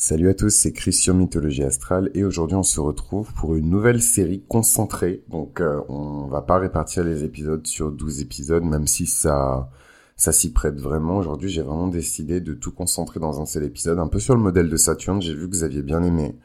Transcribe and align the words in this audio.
Salut 0.00 0.28
à 0.28 0.34
tous, 0.34 0.50
c'est 0.50 0.72
Christian 0.72 1.14
Mythologie 1.14 1.64
Astrale 1.64 2.12
et 2.14 2.22
aujourd'hui 2.22 2.54
on 2.54 2.62
se 2.62 2.78
retrouve 2.78 3.34
pour 3.34 3.56
une 3.56 3.68
nouvelle 3.68 4.00
série 4.00 4.44
concentrée. 4.46 5.24
Donc 5.28 5.60
euh, 5.60 5.80
on 5.88 6.28
va 6.28 6.40
pas 6.40 6.58
répartir 6.58 7.02
les 7.02 7.24
épisodes 7.24 7.66
sur 7.66 7.90
12 7.90 8.20
épisodes 8.20 8.62
même 8.62 8.86
si 8.86 9.06
ça 9.06 9.68
ça 10.14 10.30
s'y 10.30 10.52
prête 10.52 10.80
vraiment. 10.80 11.16
Aujourd'hui 11.16 11.48
j'ai 11.48 11.62
vraiment 11.62 11.88
décidé 11.88 12.40
de 12.40 12.54
tout 12.54 12.70
concentrer 12.70 13.18
dans 13.18 13.40
un 13.40 13.44
seul 13.44 13.64
épisode, 13.64 13.98
un 13.98 14.06
peu 14.06 14.20
sur 14.20 14.36
le 14.36 14.40
modèle 14.40 14.68
de 14.70 14.76
Saturne, 14.76 15.20
j'ai 15.20 15.34
vu 15.34 15.50
que 15.50 15.56
vous 15.56 15.64
aviez 15.64 15.82
bien 15.82 16.04
aimé. 16.04 16.36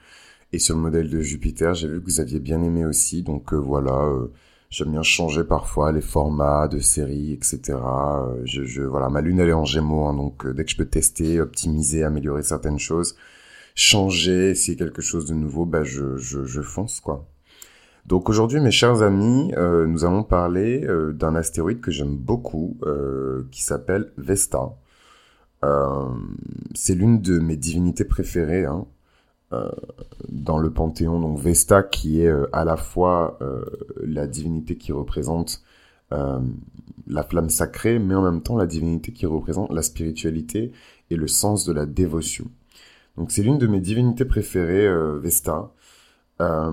Et 0.51 0.57
sur 0.57 0.75
le 0.75 0.81
modèle 0.81 1.11
de 1.11 1.21
Jupiter, 1.21 1.75
j'ai 1.75 1.87
vu 1.87 1.99
que 2.01 2.05
vous 2.05 2.19
aviez 2.19 2.39
bien 2.39 2.63
aimé 2.63 2.87
aussi. 2.87 3.21
Donc 3.21 3.53
euh, 3.53 3.57
voilà, 3.57 3.93
euh, 4.05 4.31
j'aime 4.71 4.89
bien 4.93 5.03
changer 5.03 5.43
parfois 5.43 5.91
les 5.91 6.01
formats 6.01 6.67
de 6.67 6.79
séries, 6.79 7.33
etc. 7.33 7.61
Euh, 7.75 8.41
je, 8.45 8.63
je, 8.63 8.81
voilà, 8.81 9.09
ma 9.09 9.21
lune 9.21 9.39
elle 9.39 9.49
est 9.49 9.53
en 9.53 9.65
Gémeaux, 9.65 10.05
hein, 10.05 10.15
donc 10.15 10.47
dès 10.47 10.65
que 10.65 10.71
je 10.71 10.77
peux 10.77 10.87
tester, 10.87 11.39
optimiser, 11.39 12.03
améliorer 12.03 12.41
certaines 12.41 12.79
choses, 12.79 13.15
changer, 13.75 14.51
essayer 14.51 14.77
quelque 14.77 15.01
chose 15.01 15.25
de 15.25 15.33
nouveau, 15.33 15.65
bah 15.65 15.83
je, 15.83 16.17
je, 16.17 16.61
fonce 16.61 16.99
quoi. 16.99 17.27
Donc 18.05 18.29
aujourd'hui, 18.29 18.59
mes 18.59 18.71
chers 18.71 19.01
amis, 19.01 19.53
euh, 19.55 19.87
nous 19.87 20.03
allons 20.03 20.23
parler 20.23 20.83
euh, 20.85 21.13
d'un 21.13 21.35
astéroïde 21.35 21.79
que 21.79 21.91
j'aime 21.91 22.17
beaucoup, 22.17 22.77
euh, 22.83 23.47
qui 23.51 23.63
s'appelle 23.63 24.11
Vesta. 24.17 24.73
c'est 26.75 26.95
l'une 26.95 27.21
de 27.21 27.39
mes 27.39 27.55
divinités 27.55 28.03
préférées 28.03 28.65
hein, 28.65 28.85
dans 30.29 30.57
le 30.57 30.71
panthéon. 30.71 31.19
Donc 31.19 31.39
Vesta, 31.39 31.83
qui 31.83 32.21
est 32.21 32.33
à 32.51 32.65
la 32.65 32.75
fois 32.75 33.39
la 34.03 34.27
divinité 34.27 34.75
qui 34.77 34.91
représente 34.91 35.63
la 36.11 37.23
flamme 37.23 37.49
sacrée, 37.49 37.99
mais 37.99 38.15
en 38.15 38.21
même 38.21 38.41
temps 38.41 38.57
la 38.57 38.65
divinité 38.67 39.13
qui 39.13 39.25
représente 39.25 39.71
la 39.71 39.83
spiritualité 39.83 40.73
et 41.09 41.15
le 41.15 41.27
sens 41.27 41.65
de 41.65 41.71
la 41.71 41.85
dévotion. 41.85 42.51
Donc 43.17 43.31
c'est 43.31 43.43
l'une 43.43 43.57
de 43.57 43.67
mes 43.67 43.79
divinités 43.79 44.25
préférées, 44.25 44.87
euh, 44.87 45.19
Vesta. 45.19 45.71
Euh, 46.41 46.71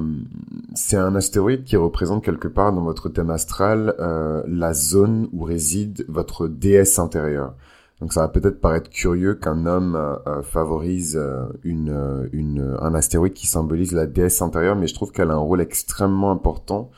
c'est 0.74 0.96
un 0.96 1.14
astéroïde 1.14 1.64
qui 1.64 1.76
représente 1.76 2.24
quelque 2.24 2.48
part 2.48 2.72
dans 2.72 2.82
votre 2.82 3.10
thème 3.10 3.30
astral 3.30 3.94
euh, 3.98 4.42
la 4.46 4.72
zone 4.72 5.28
où 5.32 5.42
réside 5.44 6.06
votre 6.08 6.48
déesse 6.48 6.98
intérieure. 6.98 7.54
Donc 8.00 8.14
ça 8.14 8.22
va 8.22 8.28
peut-être 8.28 8.60
paraître 8.60 8.88
curieux 8.88 9.34
qu'un 9.34 9.66
homme 9.66 10.18
favorise 10.42 11.20
une, 11.64 12.78
un 12.80 12.94
astéroïde 12.94 13.34
qui 13.34 13.46
symbolise 13.46 13.92
la 13.92 14.06
déesse 14.06 14.40
intérieure, 14.40 14.74
mais 14.74 14.86
je 14.86 14.94
trouve 14.94 15.12
qu'elle 15.12 15.30
a 15.30 15.34
un 15.34 15.36
rôle 15.36 15.60
extrêmement 15.60 16.30
important, 16.30 16.90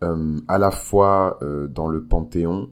à 0.00 0.58
la 0.58 0.70
fois 0.70 1.40
dans 1.70 1.88
le 1.88 2.04
panthéon 2.04 2.68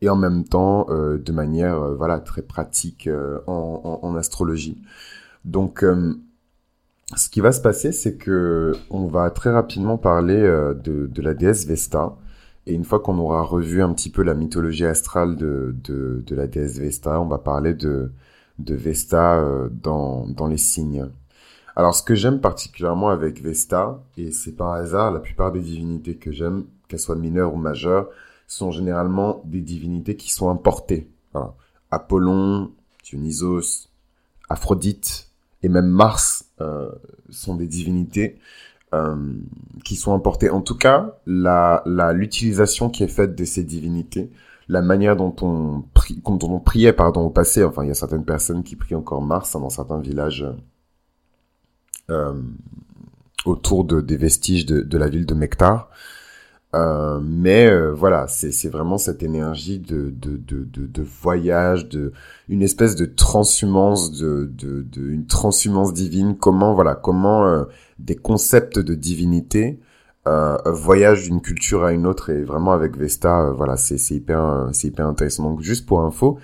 et 0.00 0.08
en 0.08 0.16
même 0.16 0.42
temps 0.42 0.88
de 0.90 1.32
manière 1.32 1.78
voilà 1.94 2.18
très 2.18 2.42
pratique 2.42 3.08
en 3.46 4.16
astrologie. 4.16 4.82
Donc, 5.44 5.82
euh, 5.82 6.14
ce 7.16 7.28
qui 7.28 7.40
va 7.40 7.52
se 7.52 7.60
passer, 7.60 7.92
c'est 7.92 8.16
que 8.16 8.72
on 8.90 9.06
va 9.06 9.30
très 9.30 9.50
rapidement 9.50 9.98
parler 9.98 10.36
euh, 10.36 10.74
de, 10.74 11.22
la 11.22 11.34
déesse 11.34 11.66
Vesta. 11.66 12.16
Et 12.66 12.74
une 12.74 12.84
fois 12.84 13.00
qu'on 13.00 13.18
aura 13.18 13.42
revu 13.42 13.82
un 13.82 13.92
petit 13.92 14.10
peu 14.10 14.22
la 14.22 14.34
mythologie 14.34 14.84
astrale 14.84 15.36
de, 15.36 15.74
de, 15.82 16.34
la 16.34 16.46
déesse 16.46 16.78
Vesta, 16.78 17.20
on 17.20 17.26
va 17.26 17.38
parler 17.38 17.74
de, 17.74 18.12
de 18.58 18.74
Vesta 18.74 19.36
euh, 19.36 19.68
dans, 19.70 20.26
dans 20.26 20.46
les 20.46 20.58
signes. 20.58 21.08
Alors, 21.74 21.94
ce 21.94 22.02
que 22.02 22.14
j'aime 22.14 22.40
particulièrement 22.40 23.08
avec 23.08 23.42
Vesta, 23.42 24.02
et 24.16 24.32
c'est 24.32 24.52
par 24.52 24.72
hasard, 24.72 25.10
la 25.10 25.20
plupart 25.20 25.52
des 25.52 25.60
divinités 25.60 26.16
que 26.16 26.30
j'aime, 26.30 26.64
qu'elles 26.88 27.00
soient 27.00 27.16
mineures 27.16 27.54
ou 27.54 27.56
majeures, 27.56 28.08
sont 28.46 28.70
généralement 28.70 29.42
des 29.46 29.60
divinités 29.60 30.16
qui 30.16 30.32
sont 30.32 30.50
importées. 30.50 31.08
Apollon, 31.90 32.72
Dionysos, 33.04 33.88
Aphrodite, 34.48 35.29
et 35.62 35.68
même 35.68 35.86
Mars 35.86 36.46
euh, 36.60 36.90
sont 37.28 37.54
des 37.54 37.66
divinités 37.66 38.38
euh, 38.94 39.34
qui 39.84 39.96
sont 39.96 40.14
importées. 40.14 40.50
En 40.50 40.60
tout 40.60 40.76
cas, 40.76 41.18
la 41.26 41.82
l'utilisation 42.14 42.90
qui 42.90 43.04
est 43.04 43.08
faite 43.08 43.36
de 43.36 43.44
ces 43.44 43.62
divinités, 43.62 44.30
la 44.68 44.82
manière 44.82 45.16
dont 45.16 45.34
on 45.42 45.84
prie, 45.94 46.22
dont 46.24 46.38
on 46.42 46.60
priait 46.60 46.92
pardon 46.92 47.22
au 47.22 47.30
passé. 47.30 47.64
Enfin, 47.64 47.84
il 47.84 47.88
y 47.88 47.92
a 47.92 47.94
certaines 47.94 48.24
personnes 48.24 48.62
qui 48.62 48.76
prient 48.76 48.94
encore 48.94 49.22
Mars 49.22 49.54
hein, 49.54 49.60
dans 49.60 49.70
certains 49.70 50.00
villages 50.00 50.46
euh, 52.10 52.34
autour 53.44 53.84
de, 53.84 54.00
des 54.00 54.16
vestiges 54.16 54.66
de, 54.66 54.80
de 54.80 54.98
la 54.98 55.08
ville 55.08 55.26
de 55.26 55.34
Mektar. 55.34 55.90
Euh, 56.74 57.18
mais 57.20 57.66
euh, 57.68 57.92
voilà, 57.92 58.28
c'est 58.28 58.68
vraiment 58.68 58.96
cette 58.96 59.24
énergie 59.24 59.80
de, 59.80 60.10
de, 60.10 60.36
de, 60.36 60.64
de, 60.64 60.86
de 60.86 61.02
voyage, 61.02 61.88
de 61.88 62.12
une 62.48 62.62
espèce 62.62 62.94
de 62.94 63.06
transhumance, 63.06 64.12
de, 64.12 64.48
de, 64.52 64.82
de 64.82 65.10
une 65.10 65.26
transhumance 65.26 65.92
divine. 65.92 66.36
Comment 66.36 66.74
voilà, 66.74 66.94
comment 66.94 67.44
euh, 67.46 67.64
des 67.98 68.14
concepts 68.14 68.78
de 68.78 68.94
divinité 68.94 69.80
euh, 70.28 70.56
voyagent 70.66 71.24
d'une 71.24 71.40
culture 71.40 71.82
à 71.84 71.92
une 71.92 72.06
autre 72.06 72.30
et 72.30 72.42
vraiment 72.44 72.72
avec 72.72 72.96
Vesta, 72.96 73.50
voilà, 73.50 73.76
c'est 73.76 73.98
hyper 74.14 74.68
c'est 74.72 74.88
hyper 74.88 75.06
intéressant. 75.08 75.44
Donc 75.50 75.62
juste 75.62 75.86
pour 75.86 76.02
info, 76.02 76.38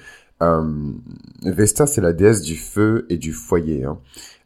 Vesta 1.44 1.86
c'est 1.86 2.00
la 2.00 2.12
déesse 2.12 2.42
du 2.42 2.56
feu 2.56 3.06
et 3.10 3.16
du 3.18 3.32
foyer. 3.32 3.84
Hein. 3.84 3.98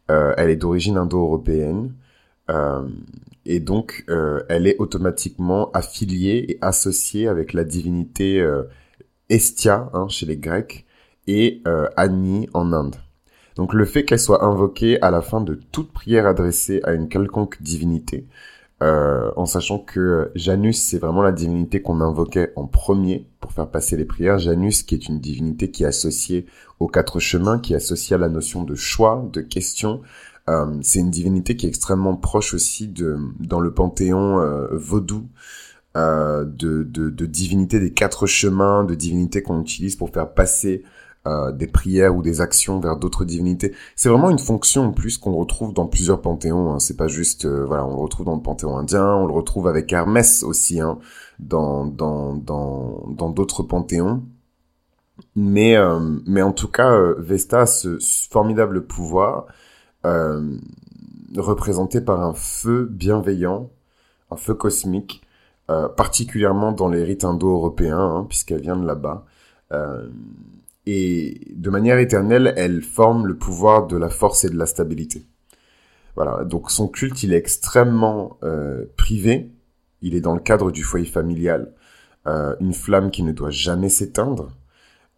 elle 0.08 0.50
est 0.50 0.56
d'origine 0.56 0.98
indo-européenne. 0.98 1.94
Euh, 2.50 2.82
et 3.47 3.61
donc 3.61 4.05
euh, 4.09 4.43
elle 4.49 4.67
est 4.67 4.77
automatiquement 4.78 5.71
affiliée 5.73 6.45
et 6.49 6.59
associée 6.61 7.28
avec 7.28 7.53
la 7.53 7.65
divinité 7.65 8.41
euh, 8.41 8.65
Estia 9.28 9.91
hein, 9.95 10.09
chez 10.09 10.27
les 10.27 10.37
Grecs 10.37 10.87
et 11.27 11.62
euh, 11.67 11.89
Ani 11.97 12.49
en 12.55 12.73
Inde. 12.73 12.97
Donc 13.56 13.75
le 13.75 13.84
fait 13.84 14.05
qu'elle 14.05 14.21
soit 14.21 14.45
invoquée 14.45 15.01
à 15.03 15.11
la 15.11 15.23
fin 15.23 15.41
de 15.41 15.55
toute 15.55 15.93
prière 15.93 16.27
adressée 16.27 16.81
à 16.84 16.93
une 16.93 17.09
quelconque 17.09 17.61
divinité, 17.62 18.27
euh, 18.83 19.31
en 19.37 19.45
sachant 19.45 19.78
que 19.78 20.31
Janus 20.34 20.81
c'est 20.81 20.99
vraiment 20.99 21.22
la 21.22 21.33
divinité 21.33 21.83
qu'on 21.83 22.01
invoquait 22.01 22.53
en 22.57 22.67
premier 22.67 23.27
pour 23.41 23.53
faire 23.53 23.69
passer 23.71 23.97
les 23.97 24.05
prières. 24.05 24.39
Janus 24.39 24.83
qui 24.83 24.95
est 24.95 25.09
une 25.09 25.21
divinité 25.21 25.71
qui 25.71 25.83
est 25.83 25.87
associée 25.87 26.47
aux 26.78 26.89
quatre 26.89 27.21
chemins, 27.21 27.59
qui 27.59 27.75
est 27.75 27.77
associée 27.77 28.17
à 28.17 28.19
la 28.19 28.28
notion 28.28 28.65
de 28.65 28.75
choix, 28.75 29.28
de 29.33 29.43
question, 29.43 30.01
euh, 30.49 30.78
c'est 30.83 31.01
une 31.01 31.11
divinité 31.11 31.56
qui 31.56 31.67
est 31.67 31.69
extrêmement 31.69 32.17
proche 32.17 32.55
aussi 32.55 32.89
de 32.89 33.17
dans 33.41 33.61
le 33.61 33.73
panthéon 33.73 34.41
euh, 34.41 34.69
vaudou 34.73 35.28
euh, 35.97 36.45
de, 36.45 36.83
de, 36.83 37.11
de 37.11 37.27
divinités 37.27 37.81
des 37.81 37.93
quatre 37.93 38.27
chemins, 38.27 38.84
de 38.84 38.95
divinités 38.95 39.43
qu'on 39.43 39.61
utilise 39.61 39.97
pour 39.97 40.11
faire 40.11 40.33
passer 40.33 40.83
euh, 41.27 41.53
des 41.53 41.67
prières 41.67 42.17
ou 42.17 42.23
des 42.23 42.41
actions 42.41 42.81
vers 42.81 42.97
d'autres 42.97 43.25
divinités. 43.25 43.75
C'est 43.97 44.09
vraiment 44.09 44.31
une 44.31 44.39
fonction 44.39 44.87
en 44.87 44.93
plus 44.93 45.19
qu'on 45.19 45.34
retrouve 45.34 45.75
dans 45.75 45.87
plusieurs 45.87 46.23
panthéons. 46.23 46.72
Hein. 46.72 46.78
C'est 46.78 46.97
pas 46.97 47.09
juste, 47.09 47.47
voilà, 47.47 47.84
on 47.84 47.91
le 47.91 48.01
retrouve 48.01 48.27
dans 48.27 48.37
le 48.37 48.43
panthéon 48.43 48.78
indien, 48.78 49.15
on 49.15 49.27
le 49.27 49.33
retrouve 49.33 49.69
avec 49.69 49.93
Hermès 49.93 50.43
aussi, 50.43 50.81
hein, 50.81 50.99
dans 51.39 51.87
dans 51.87 52.34
dans 52.34 53.07
dans 53.11 53.31
d'autres 53.31 53.62
panthéons. 53.62 54.22
Mais 55.37 55.77
mais 56.27 56.43
en 56.43 56.53
tout 56.53 56.69
cas, 56.69 56.99
Vesta 57.19 57.62
a 57.62 57.67
ce 57.67 57.99
formidable 58.31 58.87
pouvoir 58.87 59.47
euh, 60.05 60.56
représenté 61.37 62.00
par 62.00 62.21
un 62.22 62.34
feu 62.34 62.87
bienveillant, 62.91 63.71
un 64.31 64.37
feu 64.37 64.55
cosmique, 64.55 65.22
euh, 65.71 65.88
particulièrement 65.88 66.72
dans 66.72 66.88
les 66.88 67.05
rites 67.05 67.25
indo-européens, 67.25 67.99
hein, 67.99 68.27
puisqu'elle 68.28 68.60
vient 68.60 68.77
de 68.77 68.87
là-bas. 68.87 69.25
Euh, 69.72 70.09
et 70.87 71.41
de 71.55 71.71
manière 71.71 71.99
éternelle, 71.99 72.53
elle 72.56 72.83
forme 72.83 73.27
le 73.27 73.37
pouvoir 73.37 73.87
de 73.87 73.97
la 73.97 74.09
force 74.09 74.44
et 74.44 74.50
de 74.50 74.56
la 74.56 74.66
stabilité. 74.66 75.25
Voilà, 76.16 76.44
donc 76.44 76.71
son 76.71 76.89
culte, 76.89 77.22
il 77.22 77.33
est 77.33 77.37
extrêmement 77.37 78.39
euh, 78.43 78.84
privé, 78.97 79.53
il 80.03 80.15
est 80.15 80.21
dans 80.21 80.34
le 80.34 80.41
cadre 80.41 80.72
du 80.72 80.83
foyer 80.83 81.06
familial, 81.06 81.72
euh, 82.27 82.56
une 82.60 82.75
flamme 82.75 83.10
qui 83.10 83.22
ne 83.22 83.33
doit 83.33 83.50
jamais 83.50 83.89
s'éteindre, 83.89 84.50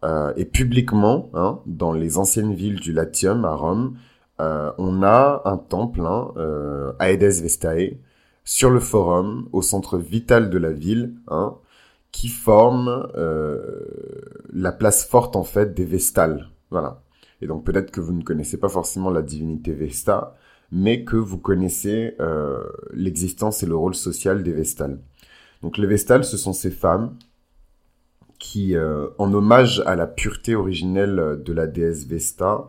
euh, 0.03 0.33
et 0.35 0.45
publiquement, 0.45 1.29
hein, 1.33 1.59
dans 1.65 1.93
les 1.93 2.17
anciennes 2.17 2.53
villes 2.53 2.79
du 2.79 2.93
Latium 2.93 3.45
à 3.45 3.55
Rome, 3.55 3.97
on 4.39 5.03
a 5.03 5.41
un 5.45 5.57
temple, 5.57 6.01
hein, 6.01 6.31
euh, 6.37 6.93
Aedes 6.99 7.41
Vestae, 7.41 7.97
sur 8.43 8.69
le 8.69 8.79
forum, 8.79 9.47
au 9.51 9.61
centre 9.61 9.97
vital 9.97 10.49
de 10.49 10.57
la 10.57 10.71
ville, 10.71 11.13
hein, 11.27 11.55
qui 12.13 12.27
forme 12.27 13.09
euh, 13.15 13.59
la 14.53 14.71
place 14.71 15.05
forte 15.05 15.35
en 15.35 15.43
fait 15.43 15.73
des 15.73 15.85
Vestales. 15.85 16.47
Voilà. 16.69 17.01
Et 17.41 17.47
donc 17.47 17.65
peut-être 17.65 17.91
que 17.91 17.99
vous 17.99 18.13
ne 18.13 18.23
connaissez 18.23 18.57
pas 18.57 18.69
forcément 18.69 19.09
la 19.09 19.21
divinité 19.21 19.73
Vesta, 19.73 20.37
mais 20.71 21.03
que 21.03 21.17
vous 21.17 21.39
connaissez 21.39 22.15
euh, 22.19 22.63
l'existence 22.93 23.63
et 23.63 23.65
le 23.65 23.75
rôle 23.75 23.95
social 23.95 24.43
des 24.43 24.53
Vestales. 24.53 24.99
Donc 25.61 25.77
les 25.77 25.87
Vestales, 25.87 26.23
ce 26.23 26.37
sont 26.37 26.53
ces 26.53 26.71
femmes 26.71 27.17
qui, 28.39 28.75
euh, 28.75 29.07
en 29.17 29.33
hommage 29.33 29.81
à 29.85 29.95
la 29.95 30.05
pureté 30.05 30.55
originelle 30.55 31.41
de 31.43 31.53
la 31.53 31.65
déesse 31.65 32.05
Vesta, 32.05 32.67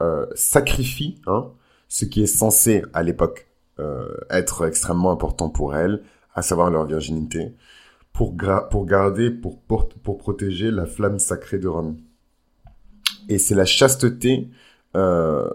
euh, 0.00 0.26
sacrifient 0.34 1.20
hein, 1.26 1.50
ce 1.88 2.04
qui 2.04 2.22
est 2.22 2.26
censé 2.26 2.82
à 2.92 3.02
l'époque 3.02 3.48
euh, 3.80 4.08
être 4.28 4.66
extrêmement 4.66 5.12
important 5.12 5.50
pour 5.50 5.76
elles, 5.76 6.02
à 6.34 6.42
savoir 6.42 6.68
leur 6.68 6.84
virginité, 6.84 7.54
pour, 8.12 8.34
pour 8.70 8.86
garder, 8.86 9.30
pour, 9.30 9.60
pour, 9.60 10.18
protéger 10.18 10.72
la 10.72 10.84
flamme 10.84 11.20
sacrée 11.20 11.58
de 11.58 11.68
Rome. 11.68 11.96
Et 13.28 13.38
c'est 13.38 13.54
la 13.54 13.64
chasteté 13.64 14.48
euh, 14.96 15.48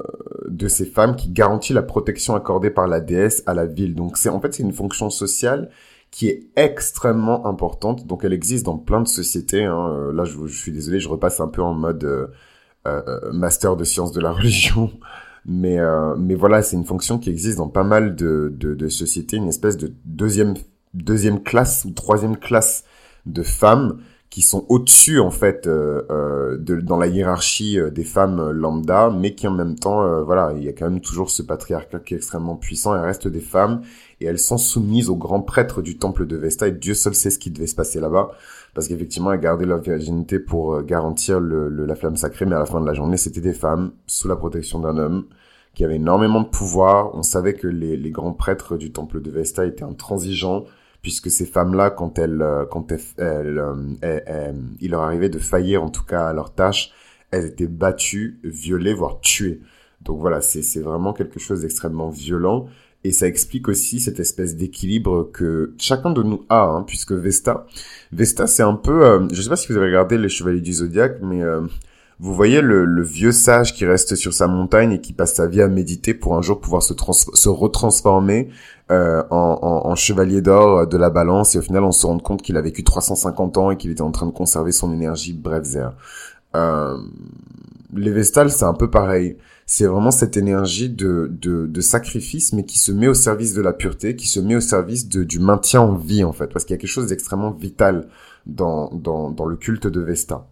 de 0.47 0.69
ces 0.69 0.85
femmes 0.85 1.17
qui 1.17 1.29
garantit 1.29 1.73
la 1.73 1.83
protection 1.83 2.33
accordée 2.35 2.69
par 2.69 2.87
la 2.87 3.01
déesse 3.01 3.43
à 3.45 3.53
la 3.53 3.65
ville. 3.65 3.93
Donc 3.93 4.15
c'est 4.15 4.29
en 4.29 4.39
fait 4.39 4.53
c'est 4.53 4.63
une 4.63 4.71
fonction 4.71 5.09
sociale 5.09 5.69
qui 6.09 6.29
est 6.29 6.47
extrêmement 6.55 7.45
importante. 7.45 8.07
Donc 8.07 8.23
elle 8.23 8.33
existe 8.33 8.65
dans 8.65 8.77
plein 8.77 9.01
de 9.01 9.07
sociétés. 9.07 9.65
Hein. 9.65 9.89
Euh, 9.89 10.13
là 10.13 10.23
je, 10.23 10.37
je, 10.45 10.57
suis 10.57 10.71
désolé, 10.71 11.01
je 11.01 11.09
repasse 11.09 11.41
un 11.41 11.49
peu 11.49 11.61
en 11.61 11.73
mode 11.73 12.03
euh 12.05 12.27
master 13.31 13.75
de 13.75 13.83
sciences 13.83 14.11
de 14.11 14.21
la 14.21 14.31
religion. 14.33 14.91
Mais, 15.45 15.79
euh, 15.79 16.15
mais 16.15 16.35
voilà, 16.35 16.61
c'est 16.61 16.77
une 16.77 16.85
fonction 16.85 17.19
qui 17.19 17.29
existe 17.29 17.57
dans 17.57 17.67
pas 17.67 17.83
mal 17.83 18.15
de, 18.15 18.53
de, 18.55 18.75
de 18.75 18.87
sociétés, 18.87 19.37
une 19.37 19.49
espèce 19.49 19.77
de 19.77 19.93
deuxième, 20.05 20.53
deuxième 20.93 21.43
classe 21.43 21.83
ou 21.85 21.91
troisième 21.91 22.37
classe 22.37 22.85
de 23.25 23.43
femmes 23.43 23.99
qui 24.33 24.41
sont 24.41 24.65
au-dessus 24.67 25.19
en 25.19 25.29
fait 25.29 25.67
euh, 25.67 26.01
euh, 26.09 26.57
de, 26.57 26.81
dans 26.81 26.97
la 26.97 27.05
hiérarchie 27.05 27.79
euh, 27.79 27.91
des 27.91 28.03
femmes 28.03 28.49
lambda, 28.49 29.11
mais 29.11 29.35
qui 29.35 29.47
en 29.47 29.51
même 29.51 29.75
temps, 29.75 30.23
voilà, 30.23 30.53
il 30.57 30.63
y 30.63 30.69
a 30.69 30.73
quand 30.73 30.89
même 30.89 31.01
toujours 31.01 31.29
ce 31.29 31.43
patriarcat 31.43 31.99
qui 31.99 32.15
est 32.15 32.17
extrêmement 32.17 32.55
puissant. 32.55 32.95
Elles 32.95 33.05
restent 33.05 33.27
des 33.27 33.39
femmes 33.39 33.81
et 34.21 34.25
elles 34.25 34.39
sont 34.39 34.57
soumises 34.57 35.07
au 35.09 35.15
grand 35.15 35.41
prêtre 35.41 35.83
du 35.83 35.99
temple 35.99 36.25
de 36.25 36.35
Vesta 36.35 36.67
et 36.67 36.71
Dieu 36.71 36.95
seul 36.95 37.13
sait 37.13 37.29
ce 37.29 37.37
qui 37.37 37.51
devait 37.51 37.67
se 37.67 37.75
passer 37.75 37.99
là-bas, 37.99 38.31
parce 38.73 38.87
qu'effectivement 38.87 39.31
elles 39.31 39.39
gardaient 39.39 39.65
leur 39.65 39.81
virginité 39.81 40.39
pour 40.39 40.81
garantir 40.83 41.39
le, 41.39 41.69
la 41.69 41.95
flamme 41.95 42.17
sacrée, 42.17 42.45
mais 42.45 42.55
à 42.55 42.59
la 42.59 42.65
fin 42.65 42.81
de 42.81 42.85
la 42.85 42.93
journée 42.93 43.17
c'était 43.17 43.41
des 43.41 43.53
femmes 43.53 43.91
sous 44.07 44.27
la 44.27 44.35
protection 44.35 44.79
d'un 44.79 44.97
homme 44.97 45.25
qui 45.73 45.83
avait 45.83 45.95
énormément 45.95 46.41
de 46.41 46.47
pouvoir. 46.47 47.15
On 47.15 47.23
savait 47.23 47.53
que 47.53 47.67
les, 47.67 47.97
les 47.97 48.11
grands 48.11 48.33
prêtres 48.33 48.77
du 48.77 48.91
temple 48.91 49.21
de 49.21 49.31
Vesta 49.31 49.65
étaient 49.65 49.83
intransigeants 49.83 50.65
puisque 51.03 51.29
ces 51.29 51.45
femmes-là, 51.45 51.91
quand 51.91 52.17
elles, 52.17 52.41
euh, 52.41 52.65
quand 52.65 52.91
euh, 53.19 53.95
elles, 54.01 54.55
il 54.79 54.91
leur 54.91 55.01
arrivait 55.01 55.29
de 55.29 55.37
faillir 55.37 55.83
en 55.83 55.89
tout 55.89 56.05
cas 56.05 56.27
à 56.27 56.33
leur 56.33 56.55
tâche, 56.55 56.91
elles 57.29 57.45
étaient 57.45 57.67
battues, 57.67 58.39
violées, 58.43 58.93
voire 58.93 59.19
tuées. 59.19 59.61
Donc 60.01 60.19
voilà, 60.19 60.41
c'est 60.41 60.81
vraiment 60.81 61.13
quelque 61.13 61.39
chose 61.39 61.61
d'extrêmement 61.61 62.09
violent. 62.09 62.67
Et 63.03 63.11
ça 63.11 63.27
explique 63.27 63.67
aussi 63.67 63.99
cette 63.99 64.19
espèce 64.19 64.55
d'équilibre 64.55 65.29
que 65.33 65.73
chacun 65.77 66.11
de 66.11 66.23
nous 66.23 66.45
a, 66.49 66.63
hein, 66.63 66.83
puisque 66.87 67.11
Vesta, 67.11 67.65
Vesta 68.11 68.47
c'est 68.47 68.63
un 68.63 68.75
peu, 68.75 69.05
euh, 69.05 69.27
je 69.31 69.41
sais 69.41 69.49
pas 69.49 69.57
si 69.57 69.67
vous 69.67 69.77
avez 69.77 69.87
regardé 69.87 70.17
les 70.17 70.29
Chevaliers 70.29 70.61
du 70.61 70.73
Zodiaque, 70.73 71.17
mais 71.21 71.41
vous 72.19 72.33
voyez 72.33 72.61
le, 72.61 73.03
vieux 73.03 73.33
sage 73.33 73.73
qui 73.73 73.85
reste 73.85 74.15
sur 74.15 74.33
sa 74.33 74.47
montagne 74.47 74.93
et 74.93 75.01
qui 75.01 75.11
passe 75.11 75.33
sa 75.35 75.45
vie 75.45 75.61
à 75.61 75.67
méditer 75.67 76.13
pour 76.13 76.37
un 76.37 76.41
jour 76.41 76.61
pouvoir 76.61 76.81
se, 76.81 76.93
se 77.33 77.49
retransformer 77.49 78.49
euh, 78.91 79.23
en, 79.29 79.93
chevalier 79.95 80.41
d'or 80.41 80.87
de 80.87 80.97
la 80.97 81.09
balance. 81.09 81.55
Et 81.55 81.57
au 81.57 81.61
final 81.61 81.83
on 81.83 81.91
se 81.91 82.05
rend 82.05 82.19
compte 82.19 82.41
qu'il 82.41 82.55
a 82.55 82.61
vécu 82.61 82.83
350 82.83 83.57
ans 83.57 83.71
et 83.71 83.77
qu'il 83.77 83.91
était 83.91 84.01
en 84.01 84.11
train 84.11 84.25
de 84.25 84.31
conserver 84.31 84.71
son 84.71 84.93
énergie 84.93 85.33
bref 85.33 85.63
euh, 86.55 86.97
les 87.93 88.11
Vestales 88.11 88.51
c'est 88.51 88.65
un 88.65 88.73
peu 88.73 88.89
pareil 88.89 89.37
c'est 89.75 89.85
vraiment 89.85 90.11
cette 90.11 90.37
énergie 90.37 90.87
de, 90.87 91.31
de, 91.31 91.81
sacrifice 91.81 92.53
mais 92.53 92.63
qui 92.63 92.77
se 92.77 92.91
met 92.91 93.07
au 93.07 93.15
service 93.15 93.55
de 93.55 93.61
la 93.61 93.73
pureté 93.73 94.15
qui 94.15 94.27
se 94.27 94.39
met 94.39 94.55
au 94.55 94.61
service 94.61 95.09
de, 95.09 95.23
du 95.23 95.39
maintien 95.39 95.81
en 95.81 95.95
vie 95.95 96.23
en 96.23 96.31
fait 96.31 96.47
parce 96.53 96.63
qu'il 96.63 96.75
y 96.75 96.77
a 96.77 96.79
quelque 96.79 96.89
chose 96.89 97.07
d'extrêmement 97.07 97.49
vital 97.49 98.07
dans, 98.45 98.91
dans, 98.93 99.31
dans 99.31 99.45
le 99.45 99.55
culte 99.55 99.87
de 99.87 99.99
Vesta 99.99 100.47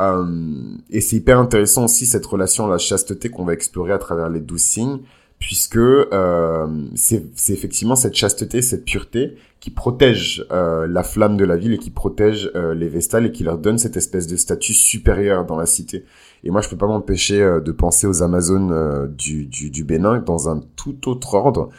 euh, 0.00 0.76
et 0.90 1.00
c'est 1.00 1.16
hyper 1.16 1.38
intéressant 1.38 1.86
aussi 1.86 2.04
cette 2.04 2.26
relation 2.26 2.66
à 2.66 2.70
la 2.70 2.78
chasteté 2.78 3.30
qu'on 3.30 3.44
va 3.44 3.54
explorer 3.54 3.92
à 3.92 3.98
travers 3.98 4.30
les 4.30 4.40
douze 4.40 4.62
signes, 4.62 5.00
puisque 5.38 5.76
euh, 5.76 6.66
c'est 6.94 7.24
effectivement 7.48 7.96
cette 7.96 8.14
chasteté, 8.14 8.62
cette 8.62 8.84
pureté 8.84 9.36
qui 9.58 9.70
protège 9.70 10.46
euh, 10.52 10.86
la 10.86 11.02
flamme 11.02 11.36
de 11.36 11.44
la 11.44 11.56
ville 11.56 11.74
et 11.74 11.78
qui 11.78 11.90
protège 11.90 12.50
euh, 12.54 12.74
les 12.74 12.88
Vestales 12.88 13.26
et 13.26 13.32
qui 13.32 13.44
leur 13.44 13.58
donne 13.58 13.78
cette 13.78 13.96
espèce 13.96 14.26
de 14.26 14.36
statut 14.36 14.74
supérieur 14.74 15.44
dans 15.44 15.56
la 15.56 15.66
cité. 15.66 16.04
Et 16.44 16.50
moi, 16.50 16.60
je 16.60 16.68
peux 16.68 16.76
pas 16.76 16.86
m'empêcher 16.86 17.42
euh, 17.42 17.60
de 17.60 17.72
penser 17.72 18.06
aux 18.06 18.22
Amazones 18.22 18.72
euh, 18.72 19.06
du, 19.06 19.46
du, 19.46 19.70
du, 19.70 19.84
Bénin 19.84 20.18
dans 20.18 20.48
un 20.48 20.60
tout 20.76 21.08
autre 21.08 21.34
ordre 21.34 21.70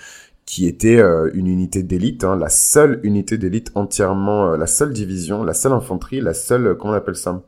qui 0.45 0.67
était 0.67 0.99
une 1.33 1.47
unité 1.47 1.81
d'élite, 1.81 2.25
hein, 2.25 2.35
la 2.35 2.49
seule 2.49 2.99
unité 3.03 3.37
d'élite 3.37 3.71
entièrement, 3.73 4.57
la 4.57 4.67
seule 4.67 4.91
division, 4.91 5.45
la 5.45 5.53
seule 5.53 5.71
infanterie, 5.71 6.19
la 6.19 6.33
seule, 6.33 6.75
comment 6.77 6.91
on 6.93 6.97
appelle 6.97 7.15
ça? 7.15 7.41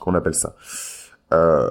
Qu'on 0.00 0.14
appelle 0.14 0.34
ça? 0.34 0.56
Euh, 1.32 1.70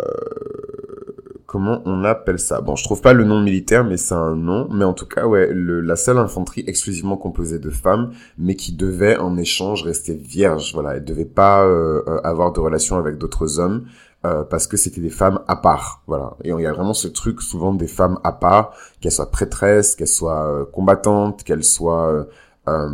comment 1.46 1.82
on 1.86 2.04
appelle 2.04 2.40
ça? 2.40 2.62
Bon, 2.62 2.76
je 2.76 2.84
trouve 2.84 3.02
pas 3.02 3.14
le 3.14 3.24
nom 3.24 3.42
militaire, 3.42 3.84
mais 3.84 3.98
c'est 3.98 4.16
un 4.16 4.36
nom. 4.36 4.68
Mais 4.72 4.86
en 4.86 4.94
tout 4.94 5.06
cas, 5.06 5.26
ouais, 5.26 5.52
le, 5.52 5.82
la 5.82 5.96
seule 5.96 6.18
infanterie 6.18 6.64
exclusivement 6.68 7.18
composée 7.18 7.60
de 7.60 7.70
femmes, 7.70 8.12
mais 8.38 8.56
qui 8.56 8.74
devait 8.74 9.18
en 9.18 9.38
échange 9.38 9.84
rester 9.84 10.14
vierge. 10.14 10.74
Voilà, 10.74 10.96
elle 10.96 11.06
devait 11.06 11.26
pas 11.26 11.66
euh, 11.66 12.02
euh, 12.08 12.20
avoir 12.24 12.54
de 12.54 12.60
relation 12.60 12.98
avec 12.98 13.18
d'autres 13.18 13.60
hommes. 13.60 13.86
Euh, 14.24 14.44
parce 14.44 14.68
que 14.68 14.78
c'était 14.78 15.02
des 15.02 15.10
femmes 15.10 15.40
à 15.48 15.56
part, 15.56 16.04
voilà. 16.06 16.38
Et 16.44 16.50
il 16.50 16.60
y 16.62 16.68
a 16.68 16.74
vraiment 16.74 16.94
ce 16.94 17.08
truc 17.08 17.42
souvent 17.42 17.74
des 17.74 17.88
femmes 17.88 18.20
à 18.24 18.32
part, 18.32 18.72
qu'elles 19.00 19.12
soient 19.12 19.32
prêtresses, 19.32 19.96
qu'elles 19.96 20.08
soient 20.08 20.46
euh, 20.46 20.64
combattantes, 20.64 21.44
qu'elles 21.44 21.64
soient 21.64 22.28
euh, 22.68 22.88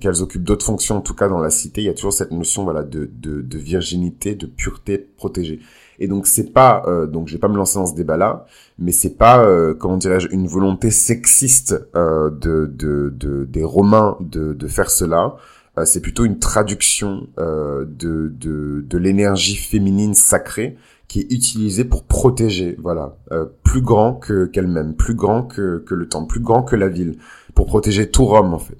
qu'elles 0.00 0.22
occupent 0.22 0.44
d'autres 0.44 0.64
fonctions, 0.64 0.98
en 0.98 1.00
tout 1.00 1.14
cas 1.14 1.28
dans 1.28 1.40
la 1.40 1.50
cité, 1.50 1.82
il 1.82 1.86
y 1.86 1.88
a 1.88 1.94
toujours 1.94 2.12
cette 2.12 2.30
notion 2.30 2.62
voilà 2.62 2.84
de, 2.84 3.10
de, 3.12 3.40
de 3.40 3.58
virginité, 3.58 4.36
de 4.36 4.46
pureté 4.46 4.98
protégée. 4.98 5.58
Et 5.98 6.06
donc 6.06 6.28
c'est 6.28 6.52
pas, 6.52 6.84
euh, 6.86 7.06
donc 7.06 7.26
je 7.26 7.34
vais 7.34 7.40
pas 7.40 7.48
me 7.48 7.56
lancer 7.56 7.78
dans 7.80 7.86
ce 7.86 7.94
débat-là, 7.96 8.46
mais 8.78 8.92
c'est 8.92 9.16
pas, 9.16 9.44
euh, 9.44 9.74
comment 9.74 9.96
dirais-je, 9.96 10.28
une 10.30 10.46
volonté 10.46 10.92
sexiste 10.92 11.74
euh, 11.96 12.30
de, 12.30 12.66
de, 12.66 13.12
de, 13.12 13.44
des 13.44 13.64
Romains 13.64 14.16
de, 14.20 14.52
de 14.52 14.68
faire 14.68 14.90
cela. 14.90 15.34
Euh, 15.78 15.84
c'est 15.84 16.00
plutôt 16.00 16.24
une 16.24 16.38
traduction 16.38 17.26
euh, 17.38 17.84
de, 17.86 18.32
de, 18.38 18.84
de 18.86 18.98
l'énergie 18.98 19.56
féminine 19.56 20.14
sacrée 20.14 20.76
qui 21.08 21.20
est 21.20 21.32
utilisée 21.32 21.84
pour 21.84 22.04
protéger, 22.04 22.76
voilà, 22.80 23.16
euh, 23.32 23.46
plus 23.62 23.82
grand 23.82 24.14
que 24.14 24.46
qu'elle-même, 24.46 24.94
plus 24.94 25.14
grand 25.14 25.42
que, 25.42 25.78
que 25.86 25.94
le 25.94 26.08
temps, 26.08 26.24
plus 26.24 26.40
grand 26.40 26.62
que 26.62 26.76
la 26.76 26.88
ville 26.88 27.18
pour 27.54 27.66
protéger 27.66 28.10
tout 28.10 28.24
Rome 28.24 28.54
en 28.54 28.58
fait. 28.58 28.78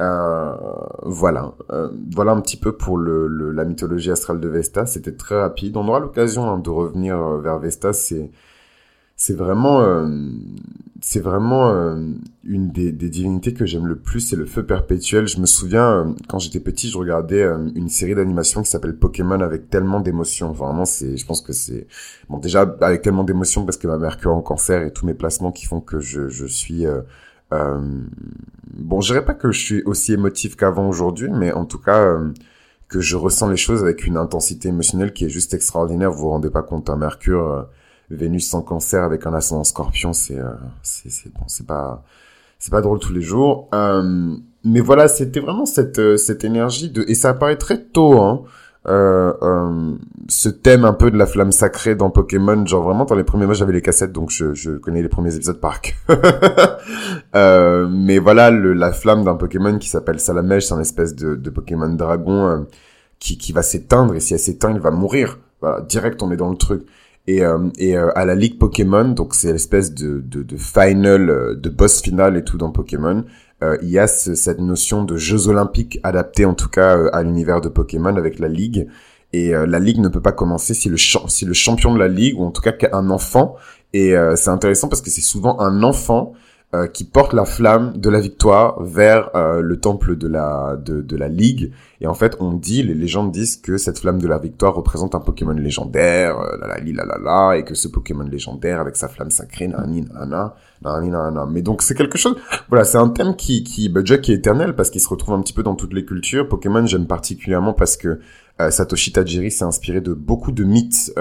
Euh, 0.00 0.54
voilà, 1.02 1.54
euh, 1.72 1.88
voilà 2.14 2.32
un 2.32 2.40
petit 2.40 2.56
peu 2.56 2.72
pour 2.72 2.98
le, 2.98 3.50
la 3.50 3.64
mythologie 3.64 4.10
astrale 4.10 4.40
de 4.40 4.48
Vesta. 4.48 4.86
C'était 4.86 5.12
très 5.12 5.40
rapide. 5.40 5.76
On 5.76 5.88
aura 5.88 5.98
l'occasion 6.00 6.48
hein, 6.48 6.58
de 6.58 6.70
revenir 6.70 7.18
euh, 7.20 7.40
vers 7.40 7.58
Vesta. 7.58 7.92
C'est 7.92 8.30
c'est 9.18 9.34
vraiment 9.34 9.82
euh, 9.82 10.08
c'est 11.02 11.20
vraiment 11.20 11.70
une 12.44 12.70
des, 12.70 12.92
divinités 12.92 13.52
que 13.52 13.66
j'aime 13.66 13.86
le 13.86 13.98
plus. 13.98 14.20
C'est 14.20 14.36
le 14.36 14.46
feu 14.46 14.64
perpétuel. 14.64 15.28
Je 15.28 15.40
me 15.40 15.46
souviens 15.46 16.14
quand 16.28 16.38
j'étais 16.38 16.60
petit, 16.60 16.88
je 16.88 16.96
regardais 16.96 17.44
une 17.74 17.88
série 17.88 18.14
d'animation 18.14 18.62
qui 18.62 18.70
s'appelle 18.70 18.96
Pokémon 18.96 19.40
avec 19.40 19.68
tellement 19.70 20.00
d'émotions. 20.00 20.52
Vraiment, 20.52 20.86
c'est 20.86 21.16
je 21.16 21.26
pense 21.26 21.42
que 21.42 21.52
c'est 21.52 21.86
bon 22.30 22.38
déjà 22.38 22.62
avec 22.80 23.02
tellement 23.02 23.24
d'émotions 23.24 23.64
parce 23.66 23.76
que 23.76 23.86
ma 23.86 23.98
Mercure 23.98 24.34
en 24.34 24.40
cancer 24.40 24.82
et 24.82 24.92
tous 24.92 25.04
mes 25.04 25.14
placements 25.14 25.52
qui 25.52 25.66
font 25.66 25.80
que 25.80 26.00
je 26.00 26.46
suis 26.46 26.86
euh, 27.52 27.80
bon, 28.74 29.00
je 29.00 29.12
dirais 29.12 29.24
pas 29.24 29.34
que 29.34 29.52
je 29.52 29.60
suis 29.60 29.82
aussi 29.84 30.12
émotif 30.12 30.56
qu'avant 30.56 30.88
aujourd'hui, 30.88 31.30
mais 31.30 31.52
en 31.52 31.64
tout 31.64 31.78
cas 31.78 31.98
euh, 31.98 32.32
que 32.88 33.00
je 33.00 33.16
ressens 33.16 33.48
les 33.48 33.56
choses 33.56 33.82
avec 33.82 34.06
une 34.06 34.16
intensité 34.16 34.68
émotionnelle 34.68 35.12
qui 35.12 35.24
est 35.24 35.28
juste 35.28 35.54
extraordinaire. 35.54 36.10
Vous 36.10 36.20
vous 36.20 36.28
rendez 36.30 36.50
pas 36.50 36.62
compte, 36.62 36.90
un 36.90 36.96
Mercure, 36.96 37.48
euh, 37.48 37.62
Vénus 38.10 38.48
sans 38.48 38.62
cancer 38.62 39.02
avec 39.02 39.26
un 39.26 39.34
ascendant 39.34 39.64
Scorpion, 39.64 40.12
c'est 40.12 40.38
c'est 40.82 41.10
c'est 41.10 41.32
bon, 41.32 41.42
c'est 41.46 41.66
pas 41.66 42.04
c'est 42.58 42.70
pas 42.70 42.80
drôle 42.80 42.98
tous 42.98 43.12
les 43.12 43.20
jours. 43.20 43.68
mais 44.64 44.80
voilà, 44.80 45.08
c'était 45.08 45.40
vraiment 45.40 45.66
cette 45.66 46.16
cette 46.16 46.44
énergie 46.44 46.90
de 46.90 47.04
et 47.08 47.14
ça 47.14 47.30
apparaît 47.30 47.56
très 47.56 47.82
tôt. 47.82 48.20
Hein, 48.20 48.42
euh, 48.88 49.32
euh, 49.42 49.96
ce 50.28 50.48
thème 50.48 50.84
un 50.84 50.94
peu 50.94 51.10
de 51.10 51.18
la 51.18 51.26
flamme 51.26 51.52
sacrée 51.52 51.94
dans 51.94 52.10
Pokémon, 52.10 52.64
genre 52.64 52.84
vraiment 52.84 53.04
dans 53.04 53.16
les 53.16 53.24
premiers 53.24 53.44
mois 53.44 53.54
j'avais 53.54 53.72
les 53.72 53.82
cassettes 53.82 54.12
donc 54.12 54.30
je, 54.30 54.54
je 54.54 54.70
connais 54.72 55.02
les 55.02 55.08
premiers 55.08 55.34
épisodes 55.34 55.60
par 55.60 55.80
euh, 57.36 57.88
mais 57.90 58.18
voilà 58.18 58.50
le, 58.50 58.72
la 58.72 58.92
flamme 58.92 59.24
d'un 59.24 59.34
Pokémon 59.34 59.78
qui 59.78 59.88
s'appelle 59.88 60.20
Salamèche, 60.20 60.66
c'est 60.66 60.74
un 60.74 60.80
espèce 60.80 61.14
de, 61.14 61.34
de 61.34 61.50
Pokémon 61.50 61.88
dragon 61.90 62.46
euh, 62.46 62.58
qui, 63.18 63.36
qui 63.36 63.52
va 63.52 63.62
s'éteindre 63.62 64.14
et 64.14 64.20
si 64.20 64.32
elle 64.32 64.40
s'éteint 64.40 64.72
il 64.72 64.80
va 64.80 64.90
mourir. 64.90 65.38
Voilà, 65.60 65.80
direct 65.82 66.22
on 66.22 66.30
est 66.30 66.36
dans 66.36 66.50
le 66.50 66.56
truc. 66.56 66.86
Et, 67.28 67.44
euh, 67.44 67.68
et 67.78 67.94
à 67.94 68.24
la 68.24 68.34
Ligue 68.34 68.58
Pokémon, 68.58 69.04
donc 69.04 69.34
c'est 69.34 69.52
l'espèce 69.52 69.92
de, 69.92 70.20
de, 70.20 70.42
de 70.42 70.56
final, 70.56 71.60
de 71.60 71.68
boss 71.68 72.00
final 72.00 72.36
et 72.38 72.42
tout 72.42 72.56
dans 72.56 72.72
Pokémon. 72.72 73.24
Euh, 73.62 73.76
il 73.82 73.88
y 73.88 73.98
a 73.98 74.06
cette 74.06 74.60
notion 74.60 75.02
de 75.02 75.16
Jeux 75.16 75.48
olympiques 75.48 75.98
adaptés 76.04 76.44
en 76.44 76.54
tout 76.54 76.68
cas 76.68 76.96
euh, 76.96 77.10
à 77.12 77.22
l'univers 77.22 77.60
de 77.60 77.68
Pokémon 77.68 78.14
avec 78.16 78.38
la 78.38 78.48
ligue. 78.48 78.86
Et 79.32 79.54
euh, 79.54 79.66
la 79.66 79.78
ligue 79.78 79.98
ne 79.98 80.08
peut 80.08 80.22
pas 80.22 80.32
commencer 80.32 80.74
si 80.74 80.88
le, 80.88 80.96
si 80.96 81.44
le 81.44 81.52
champion 81.52 81.92
de 81.92 81.98
la 81.98 82.08
ligue, 82.08 82.38
ou 82.38 82.44
en 82.44 82.50
tout 82.50 82.62
cas 82.62 82.72
un 82.92 83.10
enfant, 83.10 83.56
et 83.92 84.14
c'est 84.36 84.50
intéressant 84.50 84.88
parce 84.88 85.00
que 85.00 85.08
c'est 85.08 85.22
souvent 85.22 85.58
un 85.60 85.82
enfant 85.82 86.34
euh, 86.74 86.86
qui 86.86 87.04
porte 87.04 87.32
la 87.32 87.46
flamme 87.46 87.96
de 87.96 88.10
la 88.10 88.20
victoire 88.20 88.82
vers 88.82 89.34
euh, 89.34 89.62
le 89.62 89.80
temple 89.80 90.16
de 90.16 90.28
la 90.28 90.76
de, 90.76 91.00
de, 91.00 91.16
la 91.16 91.28
ligue. 91.28 91.72
Et 92.02 92.06
en 92.06 92.12
fait 92.12 92.36
on 92.40 92.52
dit 92.52 92.82
les 92.82 92.92
légendes 92.92 93.32
disent 93.32 93.56
que 93.56 93.78
cette 93.78 94.00
flamme 94.00 94.20
de 94.20 94.28
la 94.28 94.36
victoire 94.36 94.74
représente 94.74 95.14
un 95.14 95.20
Pokémon 95.20 95.54
légendaire 95.54 96.38
euh, 96.38 96.58
la 96.60 96.66
la 96.66 96.76
la 96.78 97.04
la 97.06 97.18
la 97.18 97.56
et 97.56 97.64
que 97.64 97.74
ce 97.74 97.88
Pokémon 97.88 98.24
légendaire 98.24 98.80
avec 98.80 98.96
sa 98.96 99.08
flamme 99.08 99.30
sacrée 99.30 99.68
nani 99.68 100.02
nana 100.12 100.56
nani 100.82 101.08
nana 101.08 101.46
mais 101.46 101.62
donc 101.62 101.80
c'est 101.80 101.94
quelque 101.94 102.18
chose 102.18 102.36
voilà 102.68 102.84
c'est 102.84 102.98
un 102.98 103.08
thème 103.08 103.34
qui 103.34 103.64
qui 103.64 103.88
bah, 103.88 104.02
qui 104.02 104.32
est 104.32 104.36
éternel 104.36 104.76
parce 104.76 104.90
qu'il 104.90 105.00
se 105.00 105.08
retrouve 105.08 105.36
un 105.36 105.40
petit 105.40 105.54
peu 105.54 105.62
dans 105.62 105.74
toutes 105.74 105.94
les 105.94 106.04
cultures. 106.04 106.46
Pokémon 106.50 106.84
j'aime 106.84 107.06
particulièrement 107.06 107.72
parce 107.72 107.96
que 107.96 108.20
Satoshi 108.70 109.12
Tajiri 109.12 109.50
s'est 109.50 109.64
inspiré 109.64 110.00
de 110.00 110.12
beaucoup 110.12 110.52
de 110.52 110.64
mythes 110.64 111.12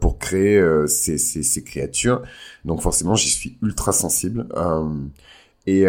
pour 0.00 0.18
créer 0.18 0.62
ces, 0.86 1.18
ces, 1.18 1.42
ces, 1.42 1.64
créatures. 1.64 2.22
Donc 2.64 2.80
forcément, 2.80 3.16
j'y 3.16 3.30
suis 3.30 3.58
ultra 3.62 3.92
sensible. 3.92 4.46
Et, 5.66 5.86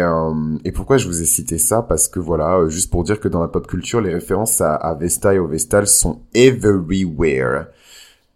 et, 0.64 0.72
pourquoi 0.72 0.96
je 0.96 1.06
vous 1.06 1.22
ai 1.22 1.24
cité 1.24 1.56
ça? 1.58 1.82
Parce 1.82 2.08
que 2.08 2.18
voilà, 2.18 2.68
juste 2.68 2.90
pour 2.90 3.04
dire 3.04 3.20
que 3.20 3.28
dans 3.28 3.40
la 3.40 3.48
pop 3.48 3.66
culture, 3.66 4.00
les 4.00 4.12
références 4.12 4.60
à, 4.60 4.74
à 4.74 4.94
Vesta 4.94 5.34
et 5.34 5.38
au 5.38 5.46
Vestal 5.46 5.86
sont 5.86 6.20
everywhere. 6.34 7.66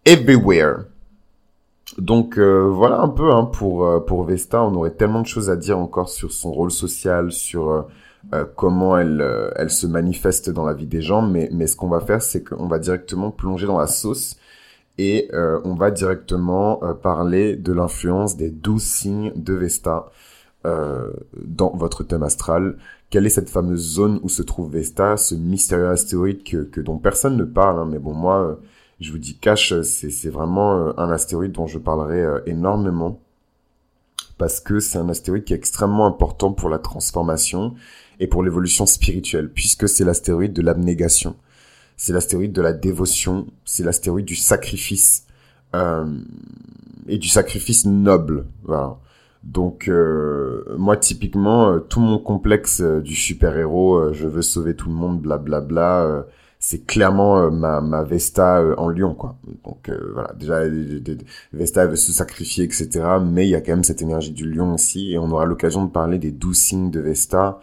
Everywhere. 0.05 0.85
Donc 1.97 2.37
euh, 2.37 2.69
voilà 2.69 3.01
un 3.01 3.09
peu 3.09 3.31
hein, 3.31 3.45
pour 3.45 3.85
euh, 3.85 3.99
pour 3.99 4.23
Vesta, 4.23 4.63
on 4.63 4.73
aurait 4.75 4.91
tellement 4.91 5.21
de 5.21 5.27
choses 5.27 5.49
à 5.49 5.55
dire 5.55 5.77
encore 5.77 6.09
sur 6.09 6.31
son 6.31 6.51
rôle 6.51 6.71
social, 6.71 7.31
sur 7.31 7.87
euh, 8.33 8.45
comment 8.55 8.97
elle 8.97 9.23
elle 9.55 9.69
se 9.69 9.87
manifeste 9.87 10.49
dans 10.49 10.65
la 10.65 10.73
vie 10.73 10.85
des 10.85 11.01
gens, 11.01 11.21
mais 11.21 11.49
mais 11.51 11.67
ce 11.67 11.75
qu'on 11.75 11.89
va 11.89 11.99
faire 11.99 12.21
c'est 12.21 12.43
qu'on 12.43 12.67
va 12.67 12.79
directement 12.79 13.31
plonger 13.31 13.67
dans 13.67 13.79
la 13.79 13.87
sauce 13.87 14.37
et 14.99 15.29
on 15.33 15.73
va 15.73 15.89
directement 15.89 16.75
parler 17.01 17.55
de 17.55 17.73
l'influence 17.73 18.37
des 18.37 18.51
douze 18.51 18.83
signes 18.83 19.31
de 19.35 19.53
Vesta 19.53 20.11
dans 20.63 21.75
votre 21.75 22.03
thème 22.03 22.21
astral. 22.21 22.77
Quelle 23.09 23.25
est 23.25 23.29
cette 23.29 23.49
fameuse 23.49 23.95
zone 23.95 24.19
où 24.21 24.29
se 24.29 24.43
trouve 24.43 24.71
Vesta, 24.71 25.17
ce 25.17 25.33
mystérieux 25.33 25.89
astéroïde 25.89 26.43
que, 26.43 26.57
que 26.57 26.79
dont 26.79 26.99
personne 26.99 27.37
ne 27.37 27.43
parle, 27.43 27.79
hein, 27.79 27.87
mais 27.89 27.97
bon 27.97 28.13
moi 28.13 28.59
je 29.03 29.11
vous 29.11 29.17
dis 29.17 29.37
cash, 29.37 29.73
c'est 29.81 30.29
vraiment 30.29 30.87
euh, 30.87 30.93
un 30.97 31.11
astéroïde 31.11 31.51
dont 31.51 31.67
je 31.67 31.77
parlerai 31.77 32.21
euh, 32.21 32.39
énormément 32.45 33.19
parce 34.37 34.59
que 34.59 34.79
c'est 34.79 34.97
un 34.97 35.09
astéroïde 35.09 35.43
qui 35.43 35.53
est 35.53 35.57
extrêmement 35.57 36.05
important 36.05 36.53
pour 36.53 36.69
la 36.69 36.79
transformation 36.79 37.75
et 38.19 38.27
pour 38.27 38.43
l'évolution 38.43 38.85
spirituelle, 38.85 39.49
puisque 39.49 39.87
c'est 39.89 40.05
l'astéroïde 40.05 40.53
de 40.53 40.61
l'abnégation, 40.61 41.35
c'est 41.97 42.13
l'astéroïde 42.13 42.53
de 42.53 42.61
la 42.61 42.73
dévotion, 42.73 43.47
c'est 43.65 43.83
l'astéroïde 43.83 44.25
du 44.25 44.35
sacrifice 44.35 45.25
euh, 45.75 46.05
et 47.07 47.17
du 47.17 47.27
sacrifice 47.27 47.85
noble. 47.85 48.45
Voilà. 48.63 48.97
Donc 49.43 49.87
euh, 49.87 50.63
moi 50.77 50.97
typiquement, 50.97 51.79
tout 51.79 51.99
mon 51.99 52.17
complexe 52.17 52.81
du 52.81 53.15
super 53.15 53.57
héros, 53.57 54.13
je 54.13 54.27
veux 54.27 54.41
sauver 54.41 54.75
tout 54.75 54.89
le 54.89 54.95
monde, 54.95 55.21
blablabla. 55.21 55.65
Bla, 55.67 56.21
bla, 56.21 56.27
c'est 56.65 56.85
clairement 56.85 57.39
euh, 57.39 57.49
ma, 57.49 57.81
ma 57.81 58.03
Vesta 58.03 58.61
euh, 58.61 58.73
en 58.77 58.87
lion 58.87 59.15
quoi 59.15 59.35
donc 59.65 59.89
euh, 59.89 60.11
voilà 60.13 60.31
déjà 60.33 60.61
Vesta 61.51 61.85
veut 61.85 61.97
se 61.97 62.13
sacrifier 62.13 62.63
etc 62.63 62.87
mais 63.21 63.45
il 63.45 63.49
y 63.49 63.55
a 63.55 63.59
quand 63.59 63.73
même 63.73 63.83
cette 63.83 64.01
énergie 64.01 64.31
du 64.31 64.49
lion 64.49 64.75
aussi 64.75 65.11
et 65.11 65.17
on 65.17 65.29
aura 65.31 65.43
l'occasion 65.43 65.83
de 65.83 65.91
parler 65.91 66.19
des 66.19 66.31
douze 66.31 66.57
signes 66.57 66.89
de 66.89 67.01
Vesta 67.01 67.59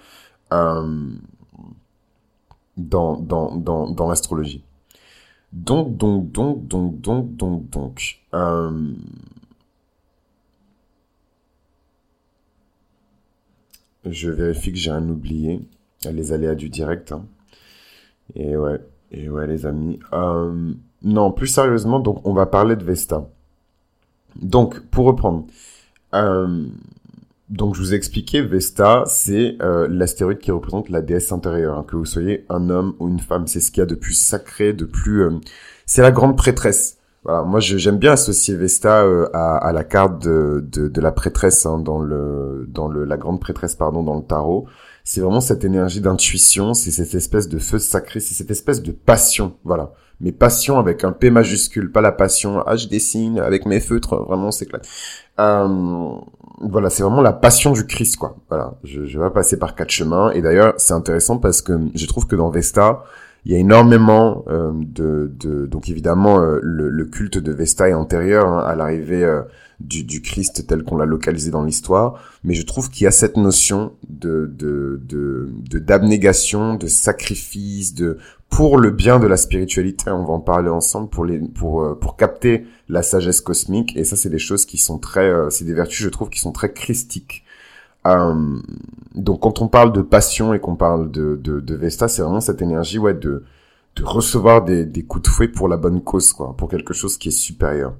dans 2.76 3.16
dans 3.20 3.56
dans 3.56 3.90
dans 3.90 4.08
l'astrologie 4.08 4.64
donc 5.52 5.96
donc 5.96 6.30
donc 6.32 6.66
donc 6.66 7.00
donc 7.00 7.36
donc 7.36 7.70
donc 7.70 8.20
je 14.04 14.30
vérifie 14.30 14.72
que 14.72 14.78
j'ai 14.78 14.90
un 14.90 15.08
oublié 15.08 15.60
les 16.10 16.32
aléas 16.32 16.54
du 16.54 16.68
direct 16.68 17.12
hein. 17.12 17.24
Et 18.34 18.56
ouais, 18.56 18.80
et 19.10 19.28
ouais 19.28 19.46
les 19.46 19.66
amis. 19.66 19.98
Euh, 20.12 20.72
non, 21.02 21.32
plus 21.32 21.46
sérieusement, 21.46 22.00
donc 22.00 22.26
on 22.26 22.32
va 22.32 22.46
parler 22.46 22.76
de 22.76 22.84
Vesta. 22.84 23.28
Donc, 24.36 24.80
pour 24.90 25.06
reprendre, 25.06 25.46
euh, 26.14 26.66
donc 27.50 27.74
je 27.74 27.80
vous 27.80 27.92
ai 27.92 27.96
expliqué, 27.96 28.42
Vesta, 28.42 29.02
c'est 29.06 29.56
euh, 29.60 29.88
l'astéroïde 29.90 30.38
qui 30.38 30.52
représente 30.52 30.88
la 30.88 31.02
déesse 31.02 31.32
intérieure, 31.32 31.78
hein, 31.78 31.84
que 31.86 31.96
vous 31.96 32.04
soyez 32.04 32.46
un 32.48 32.70
homme 32.70 32.94
ou 33.00 33.08
une 33.08 33.18
femme, 33.18 33.46
c'est 33.46 33.60
ce 33.60 33.70
qu'il 33.70 33.80
y 33.80 33.82
a 33.82 33.86
de 33.86 33.96
plus 33.96 34.14
sacré, 34.14 34.72
de 34.72 34.84
plus... 34.84 35.24
Euh, 35.24 35.30
c'est 35.84 36.02
la 36.02 36.12
grande 36.12 36.36
prêtresse. 36.36 36.98
Voilà, 37.24 37.42
moi 37.42 37.60
j'aime 37.60 37.98
bien 37.98 38.12
associer 38.12 38.54
Vesta 38.54 39.02
euh, 39.02 39.28
à, 39.34 39.56
à, 39.58 39.72
la 39.72 39.84
carte 39.84 40.22
de, 40.22 40.64
de, 40.72 40.88
de 40.88 41.00
la 41.02 41.12
prêtresse 41.12 41.66
hein, 41.66 41.78
dans 41.78 42.00
le 42.00 42.66
dans 42.66 42.88
le 42.88 43.04
la 43.04 43.18
grande 43.18 43.40
prêtresse 43.40 43.74
pardon 43.74 44.02
dans 44.02 44.16
le 44.16 44.22
tarot 44.22 44.66
c'est 45.04 45.20
vraiment 45.20 45.40
cette 45.40 45.64
énergie 45.64 46.00
d'intuition, 46.00 46.74
c'est 46.74 46.90
cette 46.90 47.14
espèce 47.14 47.48
de 47.48 47.58
feu 47.58 47.78
sacré, 47.78 48.20
c'est 48.20 48.34
cette 48.34 48.50
espèce 48.50 48.82
de 48.82 48.92
passion, 48.92 49.56
voilà. 49.64 49.92
Mais 50.20 50.32
passion 50.32 50.78
avec 50.78 51.02
un 51.02 51.12
P 51.12 51.30
majuscule, 51.30 51.90
pas 51.90 52.02
la 52.02 52.12
passion, 52.12 52.62
ah 52.66 52.76
je 52.76 52.86
dessine 52.86 53.38
avec 53.38 53.66
mes 53.66 53.80
feutres, 53.80 54.16
vraiment 54.16 54.50
c'est 54.50 54.66
clair. 54.66 54.82
Euh, 55.40 56.18
voilà, 56.60 56.90
c'est 56.90 57.02
vraiment 57.02 57.22
la 57.22 57.32
passion 57.32 57.72
du 57.72 57.86
Christ, 57.86 58.16
quoi. 58.16 58.36
Voilà, 58.48 58.74
je, 58.84 59.18
vais 59.18 59.30
passer 59.30 59.58
par 59.58 59.74
quatre 59.74 59.90
chemins. 59.90 60.30
Et 60.32 60.42
d'ailleurs, 60.42 60.74
c'est 60.76 60.92
intéressant 60.92 61.38
parce 61.38 61.62
que 61.62 61.72
je 61.94 62.06
trouve 62.06 62.26
que 62.26 62.36
dans 62.36 62.50
Vesta, 62.50 63.02
il 63.46 63.52
y 63.52 63.54
a 63.54 63.58
énormément 63.58 64.44
euh, 64.48 64.72
de, 64.74 65.32
de, 65.34 65.66
donc 65.66 65.88
évidemment 65.88 66.40
euh, 66.40 66.58
le, 66.62 67.04
culte 67.06 67.38
de 67.38 67.52
Vesta 67.52 67.88
est 67.88 67.94
antérieur 67.94 68.46
hein, 68.46 68.58
à 68.58 68.76
l'arrivée 68.76 69.24
euh, 69.24 69.40
du, 69.80 70.04
du, 70.04 70.20
Christ 70.20 70.66
tel 70.66 70.82
qu'on 70.82 70.98
l'a 70.98 71.06
localisé 71.06 71.50
dans 71.50 71.64
l'histoire, 71.64 72.22
mais 72.44 72.52
je 72.52 72.62
trouve 72.66 72.90
qu'il 72.90 73.04
y 73.04 73.06
a 73.06 73.10
cette 73.10 73.38
notion 73.38 73.92
de 74.10 74.44
de 74.58 75.78
d'abnégation, 75.78 76.74
de, 76.74 76.86
sacrifice, 76.86 77.94
de 77.94 78.18
pour 78.50 78.78
le 78.78 78.90
bien 78.90 79.18
de 79.18 79.26
la 79.26 79.36
spiritualité. 79.36 80.10
On 80.10 80.24
va 80.24 80.34
en 80.34 80.40
parler 80.40 80.68
ensemble 80.68 81.08
pour 81.08 81.24
les 81.24 81.38
pour 81.38 81.98
pour 81.98 82.16
capter 82.16 82.66
la 82.88 83.02
sagesse 83.02 83.40
cosmique 83.40 83.96
et 83.96 84.04
ça 84.04 84.16
c'est 84.16 84.30
des 84.30 84.38
choses 84.38 84.66
qui 84.66 84.76
sont 84.76 84.98
très 84.98 85.32
c'est 85.50 85.64
des 85.64 85.74
vertus 85.74 86.02
je 86.02 86.08
trouve 86.08 86.28
qui 86.28 86.40
sont 86.40 86.52
très 86.52 86.72
christiques 86.72 87.44
euh, 88.06 88.58
donc 89.14 89.40
quand 89.40 89.60
on 89.60 89.68
parle 89.68 89.92
de 89.92 90.02
passion 90.02 90.54
et 90.54 90.60
qu'on 90.60 90.76
parle 90.76 91.10
de, 91.10 91.36
de, 91.36 91.60
de 91.60 91.74
Vesta, 91.74 92.08
c'est 92.08 92.22
vraiment 92.22 92.40
cette 92.40 92.62
énergie 92.62 92.98
ouais 92.98 93.14
de 93.14 93.44
de 93.96 94.04
recevoir 94.04 94.62
des, 94.64 94.86
des 94.86 95.02
coups 95.02 95.24
de 95.24 95.28
fouet 95.28 95.48
pour 95.48 95.66
la 95.66 95.76
bonne 95.76 96.00
cause 96.00 96.32
quoi, 96.32 96.54
pour 96.56 96.68
quelque 96.68 96.94
chose 96.94 97.18
qui 97.18 97.28
est 97.28 97.32
supérieur. 97.32 97.94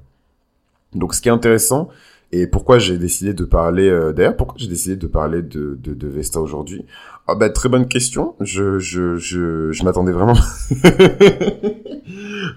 Donc 0.95 1.15
ce 1.15 1.21
qui 1.21 1.29
est 1.29 1.33
intéressant 1.33 1.89
et 2.33 2.47
pourquoi 2.47 2.79
j'ai 2.79 2.99
décidé 2.99 3.35
de 3.35 3.45
parler 3.45 3.89
euh, 3.89 4.13
d'ailleurs 4.13 4.37
pourquoi 4.37 4.57
j'ai 4.59 4.69
décidé 4.69 4.97
de 4.97 5.07
parler 5.07 5.43
de 5.43 5.79
de, 5.83 5.95
de 5.95 6.09
Vesta 6.09 6.41
aujourd'hui? 6.41 6.85
Ah 7.27 7.35
bah 7.35 7.51
très 7.51 7.69
bonne 7.69 7.89
question. 7.89 8.35
Je 8.41 8.79
je 8.79 9.17
je 9.17 9.73
je 9.73 9.85
m'attendais 9.85 10.13
vraiment 10.13 10.35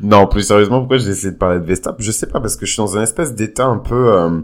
Non, 0.02 0.28
plus 0.28 0.44
sérieusement, 0.44 0.80
pourquoi 0.80 0.98
j'ai 0.98 1.10
décidé 1.10 1.32
de 1.32 1.38
parler 1.38 1.60
de 1.60 1.66
Vesta? 1.66 1.96
Je 2.00 2.12
sais 2.12 2.28
pas 2.28 2.40
parce 2.40 2.56
que 2.56 2.66
je 2.66 2.74
suis 2.74 2.82
dans 2.82 2.98
un 2.98 3.04
espèce 3.04 3.36
d'état 3.36 3.66
un 3.66 3.78
peu 3.78 4.14
euh, 4.14 4.42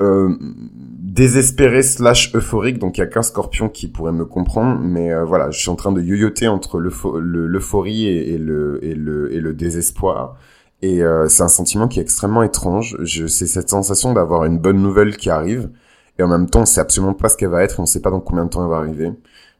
euh, 0.00 0.34
désespéré 0.40 1.82
slash 1.82 2.34
euphorique, 2.34 2.78
donc 2.78 2.98
il 2.98 3.00
y 3.00 3.04
a 3.04 3.06
qu'un 3.06 3.22
scorpion 3.22 3.68
qui 3.68 3.88
pourrait 3.88 4.12
me 4.12 4.24
comprendre, 4.24 4.80
mais 4.80 5.12
euh, 5.12 5.24
voilà, 5.24 5.50
je 5.50 5.58
suis 5.58 5.70
en 5.70 5.76
train 5.76 5.92
de 5.92 6.02
yoyoter 6.02 6.48
entre 6.48 6.78
l'euphorie 6.80 8.08
et, 8.08 8.38
le, 8.38 8.80
et, 8.82 8.94
le, 8.94 9.32
et 9.32 9.40
le 9.40 9.54
désespoir. 9.54 10.36
Et 10.84 11.02
euh, 11.02 11.28
c'est 11.28 11.42
un 11.42 11.48
sentiment 11.48 11.88
qui 11.88 11.98
est 11.98 12.02
extrêmement 12.02 12.42
étrange. 12.42 12.98
C'est 13.06 13.46
cette 13.46 13.70
sensation 13.70 14.12
d'avoir 14.12 14.44
une 14.44 14.58
bonne 14.58 14.82
nouvelle 14.82 15.16
qui 15.16 15.30
arrive, 15.30 15.70
et 16.18 16.22
en 16.22 16.28
même 16.28 16.50
temps, 16.50 16.60
on 16.60 16.66
sait 16.66 16.80
absolument 16.80 17.14
pas 17.14 17.30
ce 17.30 17.38
qu'elle 17.38 17.48
va 17.48 17.64
être, 17.64 17.80
on 17.80 17.86
sait 17.86 18.02
pas 18.02 18.10
dans 18.10 18.20
combien 18.20 18.44
de 18.44 18.50
temps 18.50 18.62
elle 18.62 18.70
va 18.70 18.76
arriver, 18.76 19.10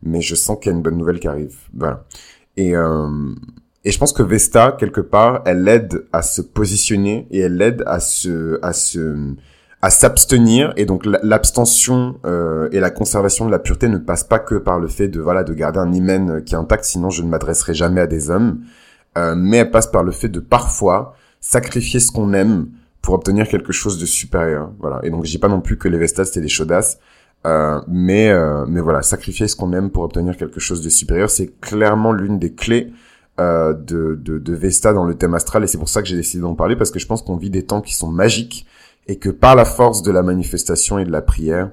mais 0.03 0.21
je 0.21 0.35
sens 0.35 0.59
qu'il 0.61 0.71
y 0.71 0.75
a 0.75 0.77
une 0.77 0.83
bonne 0.83 0.99
nouvelle 0.99 1.19
qui 1.21 1.27
arrive. 1.27 1.57
Voilà. 1.75 2.05
Et, 2.59 2.77
euh, 2.77 3.09
et 3.85 3.91
je 3.91 3.99
pense 3.99 4.13
que 4.13 4.23
Vesta, 4.23 4.77
quelque 4.79 5.01
part, 5.01 5.41
elle 5.47 5.67
aide 5.67 6.05
à 6.13 6.21
se 6.21 6.43
positionner 6.43 7.27
et 7.31 7.39
elle 7.39 7.63
aide 7.63 7.83
à 7.87 8.01
se, 8.01 8.59
à 8.63 8.75
se, 8.75 9.35
à 9.81 9.89
s'abstenir 9.89 10.75
et 10.77 10.85
donc 10.85 11.07
l'abstention 11.07 12.17
euh, 12.27 12.69
et 12.71 12.81
la 12.81 12.91
conservation 12.91 13.47
de 13.47 13.51
la 13.51 13.59
pureté 13.59 13.89
ne 13.89 13.97
passe 13.97 14.25
pas 14.25 14.41
que 14.41 14.57
par 14.57 14.79
le 14.79 14.89
fait 14.89 15.09
de 15.09 15.21
voilà 15.21 15.43
de 15.43 15.55
garder 15.55 15.79
un 15.79 15.93
hymen 15.93 16.43
qui 16.45 16.55
est 16.55 16.59
intact 16.59 16.85
sinon 16.85 17.11
je 17.11 17.23
ne 17.23 17.29
m'adresserai 17.29 17.75
jamais 17.75 18.01
à 18.01 18.07
des 18.07 18.31
hommes 18.31 18.61
euh, 19.17 19.35
mais 19.37 19.59
elle 19.59 19.71
passe 19.71 19.87
par 19.87 20.03
le 20.03 20.13
fait 20.13 20.29
de 20.29 20.41
parfois 20.41 21.15
sacrifier 21.41 22.01
ce 22.01 22.11
qu'on 22.11 22.33
aime 22.33 22.69
pour 23.03 23.15
obtenir 23.15 23.49
quelque 23.49 23.73
chose 23.73 23.99
de 23.99 24.07
supérieur. 24.07 24.73
Voilà. 24.81 25.01
Et 25.03 25.11
donc 25.11 25.25
je 25.25 25.31
dis 25.31 25.39
pas 25.39 25.49
non 25.49 25.61
plus 25.61 25.77
que 25.77 25.89
les 25.89 25.99
Vestas 25.99 26.27
c'était 26.27 26.41
des 26.41 26.49
chaudasses. 26.49 26.99
Euh, 27.47 27.81
mais 27.89 28.31
euh, 28.31 28.65
mais 28.67 28.81
voilà 28.81 29.03
sacrifier 29.03 29.49
ce 29.49 29.55
qu'on 29.55 29.75
aime 29.75 29.91
pour 29.91 30.03
obtenir 30.03 30.35
quelque 30.39 30.61
chose 30.61 30.81
de 30.81 30.89
supérieur 30.89 31.29
c'est 31.29 31.61
clairement 31.61 32.11
l'une 32.11 32.39
des 32.39 32.55
clés 32.55 32.91
euh, 33.41 33.75
de, 33.75 34.15
de, 34.15 34.39
de 34.39 34.55
Vesta 34.55 34.93
dans 34.93 35.05
le 35.05 35.17
thème 35.17 35.35
astral. 35.35 35.65
Et 35.65 35.67
c'est 35.67 35.77
pour 35.77 35.89
ça 35.89 36.03
que 36.03 36.09
j'ai 36.09 36.15
décidé 36.15 36.41
d'en 36.41 36.55
parler 36.55 36.77
parce 36.77 36.93
que 36.93 37.01
je 37.01 37.07
pense 37.07 37.21
qu'on 37.21 37.37
vit 37.37 37.51
des 37.51 37.65
temps 37.65 37.81
qui 37.81 37.93
sont 37.93 38.09
magiques 38.09 38.65
et 39.09 39.19
que 39.19 39.29
par 39.29 39.57
la 39.57 39.65
force 39.65 40.03
de 40.03 40.13
la 40.13 40.23
manifestation 40.23 41.01
et 41.01 41.05
de 41.05 41.11
la 41.11 41.21
prière, 41.21 41.71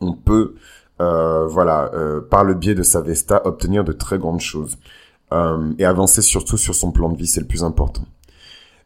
on 0.00 0.14
peut, 0.14 0.56
euh, 1.00 1.46
voilà, 1.46 1.92
euh, 1.94 2.20
par 2.20 2.42
le 2.42 2.54
biais 2.54 2.74
de 2.74 2.82
sa 2.82 3.00
Vesta, 3.00 3.40
obtenir 3.46 3.84
de 3.84 3.92
très 3.92 4.18
grandes 4.18 4.40
choses 4.40 4.78
euh, 5.32 5.72
et 5.78 5.84
avancer 5.84 6.22
surtout 6.22 6.56
sur 6.56 6.74
son 6.74 6.92
plan 6.92 7.08
de 7.10 7.16
vie, 7.16 7.26
c'est 7.26 7.40
le 7.40 7.46
plus 7.46 7.64
important. 7.64 8.04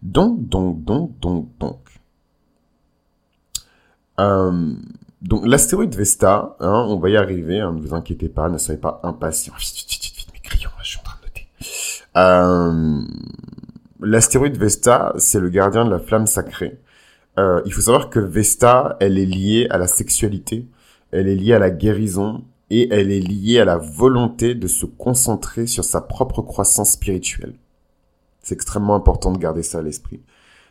Donc, 0.02 0.48
donc, 0.48 0.84
donc, 0.84 1.18
donc, 1.20 1.48
donc. 1.58 1.78
Euh, 4.20 4.74
donc 5.22 5.46
l'astéroïde 5.46 5.94
Vesta, 5.94 6.56
hein, 6.58 6.86
on 6.88 6.98
va 6.98 7.10
y 7.10 7.16
arriver, 7.16 7.60
hein, 7.60 7.72
ne 7.72 7.80
vous 7.80 7.94
inquiétez 7.94 8.28
pas, 8.28 8.48
ne 8.48 8.58
soyez 8.58 8.80
pas 8.80 9.00
impatients. 9.04 9.54
Vite, 9.58 9.74
vite, 9.76 9.90
vite, 9.90 10.16
vite, 10.16 10.32
mes 10.32 10.40
crayons, 10.40 10.70
je 10.82 10.88
suis 10.88 10.98
en 10.98 11.02
train 11.02 11.18
de 11.20 11.26
noter. 11.26 11.46
Euh, 12.16 13.04
l'astéroïde 14.00 14.56
Vesta, 14.56 15.12
c'est 15.16 15.38
le 15.38 15.48
gardien 15.48 15.84
de 15.84 15.90
la 15.90 16.00
flamme 16.00 16.26
sacrée. 16.26 16.80
Euh, 17.38 17.62
il 17.64 17.72
faut 17.72 17.82
savoir 17.82 18.10
que 18.10 18.18
Vesta, 18.18 18.96
elle 19.00 19.16
est 19.16 19.26
liée 19.26 19.68
à 19.70 19.78
la 19.78 19.86
sexualité, 19.86 20.66
elle 21.12 21.28
est 21.28 21.36
liée 21.36 21.54
à 21.54 21.60
la 21.60 21.70
guérison 21.70 22.44
et 22.72 22.88
elle 22.90 23.12
est 23.12 23.20
liée 23.20 23.60
à 23.60 23.66
la 23.66 23.76
volonté 23.76 24.54
de 24.54 24.66
se 24.66 24.86
concentrer 24.86 25.66
sur 25.66 25.84
sa 25.84 26.00
propre 26.00 26.40
croissance 26.40 26.92
spirituelle. 26.92 27.52
C'est 28.42 28.54
extrêmement 28.54 28.94
important 28.94 29.30
de 29.30 29.36
garder 29.36 29.62
ça 29.62 29.80
à 29.80 29.82
l'esprit. 29.82 30.20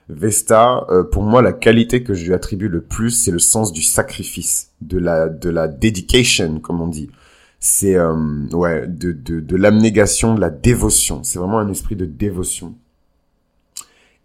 Vesta, 0.09 0.87
euh, 0.89 1.03
pour 1.03 1.21
moi, 1.21 1.43
la 1.43 1.53
qualité 1.53 2.03
que 2.03 2.15
je 2.15 2.25
lui 2.25 2.33
attribue 2.33 2.69
le 2.69 2.81
plus, 2.81 3.11
c'est 3.11 3.29
le 3.29 3.37
sens 3.37 3.71
du 3.71 3.83
sacrifice, 3.83 4.71
de 4.81 4.97
la 4.97 5.29
de 5.29 5.49
la 5.51 5.67
dedication, 5.67 6.59
comme 6.59 6.81
on 6.81 6.87
dit. 6.87 7.11
C'est 7.59 7.95
euh, 7.95 8.47
ouais, 8.51 8.87
de 8.87 9.11
de, 9.11 9.39
de 9.39 9.55
l'abnégation, 9.55 10.33
de 10.33 10.41
la 10.41 10.49
dévotion. 10.49 11.23
C'est 11.23 11.37
vraiment 11.37 11.59
un 11.59 11.69
esprit 11.69 11.95
de 11.95 12.05
dévotion. 12.05 12.73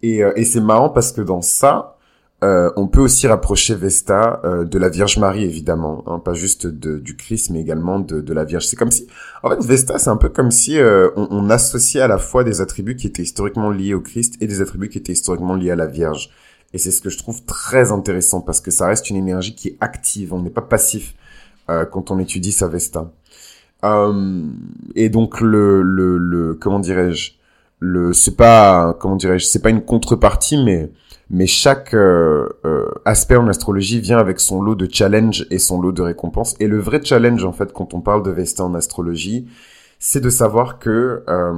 Et, 0.01 0.23
euh, 0.23 0.33
et 0.35 0.45
c'est 0.45 0.61
marrant 0.61 0.89
parce 0.89 1.11
que 1.11 1.21
dans 1.21 1.43
ça, 1.43 1.96
euh, 2.43 2.69
on 2.75 2.87
peut 2.87 2.99
aussi 2.99 3.25
rapprocher 3.25 3.73
Vesta 3.73 4.41
euh, 4.43 4.63
de 4.63 4.77
la 4.77 4.89
Vierge 4.89 5.17
Marie, 5.17 5.43
évidemment, 5.43 6.03
hein, 6.05 6.19
pas 6.19 6.33
juste 6.33 6.67
de, 6.67 6.99
du 6.99 7.15
Christ, 7.15 7.49
mais 7.49 7.59
également 7.61 7.99
de, 7.99 8.21
de 8.21 8.33
la 8.33 8.43
Vierge. 8.43 8.67
C'est 8.67 8.75
comme 8.75 8.91
si, 8.91 9.07
en 9.41 9.49
fait, 9.49 9.63
Vesta, 9.63 9.97
c'est 9.97 10.11
un 10.11 10.17
peu 10.17 10.29
comme 10.29 10.51
si 10.51 10.77
euh, 10.77 11.09
on, 11.15 11.27
on, 11.31 11.49
associait 11.49 12.01
à 12.01 12.07
la 12.07 12.19
fois 12.19 12.43
des 12.43 12.61
attributs 12.61 12.95
qui 12.95 13.07
étaient 13.07 13.23
historiquement 13.23 13.71
liés 13.71 13.95
au 13.95 14.01
Christ 14.01 14.35
et 14.39 14.45
des 14.45 14.61
attributs 14.61 14.89
qui 14.89 14.99
étaient 14.99 15.13
historiquement 15.13 15.55
liés 15.55 15.71
à 15.71 15.75
la 15.75 15.87
Vierge. 15.87 16.29
Et 16.73 16.77
c'est 16.77 16.91
ce 16.91 17.01
que 17.01 17.09
je 17.09 17.17
trouve 17.17 17.43
très 17.45 17.91
intéressant 17.91 18.41
parce 18.41 18.61
que 18.61 18.69
ça 18.69 18.85
reste 18.85 19.09
une 19.09 19.15
énergie 19.15 19.55
qui 19.55 19.69
est 19.69 19.77
active. 19.79 20.31
On 20.33 20.41
n'est 20.41 20.49
pas 20.51 20.61
passif 20.61 21.15
quand 21.91 22.11
on 22.11 22.19
étudie 22.19 22.53
sa 22.53 22.67
Vesta. 22.69 23.11
et 24.95 25.09
donc 25.09 25.41
le, 25.41 25.81
le, 25.81 26.17
le 26.17 26.53
comment 26.55 26.79
dirais-je, 26.79 27.31
le, 27.79 28.13
c'est 28.13 28.35
pas, 28.35 28.95
comment 28.99 29.15
dirais-je, 29.15 29.45
c'est 29.45 29.61
pas 29.61 29.69
une 29.69 29.83
contrepartie, 29.83 30.63
mais 30.63 30.89
mais 31.29 31.47
chaque 31.47 31.93
euh, 31.93 32.47
euh, 32.65 32.89
aspect 33.05 33.35
en 33.35 33.47
astrologie 33.47 33.99
vient 33.99 34.17
avec 34.17 34.39
son 34.39 34.61
lot 34.61 34.75
de 34.75 34.87
challenge 34.91 35.45
et 35.51 35.59
son 35.59 35.81
lot 35.81 35.91
de 35.91 36.01
récompenses. 36.01 36.55
Et 36.59 36.67
le 36.67 36.79
vrai 36.79 37.01
challenge, 37.03 37.43
en 37.43 37.51
fait, 37.51 37.73
quand 37.73 37.93
on 37.93 38.01
parle 38.01 38.23
de 38.23 38.31
Vesta 38.31 38.63
en 38.63 38.73
astrologie, 38.73 39.47
c'est 39.99 40.21
de 40.21 40.29
savoir 40.29 40.79
que 40.79 41.23
euh, 41.27 41.53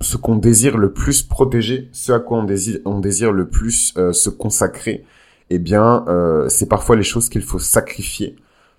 ce 0.00 0.16
qu'on 0.16 0.36
désire 0.36 0.76
le 0.78 0.92
plus 0.92 1.22
protéger, 1.22 1.88
ce 1.92 2.12
à 2.12 2.18
quoi 2.18 2.38
on 2.38 2.44
désire, 2.44 2.80
on 2.84 2.98
désire 2.98 3.32
le 3.32 3.48
plus 3.48 3.94
se 4.12 4.30
consacrer, 4.30 5.04
eh 5.50 5.58
bien, 5.58 6.04
c'est 6.48 6.68
parfois 6.68 6.96
les 6.96 7.04
choses 7.04 7.28
qu'il 7.28 7.42
faut 7.42 7.60
sacrifier 7.60 8.34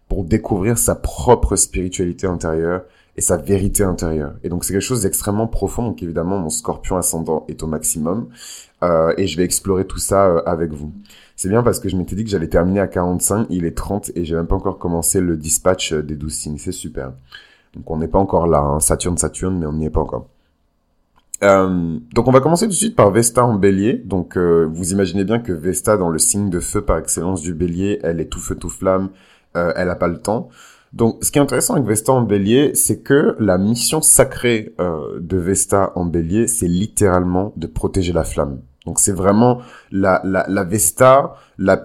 pour 0.10 0.26
découvrir 0.26 0.78
sa 0.78 0.96
propre 0.96 1.56
spiritualité 1.56 2.28
intérieure 2.28 2.82
et 3.18 3.22
sa 3.22 3.38
vérité 3.38 3.84
intérieure. 3.84 4.34
Et 4.44 4.50
donc 4.50 4.64
c'est 4.64 4.74
quelque 4.74 4.82
chose 4.82 5.02
d'extrêmement 5.02 5.48
profond. 5.48 5.84
Donc 5.84 6.04
évidemment, 6.04 6.38
mon 6.38 6.50
scorpion 6.50 6.98
ascendant 6.98 7.46
est 7.48 7.64
au 7.64 7.68
maximum. 7.68 8.28
Euh, 8.84 9.14
et 9.18 9.26
je 9.26 9.38
vais 9.38 9.44
explorer 9.44 9.86
tout 9.86 9.98
ça 9.98 10.28
euh, 10.28 10.42
avec 10.46 10.72
vous. 10.72 10.94
C'est 11.36 11.50
bien 11.50 11.64
parce 11.64 11.80
que 11.80 11.90
je 11.90 11.96
m'étais 11.96 12.16
dit 12.16 12.24
que 12.24 12.30
j'allais 12.30 12.48
terminer 12.48 12.80
à 12.80 12.88
45, 12.88 13.48
il 13.50 13.66
est 13.66 13.76
30 13.76 14.12
et 14.16 14.24
j'ai 14.24 14.36
même 14.36 14.48
pas 14.48 14.56
encore 14.56 14.78
commencé 14.78 15.20
le 15.20 15.36
dispatch 15.36 15.94
euh, 15.94 16.04
des 16.04 16.16
12 16.16 16.32
signes. 16.32 16.58
C'est 16.58 16.72
super. 16.72 17.14
Donc 17.74 17.90
on 17.90 17.98
n'est 17.98 18.08
pas 18.08 18.20
encore 18.20 18.48
là, 18.48 18.60
hein. 18.60 18.80
Saturne, 18.80 19.18
Saturne, 19.18 19.58
mais 19.58 19.66
on 19.66 19.74
n'y 19.74 19.86
est 19.86 19.92
pas 19.92 20.02
encore. 20.02 20.28
Euh, 21.44 22.00
donc 22.14 22.28
on 22.28 22.32
va 22.32 22.40
commencer 22.40 22.66
tout 22.66 22.72
de 22.72 22.76
suite 22.76 22.96
par 22.96 23.12
Vesta 23.12 23.46
en 23.46 23.56
bélier. 23.56 23.94
Donc 23.94 24.38
vous 24.38 24.92
imaginez 24.92 25.24
bien 25.24 25.40
que 25.40 25.54
Vesta 25.54 25.98
dans 25.98 26.10
le 26.10 26.20
signe 26.20 26.50
de 26.50 26.60
feu 26.60 26.82
par 26.82 26.98
excellence 26.98 27.42
du 27.42 27.54
bélier, 27.54 28.00
elle 28.04 28.20
est 28.20 28.26
tout 28.26 28.40
feu 28.40 28.56
tout 28.56 28.70
flamme, 28.70 29.10
elle 29.54 29.90
a 29.90 29.96
pas 29.96 30.08
le 30.08 30.20
temps. 30.20 30.50
Donc, 30.94 31.24
ce 31.24 31.32
qui 31.32 31.38
est 31.38 31.42
intéressant 31.42 31.76
avec 31.76 31.86
Vesta 31.86 32.14
en 32.14 32.22
bélier, 32.22 32.74
c'est 32.74 33.02
que 33.02 33.36
la 33.40 33.58
mission 33.58 34.02
sacrée 34.02 34.74
euh, 34.80 35.20
de 35.20 35.38
Vesta 35.38 35.92
en 35.96 36.06
bélier, 36.06 36.48
c'est 36.48 36.68
littéralement 36.68 37.54
de 37.58 37.68
protéger 37.68 38.14
la 38.14 38.24
flamme. 38.24 38.62
Donc, 38.86 39.00
c'est 39.00 39.12
vraiment 39.12 39.60
la, 39.92 40.22
la, 40.24 40.46
la 40.48 40.64
Vesta, 40.64 41.36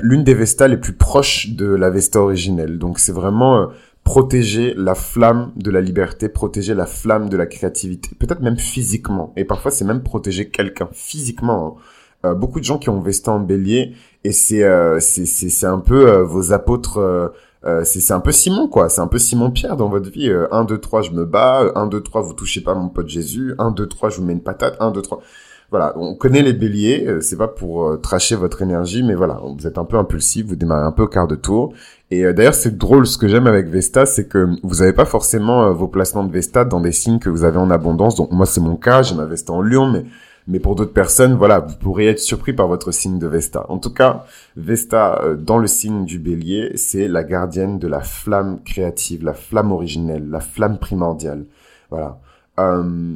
l'une 0.01 0.23
des 0.23 0.35
Vestas 0.35 0.69
les 0.69 0.77
plus 0.77 0.93
proches 0.93 1.51
de 1.51 1.67
la 1.67 1.91
Vesta 1.91 2.21
originelle. 2.21 2.79
Donc, 2.79 3.01
c'est 3.01 3.13
vraiment 3.13 3.57
euh, 3.59 3.67
protéger 4.05 4.73
la 4.77 4.95
flamme 4.95 5.51
de 5.57 5.71
la 5.73 5.81
liberté, 5.81 6.29
protéger 6.29 6.75
la 6.75 6.87
flamme 6.87 7.29
de 7.29 7.37
la 7.37 7.47
créativité, 7.47 8.11
peut-être 8.19 8.41
même 8.41 8.57
physiquement. 8.57 9.33
Et 9.37 9.45
parfois, 9.45 9.73
c'est 9.73 9.85
même 9.85 10.05
protéger 10.05 10.49
quelqu'un 10.49 10.89
physiquement. 10.93 11.79
Hein. 12.25 12.29
Euh, 12.29 12.35
beaucoup 12.35 12.61
de 12.61 12.65
gens 12.65 12.79
qui 12.79 12.89
ont 12.89 13.01
Vesta 13.01 13.33
en 13.33 13.41
bélier, 13.41 13.95
et 14.23 14.31
c'est 14.31 14.63
euh, 14.63 15.01
c'est 15.01 15.67
un 15.67 15.81
peu 15.81 16.21
vos 16.21 16.53
apôtres 16.53 17.33
euh, 17.64 17.83
c'est 17.85 18.12
un 18.12 18.21
peu 18.21 18.33
Simon 18.33 18.69
quoi, 18.69 18.88
c'est 18.88 19.00
un 19.00 19.07
peu 19.07 19.19
Simon 19.19 19.50
Pierre 19.50 19.76
dans 19.76 19.88
votre 19.88 20.11
vie. 20.11 20.31
1 20.51 20.64
2 20.64 20.79
3 20.79 21.03
je 21.03 21.11
me 21.12 21.25
bats, 21.25 21.70
1 21.75 21.87
2 21.87 22.01
3 22.01 22.22
vous 22.22 22.33
touchez 22.33 22.61
pas 22.61 22.75
mon 22.75 22.88
pote 22.88 23.09
Jésus, 23.09 23.55
1 23.59 23.70
2 23.70 23.87
3 23.87 24.11
je 24.11 24.16
vous 24.18 24.25
mets 24.25 24.33
une 24.33 24.42
patate, 24.42 24.77
1 24.81 24.90
2 24.90 25.03
3 25.03 25.22
voilà, 25.70 25.94
on 25.96 26.14
connaît 26.14 26.42
les 26.42 26.53
béliers, 26.53 27.07
euh, 27.07 27.20
c'est 27.22 27.38
pas 27.38 27.48
pour 27.48 27.87
euh, 27.87 27.96
tracher 27.96 28.37
votre 28.37 28.61
énergie, 28.61 29.03
mais 29.03 29.14
voilà, 29.14 29.40
vous 29.42 29.66
êtes 29.66 29.79
un 29.79 29.87
peu 29.87 29.96
impulsif, 29.96 30.44
vous 30.44 30.55
démarrez 30.55 30.85
un 30.85 30.92
peu 30.92 31.05
au 31.05 31.09
quart 31.09 31.27
de 31.27 31.35
tour. 31.35 31.72
Et 32.11 32.31
d'ailleurs, 32.35 32.53
c'est 32.53 32.77
drôle, 32.77 33.07
ce 33.07 33.16
que 33.16 33.27
j'aime 33.27 33.46
avec 33.46 33.68
Vesta, 33.68 34.05
c'est 34.05 34.29
que 34.29 34.46
vous 34.62 34.75
n'avez 34.81 34.92
pas 34.92 35.07
forcément 35.07 35.72
vos 35.72 35.88
placements 35.88 36.25
de 36.25 36.31
Vesta 36.31 36.66
dans 36.66 36.83
des 36.83 36.92
signes 36.92 37.18
que 37.18 37.31
vous 37.31 37.44
avez 37.44 37.57
en 37.57 37.70
abondance. 37.70 38.16
Donc 38.16 38.33
moi, 38.33 38.44
c'est 38.44 38.61
mon 38.61 38.77
cas, 38.77 39.01
j'ai 39.01 39.14
ma 39.14 39.25
Vesta 39.25 39.55
en 39.55 39.62
Lion, 39.62 39.87
mais 39.87 40.05
mais 40.46 40.59
pour 40.59 40.74
d'autres 40.74 40.92
personnes, 40.92 41.35
voilà, 41.35 41.61
vous 41.61 41.76
pourriez 41.76 42.11
être 42.11 42.20
surpris 42.20 42.52
par 42.52 42.68
votre 42.68 42.92
signe 42.92 43.18
de 43.18 43.26
Vesta. 43.26 43.66
En 43.68 43.78
tout 43.78 43.92
cas, 43.92 44.24
Vesta, 44.57 45.22
euh, 45.22 45.37
dans 45.37 45.59
le 45.59 45.66
signe 45.66 46.05
du 46.05 46.18
bélier, 46.18 46.72
c'est 46.76 47.09
la 47.09 47.24
gardienne 47.24 47.78
de 47.78 47.88
la 47.88 48.00
flamme 48.00 48.61
créative, 48.64 49.24
la 49.24 49.35
flamme 49.35 49.72
originelle, 49.72 50.28
la 50.28 50.40
flamme 50.40 50.78
primordiale. 50.78 51.44
Voilà. 51.90 52.20
Euh, 52.61 53.14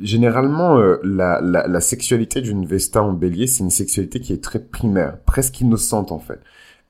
généralement, 0.00 0.78
euh, 0.78 0.98
la, 1.02 1.40
la, 1.40 1.66
la, 1.66 1.80
sexualité 1.80 2.40
d'une 2.40 2.64
Vesta 2.64 3.02
en 3.02 3.12
bélier, 3.12 3.46
c'est 3.46 3.64
une 3.64 3.70
sexualité 3.70 4.20
qui 4.20 4.32
est 4.32 4.42
très 4.42 4.60
primaire, 4.60 5.18
presque 5.26 5.60
innocente 5.60 6.12
en 6.12 6.20
fait, 6.20 6.40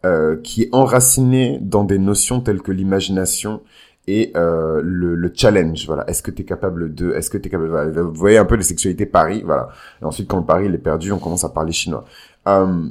euh, 0.05 0.37
qui 0.43 0.63
est 0.63 0.69
enracinée 0.73 1.59
dans 1.63 1.85
des 1.85 1.99
notions 1.99 2.41
telles 2.41 2.61
que 2.61 2.73
l'imagination 2.73 3.63
et 4.09 4.33
euh, 4.37 4.81
le, 4.83 5.15
le, 5.15 5.33
challenge 5.35 5.87
voilà. 5.87 6.09
Est-ce 6.09 6.23
que 6.23 6.31
tu 6.31 6.43
es 6.43 6.45
capable 6.45 6.95
de 6.95 7.13
est-ce 7.13 7.29
que 7.29 7.37
tu 7.37 7.49
es 7.49 7.51
capable 7.51 7.93
vous 8.01 8.15
voyez 8.15 8.39
un 8.39 8.47
peu 8.47 8.55
les 8.55 8.63
sexualités 8.63 9.07
Paris 9.07 9.43
voilà. 9.45 9.69
Et 10.01 10.05
ensuite 10.05 10.29
quand 10.29 10.39
le 10.39 10.47
Paris 10.47 10.67
il 10.67 10.75
est 10.75 10.79
perdu 10.79 11.13
on 11.13 11.19
commence 11.19 11.45
à 11.45 11.51
parler 11.51 11.73
chinois. 11.73 12.05
Euh, 12.49 12.89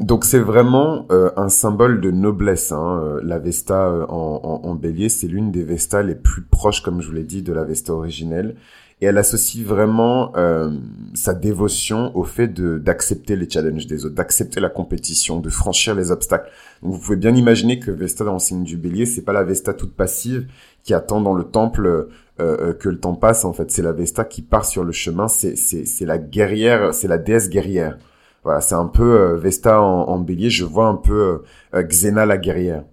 donc 0.00 0.24
c'est 0.24 0.38
vraiment 0.38 1.06
euh, 1.10 1.30
un 1.36 1.48
symbole 1.48 2.00
de 2.00 2.10
noblesse 2.10 2.72
hein, 2.72 3.00
euh, 3.02 3.20
la 3.22 3.38
Vesta 3.38 3.88
euh, 3.88 4.06
en, 4.08 4.40
en, 4.42 4.68
en, 4.68 4.74
bélier 4.74 5.10
c'est 5.10 5.28
l'une 5.28 5.50
des 5.50 5.64
Vestas 5.64 6.02
les 6.02 6.14
plus 6.14 6.42
proches 6.42 6.82
comme 6.82 7.02
je 7.02 7.08
vous 7.08 7.12
l'ai 7.12 7.24
dit 7.24 7.42
de 7.42 7.52
la 7.52 7.64
Vesta 7.64 7.92
originelle 7.92 8.56
et 9.02 9.06
elle 9.06 9.18
associe 9.18 9.66
vraiment 9.66 10.32
euh, 10.36 10.70
sa 11.12 11.34
dévotion 11.34 12.16
au 12.16 12.22
fait 12.22 12.46
de 12.46 12.78
d'accepter 12.78 13.34
les 13.34 13.50
challenges 13.50 13.88
des 13.88 14.06
autres, 14.06 14.14
d'accepter 14.14 14.60
la 14.60 14.68
compétition, 14.68 15.40
de 15.40 15.50
franchir 15.50 15.96
les 15.96 16.12
obstacles. 16.12 16.48
Donc 16.84 16.92
vous 16.92 17.00
pouvez 17.00 17.16
bien 17.16 17.34
imaginer 17.34 17.80
que 17.80 17.90
Vesta 17.90 18.24
dans 18.24 18.34
le 18.34 18.38
signe 18.38 18.62
du 18.62 18.76
Bélier, 18.76 19.04
c'est 19.04 19.22
pas 19.22 19.32
la 19.32 19.42
Vesta 19.42 19.74
toute 19.74 19.96
passive 19.96 20.46
qui 20.84 20.94
attend 20.94 21.20
dans 21.20 21.34
le 21.34 21.42
temple 21.42 21.84
euh, 21.84 22.04
euh, 22.38 22.72
que 22.74 22.88
le 22.88 23.00
temps 23.00 23.16
passe. 23.16 23.44
En 23.44 23.52
fait, 23.52 23.72
c'est 23.72 23.82
la 23.82 23.90
Vesta 23.90 24.24
qui 24.24 24.40
part 24.40 24.64
sur 24.64 24.84
le 24.84 24.92
chemin. 24.92 25.26
C'est 25.26 25.56
c'est 25.56 25.84
c'est 25.84 26.06
la 26.06 26.18
guerrière, 26.18 26.94
c'est 26.94 27.08
la 27.08 27.18
déesse 27.18 27.50
guerrière. 27.50 27.98
Voilà, 28.44 28.60
c'est 28.60 28.76
un 28.76 28.86
peu 28.86 29.34
Vesta 29.34 29.82
en, 29.82 30.08
en, 30.10 30.18
Bélier. 30.20 30.48
Je 30.48 30.64
vois 30.64 30.86
un 30.86 30.96
peu 30.96 31.42
Xena 31.74 32.24
la 32.24 32.38
guerrière 32.38 32.84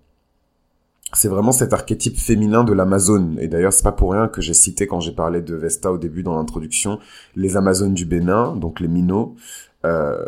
c'est 1.13 1.27
vraiment 1.27 1.51
cet 1.51 1.73
archétype 1.73 2.17
féminin 2.17 2.63
de 2.63 2.73
l'Amazone. 2.73 3.37
Et 3.39 3.47
d'ailleurs, 3.47 3.73
c'est 3.73 3.83
pas 3.83 3.91
pour 3.91 4.11
rien 4.11 4.27
que 4.27 4.41
j'ai 4.41 4.53
cité 4.53 4.87
quand 4.87 4.99
j'ai 4.99 5.11
parlé 5.11 5.41
de 5.41 5.55
Vesta 5.55 5.91
au 5.91 5.97
début 5.97 6.23
dans 6.23 6.35
l'introduction, 6.35 6.99
les 7.35 7.57
Amazones 7.57 7.93
du 7.93 8.05
Bénin, 8.05 8.55
donc 8.55 8.79
les 8.79 8.87
Minots, 8.87 9.35
euh, 9.85 10.25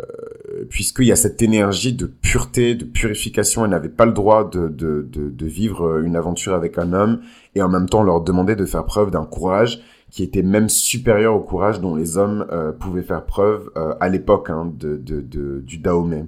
puisqu'il 0.70 1.04
y 1.04 1.12
a 1.12 1.16
cette 1.16 1.42
énergie 1.42 1.92
de 1.92 2.06
pureté, 2.06 2.74
de 2.74 2.84
purification. 2.84 3.64
Elles 3.64 3.70
n'avaient 3.70 3.88
pas 3.88 4.06
le 4.06 4.12
droit 4.12 4.48
de, 4.48 4.68
de, 4.68 5.06
de, 5.10 5.28
de, 5.28 5.46
vivre 5.46 6.00
une 6.00 6.16
aventure 6.16 6.54
avec 6.54 6.78
un 6.78 6.92
homme, 6.92 7.20
et 7.54 7.62
en 7.62 7.68
même 7.68 7.88
temps, 7.88 8.02
leur 8.02 8.22
demandait 8.22 8.56
de 8.56 8.64
faire 8.64 8.84
preuve 8.84 9.10
d'un 9.10 9.24
courage 9.24 9.82
qui 10.12 10.22
était 10.22 10.42
même 10.42 10.68
supérieur 10.68 11.34
au 11.34 11.40
courage 11.40 11.80
dont 11.80 11.96
les 11.96 12.18
hommes 12.18 12.46
euh, 12.52 12.70
pouvaient 12.70 13.02
faire 13.02 13.24
preuve 13.24 13.70
euh, 13.76 13.94
à 13.98 14.10
l'époque 14.10 14.50
hein, 14.50 14.70
de, 14.78 14.96
de, 14.98 15.60
du 15.60 15.78
Dahomey. 15.78 16.26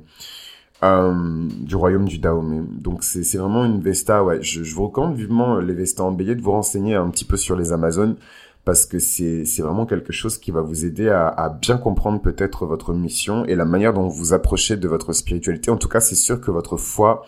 Euh, 0.85 1.49
du 1.61 1.77
royaume 1.77 2.07
du 2.07 2.19
Dahomey. 2.19 2.63
Donc 2.69 3.05
c'est 3.05 3.39
vraiment 3.39 3.65
une 3.65 3.81
Vesta, 3.81 4.23
ouais. 4.23 4.43
Je, 4.43 4.63
je, 4.63 4.75
vous 4.75 4.85
recommande 4.89 5.17
vivement 5.17 5.57
euh, 5.57 5.63
les 5.63 5.73
Vestas 5.73 6.03
en 6.03 6.13
bélier 6.13 6.35
de 6.35 6.43
vous 6.43 6.51
renseigner 6.51 6.95
un 6.95 7.09
petit 7.09 7.25
peu 7.25 7.39
sur 7.39 7.57
les 7.57 7.73
Amazones 7.73 8.17
parce 8.67 8.85
que 8.85 8.99
c'est 8.99 9.45
vraiment 9.61 9.87
quelque 9.87 10.13
chose 10.13 10.37
qui 10.37 10.51
va 10.51 10.61
vous 10.61 10.85
aider 10.85 11.09
à, 11.09 11.29
à 11.29 11.49
bien 11.49 11.79
comprendre 11.79 12.21
peut-être 12.21 12.67
votre 12.67 12.93
mission 12.93 13.45
et 13.47 13.55
la 13.55 13.65
manière 13.65 13.95
dont 13.95 14.09
vous 14.09 14.35
approchez 14.35 14.77
de 14.77 14.89
votre 14.89 15.13
spiritualité. 15.15 15.71
En 15.71 15.77
tout 15.77 15.89
cas, 15.89 16.01
c'est 16.01 16.15
sûr 16.15 16.41
que 16.41 16.51
votre 16.51 16.77
foi, 16.77 17.25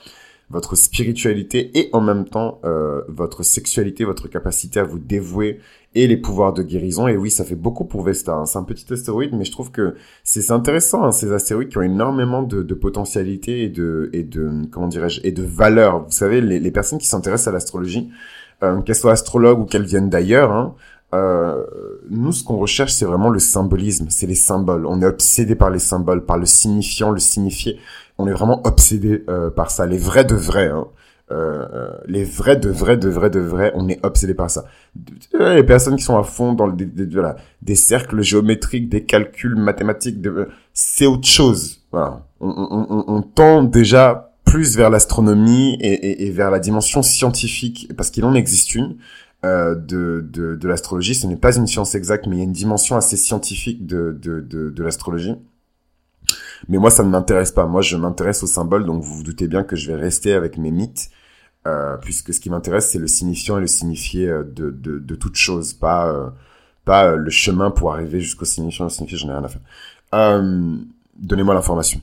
votre 0.48 0.76
spiritualité 0.76 1.70
et 1.74 1.90
en 1.92 2.00
même 2.00 2.24
temps 2.24 2.60
euh, 2.64 3.02
votre 3.08 3.42
sexualité, 3.42 4.04
votre 4.04 4.28
capacité 4.28 4.78
à 4.78 4.84
vous 4.84 4.98
dévouer 4.98 5.60
et 5.94 6.06
les 6.06 6.16
pouvoirs 6.16 6.52
de 6.52 6.62
guérison. 6.62 7.08
Et 7.08 7.16
oui, 7.16 7.30
ça 7.30 7.44
fait 7.44 7.56
beaucoup 7.56 7.84
pour 7.84 8.02
Vesta. 8.02 8.34
Hein. 8.34 8.46
C'est 8.46 8.58
un 8.58 8.62
petit 8.62 8.92
astéroïde, 8.92 9.34
mais 9.34 9.44
je 9.44 9.50
trouve 9.50 9.70
que 9.70 9.96
c'est 10.22 10.50
intéressant 10.50 11.04
hein, 11.04 11.10
ces 11.10 11.32
astéroïdes 11.32 11.70
qui 11.70 11.78
ont 11.78 11.82
énormément 11.82 12.42
de, 12.42 12.62
de 12.62 12.74
potentialité 12.74 13.64
et 13.64 13.68
de 13.68 14.10
et 14.12 14.22
de 14.22 14.50
comment 14.70 14.88
dirais-je 14.88 15.20
et 15.24 15.32
de 15.32 15.42
valeur. 15.42 16.04
Vous 16.04 16.12
savez, 16.12 16.40
les, 16.40 16.60
les 16.60 16.70
personnes 16.70 16.98
qui 16.98 17.08
s'intéressent 17.08 17.48
à 17.48 17.52
l'astrologie, 17.52 18.10
euh, 18.62 18.80
qu'elles 18.82 18.94
soient 18.94 19.12
astrologues 19.12 19.60
ou 19.60 19.64
qu'elles 19.64 19.86
viennent 19.86 20.10
d'ailleurs. 20.10 20.52
Hein, 20.52 20.74
euh, 21.14 21.64
nous, 22.10 22.32
ce 22.32 22.44
qu'on 22.44 22.56
recherche, 22.56 22.92
c'est 22.92 23.04
vraiment 23.04 23.30
le 23.30 23.38
symbolisme, 23.38 24.06
c'est 24.10 24.26
les 24.26 24.34
symboles. 24.34 24.86
On 24.86 25.00
est 25.02 25.06
obsédé 25.06 25.54
par 25.54 25.70
les 25.70 25.78
symboles, 25.78 26.24
par 26.24 26.36
le 26.38 26.46
signifiant, 26.46 27.10
le 27.10 27.20
signifié 27.20 27.78
on 28.18 28.26
est 28.26 28.32
vraiment 28.32 28.60
obsédé 28.66 29.24
euh, 29.28 29.50
par 29.50 29.70
ça, 29.70 29.86
les 29.86 29.98
vrais 29.98 30.24
de 30.24 30.34
vrais. 30.34 30.68
Hein. 30.68 30.86
euh, 31.30 31.90
les 32.06 32.24
vrais 32.24 32.56
de 32.56 32.70
vrais 32.70 32.96
de 32.96 33.08
vrais 33.08 33.30
de 33.30 33.40
vrais, 33.40 33.72
on 33.74 33.88
est 33.88 34.04
obsédé 34.04 34.34
par 34.34 34.50
ça. 34.50 34.64
Les 35.38 35.64
personnes 35.64 35.96
qui 35.96 36.04
sont 36.04 36.18
à 36.18 36.22
fond 36.22 36.52
dans 36.52 36.66
le, 36.66 36.74
des, 36.74 37.06
des, 37.62 37.74
cercles 37.74 38.22
géométriques, 38.22 38.88
des 38.88 39.04
calculs 39.04 39.56
mathématiques, 39.56 40.20
de, 40.20 40.48
c'est 40.72 41.06
autre 41.06 41.26
chose. 41.26 41.82
Voilà. 41.92 42.22
On, 42.40 42.48
on, 42.48 43.04
on, 43.08 43.22
tend 43.22 43.64
déjà 43.64 44.32
plus 44.44 44.76
vers 44.76 44.90
l'astronomie 44.90 45.76
et, 45.80 45.92
et, 45.92 46.26
et, 46.26 46.30
vers 46.30 46.50
la 46.50 46.60
dimension 46.60 47.02
scientifique, 47.02 47.90
parce 47.96 48.10
qu'il 48.10 48.24
en 48.24 48.34
existe 48.34 48.74
une. 48.74 48.96
Euh, 49.44 49.74
de, 49.74 50.26
de, 50.32 50.56
de 50.56 50.68
l'astrologie, 50.68 51.14
ce 51.14 51.26
n'est 51.26 51.36
pas 51.36 51.54
une 51.56 51.66
science 51.66 51.94
exacte, 51.94 52.26
mais 52.26 52.36
il 52.36 52.38
y 52.38 52.42
a 52.42 52.44
une 52.44 52.52
dimension 52.52 52.96
assez 52.96 53.16
scientifique 53.16 53.86
de, 53.86 54.18
de, 54.20 54.40
de, 54.40 54.70
de 54.70 54.82
l'astrologie. 54.82 55.36
Mais 56.68 56.78
moi, 56.78 56.90
ça 56.90 57.02
ne 57.02 57.08
m'intéresse 57.08 57.52
pas. 57.52 57.66
Moi, 57.66 57.82
je 57.82 57.96
m'intéresse 57.96 58.42
aux 58.42 58.46
symboles, 58.46 58.84
donc 58.84 59.02
vous 59.02 59.14
vous 59.14 59.22
doutez 59.22 59.48
bien 59.48 59.62
que 59.64 59.76
je 59.76 59.90
vais 59.90 59.98
rester 59.98 60.32
avec 60.32 60.58
mes 60.58 60.70
mythes, 60.70 61.10
euh, 61.66 61.96
puisque 61.98 62.32
ce 62.32 62.40
qui 62.40 62.50
m'intéresse, 62.50 62.90
c'est 62.90 62.98
le 62.98 63.08
signifiant 63.08 63.58
et 63.58 63.60
le 63.60 63.66
signifié 63.66 64.28
euh, 64.28 64.44
de, 64.44 64.70
de, 64.70 65.14
toute 65.14 65.36
chose, 65.36 65.72
pas, 65.72 66.08
euh, 66.08 66.30
pas 66.84 67.16
le 67.16 67.30
chemin 67.30 67.70
pour 67.70 67.92
arriver 67.92 68.20
jusqu'au 68.20 68.44
signifiant. 68.44 68.84
Le 68.84 68.90
signifié, 68.90 69.18
j'en 69.18 69.28
ai 69.28 69.32
rien 69.32 69.44
à 69.44 69.48
faire. 69.48 70.42
Donnez-moi 71.18 71.54
l'information. 71.54 72.00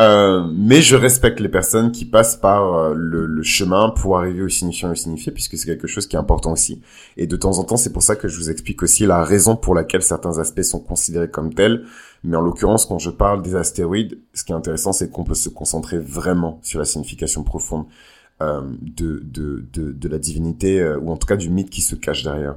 Euh, 0.00 0.46
mais 0.54 0.82
je 0.82 0.96
respecte 0.96 1.40
les 1.40 1.48
personnes 1.48 1.92
qui 1.92 2.04
passent 2.04 2.36
par 2.36 2.74
euh, 2.74 2.94
le, 2.94 3.42
chemin 3.42 3.90
pour 3.90 4.18
arriver 4.18 4.42
au 4.42 4.48
signifiant 4.48 4.88
et 4.88 4.92
au 4.92 4.94
signifié, 4.94 5.32
puisque 5.32 5.56
c'est 5.56 5.66
quelque 5.66 5.86
chose 5.86 6.06
qui 6.06 6.16
est 6.16 6.18
important 6.18 6.52
aussi. 6.52 6.82
Et 7.16 7.26
de 7.26 7.36
temps 7.36 7.58
en 7.58 7.64
temps, 7.64 7.76
c'est 7.76 7.92
pour 7.92 8.02
ça 8.02 8.16
que 8.16 8.28
je 8.28 8.36
vous 8.36 8.50
explique 8.50 8.82
aussi 8.82 9.06
la 9.06 9.24
raison 9.24 9.56
pour 9.56 9.74
laquelle 9.74 10.02
certains 10.02 10.38
aspects 10.38 10.62
sont 10.62 10.80
considérés 10.80 11.30
comme 11.30 11.52
tels. 11.54 11.84
Mais 12.24 12.36
en 12.36 12.40
l'occurrence, 12.40 12.86
quand 12.86 12.98
je 12.98 13.10
parle 13.10 13.42
des 13.42 13.56
astéroïdes, 13.56 14.18
ce 14.32 14.44
qui 14.44 14.52
est 14.52 14.56
intéressant, 14.56 14.92
c'est 14.92 15.10
qu'on 15.10 15.24
peut 15.24 15.34
se 15.34 15.48
concentrer 15.48 15.98
vraiment 15.98 16.60
sur 16.62 16.78
la 16.78 16.84
signification 16.84 17.42
profonde 17.42 17.86
euh, 18.40 18.62
de, 18.80 20.08
la 20.08 20.18
divinité, 20.18 20.94
ou 21.00 21.10
en 21.10 21.16
tout 21.16 21.26
cas 21.26 21.36
du 21.36 21.50
mythe 21.50 21.70
qui 21.70 21.80
se 21.80 21.96
cache 21.96 22.22
derrière. 22.22 22.56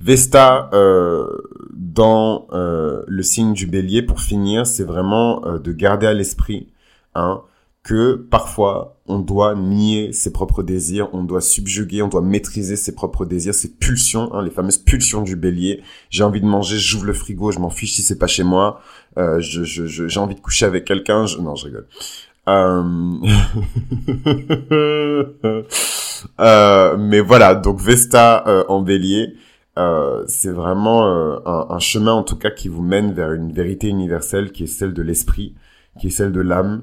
Vesta 0.00 0.70
euh, 0.72 1.26
dans 1.72 2.46
euh, 2.52 3.02
le 3.06 3.22
signe 3.22 3.52
du 3.52 3.66
bélier, 3.66 4.02
pour 4.02 4.20
finir, 4.20 4.66
c'est 4.66 4.84
vraiment 4.84 5.44
euh, 5.44 5.58
de 5.58 5.72
garder 5.72 6.06
à 6.06 6.14
l'esprit 6.14 6.68
hein, 7.16 7.42
que 7.82 8.14
parfois 8.14 8.96
on 9.06 9.18
doit 9.18 9.56
nier 9.56 10.12
ses 10.12 10.32
propres 10.32 10.62
désirs, 10.62 11.08
on 11.12 11.24
doit 11.24 11.40
subjuguer, 11.40 12.02
on 12.02 12.08
doit 12.08 12.20
maîtriser 12.20 12.76
ses 12.76 12.94
propres 12.94 13.24
désirs, 13.24 13.54
ses 13.54 13.70
pulsions, 13.70 14.32
hein, 14.34 14.42
les 14.42 14.50
fameuses 14.50 14.78
pulsions 14.78 15.22
du 15.22 15.34
bélier. 15.34 15.82
J'ai 16.10 16.22
envie 16.22 16.40
de 16.40 16.46
manger, 16.46 16.78
j'ouvre 16.78 17.06
le 17.06 17.12
frigo, 17.12 17.50
je 17.50 17.58
m'en 17.58 17.70
fiche 17.70 17.94
si 17.94 18.02
c'est 18.02 18.18
pas 18.18 18.26
chez 18.28 18.44
moi. 18.44 18.80
Euh, 19.16 19.40
je, 19.40 19.64
je, 19.64 20.06
j'ai 20.06 20.20
envie 20.20 20.36
de 20.36 20.40
coucher 20.40 20.66
avec 20.66 20.84
quelqu'un. 20.84 21.26
Je... 21.26 21.38
Non, 21.38 21.56
je 21.56 21.64
rigole. 21.64 21.86
Euh... 22.48 22.82
euh, 26.40 26.96
mais 26.98 27.20
voilà, 27.20 27.56
donc 27.56 27.80
Vesta 27.80 28.44
en 28.68 28.80
bélier. 28.82 29.34
Euh, 29.78 30.24
c'est 30.26 30.50
vraiment 30.50 31.06
euh, 31.06 31.38
un, 31.46 31.78
chemin 31.78 32.12
en 32.12 32.24
tout 32.24 32.36
cas 32.36 32.50
qui 32.50 32.66
vous 32.68 32.82
mène 32.82 33.12
vers 33.12 33.32
une 33.32 33.52
vérité 33.52 33.86
universelle 33.86 34.50
qui 34.50 34.64
est 34.64 34.66
celle 34.66 34.92
de 34.92 35.02
l'esprit, 35.02 35.54
qui 36.00 36.08
est 36.08 36.10
celle 36.10 36.32
de 36.32 36.40
l'âme 36.40 36.82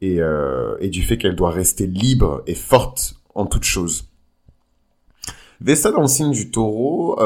et, 0.00 0.22
euh, 0.22 0.78
du 0.88 1.02
fait 1.02 1.18
qu'elle 1.18 1.36
doit 1.36 1.50
rester 1.50 1.86
libre 1.86 2.42
et 2.46 2.54
forte 2.54 3.16
en 3.34 3.44
toute 3.44 3.64
chose. 3.64 4.06
Vesta 5.60 5.90
dans 5.90 6.00
le 6.00 6.06
signe 6.06 6.32
du 6.32 6.50
taureau, 6.50 7.18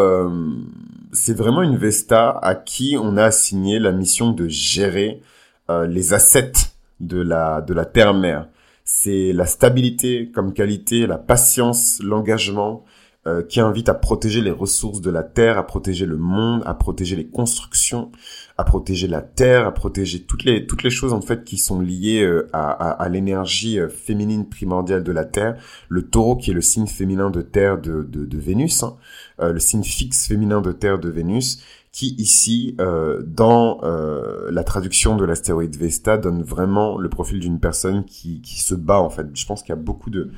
c'est 1.12 1.36
vraiment 1.36 1.62
une 1.62 1.76
Vesta 1.76 2.30
à 2.30 2.56
qui 2.56 2.96
on 3.00 3.16
a 3.16 3.26
assigné 3.26 3.78
la 3.78 3.92
mission 3.92 4.32
de 4.32 4.48
gérer 4.48 5.22
les 5.68 6.14
assets 6.14 6.50
de 6.98 7.20
la, 7.20 7.60
de 7.60 7.72
la 7.72 7.84
terre-mère. 7.84 8.48
C'est 8.82 9.32
la 9.32 9.46
stabilité 9.46 10.32
comme 10.34 10.52
qualité, 10.52 11.06
la 11.06 11.16
patience, 11.16 12.00
l'engagement, 12.02 12.84
euh, 13.26 13.42
qui 13.42 13.60
invite 13.60 13.88
à 13.88 13.94
protéger 13.94 14.40
les 14.40 14.50
ressources 14.50 15.00
de 15.00 15.10
la 15.10 15.22
terre, 15.22 15.58
à 15.58 15.66
protéger 15.66 16.06
le 16.06 16.16
monde, 16.16 16.62
à 16.66 16.74
protéger 16.74 17.16
les 17.16 17.26
constructions, 17.26 18.10
à 18.58 18.64
protéger 18.64 19.08
la 19.08 19.22
terre, 19.22 19.66
à 19.66 19.72
protéger 19.72 20.22
toutes 20.22 20.44
les 20.44 20.66
toutes 20.66 20.82
les 20.82 20.90
choses 20.90 21.12
en 21.12 21.20
fait 21.20 21.44
qui 21.44 21.56
sont 21.56 21.80
liées 21.80 22.22
euh, 22.22 22.48
à, 22.52 22.70
à, 22.70 22.90
à 22.90 23.08
l'énergie 23.08 23.78
euh, 23.78 23.88
féminine 23.88 24.48
primordiale 24.48 25.02
de 25.02 25.12
la 25.12 25.24
terre. 25.24 25.56
Le 25.88 26.02
Taureau 26.02 26.36
qui 26.36 26.50
est 26.50 26.54
le 26.54 26.60
signe 26.60 26.86
féminin 26.86 27.30
de 27.30 27.42
terre 27.42 27.80
de 27.80 28.02
de, 28.02 28.24
de 28.26 28.38
Vénus, 28.38 28.82
hein, 28.82 28.96
le 29.38 29.58
signe 29.58 29.84
fixe 29.84 30.26
féminin 30.26 30.60
de 30.60 30.72
terre 30.72 30.98
de 30.98 31.08
Vénus, 31.08 31.60
qui 31.94 32.16
ici, 32.18 32.74
euh, 32.80 33.22
dans 33.24 33.78
euh, 33.84 34.50
la 34.50 34.64
traduction 34.64 35.16
de 35.16 35.24
l'astéroïde 35.24 35.76
Vesta, 35.76 36.18
donne 36.18 36.42
vraiment 36.42 36.98
le 36.98 37.08
profil 37.08 37.38
d'une 37.38 37.60
personne 37.60 38.04
qui, 38.04 38.40
qui 38.40 38.60
se 38.60 38.74
bat 38.74 38.98
en 39.00 39.10
fait. 39.10 39.28
Je 39.32 39.46
pense 39.46 39.62
qu'il 39.62 39.68
y 39.68 39.78
a 39.78 39.80
beaucoup 39.80 40.10
de 40.10 40.32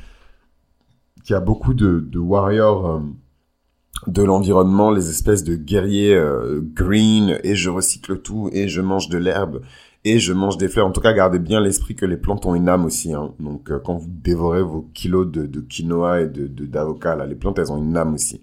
qu'il 1.27 1.35
y 1.35 1.37
a 1.37 1.41
beaucoup 1.41 1.75
de, 1.75 2.01
de 2.01 2.19
warriors 2.21 2.87
euh, 2.87 3.01
de 4.07 4.23
l'environnement, 4.23 4.93
les 4.93 5.11
espèces 5.11 5.43
de 5.43 5.57
guerriers 5.57 6.15
euh, 6.15 6.61
green, 6.63 7.41
et 7.43 7.57
je 7.57 7.69
recycle 7.69 8.19
tout, 8.19 8.49
et 8.53 8.69
je 8.69 8.81
mange 8.81 9.09
de 9.09 9.19
l'herbe, 9.19 9.63
et 10.05 10.21
je 10.21 10.33
mange 10.33 10.57
des 10.57 10.69
fleurs. 10.69 10.87
En 10.87 10.93
tout 10.93 11.01
cas, 11.01 11.13
gardez 11.13 11.41
bien 11.41 11.61
l'esprit 11.61 11.97
que 11.97 12.07
les 12.07 12.17
plantes 12.17 12.47
ont 12.47 12.55
une 12.55 12.69
âme 12.69 12.85
aussi. 12.85 13.13
Hein. 13.13 13.35
Donc, 13.41 13.73
euh, 13.73 13.81
quand 13.85 13.97
vous 13.97 14.09
dévorez 14.09 14.63
vos 14.63 14.89
kilos 14.95 15.27
de, 15.27 15.47
de 15.47 15.61
quinoa 15.61 16.21
et 16.21 16.29
de 16.29 16.47
d'avocat, 16.47 17.17
les 17.27 17.35
plantes, 17.35 17.59
elles 17.59 17.73
ont 17.73 17.79
une 17.79 17.97
âme 17.97 18.15
aussi. 18.15 18.41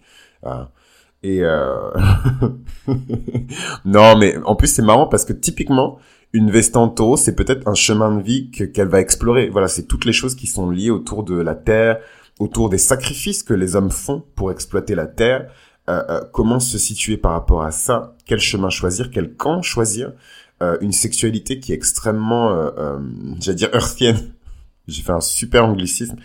Et 1.23 1.41
non, 3.85 4.17
mais 4.17 4.35
en 4.43 4.57
plus, 4.57 4.67
c'est 4.67 4.81
marrant 4.81 5.07
parce 5.07 5.23
que 5.23 5.31
typiquement, 5.31 5.99
une 6.33 6.51
Vestanto, 6.51 7.15
c'est 7.15 7.35
peut-être 7.35 7.65
un 7.65 7.75
chemin 7.75 8.17
de 8.17 8.21
vie 8.21 8.51
qu'elle 8.51 8.89
va 8.89 8.99
explorer. 8.99 9.47
Voilà, 9.47 9.69
c'est 9.69 9.83
toutes 9.83 10.03
les 10.03 10.11
choses 10.11 10.35
qui 10.35 10.47
sont 10.47 10.69
liées 10.69 10.89
autour 10.89 11.23
de 11.23 11.35
la 11.35 11.55
terre, 11.55 11.99
autour 12.39 12.69
des 12.69 12.77
sacrifices 12.77 13.43
que 13.43 13.53
les 13.53 13.75
hommes 13.75 13.91
font 13.91 14.23
pour 14.35 14.51
exploiter 14.51 14.95
la 14.95 15.07
terre. 15.07 15.49
Euh, 15.89 16.01
euh, 16.09 16.21
comment 16.31 16.59
se 16.59 16.77
situer 16.77 17.17
par 17.17 17.33
rapport 17.33 17.63
à 17.63 17.71
ça? 17.71 18.15
Quel 18.25 18.39
chemin 18.39 18.69
choisir? 18.69 19.11
Quel 19.11 19.33
camp 19.35 19.61
choisir? 19.61 20.13
Euh, 20.61 20.77
Une 20.81 20.93
sexualité 20.93 21.59
qui 21.59 21.73
est 21.73 21.75
extrêmement, 21.75 22.51
euh, 22.51 22.99
j'allais 23.39 23.55
dire, 23.55 23.69
earthienne. 23.73 24.33
J'ai 24.87 25.01
fait 25.01 25.11
un 25.11 25.21
super 25.21 25.65
anglicisme. 25.65 26.15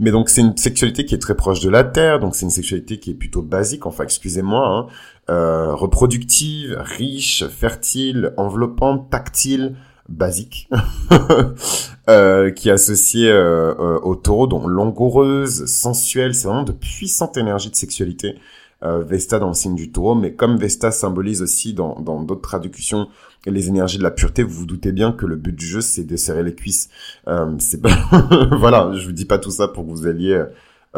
Mais 0.00 0.12
donc 0.12 0.28
c'est 0.28 0.42
une 0.42 0.56
sexualité 0.56 1.04
qui 1.04 1.14
est 1.14 1.18
très 1.18 1.34
proche 1.34 1.58
de 1.60 1.68
la 1.68 1.82
terre, 1.82 2.20
donc 2.20 2.36
c'est 2.36 2.44
une 2.44 2.50
sexualité 2.50 3.00
qui 3.00 3.10
est 3.10 3.14
plutôt 3.14 3.42
basique, 3.42 3.84
enfin 3.84 4.04
excusez-moi, 4.04 4.88
hein, 5.28 5.72
reproductive, 5.72 6.76
riche, 6.78 7.44
fertile, 7.48 8.32
enveloppante, 8.36 9.10
tactile, 9.10 9.74
basique 10.08 10.68
euh, 12.08 12.50
qui 12.50 12.68
est 12.68 12.72
associé 12.72 13.30
euh, 13.30 13.74
euh, 13.78 13.98
au 14.00 14.16
taureau, 14.16 14.46
donc 14.46 14.64
langoureuse, 14.66 15.66
sensuelle, 15.66 16.34
c'est 16.34 16.48
vraiment 16.48 16.64
de 16.64 16.72
puissante 16.72 17.36
énergie 17.36 17.70
de 17.70 17.76
sexualité. 17.76 18.36
Euh, 18.84 19.02
Vesta 19.02 19.40
dans 19.40 19.48
le 19.48 19.54
signe 19.54 19.74
du 19.74 19.90
taureau, 19.90 20.14
mais 20.14 20.34
comme 20.34 20.56
Vesta 20.56 20.92
symbolise 20.92 21.42
aussi 21.42 21.74
dans 21.74 22.00
dans 22.00 22.22
d'autres 22.22 22.42
traductions 22.42 23.08
les 23.44 23.68
énergies 23.68 23.98
de 23.98 24.04
la 24.04 24.12
pureté, 24.12 24.44
vous 24.44 24.60
vous 24.60 24.66
doutez 24.66 24.92
bien 24.92 25.10
que 25.10 25.26
le 25.26 25.34
but 25.34 25.54
du 25.54 25.66
jeu 25.66 25.80
c'est 25.80 26.04
de 26.04 26.16
serrer 26.16 26.44
les 26.44 26.54
cuisses. 26.54 26.88
Euh, 27.26 27.56
c'est 27.58 27.82
pas 27.82 27.90
voilà, 28.58 28.92
je 28.94 29.04
vous 29.04 29.12
dis 29.12 29.24
pas 29.24 29.38
tout 29.38 29.50
ça 29.50 29.66
pour 29.66 29.84
que 29.84 29.90
vous 29.90 30.06
alliez 30.06 30.44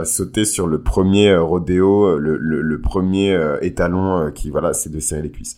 sauter 0.05 0.45
sur 0.45 0.67
le 0.67 0.83
premier 0.83 1.35
rodéo, 1.37 2.19
le, 2.19 2.37
le, 2.37 2.61
le 2.61 2.81
premier 2.81 3.39
étalon 3.63 4.31
qui 4.35 4.51
voilà, 4.51 4.73
c'est 4.73 4.91
de 4.91 5.01
serrer 5.01 5.23
les 5.23 5.31
cuisses. 5.31 5.57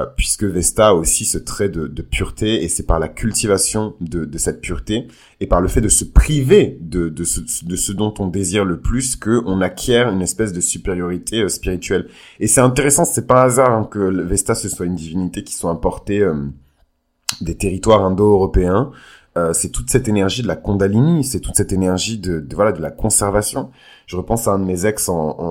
Euh, 0.00 0.06
puisque 0.16 0.44
Vesta 0.44 0.88
a 0.88 0.92
aussi 0.94 1.26
ce 1.26 1.36
trait 1.36 1.68
de, 1.68 1.86
de 1.86 2.00
pureté, 2.00 2.64
et 2.64 2.68
c'est 2.68 2.86
par 2.86 2.98
la 2.98 3.08
cultivation 3.08 3.94
de, 4.00 4.24
de, 4.24 4.38
cette 4.38 4.62
pureté, 4.62 5.06
et 5.38 5.46
par 5.46 5.60
le 5.60 5.68
fait 5.68 5.82
de 5.82 5.90
se 5.90 6.06
priver 6.06 6.78
de, 6.80 7.10
de, 7.10 7.24
ce, 7.24 7.40
de 7.62 7.76
ce 7.76 7.92
dont 7.92 8.14
on 8.18 8.26
désire 8.26 8.64
le 8.64 8.80
plus, 8.80 9.16
que 9.16 9.42
on 9.44 9.60
acquiert 9.60 10.08
une 10.08 10.22
espèce 10.22 10.54
de 10.54 10.62
supériorité 10.62 11.42
euh, 11.42 11.48
spirituelle. 11.48 12.08
Et 12.40 12.46
c'est 12.46 12.62
intéressant, 12.62 13.04
c'est 13.04 13.26
pas 13.26 13.42
hasard 13.42 13.70
hein, 13.70 13.84
que 13.84 13.98
Vesta 13.98 14.54
ce 14.54 14.70
soit 14.70 14.86
une 14.86 14.94
divinité 14.94 15.44
qui 15.44 15.54
soit 15.54 15.70
importée 15.70 16.20
euh, 16.20 16.36
des 17.42 17.58
territoires 17.58 18.02
indo-européens. 18.02 18.92
Euh, 19.36 19.52
c'est 19.52 19.68
toute 19.68 19.90
cette 19.90 20.08
énergie 20.08 20.40
de 20.40 20.48
la 20.48 20.56
Kundalini, 20.56 21.22
c'est 21.22 21.40
toute 21.40 21.56
cette 21.56 21.72
énergie 21.72 22.18
de, 22.18 22.40
de, 22.40 22.54
voilà 22.54 22.72
de 22.72 22.80
la 22.80 22.90
conservation. 22.90 23.70
Je 24.06 24.16
repense 24.16 24.48
à 24.48 24.52
un 24.52 24.58
de 24.58 24.64
mes 24.64 24.86
ex 24.86 25.10
en, 25.10 25.14
en, 25.18 25.44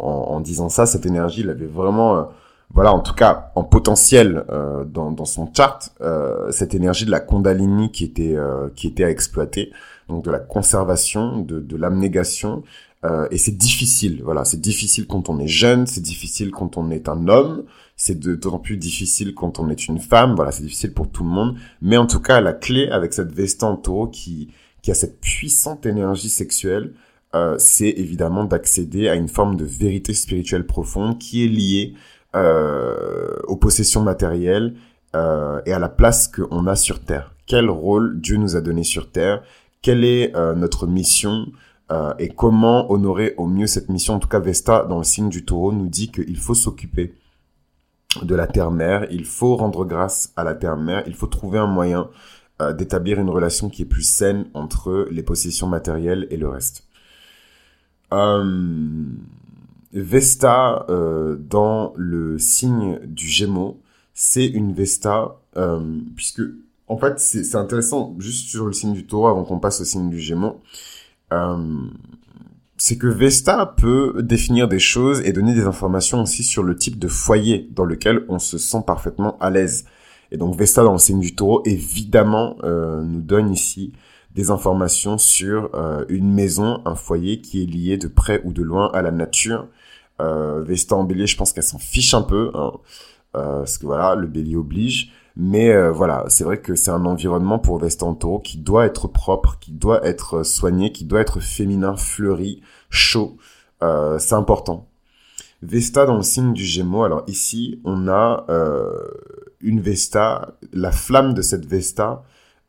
en, 0.00 0.34
en 0.34 0.40
disant 0.40 0.68
ça, 0.68 0.86
cette 0.86 1.06
énergie, 1.06 1.42
il 1.42 1.50
avait 1.50 1.66
vraiment 1.66 2.28
voilà, 2.74 2.92
en 2.92 2.98
tout 3.00 3.14
cas, 3.14 3.52
en 3.54 3.62
potentiel 3.62 4.44
euh, 4.50 4.84
dans, 4.84 5.12
dans 5.12 5.24
son 5.24 5.48
chart, 5.54 5.92
euh, 6.00 6.50
cette 6.50 6.74
énergie 6.74 7.06
de 7.06 7.10
la 7.12 7.20
Kundalini 7.20 7.92
qui 7.92 8.04
était 8.04 8.34
euh, 8.36 8.68
qui 8.74 8.88
était 8.88 9.04
à 9.04 9.10
exploiter, 9.10 9.72
donc 10.08 10.24
de 10.24 10.30
la 10.32 10.40
conservation, 10.40 11.38
de, 11.38 11.60
de 11.60 11.76
l'abnégation, 11.76 12.64
euh, 13.04 13.28
et 13.30 13.38
c'est 13.38 13.56
difficile. 13.56 14.22
Voilà, 14.24 14.44
c'est 14.44 14.60
difficile 14.60 15.06
quand 15.06 15.28
on 15.28 15.38
est 15.38 15.46
jeune, 15.46 15.86
c'est 15.86 16.00
difficile 16.00 16.50
quand 16.50 16.76
on 16.76 16.90
est 16.90 17.08
un 17.08 17.28
homme, 17.28 17.62
c'est 17.96 18.18
d'autant 18.18 18.58
plus 18.58 18.76
difficile 18.76 19.34
quand 19.34 19.60
on 19.60 19.70
est 19.70 19.86
une 19.86 20.00
femme. 20.00 20.34
Voilà, 20.34 20.50
c'est 20.50 20.64
difficile 20.64 20.92
pour 20.92 21.08
tout 21.08 21.22
le 21.22 21.30
monde, 21.30 21.56
mais 21.80 21.96
en 21.96 22.06
tout 22.06 22.20
cas, 22.20 22.40
la 22.40 22.52
clé 22.52 22.88
avec 22.88 23.12
cette 23.12 23.32
Vesta 23.32 23.66
en 23.66 23.76
taureau 23.76 24.08
qui 24.08 24.50
qui 24.82 24.90
a 24.90 24.94
cette 24.94 25.18
puissante 25.20 25.86
énergie 25.86 26.28
sexuelle, 26.28 26.92
euh, 27.34 27.56
c'est 27.58 27.88
évidemment 27.88 28.44
d'accéder 28.44 29.08
à 29.08 29.14
une 29.14 29.28
forme 29.28 29.56
de 29.56 29.64
vérité 29.64 30.12
spirituelle 30.12 30.66
profonde 30.66 31.18
qui 31.18 31.44
est 31.44 31.48
liée 31.48 31.94
aux 32.34 33.56
possessions 33.56 34.02
matérielles 34.02 34.74
euh, 35.14 35.60
et 35.66 35.72
à 35.72 35.78
la 35.78 35.88
place 35.88 36.28
qu'on 36.28 36.66
a 36.66 36.76
sur 36.76 37.00
Terre, 37.00 37.34
quel 37.46 37.70
rôle 37.70 38.20
Dieu 38.20 38.36
nous 38.36 38.56
a 38.56 38.60
donné 38.60 38.84
sur 38.84 39.10
terre, 39.10 39.42
quelle 39.82 40.04
est 40.04 40.32
notre 40.56 40.86
mission, 40.86 41.46
euh, 41.92 42.14
et 42.18 42.28
comment 42.28 42.90
honorer 42.90 43.34
au 43.36 43.46
mieux 43.46 43.66
cette 43.66 43.90
mission? 43.90 44.14
En 44.14 44.18
tout 44.18 44.28
cas, 44.28 44.40
Vesta, 44.40 44.84
dans 44.84 44.98
le 44.98 45.04
signe 45.04 45.28
du 45.28 45.44
taureau, 45.44 45.72
nous 45.72 45.88
dit 45.88 46.10
qu'il 46.10 46.38
faut 46.38 46.54
s'occuper 46.54 47.14
de 48.22 48.34
la 48.34 48.46
terre-mère, 48.46 49.06
il 49.10 49.24
faut 49.24 49.56
rendre 49.56 49.84
grâce 49.84 50.32
à 50.36 50.44
la 50.44 50.54
terre-mère, 50.54 51.02
il 51.06 51.14
faut 51.14 51.26
trouver 51.26 51.58
un 51.58 51.66
moyen 51.66 52.08
euh, 52.62 52.72
d'établir 52.72 53.20
une 53.20 53.28
relation 53.28 53.68
qui 53.68 53.82
est 53.82 53.86
plus 53.86 54.08
saine 54.08 54.46
entre 54.54 55.08
les 55.10 55.22
possessions 55.22 55.66
matérielles 55.66 56.26
et 56.30 56.36
le 56.36 56.48
reste. 56.48 56.84
Euh, 58.12 59.04
Vesta, 59.94 60.86
dans 60.88 61.92
le 61.96 62.38
signe 62.38 62.98
du 63.06 63.28
Gémeaux, 63.28 63.80
c'est 64.12 64.46
une 64.46 64.72
Vesta, 64.72 65.40
puisque, 66.16 66.42
en 66.88 66.98
fait, 66.98 67.18
c'est 67.18 67.56
intéressant, 67.56 68.14
juste 68.18 68.48
sur 68.48 68.66
le 68.66 68.72
signe 68.72 68.92
du 68.92 69.06
taureau, 69.06 69.28
avant 69.28 69.44
qu'on 69.44 69.58
passe 69.58 69.80
au 69.80 69.84
signe 69.84 70.10
du 70.10 70.20
Gémeaux, 70.20 70.60
euh, 71.32 71.86
c'est 72.76 72.98
que 72.98 73.06
Vesta 73.06 73.74
peut 73.76 74.22
définir 74.22 74.68
des 74.68 74.78
choses 74.78 75.20
et 75.24 75.32
donner 75.32 75.54
des 75.54 75.64
informations 75.64 76.22
aussi 76.22 76.42
sur 76.42 76.62
le 76.62 76.76
type 76.76 76.98
de 76.98 77.08
foyer 77.08 77.68
dans 77.72 77.84
lequel 77.84 78.24
on 78.28 78.38
se 78.38 78.58
sent 78.58 78.82
parfaitement 78.86 79.38
à 79.38 79.50
l'aise. 79.50 79.84
Et 80.30 80.36
donc 80.36 80.56
Vesta 80.56 80.82
dans 80.82 80.92
le 80.92 80.98
signe 80.98 81.20
du 81.20 81.34
taureau, 81.34 81.62
évidemment, 81.64 82.56
euh, 82.64 83.02
nous 83.02 83.20
donne 83.20 83.52
ici 83.52 83.92
des 84.34 84.50
informations 84.50 85.18
sur 85.18 85.70
euh, 85.74 86.04
une 86.08 86.32
maison, 86.32 86.80
un 86.84 86.94
foyer 86.94 87.40
qui 87.40 87.62
est 87.62 87.66
lié 87.66 87.96
de 87.96 88.08
près 88.08 88.40
ou 88.44 88.52
de 88.52 88.62
loin 88.62 88.90
à 88.92 89.02
la 89.02 89.10
nature. 89.10 89.68
Vesta 90.18 90.94
en 90.94 91.04
bélier, 91.04 91.26
je 91.26 91.36
pense 91.36 91.52
qu'elle 91.52 91.64
s'en 91.64 91.78
fiche 91.78 92.14
un 92.14 92.22
peu, 92.22 92.52
hein, 92.54 92.72
parce 93.32 93.78
que 93.78 93.86
voilà, 93.86 94.14
le 94.14 94.26
bélier 94.26 94.56
oblige. 94.56 95.12
Mais 95.36 95.70
euh, 95.70 95.90
voilà, 95.90 96.24
c'est 96.28 96.44
vrai 96.44 96.60
que 96.60 96.76
c'est 96.76 96.90
un 96.90 97.04
environnement 97.06 97.58
pour 97.58 97.78
Vestanto 97.78 98.38
qui 98.38 98.58
doit 98.58 98.86
être 98.86 99.08
propre, 99.08 99.58
qui 99.60 99.72
doit 99.72 100.06
être 100.06 100.44
soigné, 100.44 100.92
qui 100.92 101.04
doit 101.04 101.20
être 101.20 101.40
féminin, 101.40 101.96
fleuri, 101.96 102.62
chaud. 102.88 103.36
Euh, 103.82 104.18
c'est 104.18 104.36
important. 104.36 104.88
Vesta 105.62 106.06
dans 106.06 106.16
le 106.16 106.22
signe 106.22 106.52
du 106.52 106.64
Gémeaux. 106.64 107.02
Alors 107.02 107.24
ici, 107.26 107.80
on 107.84 108.06
a 108.06 108.44
euh, 108.48 108.92
une 109.60 109.80
Vesta. 109.80 110.56
La 110.72 110.92
flamme 110.92 111.34
de 111.34 111.42
cette 111.42 111.66
Vesta 111.66 112.22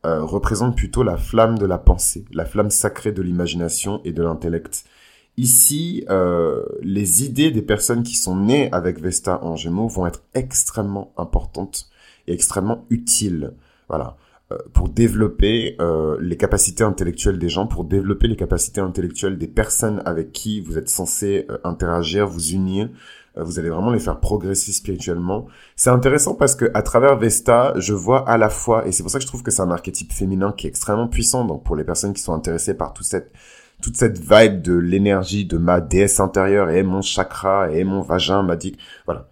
euh, 0.06 0.22
représente 0.22 0.76
plutôt 0.76 1.02
la 1.02 1.16
flamme 1.16 1.58
de 1.58 1.66
la 1.66 1.78
pensée, 1.78 2.24
la 2.32 2.44
flamme 2.46 2.70
sacrée 2.70 3.12
de 3.12 3.22
l'imagination 3.22 4.00
et 4.04 4.12
de 4.12 4.22
l'intellect. 4.22 4.84
Ici, 5.36 6.04
euh, 6.08 6.64
les 6.80 7.24
idées 7.24 7.50
des 7.50 7.60
personnes 7.60 8.02
qui 8.02 8.14
sont 8.14 8.36
nées 8.36 8.72
avec 8.72 9.00
Vesta 9.00 9.44
en 9.44 9.54
Gémeaux 9.54 9.88
vont 9.88 10.06
être 10.06 10.22
extrêmement 10.34 11.12
importantes 11.18 11.90
extrêmement 12.28 12.84
utile. 12.90 13.52
Voilà. 13.88 14.16
Euh, 14.52 14.58
pour 14.72 14.88
développer 14.88 15.76
euh, 15.80 16.16
les 16.20 16.36
capacités 16.36 16.84
intellectuelles 16.84 17.38
des 17.38 17.48
gens, 17.48 17.66
pour 17.66 17.84
développer 17.84 18.28
les 18.28 18.36
capacités 18.36 18.80
intellectuelles 18.80 19.38
des 19.38 19.48
personnes 19.48 20.02
avec 20.04 20.32
qui 20.32 20.60
vous 20.60 20.78
êtes 20.78 20.88
censé 20.88 21.46
interagir, 21.64 22.28
vous 22.28 22.52
unir, 22.52 22.88
vous 23.36 23.58
allez 23.58 23.70
vraiment 23.70 23.90
les 23.90 23.98
faire 23.98 24.18
progresser 24.18 24.72
spirituellement. 24.72 25.46
C'est 25.76 25.90
intéressant 25.90 26.34
parce 26.34 26.54
que 26.54 26.70
à 26.74 26.82
travers 26.82 27.16
Vesta, 27.18 27.74
je 27.76 27.92
vois 27.92 28.28
à 28.28 28.38
la 28.38 28.48
fois, 28.48 28.86
et 28.86 28.92
c'est 28.92 29.02
pour 29.02 29.10
ça 29.10 29.18
que 29.18 29.22
je 29.22 29.28
trouve 29.28 29.42
que 29.42 29.50
c'est 29.50 29.62
un 29.62 29.70
archétype 29.70 30.12
féminin 30.12 30.52
qui 30.56 30.66
est 30.66 30.70
extrêmement 30.70 31.08
puissant. 31.08 31.44
Donc 31.44 31.64
pour 31.64 31.76
les 31.76 31.84
personnes 31.84 32.14
qui 32.14 32.22
sont 32.22 32.34
intéressées 32.34 32.74
par 32.74 32.94
toute 32.94 33.06
cette 33.06 33.32
toute 33.82 33.96
cette 33.96 34.18
vibe 34.18 34.62
de 34.62 34.74
l'énergie 34.74 35.44
de 35.44 35.58
ma 35.58 35.82
déesse 35.82 36.18
intérieure 36.18 36.70
et 36.70 36.82
mon 36.82 37.02
chakra 37.02 37.70
et 37.70 37.84
mon 37.84 38.00
vagin 38.00 38.42
m'a 38.42 38.56
dit 38.56 38.74
voilà 39.04 39.28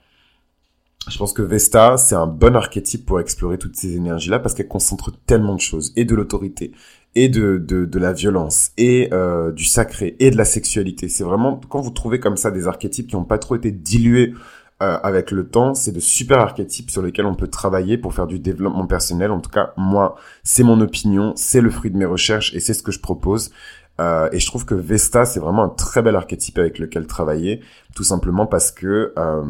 je 1.08 1.18
pense 1.18 1.32
que 1.32 1.42
Vesta, 1.42 1.96
c'est 1.96 2.14
un 2.14 2.26
bon 2.26 2.56
archétype 2.56 3.04
pour 3.04 3.20
explorer 3.20 3.58
toutes 3.58 3.76
ces 3.76 3.96
énergies-là 3.96 4.38
parce 4.38 4.54
qu'elle 4.54 4.68
concentre 4.68 5.12
tellement 5.26 5.54
de 5.54 5.60
choses, 5.60 5.92
et 5.96 6.04
de 6.04 6.14
l'autorité, 6.14 6.72
et 7.14 7.28
de, 7.28 7.58
de, 7.58 7.98
la 7.98 8.12
violence, 8.12 8.72
et 8.76 9.08
euh, 9.12 9.52
du 9.52 9.64
sacré, 9.64 10.16
et 10.18 10.30
de 10.30 10.36
la 10.36 10.44
sexualité. 10.44 11.08
C'est 11.08 11.24
vraiment, 11.24 11.60
quand 11.68 11.80
vous 11.80 11.90
trouvez 11.90 12.20
comme 12.20 12.36
ça 12.36 12.50
des 12.50 12.66
archétypes 12.66 13.08
qui 13.08 13.16
n'ont 13.16 13.24
pas 13.24 13.38
trop 13.38 13.54
été 13.54 13.70
dilués 13.70 14.34
euh, 14.82 14.98
avec 15.02 15.30
le 15.30 15.46
temps, 15.46 15.74
c'est 15.74 15.92
de 15.92 16.00
super 16.00 16.38
archétypes 16.38 16.90
sur 16.90 17.02
lesquels 17.02 17.26
on 17.26 17.34
peut 17.34 17.48
travailler 17.48 17.98
pour 17.98 18.14
faire 18.14 18.26
du 18.26 18.38
développement 18.38 18.86
personnel. 18.86 19.30
En 19.30 19.40
tout 19.40 19.50
cas, 19.50 19.72
moi, 19.76 20.16
c'est 20.42 20.64
mon 20.64 20.80
opinion, 20.80 21.32
c'est 21.36 21.60
le 21.60 21.70
fruit 21.70 21.90
de 21.90 21.96
mes 21.96 22.06
recherches, 22.06 22.54
et 22.54 22.60
c'est 22.60 22.74
ce 22.74 22.82
que 22.82 22.92
je 22.92 23.00
propose. 23.00 23.50
Euh, 24.00 24.28
et 24.32 24.40
je 24.40 24.46
trouve 24.46 24.64
que 24.64 24.74
Vesta, 24.74 25.24
c'est 25.24 25.40
vraiment 25.40 25.64
un 25.64 25.68
très 25.68 26.02
bel 26.02 26.16
archétype 26.16 26.58
avec 26.58 26.78
lequel 26.78 27.06
travailler, 27.06 27.60
tout 27.94 28.02
simplement 28.02 28.46
parce 28.46 28.72
que 28.72 29.12
euh, 29.16 29.44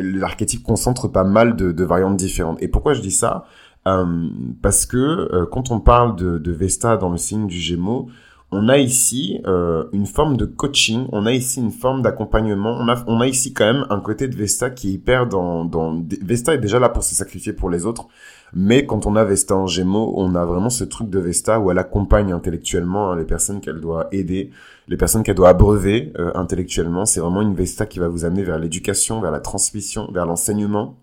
l'archétype 0.00 0.62
concentre 0.62 1.08
pas 1.08 1.24
mal 1.24 1.56
de, 1.56 1.84
variantes 1.84 2.16
différentes. 2.16 2.62
Et 2.62 2.68
pourquoi 2.68 2.94
je 2.94 3.00
dis 3.00 3.10
ça? 3.10 3.44
Euh, 3.86 4.28
Parce 4.62 4.86
que 4.86 4.96
euh, 4.96 5.46
quand 5.50 5.70
on 5.72 5.80
parle 5.80 6.16
de, 6.16 6.38
de, 6.38 6.52
Vesta 6.52 6.96
dans 6.96 7.10
le 7.10 7.16
signe 7.18 7.48
du 7.48 7.58
Gémeaux, 7.58 8.08
on 8.52 8.68
a 8.68 8.76
ici 8.76 9.40
euh, 9.46 9.84
une 9.92 10.04
forme 10.04 10.36
de 10.36 10.44
coaching, 10.44 11.06
on 11.10 11.24
a 11.24 11.32
ici 11.32 11.58
une 11.58 11.70
forme 11.70 12.02
d'accompagnement, 12.02 12.76
on 12.78 12.86
a, 12.86 13.02
on 13.06 13.20
a 13.22 13.26
ici 13.26 13.54
quand 13.54 13.64
même 13.64 13.86
un 13.88 13.98
côté 13.98 14.28
de 14.28 14.36
Vesta 14.36 14.68
qui 14.68 14.90
est 14.90 14.92
hyper 14.92 15.26
dans, 15.26 15.64
dans... 15.64 16.02
Vesta 16.20 16.52
est 16.52 16.58
déjà 16.58 16.78
là 16.78 16.90
pour 16.90 17.02
se 17.02 17.14
sacrifier 17.14 17.54
pour 17.54 17.70
les 17.70 17.86
autres, 17.86 18.08
mais 18.52 18.84
quand 18.84 19.06
on 19.06 19.16
a 19.16 19.24
Vesta 19.24 19.56
en 19.56 19.66
Gémeaux, 19.66 20.12
on 20.18 20.34
a 20.34 20.44
vraiment 20.44 20.68
ce 20.68 20.84
truc 20.84 21.08
de 21.08 21.18
Vesta 21.18 21.58
où 21.58 21.70
elle 21.70 21.78
accompagne 21.78 22.30
intellectuellement 22.30 23.10
hein, 23.10 23.16
les 23.16 23.24
personnes 23.24 23.62
qu'elle 23.62 23.80
doit 23.80 24.08
aider, 24.12 24.50
les 24.86 24.98
personnes 24.98 25.22
qu'elle 25.22 25.36
doit 25.36 25.48
abreuver 25.48 26.12
euh, 26.18 26.30
intellectuellement. 26.34 27.06
C'est 27.06 27.20
vraiment 27.20 27.40
une 27.40 27.54
Vesta 27.54 27.86
qui 27.86 28.00
va 28.00 28.08
vous 28.08 28.26
amener 28.26 28.42
vers 28.42 28.58
l'éducation, 28.58 29.22
vers 29.22 29.30
la 29.30 29.40
transmission, 29.40 30.10
vers 30.12 30.26
l'enseignement. 30.26 30.98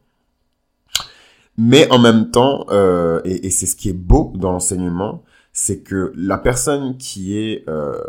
Mais 1.58 1.92
en 1.92 1.98
même 1.98 2.30
temps, 2.30 2.68
euh, 2.70 3.22
et, 3.26 3.48
et 3.48 3.50
c'est 3.50 3.66
ce 3.66 3.76
qui 3.76 3.90
est 3.90 3.94
beau 3.94 4.32
dans 4.36 4.52
l'enseignement, 4.52 5.24
c'est 5.62 5.80
que 5.80 6.14
la 6.16 6.38
personne 6.38 6.96
qui 6.96 7.38
est, 7.38 7.68
euh, 7.68 8.02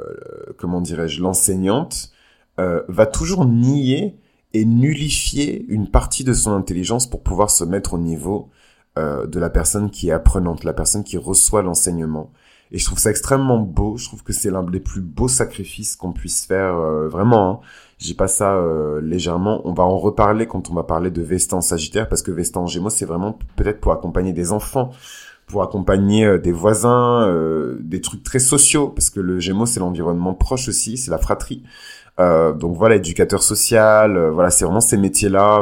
comment 0.57 0.81
dirais-je, 0.81 1.21
l'enseignante, 1.21 2.13
euh, 2.61 2.83
va 2.87 3.07
toujours 3.07 3.45
nier 3.45 4.17
et 4.55 4.65
nullifier 4.65 5.65
une 5.67 5.91
partie 5.91 6.23
de 6.23 6.33
son 6.33 6.53
intelligence 6.53 7.11
pour 7.11 7.25
pouvoir 7.25 7.51
se 7.51 7.65
mettre 7.65 7.95
au 7.95 7.99
niveau 7.99 8.51
euh, 8.99 9.27
de 9.27 9.41
la 9.41 9.51
personne 9.51 9.91
qui 9.91 10.11
est 10.11 10.13
apprenante, 10.13 10.63
la 10.63 10.73
personne 10.73 11.03
qui 11.03 11.17
reçoit 11.17 11.63
l'enseignement. 11.63 12.31
Et 12.73 12.79
je 12.79 12.85
trouve 12.85 12.99
ça 12.99 13.11
extrêmement 13.11 13.59
beau. 13.59 13.97
Je 13.97 14.07
trouve 14.07 14.23
que 14.23 14.33
c'est 14.33 14.51
l'un 14.51 14.63
des 14.63 14.81
plus 14.81 15.01
beaux 15.01 15.29
sacrifices 15.29 15.97
qu'on 15.97 16.13
puisse 16.13 16.47
faire. 16.47 16.77
Euh, 16.77 17.09
vraiment, 17.09 17.51
hein. 17.51 17.61
j'ai 17.99 18.15
pas 18.15 18.29
ça 18.29 18.55
euh, 18.55 19.01
légèrement. 19.01 19.61
On 19.65 19.73
va 19.73 19.83
en 19.83 19.99
reparler 19.99 20.47
quand 20.47 20.71
on 20.71 20.75
va 20.75 20.85
parler 20.85 21.11
de 21.11 21.23
Vesta 21.23 21.57
en 21.57 21.61
Sagittaire, 21.61 22.09
parce 22.09 22.23
que 22.23 22.31
Vesta 22.31 22.61
en 22.61 22.67
Gémeaux, 22.67 22.91
c'est 22.91 23.07
vraiment 23.07 23.39
peut-être 23.57 23.81
pour 23.81 23.93
accompagner 23.93 24.33
des 24.33 24.53
enfants, 24.53 24.91
pour 25.51 25.63
accompagner 25.63 26.39
des 26.39 26.53
voisins, 26.53 27.33
des 27.81 28.01
trucs 28.01 28.23
très 28.23 28.39
sociaux, 28.39 28.89
parce 28.89 29.11
que 29.11 29.21
le 29.21 29.41
Gémeaux, 29.41 29.67
c'est 29.67 29.81
l'environnement 29.81 30.35
proche 30.35 30.69
aussi, 30.69 30.97
c'est 30.97 31.11
la 31.11 31.19
fratrie. 31.19 31.63
Euh, 32.21 32.53
donc 32.53 32.77
voilà, 32.77 32.97
éducateur 32.97 33.43
social, 33.43 34.17
euh, 34.17 34.31
voilà, 34.31 34.51
c'est 34.51 34.65
vraiment 34.65 34.81
ces 34.81 34.99
métiers-là, 34.99 35.61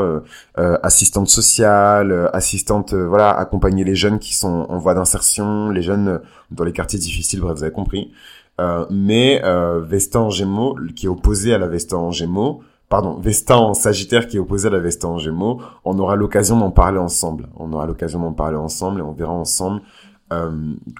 euh, 0.59 0.79
assistante 0.83 1.29
sociale, 1.29 2.31
assistante, 2.33 2.95
voilà, 2.95 3.31
accompagner 3.31 3.85
les 3.85 3.95
jeunes 3.95 4.19
qui 4.19 4.35
sont 4.35 4.67
en 4.69 4.79
voie 4.79 4.95
d'insertion, 4.95 5.71
les 5.71 5.83
jeunes 5.83 6.21
dans 6.51 6.65
les 6.65 6.73
quartiers 6.73 6.99
difficiles, 6.99 7.41
bref, 7.41 7.57
vous 7.57 7.63
avez 7.63 7.73
compris. 7.73 8.13
mais 8.91 9.41
Vesta 9.87 10.21
en 10.21 10.31
Gémeaux, 10.31 10.77
qui 10.97 11.07
est 11.07 11.09
opposé 11.09 11.55
à 11.55 11.59
la 11.59 11.69
Vesta 11.69 11.97
en 11.97 12.11
Gémeaux, 12.11 12.63
pardon, 12.89 13.19
Vesta 13.19 13.59
en 13.59 13.75
Sagittaire 13.75 14.27
qui 14.27 14.37
est 14.37 14.41
opposé 14.41 14.69
à 14.69 14.71
la 14.71 14.79
Vesta 14.79 15.09
en 15.09 15.19
Gémeaux, 15.19 15.61
on 15.85 15.99
aura 15.99 16.17
l'occasion 16.17 16.59
d'en 16.59 16.71
parler 16.71 16.99
ensemble. 16.99 17.49
On 17.57 17.73
aura 17.73 17.87
l'occasion 17.87 18.21
d'en 18.21 18.33
parler 18.33 18.57
ensemble 18.57 19.01
et 19.01 19.03
on 19.03 19.13
verra 19.13 19.33
ensemble 19.33 19.83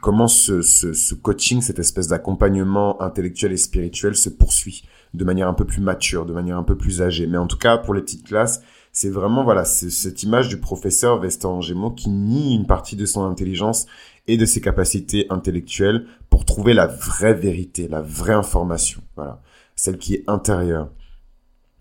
comment 0.01 0.29
ce, 0.29 0.63
ce, 0.63 0.93
ce, 0.93 1.15
coaching, 1.15 1.61
cette 1.61 1.79
espèce 1.79 2.09
d'accompagnement 2.09 3.01
intellectuel 3.03 3.53
et 3.53 3.57
spirituel 3.57 4.17
se 4.17 4.31
poursuit 4.31 4.85
de 5.15 5.25
manière 5.25 5.49
un 5.49 5.55
peu 5.55 5.65
plus 5.65 5.81
mature, 5.81 6.27
de 6.27 6.33
manière 6.33 6.57
un 6.57 6.63
peu 6.63 6.77
plus 6.77 7.03
âgée. 7.03 7.27
Mais 7.27 7.39
en 7.39 7.47
tout 7.47 7.59
cas, 7.59 7.79
pour 7.79 7.95
les 7.95 8.01
petites 8.01 8.27
classes, 8.27 8.63
c'est 8.93 9.11
vraiment 9.11 9.45
voilà 9.45 9.65
cette 9.65 10.23
image 10.23 10.49
du 10.49 10.59
professeur 10.59 11.21
vestant 11.21 11.57
en 11.59 11.61
Gémeaux 11.61 11.91
qui 11.91 12.09
nie 12.09 12.55
une 12.55 12.67
partie 12.67 12.97
de 12.97 13.07
son 13.07 13.23
intelligence 13.25 13.87
et 14.27 14.37
de 14.37 14.45
ses 14.45 14.61
capacités 14.61 15.27
intellectuelles 15.31 16.07
pour 16.31 16.45
trouver 16.45 16.75
la 16.75 16.87
vraie 16.87 17.35
vérité, 17.35 17.87
la 17.89 18.01
vraie 18.01 18.35
information. 18.35 19.03
Voilà, 19.17 19.41
celle 19.77 19.99
qui 19.99 20.15
est 20.15 20.25
intérieure, 20.27 20.89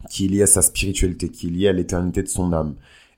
qui 0.10 0.26
est 0.26 0.28
liée 0.28 0.44
à 0.44 0.48
sa 0.48 0.62
spiritualité, 0.62 1.30
qui 1.30 1.48
est 1.48 1.52
liée 1.52 1.68
à 1.68 1.74
l'éternité 1.74 2.24
de 2.24 2.28
son 2.28 2.54
âme. 2.54 2.76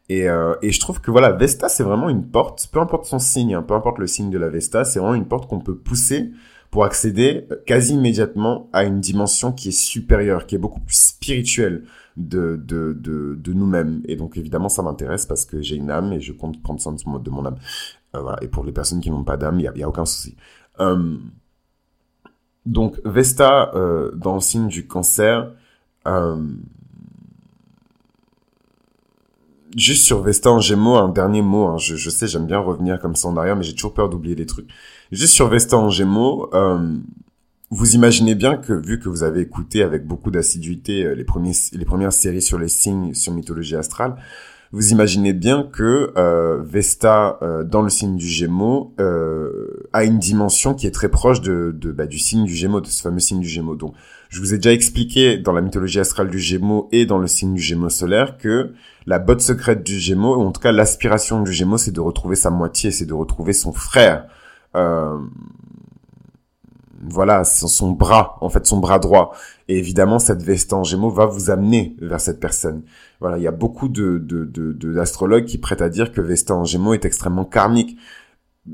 Et, 0.09 0.27
euh, 0.27 0.55
et 0.63 0.71
je 0.71 0.79
trouve 0.79 1.01
que 1.01 1.11
voilà, 1.11 1.31
Vesta, 1.31 1.69
c'est 1.69 1.83
vraiment 1.83 2.09
une 2.09 2.25
porte, 2.25 2.67
peu 2.71 2.79
importe 2.79 3.05
son 3.05 3.19
signe, 3.19 3.53
hein, 3.53 3.61
peu 3.61 3.75
importe 3.75 3.99
le 3.99 4.07
signe 4.07 4.31
de 4.31 4.39
la 4.39 4.49
Vesta, 4.49 4.83
c'est 4.83 4.99
vraiment 4.99 5.13
une 5.13 5.27
porte 5.27 5.47
qu'on 5.47 5.59
peut 5.59 5.77
pousser 5.77 6.31
pour 6.71 6.83
accéder 6.83 7.45
euh, 7.51 7.57
quasi 7.67 7.93
immédiatement 7.93 8.69
à 8.73 8.85
une 8.85 8.99
dimension 9.01 9.51
qui 9.51 9.69
est 9.69 9.79
supérieure, 9.79 10.47
qui 10.47 10.55
est 10.55 10.59
beaucoup 10.59 10.79
plus 10.79 10.95
spirituelle 10.95 11.83
de, 12.17 12.55
de, 12.55 12.93
de, 12.99 13.53
nous-mêmes. 13.53 14.01
Et 14.05 14.15
donc 14.15 14.35
évidemment, 14.35 14.67
ça 14.67 14.81
m'intéresse 14.81 15.27
parce 15.27 15.45
que 15.45 15.61
j'ai 15.61 15.75
une 15.75 15.91
âme 15.91 16.11
et 16.11 16.19
je 16.19 16.33
compte 16.33 16.61
prendre 16.63 16.81
soin 16.81 16.93
de 16.93 17.29
mon 17.29 17.45
âme. 17.45 17.57
Euh, 18.15 18.21
voilà. 18.21 18.39
Et 18.41 18.47
pour 18.47 18.63
les 18.65 18.71
personnes 18.71 19.01
qui 19.01 19.11
n'ont 19.11 19.23
pas 19.23 19.37
d'âme, 19.37 19.59
il 19.59 19.71
n'y 19.71 19.83
a, 19.83 19.85
a, 19.85 19.89
aucun 19.89 20.05
souci. 20.05 20.35
Donc 22.65 22.99
Vesta, 23.05 23.71
dans 24.15 24.35
le 24.35 24.41
signe 24.41 24.67
du 24.67 24.87
cancer, 24.87 25.51
juste 29.75 30.03
sur 30.03 30.21
Vesta 30.21 30.51
en 30.51 30.59
Gémeaux, 30.59 30.95
un 30.95 31.09
dernier 31.09 31.41
mot. 31.41 31.67
Hein. 31.67 31.77
Je, 31.77 32.09
sais, 32.09 32.27
j'aime 32.27 32.47
bien 32.47 32.59
revenir 32.59 32.99
comme 32.99 33.15
ça 33.15 33.27
en 33.27 33.37
arrière, 33.37 33.55
mais 33.55 33.63
j'ai 33.63 33.73
toujours 33.73 33.93
peur 33.93 34.09
d'oublier 34.09 34.35
des 34.35 34.45
trucs. 34.45 34.69
Juste 35.11 35.33
sur 35.33 35.47
Vesta 35.47 35.77
en 35.77 35.89
Gémeaux, 35.89 36.49
euh, 36.53 36.97
vous 37.69 37.95
imaginez 37.95 38.35
bien 38.35 38.57
que 38.57 38.73
vu 38.73 38.99
que 38.99 39.09
vous 39.09 39.23
avez 39.23 39.41
écouté 39.41 39.83
avec 39.83 40.05
beaucoup 40.05 40.31
d'assiduité 40.31 41.03
euh, 41.03 41.13
les 41.13 41.25
les 41.73 41.85
premières 41.85 42.13
séries 42.13 42.41
sur 42.41 42.57
les 42.57 42.69
signes 42.69 43.13
sur 43.13 43.33
mythologie 43.33 43.75
astrale, 43.75 44.15
vous 44.71 44.91
imaginez 44.91 45.33
bien 45.33 45.63
que 45.63 46.13
euh, 46.15 46.61
Vesta 46.61 47.39
euh, 47.41 47.63
dans 47.63 47.81
le 47.81 47.89
signe 47.89 48.17
du 48.17 48.27
Gémeaux 48.27 48.93
euh, 48.99 49.87
a 49.93 50.03
une 50.03 50.19
dimension 50.19 50.75
qui 50.75 50.85
est 50.85 50.91
très 50.91 51.09
proche 51.09 51.41
de, 51.41 51.75
de 51.75 51.91
bah, 51.91 52.05
du 52.05 52.19
signe 52.19 52.45
du 52.45 52.53
Gémeaux, 52.53 52.81
de 52.81 52.87
ce 52.87 53.01
fameux 53.01 53.19
signe 53.19 53.39
du 53.39 53.47
Gémeaux. 53.47 53.75
Donc, 53.75 53.95
je 54.29 54.39
vous 54.39 54.53
ai 54.53 54.57
déjà 54.57 54.73
expliqué 54.73 55.37
dans 55.37 55.53
la 55.53 55.61
mythologie 55.61 55.99
astrale 55.99 56.29
du 56.29 56.39
Gémeaux 56.39 56.87
et 56.91 57.05
dans 57.05 57.17
le 57.17 57.27
signe 57.27 57.55
du 57.55 57.61
Gémeaux 57.61 57.89
solaire 57.89 58.37
que 58.37 58.73
la 59.07 59.17
botte 59.17 59.41
secrète 59.41 59.83
du 59.83 59.99
Gémeaux, 59.99 60.37
ou 60.37 60.43
en 60.43 60.51
tout 60.51 60.61
cas 60.61 60.71
l'aspiration 60.71 61.41
du 61.41 61.51
Gémeaux, 61.51 61.79
c'est 61.79 61.91
de 61.91 61.99
retrouver 61.99 62.35
sa 62.35 62.51
moitié, 62.51 62.91
c'est 62.91 63.07
de 63.07 63.13
retrouver 63.13 63.53
son 63.53 63.73
frère. 63.73 64.27
Euh, 64.75 65.17
voilà, 67.01 67.43
son 67.43 67.91
bras, 67.91 68.37
en 68.41 68.49
fait, 68.49 68.67
son 68.67 68.77
bras 68.77 68.99
droit. 68.99 69.33
Et 69.67 69.77
évidemment, 69.79 70.19
cette 70.19 70.43
veste 70.43 70.73
en 70.73 70.83
Gémeaux 70.83 71.09
va 71.09 71.25
vous 71.25 71.49
amener 71.49 71.95
vers 71.99 72.21
cette 72.21 72.39
personne. 72.39 72.83
Voilà, 73.19 73.37
il 73.37 73.43
y 73.43 73.47
a 73.47 73.51
beaucoup 73.51 73.87
de 73.87 74.19
d'astrologues 74.93 75.45
qui 75.45 75.57
prêtent 75.57 75.81
à 75.81 75.89
dire 75.89 76.11
que 76.11 76.21
Vesta 76.21 76.53
en 76.53 76.65
Gémeaux 76.65 76.93
est 76.93 77.05
extrêmement 77.05 77.45
karmique. 77.45 77.97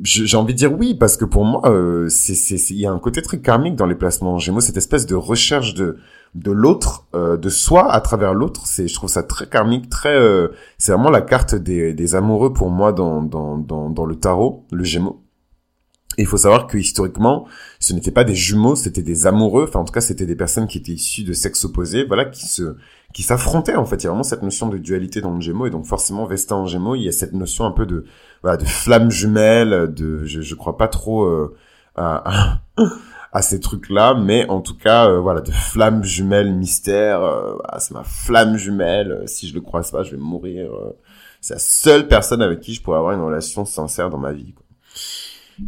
J'ai 0.04 0.36
envie 0.36 0.54
de 0.54 0.58
dire 0.58 0.74
oui 0.74 0.96
parce 0.96 1.16
que 1.16 1.26
pour 1.26 1.46
moi, 1.46 1.62
euh, 1.66 2.10
c'est 2.10 2.56
il 2.72 2.80
y 2.80 2.86
a 2.86 2.92
un 2.92 3.00
côté 3.00 3.22
très 3.22 3.40
karmique 3.40 3.76
dans 3.76 3.86
les 3.86 3.96
placements 3.96 4.34
en 4.34 4.40
Gémeaux, 4.40 4.60
cette 4.60 4.78
espèce 4.78 5.06
de 5.06 5.16
recherche 5.16 5.74
de 5.74 5.98
de 6.34 6.52
l'autre, 6.52 7.08
euh, 7.16 7.38
de 7.38 7.50
soi 7.50 7.90
à 7.92 8.02
travers 8.02 8.34
l'autre. 8.34 8.68
C'est, 8.68 8.90
je 8.90 8.94
trouve 8.94 9.10
ça 9.10 9.24
très 9.24 9.48
karmique, 9.48 9.90
très. 9.90 10.14
Euh, 10.14 10.50
c'est 10.78 10.92
vraiment 10.92 11.10
la 11.10 11.22
carte 11.22 11.56
des, 11.56 11.94
des 11.94 12.16
amoureux 12.16 12.52
pour 12.52 12.70
moi 12.70 12.92
dans 12.92 13.22
dans 13.22 13.58
dans, 13.58 13.90
dans 13.90 14.06
le 14.06 14.16
tarot, 14.16 14.66
le 14.72 14.84
Gémeaux. 14.84 15.25
Il 16.18 16.26
faut 16.26 16.38
savoir 16.38 16.68
que 16.68 16.78
historiquement, 16.78 17.46
ce 17.80 17.94
n'étaient 17.94 18.12
pas 18.12 18.24
des 18.24 18.36
jumeaux, 18.36 18.76
c'était 18.76 19.02
des 19.02 19.28
amoureux. 19.28 19.66
Enfin, 19.68 19.80
en 19.80 19.86
tout 19.86 19.94
cas, 19.94 20.02
c'était 20.02 20.26
des 20.26 20.36
personnes 20.36 20.68
qui 20.68 20.78
étaient 20.78 20.94
issues 20.94 21.24
de 21.24 21.34
sexes 21.34 21.66
opposés, 21.66 22.06
voilà, 22.06 22.26
qui 22.26 22.46
se, 22.48 22.76
qui 23.14 23.24
s'affrontaient. 23.24 23.76
En 23.76 23.86
fait, 23.86 23.98
il 23.98 24.04
y 24.04 24.08
a 24.08 24.10
vraiment 24.10 24.24
cette 24.24 24.44
notion 24.44 24.70
de 24.70 24.78
dualité 24.78 25.22
dans 25.22 25.34
le 25.34 25.42
Gémeaux, 25.42 25.66
et 25.68 25.70
donc 25.70 25.86
forcément, 25.86 26.26
Vesta 26.26 26.56
en 26.56 26.66
Gémeaux, 26.66 26.96
il 26.96 27.04
y 27.04 27.10
a 27.10 27.12
cette 27.12 27.34
notion 27.34 27.66
un 27.66 27.72
peu 27.72 27.86
de, 27.86 28.06
voilà, 28.42 28.58
de 28.58 28.66
flamme 28.66 29.12
jumelle, 29.12 29.94
de, 29.94 30.24
je, 30.26 30.42
je 30.42 30.56
crois 30.56 30.78
pas 30.78 30.88
trop 30.88 31.26
euh, 31.26 31.56
à, 31.96 32.60
à, 33.34 33.42
ces 33.42 33.60
trucs-là, 33.60 34.14
mais 34.14 34.48
en 34.50 34.62
tout 34.62 34.78
cas, 34.78 35.10
euh, 35.10 35.20
voilà, 35.20 35.42
de 35.42 35.52
flamme 35.52 36.04
jumelle 36.04 36.54
mystère. 36.54 37.22
Euh, 37.24 37.58
c'est 37.80 37.94
ma 37.94 38.04
flamme 38.04 38.58
jumelle. 38.58 39.24
Si 39.28 39.48
je 39.48 39.54
le 39.54 39.62
croise 39.62 39.92
pas, 39.92 40.04
je 40.04 40.12
vais 40.12 40.18
mourir. 40.18 40.72
c'est 41.42 41.56
la 41.56 41.60
seule 41.60 42.08
personne 42.08 42.42
avec 42.42 42.62
qui 42.62 42.74
je 42.74 42.82
pourrais 42.82 42.98
avoir 42.98 43.14
une 43.14 43.24
relation 43.24 43.66
sincère 43.66 44.10
dans 44.10 44.18
ma 44.18 44.32
vie. 44.34 44.54
Quoi. 44.54 44.65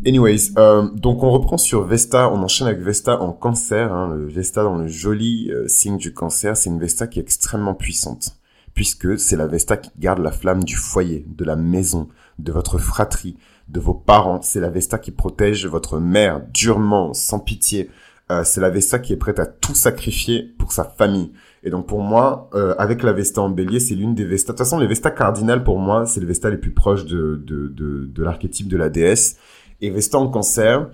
Anyways, 0.06 0.52
euh, 0.58 0.90
donc 0.96 1.24
on 1.24 1.32
reprend 1.32 1.58
sur 1.58 1.86
Vesta, 1.86 2.30
on 2.30 2.44
enchaîne 2.44 2.68
avec 2.68 2.82
Vesta 2.82 3.22
en 3.22 3.32
cancer, 3.32 3.94
hein, 3.94 4.14
le 4.14 4.28
Vesta 4.28 4.64
dans 4.64 4.76
le 4.76 4.88
joli 4.88 5.50
euh, 5.52 5.68
signe 5.68 5.98
du 5.98 6.14
cancer, 6.14 6.58
c'est 6.58 6.70
une 6.70 6.80
Vesta 6.80 7.08
qui 7.08 7.20
est 7.20 7.22
extrêmement 7.22 7.74
puissante, 7.74 8.38
puisque 8.74 9.18
c'est 9.18 9.38
la 9.38 9.48
Vesta 9.48 9.78
qui 9.78 9.92
garde 9.98 10.20
la 10.20 10.32
flamme 10.32 10.64
du 10.64 10.76
foyer, 10.76 11.26
de 11.30 11.46
la 11.46 11.56
maison, 11.56 12.10
de 12.38 12.52
votre 12.52 12.80
fratrie, 12.80 13.38
de 13.70 13.80
vos 13.80 13.94
parents, 13.94 14.42
c'est 14.42 14.60
la 14.60 14.70
Vesta 14.70 14.98
qui 14.98 15.12
protège 15.12 15.66
votre 15.68 16.00
mère 16.00 16.42
durement, 16.54 17.14
sans 17.14 17.40
pitié, 17.40 17.90
euh, 18.30 18.44
c'est 18.44 18.60
la 18.60 18.70
Vesta 18.70 19.00
qui 19.00 19.14
est 19.14 19.18
prête 19.18 19.40
à 19.40 19.46
tout 19.46 19.76
sacrifier 19.76 20.44
pour 20.60 20.74
sa 20.74 20.84
famille. 20.84 21.32
Et 21.64 21.70
donc 21.70 21.88
pour 21.88 22.02
moi, 22.02 22.50
euh, 22.54 22.76
avec 22.78 23.04
la 23.04 23.14
Vesta 23.14 23.42
en 23.42 23.50
bélier, 23.50 23.80
c'est 23.80 23.96
l'une 23.96 24.16
des 24.16 24.26
Vestas. 24.26 24.52
De 24.52 24.58
toute 24.58 24.66
façon, 24.66 24.80
les 24.80 24.88
Vestas 24.88 25.12
cardinales 25.12 25.64
pour 25.64 25.80
moi, 25.80 26.06
c'est 26.06 26.20
les 26.20 26.26
Vestas 26.26 26.50
les 26.50 26.58
plus 26.58 26.74
proches 26.74 27.06
de, 27.06 27.42
de, 27.46 27.68
de, 27.70 28.06
de 28.06 28.24
l'archétype 28.24 28.68
de 28.68 28.78
la 28.78 28.90
déesse. 28.90 29.38
Et 29.82 29.90
Vesta 29.90 30.18
en 30.18 30.28
cancer, 30.28 30.90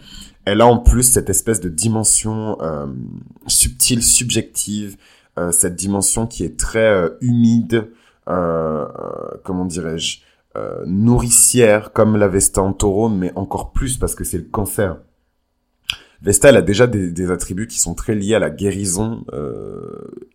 elle 0.46 0.62
a 0.62 0.68
en 0.68 0.78
plus 0.78 1.04
cette 1.04 1.30
espèce 1.30 1.62
de 1.62 1.70
dimension 1.70 2.58
euh, 2.62 2.88
subtile, 3.48 4.04
subjective, 4.04 4.98
euh, 5.40 5.52
cette 5.52 5.76
dimension 5.76 6.28
qui 6.28 6.44
est 6.44 6.60
très 6.60 6.80
euh, 6.80 7.10
humide, 7.22 7.90
euh, 8.28 8.86
comment 9.44 9.66
dirais-je, 9.66 10.20
nourricière 10.86 11.94
comme 11.94 12.16
la 12.16 12.28
Vesta 12.28 12.62
en 12.62 12.74
taureau, 12.74 13.10
mais 13.10 13.32
encore 13.36 13.72
plus 13.72 13.98
parce 13.98 14.14
que 14.14 14.24
c'est 14.24 14.38
le 14.38 14.44
cancer. 14.44 14.98
Vesta, 16.22 16.50
elle 16.50 16.58
a 16.58 16.62
déjà 16.62 16.86
des, 16.86 17.10
des, 17.10 17.32
attributs 17.32 17.66
qui 17.66 17.80
sont 17.80 17.96
très 17.96 18.14
liés 18.14 18.36
à 18.36 18.40
la 18.40 18.52
guérison, 18.52 19.26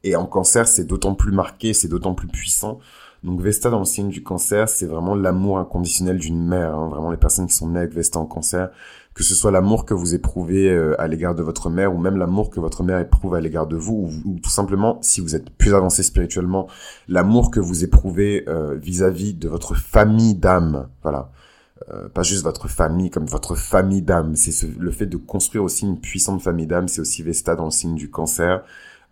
et 0.02 0.16
en 0.16 0.26
cancer, 0.26 0.66
c'est 0.66 0.82
d'autant 0.84 1.14
plus 1.14 1.30
marqué, 1.30 1.72
c'est 1.72 1.86
d'autant 1.86 2.14
plus 2.14 2.26
puissant 2.26 2.80
donc 3.24 3.40
Vesta 3.40 3.70
dans 3.70 3.80
le 3.80 3.84
signe 3.84 4.08
du 4.08 4.22
cancer, 4.22 4.68
c'est 4.68 4.86
vraiment 4.86 5.14
l'amour 5.14 5.58
inconditionnel 5.58 6.18
d'une 6.18 6.44
mère. 6.44 6.74
Hein. 6.74 6.88
Vraiment 6.88 7.10
les 7.10 7.16
personnes 7.16 7.46
qui 7.46 7.54
sont 7.54 7.68
nées 7.68 7.80
avec 7.80 7.92
Vesta 7.92 8.18
en 8.20 8.26
cancer, 8.26 8.70
que 9.14 9.24
ce 9.24 9.34
soit 9.34 9.50
l'amour 9.50 9.84
que 9.84 9.94
vous 9.94 10.14
éprouvez 10.14 10.70
euh, 10.70 11.00
à 11.00 11.08
l'égard 11.08 11.34
de 11.34 11.42
votre 11.42 11.68
mère 11.68 11.92
ou 11.92 11.98
même 11.98 12.16
l'amour 12.16 12.50
que 12.50 12.60
votre 12.60 12.84
mère 12.84 13.00
éprouve 13.00 13.34
à 13.34 13.40
l'égard 13.40 13.66
de 13.66 13.76
vous, 13.76 14.12
ou, 14.24 14.38
tout 14.38 14.50
simplement, 14.50 14.98
si 15.02 15.20
vous 15.20 15.34
êtes 15.34 15.50
plus 15.50 15.74
avancé 15.74 16.04
spirituellement, 16.04 16.68
l'amour 17.08 17.50
que 17.50 17.58
vous 17.58 17.82
éprouvez 17.82 18.44
euh, 18.48 18.76
vis-à-vis 18.76 19.34
de 19.34 19.48
votre 19.48 19.74
famille 19.74 20.36
d'âme. 20.36 20.88
Voilà. 21.02 21.32
Euh, 21.92 22.08
pas 22.08 22.22
juste 22.22 22.44
votre 22.44 22.68
famille 22.68 23.10
comme 23.10 23.26
votre 23.26 23.56
famille 23.56 24.02
d'âme. 24.02 24.36
C'est 24.36 24.68
le 24.78 24.90
fait 24.92 25.06
de 25.06 25.16
construire 25.16 25.64
aussi 25.64 25.86
une 25.86 25.98
puissante 25.98 26.40
famille 26.40 26.66
d'âme. 26.68 26.86
C'est 26.86 27.00
aussi 27.00 27.24
Vesta 27.24 27.56
dans 27.56 27.64
le 27.64 27.70
signe 27.72 27.96
du 27.96 28.10
cancer. 28.10 28.62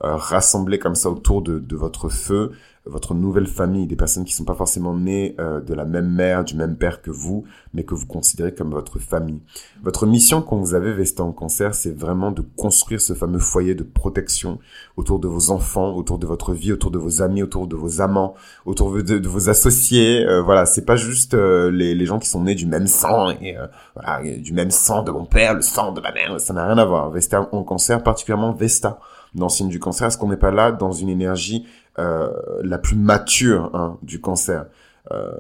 rassembler 0.01 0.79
comme 0.79 0.95
ça 0.95 1.11
autour 1.11 1.43
de 1.43 1.77
votre 1.77 2.09
feu, 2.09 2.53
votre 2.87 3.15
nouvelle 3.15 3.47
famille, 3.47 3.87
des 3.87 3.97
personnes 3.97 4.25
qui 4.25 4.33
sont 4.33 4.45
pas 4.45 4.55
forcément 4.55 4.95
nées 4.95 5.35
euh, 5.41 5.61
de 5.61 5.75
la 5.75 5.85
même 5.85 6.09
mère, 6.09 6.45
du 6.45 6.55
même 6.55 6.77
père 6.77 7.03
que 7.03 7.11
vous, 7.11 7.45
mais 7.75 7.83
que 7.83 7.95
vous 7.95 8.07
considérez 8.07 8.55
comme 8.55 8.71
votre 8.71 8.99
famille. 8.99 9.41
Votre 9.83 10.07
mission 10.07 10.41
quand 10.41 10.57
vous 10.57 10.75
avez 10.75 10.93
Vesta 10.93 11.25
en 11.25 11.33
cancer, 11.33 11.75
c'est 11.75 11.97
vraiment 11.97 12.31
de 12.31 12.43
construire 12.57 13.01
ce 13.01 13.13
fameux 13.13 13.41
foyer 13.41 13.75
de 13.75 13.83
protection 13.83 14.59
autour 14.97 15.19
de 15.19 15.27
vos 15.27 15.51
enfants, 15.51 15.95
autour 15.97 16.19
de 16.19 16.27
votre 16.27 16.53
vie, 16.53 16.73
autour 16.73 16.91
de 16.91 16.99
vos 16.99 17.23
amis, 17.23 17.43
autour 17.43 17.67
de 17.67 17.75
vos 17.75 18.01
amants, 18.01 18.35
autour 18.65 19.03
de, 19.03 19.29
vos 19.29 19.49
associés. 19.49 20.25
Euh, 20.25 20.43
voilà, 20.43 20.65
c'est 20.65 20.85
pas 20.85 20.97
juste 20.97 21.35
euh, 21.35 21.71
les, 21.71 22.07
gens 22.07 22.21
qui 22.21 22.29
sont 22.29 22.45
nés 22.45 22.55
du 22.55 22.67
même 22.67 22.87
sang 22.87 23.31
et 23.31 23.57
voilà, 23.95 24.23
du 24.39 24.53
même 24.53 24.71
sang 24.71 25.03
de 25.03 25.11
mon 25.11 25.25
père, 25.25 25.55
le 25.55 25.63
sang 25.63 25.91
de 25.91 26.01
ma 26.01 26.13
mère, 26.13 26.41
ça 26.41 26.53
n'a 26.53 26.67
rien 26.67 26.79
à 26.79 26.85
voir. 26.85 27.11
Vesta 27.11 27.49
en 27.51 27.65
cancer, 27.65 28.03
particulièrement 28.05 28.53
Vesta 28.53 29.01
dans 29.37 29.47
le 29.47 29.51
signe 29.51 29.69
du 29.69 29.79
cancer, 29.79 30.09
est-ce 30.09 30.19
qu'on 30.19 30.29
n'est 30.29 30.37
pas 30.37 30.51
là 30.51 30.73
dans 30.73 30.93
une 30.93 31.09
énergie 31.09 31.67
euh, 31.67 31.86
la 31.99 32.79
plus 32.79 32.97
mature 32.97 33.71
hein, 33.75 33.99
du 34.03 34.21
cancer. 34.21 34.67
Euh, 35.13 35.31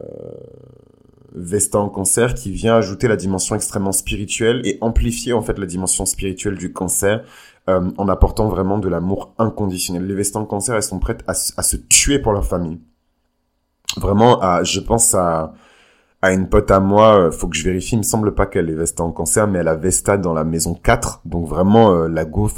Vesta 1.36 1.78
en 1.78 1.90
cancer 1.90 2.32
qui 2.34 2.50
vient 2.50 2.76
ajouter 2.76 3.08
la 3.08 3.16
dimension 3.16 3.54
extrêmement 3.54 3.92
spirituelle 3.92 4.62
et 4.64 4.78
amplifier 4.80 5.34
en 5.34 5.42
fait 5.42 5.58
la 5.58 5.66
dimension 5.66 6.06
spirituelle 6.06 6.56
du 6.56 6.72
cancer 6.72 7.24
euh, 7.68 7.90
en 7.98 8.08
apportant 8.08 8.48
vraiment 8.48 8.78
de 8.78 8.88
l'amour 8.88 9.34
inconditionnel. 9.38 10.06
Les 10.06 10.14
Vesta 10.14 10.38
en 10.38 10.46
cancer, 10.46 10.74
elles 10.74 10.82
sont 10.82 10.98
prêtes 10.98 11.22
à, 11.26 11.32
à, 11.32 11.62
se 11.62 11.76
tuer 11.76 12.18
pour 12.18 12.32
leur 12.32 12.46
famille. 12.46 12.80
Vraiment, 13.98 14.40
à, 14.40 14.62
je 14.64 14.80
pense 14.80 15.14
à, 15.14 15.52
à 16.22 16.32
une 16.32 16.48
pote 16.48 16.70
à 16.70 16.80
moi, 16.80 17.18
euh, 17.18 17.30
faut 17.30 17.48
que 17.48 17.56
je 17.56 17.64
vérifie, 17.64 17.96
il 17.96 17.98
me 17.98 18.02
semble 18.02 18.34
pas 18.34 18.46
qu'elle 18.46 18.70
est 18.70 18.74
Vesta 18.74 19.02
en 19.02 19.12
cancer, 19.12 19.46
mais 19.46 19.58
elle 19.58 19.68
a 19.68 19.74
Vesta 19.74 20.16
dans 20.16 20.32
la 20.32 20.44
maison 20.44 20.74
4, 20.74 21.20
donc 21.26 21.46
vraiment 21.48 21.92
euh, 21.92 22.08
la 22.08 22.24
go, 22.24 22.48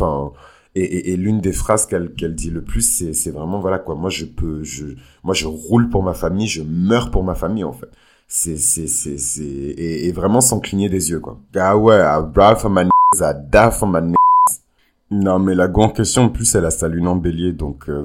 et, 0.80 1.12
et, 1.12 1.16
l'une 1.16 1.40
des 1.40 1.52
phrases 1.52 1.86
qu'elle 1.86 2.12
qu'elle 2.12 2.34
dit 2.34 2.50
le 2.50 2.62
plus, 2.62 3.12
c'est 3.12 3.30
vraiment 3.30 3.60
voilà 3.60 3.78
quoi. 3.78 3.94
Moi 3.94 4.10
je 4.10 4.24
peux, 4.24 4.62
je 4.62 4.86
moi 5.24 5.34
je 5.34 5.46
roule 5.46 5.88
pour 5.88 6.02
ma 6.02 6.14
famille, 6.14 6.46
je 6.46 6.62
meurs 6.62 7.10
pour 7.10 7.24
ma 7.24 7.34
famille 7.34 7.64
en 7.64 7.72
fait. 7.72 7.88
C'est 8.26 8.56
c'est 8.58 8.86
c'est 8.86 9.18
c'est 9.18 9.42
et, 9.42 10.06
et, 10.06 10.12
vraiment 10.12 10.40
sans 10.40 10.60
cligner 10.60 10.88
des 10.88 11.10
yeux 11.10 11.20
quoi. 11.20 11.38
Ah 11.56 11.76
ouais, 11.76 11.96
niggas, 11.96 12.90
I 13.20 13.34
die 13.50 13.72
for 13.72 13.88
my 13.88 14.00
niggas. 14.02 14.62
Non 15.10 15.38
mais 15.38 15.54
la 15.54 15.68
grande 15.68 15.94
question 15.94 16.24
en 16.24 16.28
plus 16.28 16.54
elle 16.54 16.66
a 16.66 16.70
sa 16.70 16.88
lune 16.88 17.08
en 17.08 17.16
bélier 17.16 17.52
donc. 17.52 17.88
Euh... 17.88 18.04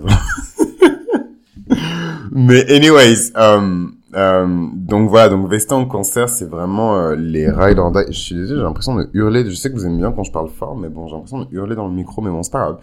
mais 2.32 2.66
anyways. 2.72 3.32
Um, 3.36 3.96
euh, 4.16 4.68
donc 4.74 5.10
voilà, 5.10 5.30
donc 5.30 5.50
Vesta 5.50 5.76
en 5.76 5.86
concert, 5.86 6.30
c'est 6.30 6.46
vraiment 6.46 6.98
euh, 6.98 7.16
les 7.16 7.50
rails 7.50 7.76
Je 8.08 8.12
suis 8.12 8.36
désolé, 8.36 8.60
j'ai 8.60 8.64
l'impression 8.64 8.96
de 8.96 9.10
hurler. 9.14 9.50
Je 9.50 9.56
sais 9.56 9.70
que 9.70 9.76
vous 9.76 9.86
aimez 9.86 9.98
bien 9.98 10.12
quand 10.12 10.24
je 10.24 10.32
parle 10.32 10.50
fort, 10.50 10.76
mais 10.76 10.90
bon, 10.90 11.08
j'ai 11.08 11.14
l'impression 11.14 11.42
de 11.42 11.48
hurler 11.52 11.76
dans 11.76 11.88
le 11.88 11.94
micro, 11.94 12.22
mais 12.22 12.30
bon, 12.30 12.44
c'est 12.44 12.52
pas 12.52 12.60
grave. 12.60 12.78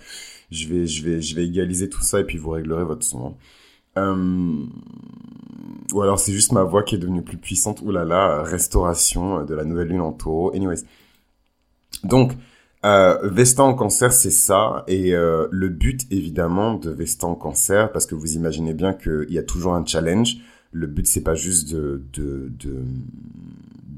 Je 0.51 0.69
vais, 0.69 0.87
je 0.87 1.05
vais, 1.05 1.21
je 1.21 1.37
vais 1.37 1.45
égaliser 1.45 1.89
tout 1.89 2.03
ça 2.03 2.21
et 2.21 2.25
puis 2.25 2.39
vous 2.39 2.51
réglerez 2.51 2.85
votre 2.85 3.05
son. 3.05 3.37
Euh... 3.99 4.65
Ou 5.93 6.03
alors 6.03 6.21
c'est 6.21 6.33
juste 6.33 6.53
ma 6.53 6.63
voix 6.63 6.83
qui 6.85 6.95
est 6.95 6.99
devenue 6.99 7.23
plus 7.23 7.37
puissante. 7.37 7.81
Ouh 7.83 7.91
là 7.91 8.05
là, 8.05 8.43
restauration 8.43 9.45
de 9.45 9.55
la 9.55 9.65
nouvelle 9.65 9.89
lune 9.89 10.01
en 10.01 10.13
taureau. 10.13 10.55
Anyways. 10.55 10.85
Donc, 12.05 12.33
euh, 12.85 13.19
Vesta 13.29 13.63
en 13.63 13.75
cancer, 13.75 14.13
c'est 14.13 14.31
ça. 14.31 14.85
Et 14.87 15.15
euh, 15.15 15.47
le 15.51 15.69
but, 15.69 16.03
évidemment, 16.11 16.75
de 16.75 16.91
Vesta 16.91 17.27
en 17.27 17.35
cancer, 17.35 17.93
parce 17.93 18.07
que 18.07 18.15
vous 18.15 18.35
imaginez 18.35 18.73
bien 18.73 18.93
qu'il 18.93 19.27
y 19.31 19.39
a 19.39 19.43
toujours 19.43 19.75
un 19.75 19.85
challenge 19.85 20.37
le 20.73 20.87
but 20.87 21.07
c'est 21.07 21.23
pas 21.23 21.35
juste 21.35 21.73
de, 21.73 22.03
de, 22.13 22.53
de, 22.59 22.85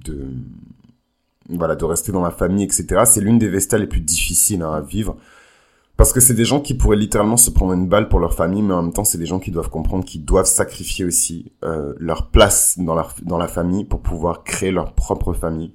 de, 0.04 0.26
voilà, 1.48 1.76
de 1.76 1.84
rester 1.84 2.12
dans 2.12 2.22
la 2.22 2.30
famille, 2.30 2.64
etc. 2.64 3.02
C'est 3.04 3.20
l'une 3.20 3.38
des 3.38 3.48
Vestas 3.48 3.78
les 3.78 3.86
plus 3.86 4.00
difficiles 4.00 4.62
hein, 4.62 4.72
à 4.72 4.80
vivre. 4.80 5.16
Parce 5.96 6.12
que 6.12 6.20
c'est 6.20 6.34
des 6.34 6.44
gens 6.44 6.60
qui 6.60 6.74
pourraient 6.74 6.96
littéralement 6.96 7.36
se 7.36 7.50
prendre 7.50 7.74
une 7.74 7.86
balle 7.86 8.08
pour 8.08 8.18
leur 8.18 8.34
famille, 8.34 8.62
mais 8.62 8.74
en 8.74 8.82
même 8.82 8.92
temps, 8.92 9.04
c'est 9.04 9.18
des 9.18 9.26
gens 9.26 9.38
qui 9.38 9.50
doivent 9.50 9.68
comprendre 9.68 10.04
qu'ils 10.04 10.24
doivent 10.24 10.46
sacrifier 10.46 11.04
aussi 11.04 11.52
euh, 11.64 11.94
leur 11.98 12.30
place 12.30 12.78
dans, 12.78 12.94
leur, 12.94 13.14
dans 13.22 13.38
la 13.38 13.46
famille 13.46 13.84
pour 13.84 14.00
pouvoir 14.00 14.42
créer 14.42 14.72
leur 14.72 14.94
propre 14.94 15.32
famille. 15.34 15.72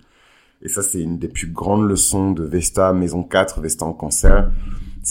Et 0.64 0.70
ça, 0.70 0.82
c'est 0.82 1.02
une 1.02 1.20
des 1.20 1.28
plus 1.28 1.48
grandes 1.48 1.88
leçons 1.88 2.32
de 2.32 2.44
Vesta 2.44 2.92
Maison 2.94 3.24
4, 3.24 3.62
Vesta 3.62 3.86
en 3.86 3.94
cancer. 3.94 4.52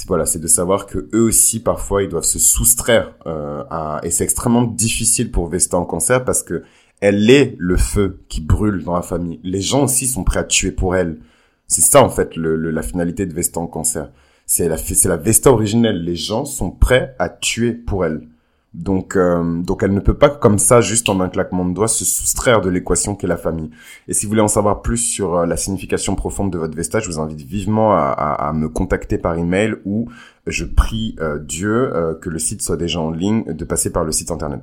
Voilà, 0.07 0.27
c'est 0.27 0.39
de 0.39 0.47
savoir 0.47 0.87
que 0.87 1.09
eux 1.15 1.23
aussi, 1.23 1.61
parfois, 1.61 2.03
ils 2.03 2.09
doivent 2.09 2.25
se 2.25 2.39
soustraire 2.39 3.15
euh, 3.27 3.65
à... 3.71 4.01
Et 4.03 4.11
c'est 4.11 4.25
extrêmement 4.25 4.63
difficile 4.63 5.31
pour 5.31 5.49
Vesta 5.49 5.77
en 5.77 5.85
cancer 5.85 6.25
parce 6.25 6.43
que 6.43 6.63
elle 7.01 7.29
est 7.31 7.55
le 7.59 7.77
feu 7.77 8.21
qui 8.29 8.41
brûle 8.41 8.83
dans 8.83 8.95
la 8.95 9.03
famille. 9.03 9.41
Les 9.43 9.61
gens 9.61 9.85
aussi 9.85 10.07
sont 10.07 10.25
prêts 10.25 10.41
à 10.41 10.45
tuer 10.45 10.73
pour 10.73 10.97
elle. 10.97 11.19
C'est 11.67 11.83
ça, 11.83 12.03
en 12.03 12.09
fait, 12.09 12.37
le, 12.37 12.57
la 12.57 12.83
finalité 12.83 13.27
de 13.27 13.35
Vesta 13.35 13.61
en 13.61 13.67
cancer 13.67 14.11
c'est 14.47 14.69
la 14.69 14.79
c'est 14.79 15.09
la 15.09 15.17
Vesta 15.17 15.51
originelle. 15.51 16.03
Les 16.03 16.17
gens 16.17 16.45
sont 16.45 16.71
prêts 16.71 17.15
à 17.19 17.29
tuer 17.29 17.73
pour 17.73 18.05
elle. 18.05 18.29
Donc 18.77 19.17
euh, 19.17 19.63
donc 19.63 19.83
elle 19.83 19.95
ne 19.95 20.01
peut 20.01 20.15
pas 20.15 20.29
comme 20.29 20.59
ça 20.59 20.81
juste 20.81 21.09
en 21.09 21.19
un 21.21 21.31
claquement 21.31 21.65
de 21.65 21.73
doigts 21.73 21.89
se 21.89 22.05
soustraire 22.05 22.61
de 22.61 22.69
l'équation 22.69 23.17
qu'est 23.17 23.27
la 23.27 23.39
famille. 23.39 23.71
Et 24.07 24.15
si 24.15 24.27
vous 24.27 24.31
voulez 24.31 24.43
en 24.43 24.49
savoir 24.49 24.83
plus 24.83 24.99
sur 24.99 25.35
euh, 25.35 25.47
la 25.47 25.57
signification 25.57 26.15
profonde 26.15 26.53
de 26.53 26.59
votre 26.59 26.77
Vesta, 26.77 27.01
je 27.01 27.09
vous 27.09 27.19
invite 27.19 27.41
vivement 27.41 27.93
à, 27.93 28.11
à, 28.11 28.53
me 28.53 28.69
contacter 28.69 29.17
par 29.17 29.39
email 29.39 29.77
ou 29.87 30.11
je 30.47 30.65
prie 30.65 31.17
euh, 31.21 31.39
Dieu 31.39 31.91
que 32.21 32.29
le 32.29 32.39
site 32.39 32.63
soit 32.63 32.77
déjà 32.77 33.01
en 33.01 33.11
ligne 33.11 33.45
de 33.45 33.65
passer 33.65 33.91
par 33.91 34.05
le 34.05 34.13
site 34.13 34.31
internet. 34.31 34.61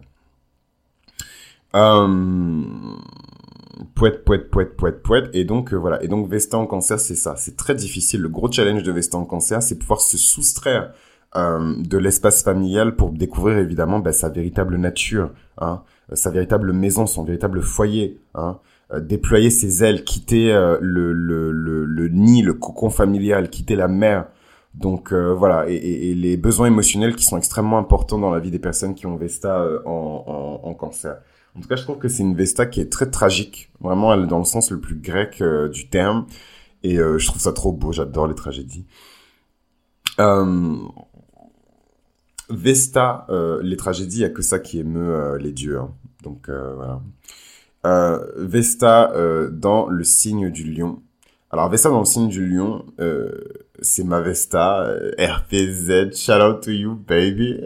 Euh, 1.75 2.61
poète, 3.95 4.23
poète, 4.23 4.49
poète, 4.49 5.01
poète. 5.03 5.29
Et 5.33 5.45
donc, 5.45 5.73
euh, 5.73 5.77
voilà. 5.77 6.03
Et 6.03 6.07
donc, 6.07 6.27
Vesta 6.29 6.57
en 6.57 6.65
cancer, 6.65 6.99
c'est 6.99 7.15
ça. 7.15 7.35
C'est 7.37 7.57
très 7.57 7.75
difficile. 7.75 8.21
Le 8.21 8.29
gros 8.29 8.51
challenge 8.51 8.83
de 8.83 8.91
Vesta 8.91 9.17
en 9.17 9.25
cancer, 9.25 9.61
c'est 9.61 9.77
pouvoir 9.77 10.01
se 10.01 10.17
soustraire 10.17 10.93
euh, 11.35 11.75
de 11.77 11.97
l'espace 11.97 12.43
familial 12.43 12.95
pour 12.95 13.11
découvrir, 13.11 13.57
évidemment, 13.57 13.99
bah, 13.99 14.11
sa 14.11 14.29
véritable 14.29 14.77
nature, 14.77 15.31
hein, 15.57 15.83
sa 16.13 16.29
véritable 16.29 16.73
maison, 16.73 17.05
son 17.05 17.23
véritable 17.23 17.61
foyer, 17.61 18.21
hein, 18.35 18.59
euh, 18.91 18.99
déployer 18.99 19.49
ses 19.49 19.83
ailes, 19.83 20.03
quitter 20.03 20.51
le, 20.81 21.13
le, 21.13 21.51
le, 21.51 21.85
le, 21.85 22.07
nid, 22.09 22.41
le 22.41 22.53
cocon 22.53 22.89
familial, 22.89 23.49
quitter 23.49 23.75
la 23.75 23.87
mer. 23.87 24.27
Donc 24.73 25.13
voilà, 25.13 25.69
et, 25.69 25.75
et, 25.75 26.11
et, 26.11 26.15
les 26.15 26.35
besoins 26.35 26.65
émotionnels 26.65 27.15
qui 27.15 27.23
sont 27.23 27.37
extrêmement 27.37 27.77
importants 27.77 28.17
dans 28.17 28.31
la 28.31 28.39
vie 28.39 28.49
des 28.49 28.57
personnes 28.57 28.95
qui 28.95 29.05
ont 29.05 29.15
Vesta 29.17 29.67
en, 29.85 30.59
en, 30.63 30.67
en 30.67 30.73
cancer. 30.73 31.17
En 31.55 31.61
tout 31.61 31.67
cas, 31.67 31.75
je 31.75 31.83
trouve 31.83 31.99
que 31.99 32.07
c'est 32.07 32.23
une 32.23 32.35
Vesta 32.35 32.65
qui 32.65 32.81
est 32.81 32.91
très 32.91 33.09
tragique. 33.09 33.71
Vraiment, 33.79 34.13
elle 34.13 34.23
est 34.23 34.27
dans 34.27 34.39
le 34.39 34.45
sens 34.45 34.71
le 34.71 34.79
plus 34.79 34.95
grec 34.95 35.37
euh, 35.41 35.69
du 35.69 35.87
terme. 35.87 36.25
Et 36.81 36.97
euh, 36.97 37.17
je 37.19 37.27
trouve 37.27 37.41
ça 37.41 37.53
trop 37.53 37.71
beau. 37.71 37.91
J'adore 37.91 38.27
les 38.27 38.35
tragédies. 38.35 38.85
Euh, 40.19 40.77
Vesta, 42.49 43.27
les 43.61 43.77
tragédies, 43.77 44.17
il 44.17 44.19
n'y 44.19 44.25
a 44.25 44.29
que 44.29 44.41
ça 44.41 44.59
qui 44.59 44.79
émeut 44.79 45.37
les 45.37 45.51
dieux. 45.51 45.79
Hein. 45.79 45.91
Donc 46.23 46.49
voilà. 46.49 47.01
Vesta 48.37 49.11
dans 49.51 49.87
le 49.87 50.03
signe 50.03 50.49
du 50.49 50.63
lion. 50.71 51.01
Alors 51.51 51.69
Vesta 51.69 51.89
dans 51.89 51.99
le 51.99 52.05
signe 52.05 52.29
du 52.29 52.47
lion, 52.47 52.85
c'est 53.81 54.03
ma 54.03 54.21
Vesta, 54.21 54.91
RPZ, 55.19 56.15
shout 56.15 56.41
out 56.41 56.61
to 56.61 56.71
you 56.71 56.95
baby. 56.95 57.61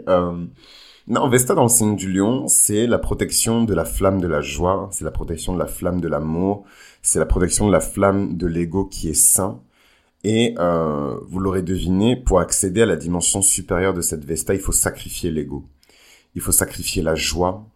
Non, 1.06 1.28
Vesta 1.30 1.54
dans 1.54 1.62
le 1.62 1.68
signe 1.70 1.96
du 1.96 2.12
lion, 2.12 2.48
c'est 2.48 2.86
la 2.86 2.98
protection 2.98 3.64
de 3.64 3.72
la 3.72 3.86
flamme 3.86 4.20
de 4.20 4.26
la 4.26 4.42
joie, 4.42 4.90
c'est 4.92 5.04
la 5.04 5.10
protection 5.10 5.54
de 5.54 5.58
la 5.58 5.66
flamme 5.66 6.02
de 6.02 6.08
l'amour, 6.08 6.66
c'est 7.00 7.18
la 7.18 7.24
protection 7.24 7.66
de 7.66 7.72
la 7.72 7.80
flamme 7.80 8.36
de 8.36 8.46
l'ego 8.46 8.84
qui 8.84 9.08
est 9.08 9.14
sain. 9.14 9.62
Et 10.24 10.54
euh, 10.58 11.16
vous 11.28 11.38
l'aurez 11.38 11.62
deviné, 11.62 12.16
pour 12.16 12.40
accéder 12.40 12.82
à 12.82 12.86
la 12.86 12.96
dimension 12.96 13.40
supérieure 13.42 13.94
de 13.94 14.00
cette 14.00 14.24
Vesta, 14.24 14.54
il 14.54 14.60
faut 14.60 14.72
sacrifier 14.72 15.30
l'ego. 15.30 15.64
Il 16.34 16.40
faut 16.40 16.52
sacrifier 16.52 17.02
la 17.02 17.14
joie 17.14 17.66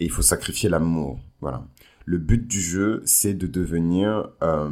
et 0.00 0.04
il 0.04 0.10
faut 0.10 0.22
sacrifier 0.22 0.68
l'amour. 0.68 1.18
Voilà. 1.40 1.64
Le 2.04 2.18
but 2.18 2.46
du 2.46 2.60
jeu, 2.60 3.02
c'est 3.04 3.34
de 3.34 3.46
devenir 3.46 4.30
euh, 4.42 4.70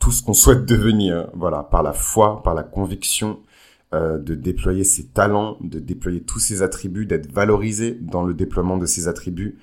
tout 0.00 0.12
ce 0.12 0.22
qu'on 0.22 0.34
souhaite 0.34 0.64
devenir. 0.64 1.28
Voilà, 1.34 1.62
par 1.62 1.82
la 1.82 1.92
foi, 1.92 2.42
par 2.42 2.54
la 2.54 2.62
conviction, 2.62 3.40
euh, 3.92 4.18
de 4.18 4.34
déployer 4.34 4.84
ses 4.84 5.06
talents, 5.06 5.58
de 5.60 5.78
déployer 5.78 6.20
tous 6.20 6.38
ses 6.38 6.62
attributs, 6.62 7.06
d'être 7.06 7.30
valorisé 7.30 7.92
dans 8.00 8.24
le 8.24 8.34
déploiement 8.34 8.78
de 8.78 8.86
ses 8.86 9.08
attributs. 9.08 9.58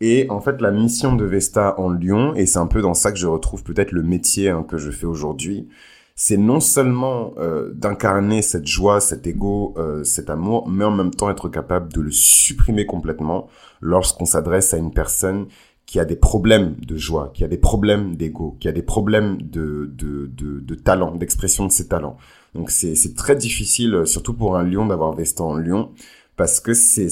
Et 0.00 0.26
en 0.30 0.40
fait, 0.40 0.60
la 0.62 0.70
mission 0.70 1.14
de 1.14 1.24
Vesta 1.24 1.78
en 1.78 1.90
Lyon, 1.90 2.34
et 2.34 2.46
c'est 2.46 2.58
un 2.58 2.66
peu 2.66 2.80
dans 2.80 2.94
ça 2.94 3.12
que 3.12 3.18
je 3.18 3.26
retrouve 3.26 3.62
peut-être 3.62 3.92
le 3.92 4.02
métier 4.02 4.48
hein, 4.48 4.64
que 4.66 4.78
je 4.78 4.90
fais 4.90 5.06
aujourd'hui, 5.06 5.68
c'est 6.22 6.36
non 6.36 6.60
seulement 6.60 7.32
euh, 7.38 7.72
d'incarner 7.72 8.42
cette 8.42 8.66
joie, 8.66 9.00
cet 9.00 9.26
ego, 9.26 9.72
euh, 9.78 10.04
cet 10.04 10.28
amour, 10.28 10.68
mais 10.68 10.84
en 10.84 10.90
même 10.90 11.12
temps 11.12 11.30
être 11.30 11.48
capable 11.48 11.90
de 11.94 12.02
le 12.02 12.10
supprimer 12.10 12.84
complètement 12.84 13.48
lorsqu'on 13.80 14.26
s'adresse 14.26 14.74
à 14.74 14.76
une 14.76 14.92
personne 14.92 15.46
qui 15.86 15.98
a 15.98 16.04
des 16.04 16.16
problèmes 16.16 16.74
de 16.86 16.94
joie, 16.98 17.30
qui 17.32 17.42
a 17.42 17.48
des 17.48 17.56
problèmes 17.56 18.16
d'ego, 18.16 18.54
qui 18.60 18.68
a 18.68 18.72
des 18.72 18.82
problèmes 18.82 19.40
de, 19.40 19.90
de, 19.96 20.26
de, 20.26 20.60
de 20.60 20.74
talent, 20.74 21.16
d'expression 21.16 21.64
de 21.64 21.72
ses 21.72 21.88
talents. 21.88 22.18
Donc 22.54 22.70
c'est 22.70 23.14
très 23.16 23.34
difficile, 23.34 23.94
euh, 23.94 24.04
surtout 24.04 24.34
pour 24.34 24.58
un 24.58 24.62
lion, 24.62 24.84
d'avoir 24.84 25.14
Vestan 25.14 25.52
en 25.52 25.54
lion. 25.54 25.88
Parce 26.36 26.60
que 26.60 26.74
c'est... 26.74 27.08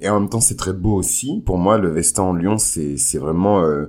Et 0.00 0.08
en 0.08 0.20
même 0.20 0.30
temps, 0.30 0.40
c'est 0.40 0.56
très 0.56 0.72
beau 0.72 0.94
aussi. 0.94 1.42
Pour 1.44 1.58
moi, 1.58 1.76
le 1.76 1.90
Vestan 1.90 2.30
en 2.30 2.32
lion, 2.32 2.56
c'est 2.56 3.18
vraiment 3.18 3.60
euh, 3.60 3.64
euh, 3.64 3.86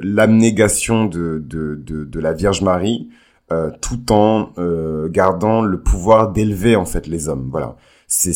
l'abnégation 0.00 1.04
de, 1.04 1.42
de, 1.44 1.74
de, 1.76 2.04
de, 2.04 2.20
la 2.20 2.32
Vierge 2.32 2.62
Marie, 2.62 3.08
euh, 3.52 3.70
tout 3.80 4.12
en 4.12 4.50
euh, 4.58 5.08
gardant 5.08 5.62
le 5.62 5.80
pouvoir 5.80 6.32
d'élever, 6.32 6.76
en 6.76 6.84
fait, 6.84 7.06
les 7.06 7.28
hommes. 7.28 7.48
Voilà. 7.50 7.76
C'est 8.06 8.30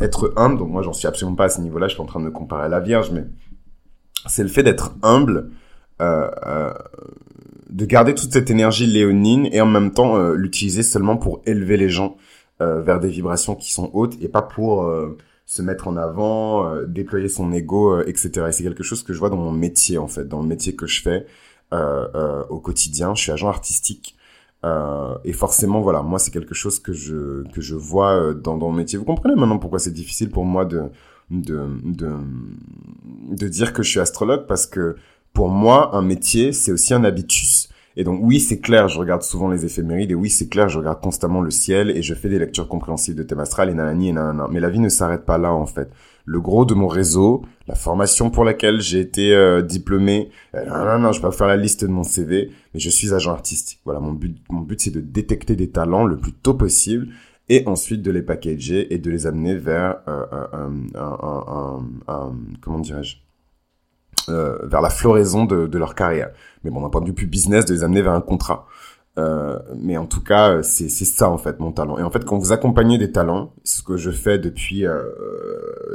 être 0.00 0.32
humble. 0.36 0.58
Donc 0.58 0.70
moi, 0.70 0.82
j'en 0.82 0.92
suis 0.92 1.08
absolument 1.08 1.36
pas 1.36 1.44
à 1.44 1.48
ce 1.48 1.60
niveau-là. 1.60 1.88
Je 1.88 1.94
suis 1.94 2.02
en 2.02 2.06
train 2.06 2.20
de 2.20 2.26
me 2.26 2.30
comparer 2.30 2.64
à 2.64 2.68
la 2.68 2.80
Vierge, 2.80 3.10
mais 3.10 3.24
c'est 4.26 4.42
le 4.42 4.48
fait 4.48 4.62
d'être 4.62 4.94
humble 5.02 5.50
euh, 6.00 6.30
euh, 6.46 6.72
de 7.70 7.86
garder 7.86 8.14
toute 8.14 8.32
cette 8.32 8.50
énergie 8.50 8.86
léonine 8.86 9.48
et 9.50 9.60
en 9.60 9.66
même 9.66 9.92
temps 9.92 10.16
euh, 10.16 10.34
l'utiliser 10.34 10.82
seulement 10.82 11.16
pour 11.16 11.42
élever 11.46 11.76
les 11.76 11.88
gens 11.88 12.16
vers 12.60 13.00
des 13.00 13.08
vibrations 13.08 13.56
qui 13.56 13.72
sont 13.72 13.90
hautes 13.92 14.14
et 14.20 14.28
pas 14.28 14.40
pour 14.40 14.88
se 15.52 15.60
mettre 15.62 15.88
en 15.88 15.96
avant, 15.96 16.82
déployer 16.86 17.28
son 17.28 17.52
ego, 17.52 18.00
etc. 18.00 18.46
Et 18.48 18.52
c'est 18.52 18.62
quelque 18.62 18.82
chose 18.82 19.02
que 19.02 19.12
je 19.12 19.18
vois 19.18 19.28
dans 19.30 19.36
mon 19.36 19.52
métier 19.52 19.98
en 19.98 20.08
fait, 20.08 20.26
dans 20.26 20.40
le 20.40 20.48
métier 20.48 20.74
que 20.74 20.86
je 20.86 21.02
fais 21.02 21.26
au 22.50 22.58
quotidien. 22.58 23.14
Je 23.14 23.22
suis 23.22 23.32
agent 23.32 23.48
artistique. 23.48 24.16
Euh, 24.64 25.14
et 25.24 25.32
forcément, 25.32 25.80
voilà, 25.80 26.02
moi 26.02 26.18
c'est 26.18 26.30
quelque 26.30 26.54
chose 26.54 26.78
que 26.78 26.92
je 26.92 27.42
que 27.50 27.60
je 27.60 27.74
vois 27.74 28.32
dans 28.32 28.56
dans 28.56 28.68
mon 28.68 28.72
métier. 28.72 28.98
Vous 28.98 29.04
comprenez 29.04 29.34
maintenant 29.34 29.58
pourquoi 29.58 29.78
c'est 29.78 29.92
difficile 29.92 30.30
pour 30.30 30.44
moi 30.44 30.64
de 30.64 30.84
de 31.30 31.66
de 31.84 32.10
de 33.30 33.48
dire 33.48 33.72
que 33.72 33.82
je 33.82 33.90
suis 33.90 34.00
astrologue 34.00 34.46
parce 34.46 34.66
que 34.66 34.96
pour 35.32 35.48
moi, 35.48 35.96
un 35.96 36.02
métier, 36.02 36.52
c'est 36.52 36.72
aussi 36.72 36.94
un 36.94 37.04
habitus. 37.04 37.68
Et 37.96 38.04
donc 38.04 38.20
oui, 38.22 38.40
c'est 38.40 38.60
clair, 38.60 38.88
je 38.88 38.98
regarde 38.98 39.22
souvent 39.22 39.48
les 39.48 39.64
éphémérides 39.64 40.10
et 40.10 40.14
oui, 40.14 40.30
c'est 40.30 40.48
clair, 40.48 40.68
je 40.68 40.78
regarde 40.78 41.00
constamment 41.00 41.40
le 41.40 41.50
ciel 41.50 41.90
et 41.90 42.02
je 42.02 42.14
fais 42.14 42.28
des 42.28 42.38
lectures 42.38 42.68
compréhensibles 42.68 43.18
de 43.18 43.22
thème 43.22 43.40
astral 43.40 43.68
et 43.68 43.74
nanani 43.74 44.08
et 44.08 44.12
nanana. 44.12 44.48
Mais 44.50 44.60
la 44.60 44.70
vie 44.70 44.78
ne 44.80 44.88
s'arrête 44.88 45.24
pas 45.24 45.38
là 45.38 45.52
en 45.52 45.66
fait. 45.66 45.90
Le 46.24 46.40
gros 46.40 46.64
de 46.64 46.74
mon 46.74 46.86
réseau, 46.86 47.42
la 47.66 47.74
formation 47.74 48.30
pour 48.30 48.44
laquelle 48.44 48.80
j'ai 48.80 49.00
été 49.00 49.34
euh, 49.34 49.60
diplômé, 49.60 50.30
euh, 50.54 50.98
non, 50.98 51.10
je 51.12 51.20
peux 51.20 51.28
pas 51.28 51.36
faire 51.36 51.48
la 51.48 51.56
liste 51.56 51.84
de 51.84 51.90
mon 51.90 52.04
CV, 52.04 52.50
mais 52.72 52.80
je 52.80 52.90
suis 52.90 53.12
agent 53.12 53.32
artistique. 53.32 53.80
Voilà, 53.84 54.00
mon 54.00 54.12
but, 54.12 54.36
mon 54.48 54.60
but 54.60 54.80
c'est 54.80 54.92
de 54.92 55.00
détecter 55.00 55.56
des 55.56 55.70
talents 55.70 56.04
le 56.04 56.16
plus 56.16 56.32
tôt 56.32 56.54
possible 56.54 57.08
et 57.48 57.64
ensuite 57.66 58.02
de 58.02 58.10
les 58.10 58.22
packager 58.22 58.94
et 58.94 58.98
de 58.98 59.10
les 59.10 59.26
amener 59.26 59.56
vers 59.56 59.96
euh, 60.08 60.24
un, 60.52 60.72
un, 60.94 61.82
un, 62.08 62.32
comment 62.60 62.78
dirais-je? 62.78 63.16
Euh, 64.28 64.58
vers 64.64 64.80
la 64.80 64.90
floraison 64.90 65.44
de, 65.44 65.66
de, 65.66 65.78
leur 65.78 65.94
carrière. 65.94 66.30
Mais 66.64 66.70
bon, 66.70 66.80
d'un 66.80 66.90
point 66.90 67.00
de 67.00 67.06
vue 67.06 67.12
plus 67.12 67.26
business, 67.26 67.64
de 67.64 67.74
les 67.74 67.84
amener 67.84 68.02
vers 68.02 68.12
un 68.12 68.20
contrat. 68.20 68.66
Euh, 69.18 69.58
mais 69.76 69.98
en 69.98 70.06
tout 70.06 70.22
cas, 70.22 70.62
c'est 70.62 70.88
ça 70.88 71.28
en 71.28 71.36
fait 71.36 71.60
mon 71.60 71.70
talent. 71.70 71.98
Et 71.98 72.02
en 72.02 72.10
fait, 72.10 72.24
quand 72.24 72.38
vous 72.38 72.52
accompagnez 72.52 72.96
des 72.96 73.12
talents, 73.12 73.52
ce 73.62 73.82
que 73.82 73.98
je 73.98 74.10
fais 74.10 74.38
depuis 74.38 74.86
euh, 74.86 75.02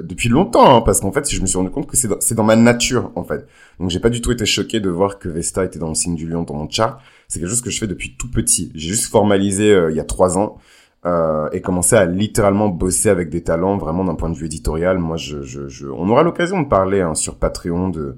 depuis 0.04 0.30
longtemps, 0.30 0.78
hein, 0.78 0.82
parce 0.82 1.00
qu'en 1.00 1.12
fait, 1.12 1.30
je 1.30 1.42
me 1.42 1.48
suis 1.48 1.58
rendu 1.58 1.72
compte 1.72 1.88
que 1.88 1.98
c'est 1.98 2.08
dans, 2.08 2.18
dans 2.36 2.44
ma 2.44 2.56
nature 2.56 3.12
en 3.16 3.24
fait. 3.24 3.48
Donc, 3.80 3.90
j'ai 3.90 4.00
pas 4.00 4.12
du 4.12 4.22
tout 4.22 4.32
été 4.32 4.46
choqué 4.46 4.80
de 4.80 4.90
voir 4.90 5.18
que 5.18 5.30
Vesta 5.30 5.66
était 5.66 5.80
dans 5.80 5.90
le 5.90 5.96
signe 5.96 6.16
du 6.16 6.28
lion 6.28 6.44
dans 6.44 6.54
mon 6.54 6.70
chart. 6.70 7.00
C'est 7.28 7.40
quelque 7.40 7.50
chose 7.50 7.62
que 7.62 7.72
je 7.72 7.80
fais 7.80 7.88
depuis 7.88 8.16
tout 8.18 8.30
petit. 8.30 8.72
J'ai 8.76 8.90
juste 8.90 9.08
formalisé 9.08 9.74
euh, 9.74 9.90
il 9.90 9.98
y 9.98 10.00
a 10.00 10.06
trois 10.06 10.38
ans 10.38 10.58
euh, 11.06 11.50
et 11.52 11.62
commencer 11.62 11.96
à 11.96 12.06
littéralement 12.06 12.70
bosser 12.70 13.10
avec 13.10 13.30
des 13.30 13.44
talents 13.44 13.78
vraiment 13.78 14.04
d'un 14.04 14.16
point 14.16 14.30
de 14.30 14.36
vue 14.36 14.48
éditorial. 14.48 14.98
Moi, 14.98 15.18
je, 15.18 15.42
je, 15.42 15.68
je... 15.68 15.88
on 15.88 16.10
aura 16.10 16.24
l'occasion 16.24 16.62
de 16.62 16.68
parler 16.68 17.02
hein, 17.02 17.16
sur 17.16 17.36
Patreon 17.36 17.90
de 17.90 18.16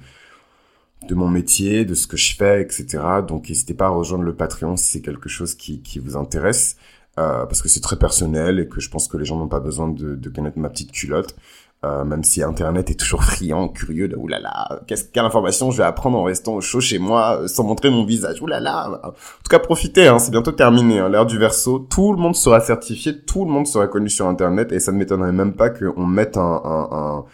de 1.07 1.15
mon 1.15 1.27
métier, 1.27 1.86
de 1.86 1.93
ce 1.93 2.07
que 2.07 2.17
je 2.17 2.36
fais, 2.36 2.61
etc. 2.61 2.99
Donc, 3.27 3.49
n'hésitez 3.49 3.73
pas 3.73 3.86
à 3.86 3.89
rejoindre 3.89 4.25
le 4.25 4.36
Patreon 4.36 4.75
si 4.75 4.86
c'est 4.86 5.01
quelque 5.01 5.30
chose 5.30 5.55
qui, 5.55 5.82
qui 5.82 5.99
vous 5.99 6.17
intéresse, 6.17 6.75
euh, 7.17 7.45
parce 7.45 7.61
que 7.61 7.69
c'est 7.69 7.80
très 7.80 7.97
personnel 7.97 8.59
et 8.59 8.67
que 8.67 8.80
je 8.82 8.89
pense 8.89 9.07
que 9.07 9.17
les 9.17 9.25
gens 9.25 9.38
n'ont 9.38 9.47
pas 9.47 9.59
besoin 9.61 9.88
de, 9.88 10.15
de 10.15 10.30
connaître 10.30 10.59
ma 10.59 10.69
petite 10.69 10.91
culotte. 10.91 11.36
Euh, 11.86 12.03
même 12.03 12.25
si 12.25 12.43
Internet 12.43 12.89
est 12.89 12.99
toujours 12.99 13.23
friand, 13.23 13.69
curieux 13.69 14.09
de 14.09 14.17
oulala, 14.17 14.82
qu'est-ce 14.86 15.05
quelle 15.05 15.23
information 15.23 15.71
je 15.71 15.77
vais 15.77 15.86
apprendre 15.86 16.17
en 16.17 16.23
restant 16.25 16.55
au 16.55 16.59
chaud 16.59 16.82
chez 16.82 16.99
moi 16.99 17.39
euh, 17.39 17.47
sans 17.47 17.63
montrer 17.63 17.89
mon 17.89 18.03
visage, 18.03 18.41
oulala. 18.41 18.99
En 19.01 19.11
tout 19.11 19.49
cas, 19.49 19.59
profitez, 19.59 20.07
hein, 20.07 20.19
c'est 20.19 20.32
bientôt 20.32 20.51
terminé, 20.51 20.99
hein, 20.99 21.07
l'ère 21.07 21.25
du 21.25 21.38
verso. 21.38 21.80
Tout 21.80 22.11
le 22.11 22.19
monde 22.19 22.36
sera 22.36 22.59
certifié, 22.59 23.21
tout 23.21 23.45
le 23.45 23.51
monde 23.51 23.65
sera 23.65 23.88
connu 23.88 24.09
sur 24.09 24.27
Internet 24.27 24.73
et 24.73 24.82
ça 24.82 24.91
ne 24.91 24.97
m'étonnerait 24.97 25.32
même 25.32 25.53
pas 25.53 25.69
qu'on 25.69 26.05
mette 26.05 26.36
un, 26.36 26.61
un, 26.65 27.25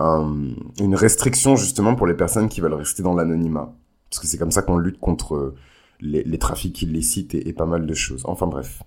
un, 0.00 0.34
une 0.80 0.96
restriction 0.96 1.54
justement 1.54 1.94
pour 1.94 2.08
les 2.08 2.14
personnes 2.14 2.48
qui 2.48 2.60
veulent 2.60 2.74
rester 2.74 3.04
dans 3.04 3.14
l'anonymat, 3.14 3.72
parce 4.10 4.18
que 4.18 4.26
c'est 4.26 4.36
comme 4.36 4.50
ça 4.50 4.62
qu'on 4.62 4.78
lutte 4.78 4.98
contre 4.98 5.54
les, 6.00 6.24
les 6.24 6.38
trafics 6.38 6.82
illicites 6.82 7.36
et, 7.36 7.48
et 7.48 7.52
pas 7.52 7.66
mal 7.66 7.86
de 7.86 7.94
choses. 7.94 8.22
Enfin 8.24 8.48
bref. 8.48 8.82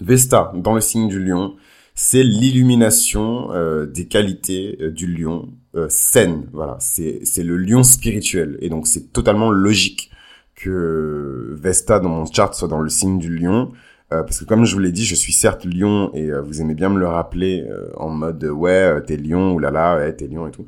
Vesta, 0.00 0.52
dans 0.54 0.72
le 0.72 0.80
signe 0.80 1.08
du 1.08 1.22
lion, 1.22 1.54
c'est 1.98 2.22
l'illumination 2.22 3.52
euh, 3.52 3.86
des 3.86 4.06
qualités 4.06 4.76
euh, 4.82 4.90
du 4.90 5.06
lion 5.06 5.48
euh, 5.74 5.86
saine. 5.88 6.46
Voilà, 6.52 6.76
c'est 6.78 7.42
le 7.42 7.56
lion 7.56 7.82
spirituel 7.82 8.58
et 8.60 8.68
donc 8.68 8.86
c'est 8.86 9.12
totalement 9.12 9.50
logique 9.50 10.10
que 10.54 11.56
Vesta 11.58 11.98
dans 11.98 12.10
mon 12.10 12.26
chart 12.26 12.54
soit 12.54 12.68
dans 12.68 12.80
le 12.80 12.90
signe 12.90 13.18
du 13.18 13.34
lion. 13.36 13.72
parce 14.10 14.38
que 14.38 14.44
comme 14.44 14.64
je 14.64 14.74
vous 14.74 14.80
l'ai 14.80 14.92
dit, 14.92 15.04
je 15.04 15.14
suis 15.14 15.32
certes 15.32 15.64
lion 15.64 16.10
et 16.14 16.30
vous 16.30 16.60
aimez 16.62 16.74
bien 16.74 16.88
me 16.88 16.98
le 16.98 17.06
rappeler 17.06 17.66
en 17.96 18.08
mode 18.08 18.42
ouais 18.44 19.02
t'es 19.02 19.18
lion 19.18 19.52
ou 19.52 19.58
là 19.58 19.70
là 19.70 19.96
ouais, 19.96 20.14
t'es 20.14 20.26
lion 20.26 20.46
et 20.46 20.50
tout. 20.50 20.64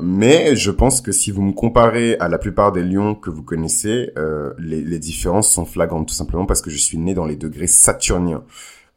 mais 0.00 0.56
je 0.56 0.70
pense 0.70 1.02
que 1.02 1.12
si 1.12 1.30
vous 1.30 1.42
me 1.42 1.52
comparez 1.52 2.16
à 2.20 2.28
la 2.28 2.38
plupart 2.38 2.72
des 2.72 2.84
lions 2.84 3.14
que 3.14 3.28
vous 3.28 3.42
connaissez, 3.42 4.12
les, 4.58 4.80
les 4.80 4.98
différences 4.98 5.52
sont 5.52 5.66
flagrantes 5.66 6.08
tout 6.08 6.14
simplement 6.14 6.46
parce 6.46 6.62
que 6.62 6.70
je 6.70 6.78
suis 6.78 6.96
né 6.96 7.12
dans 7.12 7.26
les 7.26 7.36
degrés 7.36 7.66
saturniens. 7.66 8.44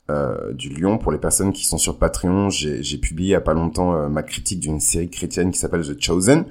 Euh, 0.10 0.54
du 0.54 0.70
Lion. 0.70 0.98
Pour 0.98 1.12
les 1.12 1.20
personnes 1.20 1.54
qui 1.54 1.68
sont 1.68 1.78
sur 1.78 2.00
Patreon, 2.00 2.50
j'ai 2.50 2.98
publié 2.98 3.30
il 3.30 3.32
y 3.34 3.36
a 3.36 3.42
pas 3.42 3.54
longtemps 3.54 3.96
euh, 3.96 4.10
ma 4.10 4.24
critique 4.24 4.60
d'une 4.60 4.80
série 4.80 5.10
chrétienne 5.10 5.52
qui 5.52 5.60
s'appelle 5.60 5.84
The 5.84 6.02
Chosen. 6.02 6.46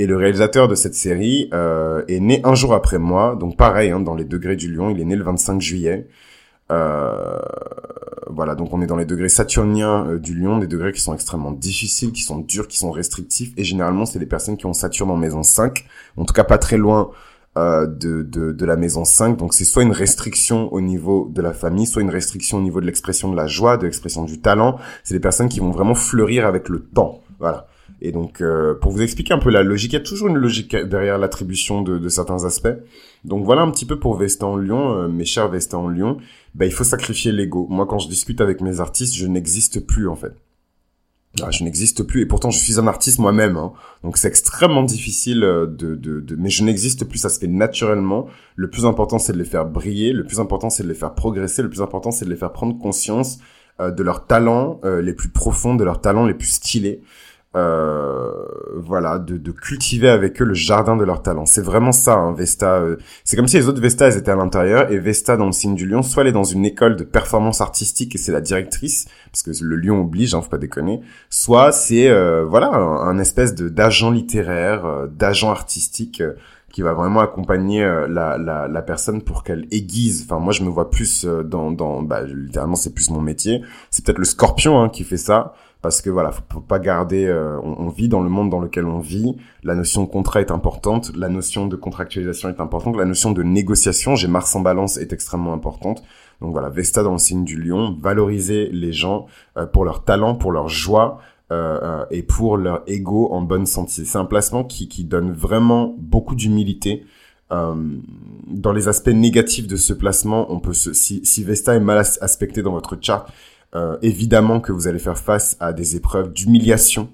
Et 0.00 0.06
le 0.06 0.16
réalisateur 0.16 0.66
de 0.66 0.74
cette 0.74 0.94
série 0.94 1.48
euh, 1.54 2.02
est 2.08 2.18
né 2.18 2.40
un 2.42 2.56
jour 2.56 2.74
après 2.74 2.98
moi, 2.98 3.36
donc 3.38 3.56
pareil, 3.56 3.90
hein, 3.90 4.00
dans 4.00 4.16
les 4.16 4.24
degrés 4.24 4.56
du 4.56 4.74
Lion, 4.74 4.90
il 4.90 5.00
est 5.00 5.04
né 5.04 5.14
le 5.14 5.22
25 5.22 5.60
juillet. 5.60 6.08
voilà, 6.68 8.56
donc 8.56 8.74
on 8.74 8.82
est 8.82 8.86
dans 8.86 8.96
les 8.96 9.04
degrés 9.04 9.28
saturniens 9.28 10.16
du 10.16 10.34
Lion, 10.34 10.58
des 10.58 10.66
degrés 10.66 10.92
qui 10.92 11.00
sont 11.00 11.14
extrêmement 11.14 11.52
difficiles, 11.52 12.10
qui 12.10 12.22
sont 12.22 12.38
durs, 12.38 12.66
qui 12.66 12.76
sont 12.76 12.90
restrictifs, 12.90 13.52
et 13.56 13.62
généralement 13.62 14.04
c'est 14.04 14.18
des 14.18 14.26
personnes 14.26 14.56
qui 14.56 14.66
ont 14.66 14.72
Saturne 14.72 15.10
en 15.10 15.16
maison 15.16 15.44
5, 15.44 15.86
en 16.16 16.24
tout 16.24 16.34
cas 16.34 16.44
pas 16.44 16.58
très 16.58 16.76
loin 16.76 17.10
euh, 17.56 17.86
de, 17.86 18.22
de, 18.22 18.52
de, 18.52 18.66
la 18.66 18.76
maison 18.76 19.04
5. 19.04 19.38
Donc 19.38 19.54
c'est 19.54 19.64
soit 19.64 19.82
une 19.82 19.92
restriction 19.92 20.72
au 20.72 20.80
niveau 20.80 21.30
de 21.32 21.40
la 21.40 21.52
famille, 21.52 21.86
soit 21.86 22.02
une 22.02 22.10
restriction 22.10 22.58
au 22.58 22.60
niveau 22.60 22.80
de 22.80 22.86
l'expression 22.86 23.30
de 23.30 23.36
la 23.36 23.46
joie, 23.46 23.76
de 23.76 23.84
l'expression 23.84 24.24
du 24.24 24.40
talent. 24.40 24.78
C'est 25.04 25.14
des 25.14 25.20
personnes 25.20 25.48
qui 25.48 25.60
vont 25.60 25.70
vraiment 25.70 25.94
fleurir 25.94 26.46
avec 26.46 26.68
le 26.68 26.80
temps. 26.80 27.22
Voilà. 27.38 27.66
Et 28.02 28.12
donc, 28.12 28.40
euh, 28.40 28.74
pour 28.74 28.92
vous 28.92 29.00
expliquer 29.00 29.32
un 29.32 29.38
peu 29.38 29.50
la 29.50 29.62
logique, 29.62 29.92
il 29.92 29.96
y 29.96 29.98
a 29.98 30.04
toujours 30.04 30.28
une 30.28 30.36
logique 30.36 30.76
derrière 30.76 31.18
l'attribution 31.18 31.80
de, 31.80 31.98
de, 31.98 32.08
certains 32.08 32.44
aspects. 32.44 32.76
Donc 33.24 33.44
voilà 33.44 33.62
un 33.62 33.70
petit 33.70 33.86
peu 33.86 33.98
pour 33.98 34.16
Vesta 34.16 34.46
en 34.46 34.56
Lyon, 34.56 34.92
euh, 34.92 35.08
mes 35.08 35.24
chers 35.24 35.48
Vesta 35.48 35.78
en 35.78 35.88
Lyon. 35.88 36.18
Bah, 36.54 36.66
il 36.66 36.72
faut 36.72 36.84
sacrifier 36.84 37.32
l'ego. 37.32 37.66
Moi, 37.70 37.86
quand 37.86 37.98
je 37.98 38.08
discute 38.08 38.40
avec 38.40 38.60
mes 38.60 38.80
artistes, 38.80 39.14
je 39.14 39.26
n'existe 39.26 39.80
plus 39.80 40.08
en 40.08 40.16
fait. 40.16 40.34
Ah, 41.42 41.50
je 41.50 41.64
n'existe 41.64 42.02
plus 42.02 42.22
et 42.22 42.26
pourtant 42.26 42.50
je 42.50 42.58
suis 42.58 42.78
un 42.78 42.86
artiste 42.86 43.18
moi-même. 43.18 43.56
Hein. 43.56 43.72
Donc 44.02 44.16
c'est 44.16 44.28
extrêmement 44.28 44.82
difficile 44.82 45.44
euh, 45.44 45.66
de, 45.66 45.94
de, 45.94 46.20
de... 46.20 46.36
mais 46.36 46.50
je 46.50 46.64
n'existe 46.64 47.04
plus. 47.04 47.18
Ça 47.18 47.28
se 47.28 47.38
fait 47.38 47.46
naturellement. 47.46 48.26
Le 48.54 48.70
plus 48.70 48.86
important 48.86 49.18
c'est 49.18 49.32
de 49.32 49.38
les 49.38 49.44
faire 49.44 49.66
briller. 49.66 50.12
Le 50.12 50.24
plus 50.24 50.40
important 50.40 50.70
c'est 50.70 50.82
de 50.82 50.88
les 50.88 50.94
faire 50.94 51.14
progresser. 51.14 51.62
Le 51.62 51.68
plus 51.68 51.82
important 51.82 52.10
c'est 52.10 52.24
de 52.24 52.30
les 52.30 52.36
faire 52.36 52.52
prendre 52.52 52.78
conscience 52.78 53.38
euh, 53.80 53.90
de 53.90 54.02
leurs 54.02 54.26
talents 54.26 54.80
euh, 54.84 55.02
les 55.02 55.12
plus 55.12 55.28
profonds, 55.28 55.74
de 55.74 55.84
leurs 55.84 56.00
talents 56.00 56.24
les 56.24 56.34
plus 56.34 56.48
stylés. 56.48 57.02
Euh, 57.56 58.32
voilà, 58.74 59.18
de, 59.18 59.38
de, 59.38 59.50
cultiver 59.50 60.10
avec 60.10 60.42
eux 60.42 60.44
le 60.44 60.52
jardin 60.52 60.94
de 60.94 61.04
leur 61.04 61.22
talent. 61.22 61.46
C'est 61.46 61.62
vraiment 61.62 61.92
ça, 61.92 62.12
hein, 62.12 62.34
Vesta. 62.34 62.74
Euh, 62.74 62.96
c'est 63.24 63.34
comme 63.34 63.48
si 63.48 63.56
les 63.56 63.66
autres 63.66 63.80
Vesta, 63.80 64.08
elles 64.08 64.18
étaient 64.18 64.30
à 64.30 64.36
l'intérieur, 64.36 64.92
et 64.92 64.98
Vesta, 64.98 65.38
dans 65.38 65.46
le 65.46 65.52
signe 65.52 65.74
du 65.74 65.86
lion, 65.86 66.02
soit 66.02 66.22
elle 66.22 66.28
est 66.28 66.32
dans 66.32 66.44
une 66.44 66.66
école 66.66 66.96
de 66.96 67.04
performance 67.04 67.62
artistique, 67.62 68.14
et 68.14 68.18
c'est 68.18 68.32
la 68.32 68.42
directrice, 68.42 69.06
parce 69.32 69.42
que 69.42 69.64
le 69.64 69.76
lion 69.76 70.02
oblige, 70.02 70.34
hein, 70.34 70.42
faut 70.42 70.50
pas 70.50 70.58
déconner, 70.58 71.00
soit 71.30 71.72
c'est, 71.72 72.10
euh, 72.10 72.44
voilà, 72.44 72.74
un, 72.74 73.18
espèce 73.18 73.54
de 73.54 73.70
d'agent 73.70 74.10
littéraire, 74.10 75.08
d'agent 75.10 75.50
artistique, 75.50 76.22
qui 76.70 76.82
va 76.82 76.92
vraiment 76.92 77.20
accompagner 77.20 77.82
la, 77.82 78.36
la, 78.36 78.68
la, 78.68 78.82
personne 78.82 79.22
pour 79.22 79.44
qu'elle 79.44 79.66
aiguise. 79.70 80.26
Enfin, 80.28 80.38
moi, 80.38 80.52
je 80.52 80.62
me 80.62 80.68
vois 80.68 80.90
plus 80.90 81.24
dans, 81.24 81.70
dans 81.70 82.02
bah, 82.02 82.24
littéralement, 82.24 82.76
c'est 82.76 82.92
plus 82.92 83.08
mon 83.08 83.22
métier. 83.22 83.62
C'est 83.90 84.04
peut-être 84.04 84.18
le 84.18 84.26
scorpion 84.26 84.82
hein, 84.82 84.90
qui 84.90 85.02
fait 85.02 85.16
ça 85.16 85.54
parce 85.86 86.02
que 86.02 86.10
voilà, 86.10 86.32
faut 86.32 86.58
pas 86.58 86.80
garder. 86.80 87.26
Euh, 87.26 87.60
on, 87.62 87.88
vit 87.90 88.08
dans 88.08 88.20
le 88.20 88.28
monde 88.28 88.50
dans 88.50 88.58
lequel 88.58 88.86
on 88.86 88.98
vit. 88.98 89.36
La 89.62 89.76
notion 89.76 90.02
de 90.02 90.08
contrat 90.08 90.40
est 90.40 90.50
importante, 90.50 91.12
la 91.14 91.28
notion 91.28 91.68
de 91.68 91.76
contractualisation 91.76 92.48
est 92.48 92.60
importante, 92.60 92.96
la 92.96 93.04
notion 93.04 93.30
de 93.30 93.44
négociation, 93.44 94.16
j'ai 94.16 94.26
Mars 94.26 94.56
en 94.56 94.62
Balance, 94.62 94.96
est 94.96 95.12
extrêmement 95.12 95.52
importante. 95.52 96.02
Donc 96.40 96.50
voilà, 96.50 96.70
Vesta 96.70 97.04
dans 97.04 97.12
le 97.12 97.18
signe 97.18 97.44
du 97.44 97.56
Lion, 97.62 97.96
valoriser 98.00 98.68
les 98.72 98.92
gens 98.92 99.26
euh, 99.56 99.64
pour 99.64 99.84
leur 99.84 100.02
talent, 100.02 100.34
pour 100.34 100.50
leur 100.50 100.68
joie. 100.68 101.20
Euh, 101.52 102.04
et 102.10 102.24
pour 102.24 102.56
leur 102.56 102.82
ego 102.88 103.28
en 103.30 103.40
bonne 103.40 103.66
santé. 103.66 104.04
C'est 104.04 104.18
un 104.18 104.24
placement 104.24 104.64
qui, 104.64 105.04
donne 105.04 105.30
vraiment 105.30 105.94
beaucoup 105.96 106.34
d'humilité. 106.34 107.06
dans 107.48 108.72
les 108.72 108.88
aspects 108.88 109.14
négatifs 109.14 109.68
de 109.68 109.76
ce 109.76 109.92
placement, 109.92 110.52
on 110.52 110.58
peut 110.58 110.72
si 110.72 111.44
Vesta 111.44 111.76
est 111.76 111.80
mal 111.80 111.98
aspecté 111.98 112.62
dans 112.62 112.72
votre 112.72 112.98
chart, 113.00 113.30
euh, 113.74 113.98
évidemment 114.02 114.60
que 114.60 114.72
vous 114.72 114.86
allez 114.86 114.98
faire 114.98 115.18
face 115.18 115.56
à 115.60 115.72
des 115.72 115.96
épreuves 115.96 116.32
d'humiliation. 116.32 117.10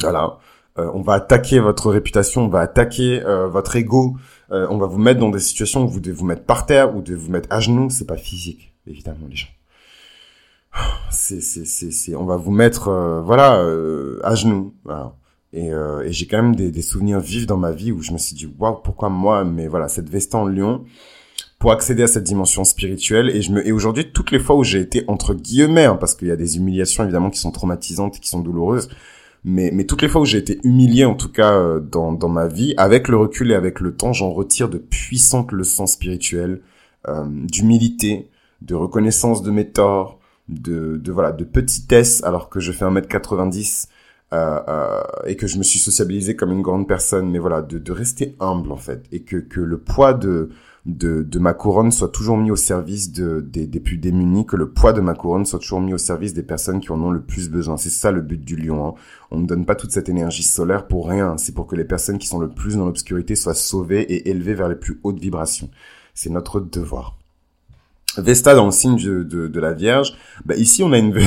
Voilà. 0.00 0.38
Euh, 0.78 0.90
on 0.94 1.02
va 1.02 1.14
attaquer 1.14 1.60
votre 1.60 1.90
réputation, 1.90 2.46
on 2.46 2.48
va 2.48 2.60
attaquer 2.60 3.22
euh, 3.24 3.46
votre 3.48 3.76
ego, 3.76 4.16
on 4.50 4.76
va 4.76 4.86
vous 4.86 4.98
mettre 4.98 5.18
dans 5.18 5.30
des 5.30 5.40
situations 5.40 5.84
où 5.84 5.88
vous 5.88 6.00
devez 6.00 6.14
vous 6.14 6.26
mettre 6.26 6.44
par 6.44 6.66
terre 6.66 6.94
ou 6.94 7.00
de 7.00 7.14
vous 7.14 7.30
mettre 7.30 7.48
à 7.50 7.60
genoux. 7.60 7.88
C'est 7.88 8.06
pas 8.06 8.18
physique, 8.18 8.74
évidemment, 8.86 9.26
les 9.30 9.36
gens. 9.36 9.48
C'est, 11.10 11.40
c'est, 11.40 11.64
c'est, 11.64 11.90
c'est, 11.90 12.14
on 12.14 12.26
va 12.26 12.36
vous 12.36 12.50
mettre, 12.50 12.90
voilà, 13.24 13.64
à 14.22 14.34
genoux. 14.34 14.74
Voilà. 14.84 15.14
Et, 15.54 15.68
et 15.68 16.12
j'ai 16.12 16.26
quand 16.26 16.42
même 16.42 16.54
des, 16.54 16.70
des, 16.70 16.82
souvenirs 16.82 17.20
vifs 17.20 17.46
dans 17.46 17.56
ma 17.56 17.72
vie 17.72 17.92
où 17.92 18.02
je 18.02 18.12
me 18.12 18.18
suis 18.18 18.36
dit, 18.36 18.46
waouh, 18.58 18.76
pourquoi 18.82 19.08
moi 19.08 19.42
Mais 19.44 19.68
voilà, 19.68 19.88
cette 19.88 20.10
veste 20.10 20.34
en 20.34 20.44
lion, 20.44 20.84
pour 21.62 21.70
accéder 21.70 22.02
à 22.02 22.08
cette 22.08 22.24
dimension 22.24 22.64
spirituelle. 22.64 23.30
Et 23.30 23.40
je 23.40 23.52
me, 23.52 23.64
et 23.64 23.70
aujourd'hui, 23.70 24.10
toutes 24.10 24.32
les 24.32 24.40
fois 24.40 24.56
où 24.56 24.64
j'ai 24.64 24.80
été 24.80 25.04
entre 25.06 25.32
guillemets, 25.32 25.84
hein, 25.84 25.94
parce 25.94 26.16
qu'il 26.16 26.26
y 26.26 26.32
a 26.32 26.36
des 26.36 26.56
humiliations 26.56 27.04
évidemment 27.04 27.30
qui 27.30 27.38
sont 27.38 27.52
traumatisantes 27.52 28.16
et 28.16 28.18
qui 28.18 28.28
sont 28.28 28.40
douloureuses, 28.40 28.88
mais, 29.44 29.70
mais 29.72 29.84
toutes 29.84 30.02
les 30.02 30.08
fois 30.08 30.22
où 30.22 30.24
j'ai 30.24 30.38
été 30.38 30.58
humilié, 30.64 31.04
en 31.04 31.14
tout 31.14 31.30
cas 31.30 31.52
euh, 31.52 31.78
dans, 31.78 32.12
dans 32.12 32.28
ma 32.28 32.48
vie, 32.48 32.74
avec 32.78 33.06
le 33.06 33.16
recul 33.16 33.52
et 33.52 33.54
avec 33.54 33.78
le 33.78 33.94
temps, 33.94 34.12
j'en 34.12 34.32
retire 34.32 34.68
de 34.68 34.78
puissantes 34.78 35.52
leçons 35.52 35.86
spirituelles, 35.86 36.62
euh, 37.06 37.26
d'humilité, 37.28 38.28
de 38.60 38.74
reconnaissance 38.74 39.40
de 39.40 39.52
mes 39.52 39.68
torts, 39.68 40.18
de, 40.48 40.96
de 40.96 41.12
voilà, 41.12 41.30
de 41.30 41.44
petitesse, 41.44 42.24
alors 42.24 42.48
que 42.48 42.58
je 42.58 42.72
fais 42.72 42.86
1m90 42.86 43.86
euh, 44.32 44.58
euh, 44.66 45.02
et 45.26 45.36
que 45.36 45.46
je 45.46 45.58
me 45.58 45.62
suis 45.62 45.78
sociabilisé 45.78 46.34
comme 46.34 46.50
une 46.50 46.62
grande 46.62 46.88
personne, 46.88 47.30
mais 47.30 47.38
voilà, 47.38 47.62
de, 47.62 47.78
de 47.78 47.92
rester 47.92 48.34
humble 48.40 48.72
en 48.72 48.76
fait, 48.76 49.04
et 49.12 49.22
que, 49.22 49.36
que 49.36 49.60
le 49.60 49.78
poids 49.78 50.12
de 50.12 50.50
de, 50.84 51.22
de 51.22 51.38
ma 51.38 51.54
couronne 51.54 51.92
soit 51.92 52.08
toujours 52.08 52.36
mis 52.36 52.50
au 52.50 52.56
service 52.56 53.12
de, 53.12 53.40
des, 53.40 53.66
des 53.66 53.78
plus 53.78 53.98
démunis, 53.98 54.46
que 54.46 54.56
le 54.56 54.70
poids 54.70 54.92
de 54.92 55.00
ma 55.00 55.14
couronne 55.14 55.46
soit 55.46 55.60
toujours 55.60 55.80
mis 55.80 55.94
au 55.94 55.98
service 55.98 56.34
des 56.34 56.42
personnes 56.42 56.80
qui 56.80 56.90
en 56.90 57.00
ont 57.00 57.10
le 57.10 57.22
plus 57.22 57.50
besoin. 57.50 57.76
C'est 57.76 57.90
ça 57.90 58.10
le 58.10 58.20
but 58.20 58.44
du 58.44 58.56
lion. 58.56 58.88
Hein. 58.88 58.94
On 59.30 59.38
ne 59.38 59.46
donne 59.46 59.64
pas 59.64 59.76
toute 59.76 59.92
cette 59.92 60.08
énergie 60.08 60.42
solaire 60.42 60.88
pour 60.88 61.08
rien. 61.08 61.36
C'est 61.38 61.54
pour 61.54 61.68
que 61.68 61.76
les 61.76 61.84
personnes 61.84 62.18
qui 62.18 62.26
sont 62.26 62.40
le 62.40 62.48
plus 62.48 62.76
dans 62.76 62.84
l'obscurité 62.84 63.36
soient 63.36 63.54
sauvées 63.54 64.02
et 64.02 64.30
élevées 64.30 64.54
vers 64.54 64.68
les 64.68 64.74
plus 64.74 64.98
hautes 65.04 65.20
vibrations. 65.20 65.70
C'est 66.14 66.30
notre 66.30 66.58
devoir. 66.58 67.16
Vesta 68.18 68.54
dans 68.54 68.66
le 68.66 68.72
signe 68.72 68.96
de, 68.96 69.22
de, 69.22 69.60
la 69.60 69.72
Vierge. 69.72 70.14
Bah 70.44 70.56
ici 70.56 70.82
on 70.82 70.92
a 70.92 70.98
une 70.98 71.14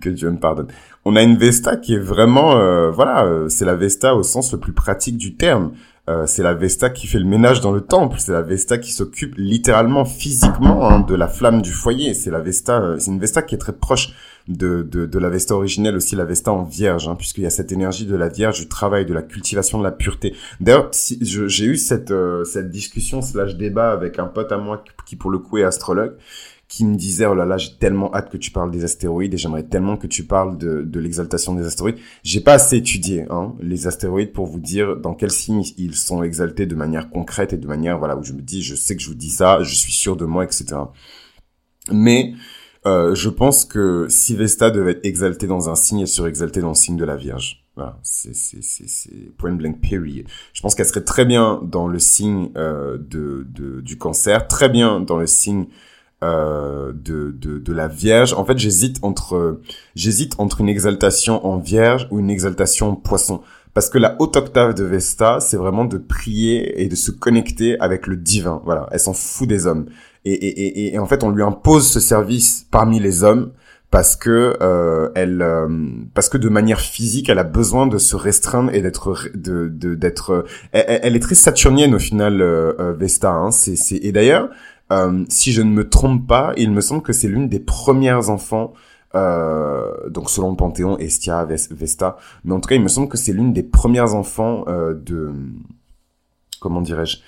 que 0.00 0.08
Dieu 0.08 0.30
me 0.30 0.38
pardonne. 0.38 0.68
On 1.04 1.16
a 1.16 1.22
une 1.22 1.36
Vesta 1.36 1.76
qui 1.76 1.94
est 1.94 2.00
vraiment, 2.00 2.56
euh, 2.56 2.90
voilà, 2.90 3.24
euh, 3.24 3.48
c'est 3.48 3.64
la 3.64 3.76
Vesta 3.76 4.16
au 4.16 4.22
sens 4.22 4.52
le 4.52 4.58
plus 4.58 4.72
pratique 4.72 5.16
du 5.16 5.36
terme. 5.36 5.72
Euh, 6.12 6.26
c'est 6.26 6.42
la 6.42 6.54
Vesta 6.54 6.90
qui 6.90 7.06
fait 7.06 7.18
le 7.18 7.24
ménage 7.24 7.60
dans 7.60 7.72
le 7.72 7.80
temple. 7.80 8.16
C'est 8.18 8.32
la 8.32 8.42
Vesta 8.42 8.78
qui 8.78 8.92
s'occupe 8.92 9.34
littéralement, 9.36 10.04
physiquement, 10.04 10.88
hein, 10.88 11.00
de 11.00 11.14
la 11.14 11.28
flamme 11.28 11.62
du 11.62 11.72
foyer. 11.72 12.14
C'est 12.14 12.30
la 12.30 12.40
Vesta, 12.40 12.80
euh, 12.80 12.98
c'est 12.98 13.10
une 13.10 13.18
Vesta 13.18 13.42
qui 13.42 13.54
est 13.54 13.58
très 13.58 13.72
proche 13.72 14.12
de, 14.48 14.82
de, 14.82 15.06
de 15.06 15.18
la 15.18 15.30
Vesta 15.30 15.54
originelle, 15.54 15.96
aussi 15.96 16.16
la 16.16 16.24
Vesta 16.24 16.52
en 16.52 16.64
Vierge, 16.64 17.08
hein, 17.08 17.14
puisqu'il 17.14 17.44
y 17.44 17.46
a 17.46 17.50
cette 17.50 17.72
énergie 17.72 18.06
de 18.06 18.16
la 18.16 18.28
Vierge, 18.28 18.60
du 18.60 18.68
travail, 18.68 19.06
de 19.06 19.14
la 19.14 19.22
cultivation 19.22 19.78
de 19.78 19.84
la 19.84 19.92
pureté. 19.92 20.34
D'ailleurs, 20.60 20.88
si, 20.92 21.18
j'ai 21.22 21.64
eu 21.64 21.76
cette 21.76 22.10
euh, 22.10 22.44
cette 22.44 22.70
discussion 22.70 23.22
slash 23.22 23.56
débat 23.56 23.92
avec 23.92 24.18
un 24.18 24.26
pote 24.26 24.52
à 24.52 24.58
moi 24.58 24.84
qui 25.06 25.16
pour 25.16 25.30
le 25.30 25.38
coup 25.38 25.58
est 25.58 25.64
astrologue 25.64 26.14
qui 26.72 26.86
me 26.86 26.96
disait 26.96 27.26
oh 27.26 27.34
là 27.34 27.44
là 27.44 27.58
j'ai 27.58 27.74
tellement 27.78 28.10
hâte 28.14 28.30
que 28.30 28.38
tu 28.38 28.50
parles 28.50 28.70
des 28.70 28.82
astéroïdes 28.82 29.34
et 29.34 29.36
j'aimerais 29.36 29.62
tellement 29.62 29.98
que 29.98 30.06
tu 30.06 30.24
parles 30.24 30.56
de, 30.56 30.80
de 30.80 31.00
l'exaltation 31.00 31.54
des 31.54 31.66
astéroïdes 31.66 31.98
j'ai 32.22 32.40
pas 32.40 32.54
assez 32.54 32.78
étudié 32.78 33.26
hein, 33.28 33.54
les 33.60 33.86
astéroïdes 33.86 34.32
pour 34.32 34.46
vous 34.46 34.58
dire 34.58 34.96
dans 34.96 35.12
quel 35.12 35.30
signe 35.30 35.62
ils 35.76 35.94
sont 35.94 36.22
exaltés 36.22 36.64
de 36.64 36.74
manière 36.74 37.10
concrète 37.10 37.52
et 37.52 37.58
de 37.58 37.66
manière 37.66 37.98
voilà 37.98 38.16
où 38.16 38.24
je 38.24 38.32
me 38.32 38.40
dis 38.40 38.62
je 38.62 38.74
sais 38.74 38.96
que 38.96 39.02
je 39.02 39.08
vous 39.08 39.14
dis 39.14 39.28
ça 39.28 39.62
je 39.62 39.74
suis 39.74 39.92
sûr 39.92 40.16
de 40.16 40.24
moi 40.24 40.44
etc 40.44 40.64
mais 41.90 42.32
Euh, 42.84 43.14
je 43.14 43.28
pense 43.28 43.64
que 43.64 44.06
si 44.08 44.34
Vesta 44.34 44.70
devait 44.72 44.90
être 44.92 45.06
exaltée 45.06 45.46
dans 45.46 45.70
un 45.70 45.76
signe, 45.76 46.00
elle 46.00 46.08
serait 46.08 46.30
exaltée 46.30 46.60
dans 46.60 46.70
le 46.70 46.74
signe 46.74 46.96
de 46.96 47.04
la 47.04 47.16
Vierge. 47.16 47.64
Voilà, 47.76 47.96
c'est 48.02 48.32
point 49.38 49.52
blank 49.52 49.80
period. 49.80 50.26
Je 50.52 50.60
pense 50.62 50.74
qu'elle 50.74 50.86
serait 50.86 51.04
très 51.04 51.24
bien 51.24 51.60
dans 51.62 51.86
le 51.86 52.00
signe 52.00 52.50
euh, 52.56 52.98
de, 52.98 53.46
de 53.48 53.80
du 53.80 53.96
cancer, 53.98 54.48
très 54.48 54.68
bien 54.68 55.00
dans 55.00 55.16
le 55.16 55.28
signe 55.28 55.66
euh, 56.22 56.92
de, 56.92 57.30
de 57.30 57.58
de 57.58 57.72
la 57.72 57.88
Vierge. 57.88 58.32
En 58.34 58.44
fait, 58.44 58.58
j'hésite 58.58 58.98
entre 59.02 59.60
j'hésite 59.94 60.34
entre 60.38 60.60
une 60.60 60.68
exaltation 60.68 61.44
en 61.46 61.58
Vierge 61.58 62.08
ou 62.10 62.18
une 62.18 62.30
exaltation 62.30 62.90
en 62.90 62.94
Poisson. 62.94 63.40
Parce 63.74 63.88
que 63.88 63.98
la 63.98 64.16
haute 64.18 64.36
octave 64.36 64.74
de 64.74 64.84
Vesta, 64.84 65.40
c'est 65.40 65.56
vraiment 65.56 65.86
de 65.86 65.96
prier 65.96 66.82
et 66.82 66.88
de 66.88 66.94
se 66.94 67.10
connecter 67.10 67.78
avec 67.80 68.06
le 68.06 68.16
divin. 68.16 68.60
Voilà, 68.64 68.86
elle 68.92 69.00
s'en 69.00 69.14
fout 69.14 69.48
des 69.48 69.66
hommes. 69.66 69.86
Et, 70.24 70.32
et, 70.32 70.88
et, 70.88 70.94
et 70.94 70.98
en 70.98 71.06
fait, 71.06 71.24
on 71.24 71.30
lui 71.30 71.42
impose 71.42 71.90
ce 71.90 71.98
service 71.98 72.66
parmi 72.70 73.00
les 73.00 73.24
hommes 73.24 73.52
parce 73.92 74.16
que 74.16 74.56
euh, 74.62 75.10
elle 75.14 75.42
euh, 75.42 75.68
parce 76.14 76.30
que 76.30 76.38
de 76.38 76.48
manière 76.48 76.80
physique 76.80 77.28
elle 77.28 77.38
a 77.38 77.44
besoin 77.44 77.86
de 77.86 77.98
se 77.98 78.16
restreindre 78.16 78.74
et 78.74 78.80
d'être 78.80 79.28
de 79.34 79.68
d'être 79.68 80.46
elle, 80.72 81.14
est 81.14 81.20
très 81.20 81.34
saturnienne 81.34 81.94
au 81.94 81.98
final 81.98 82.40
euh, 82.40 82.72
euh, 82.80 82.94
Vesta 82.94 83.30
hein. 83.30 83.50
c'est 83.50 83.76
c'est 83.76 83.96
et 83.96 84.10
d'ailleurs 84.10 84.48
si 85.28 85.52
je 85.52 85.62
ne 85.62 85.70
me 85.70 85.88
trompe 85.88 86.26
pas 86.26 86.52
il 86.56 86.70
me 86.70 86.80
semble 86.80 87.02
que 87.02 87.12
c'est 87.12 87.28
l'une 87.28 87.48
des 87.48 87.60
premières 87.60 88.30
enfants 88.30 88.72
donc 89.14 90.30
selon 90.30 90.50
le 90.50 90.56
Panthéon 90.56 90.98
Estia 90.98 91.44
Vesta 91.44 92.16
mais 92.44 92.52
en 92.52 92.60
tout 92.60 92.68
cas 92.68 92.74
il 92.74 92.82
me 92.82 92.88
semble 92.88 93.08
que 93.08 93.18
c'est 93.18 93.32
l'une 93.32 93.52
des 93.52 93.62
premières 93.62 94.14
enfants 94.14 94.64
de 94.66 95.32
comment 96.60 96.80
dirais-je 96.80 97.18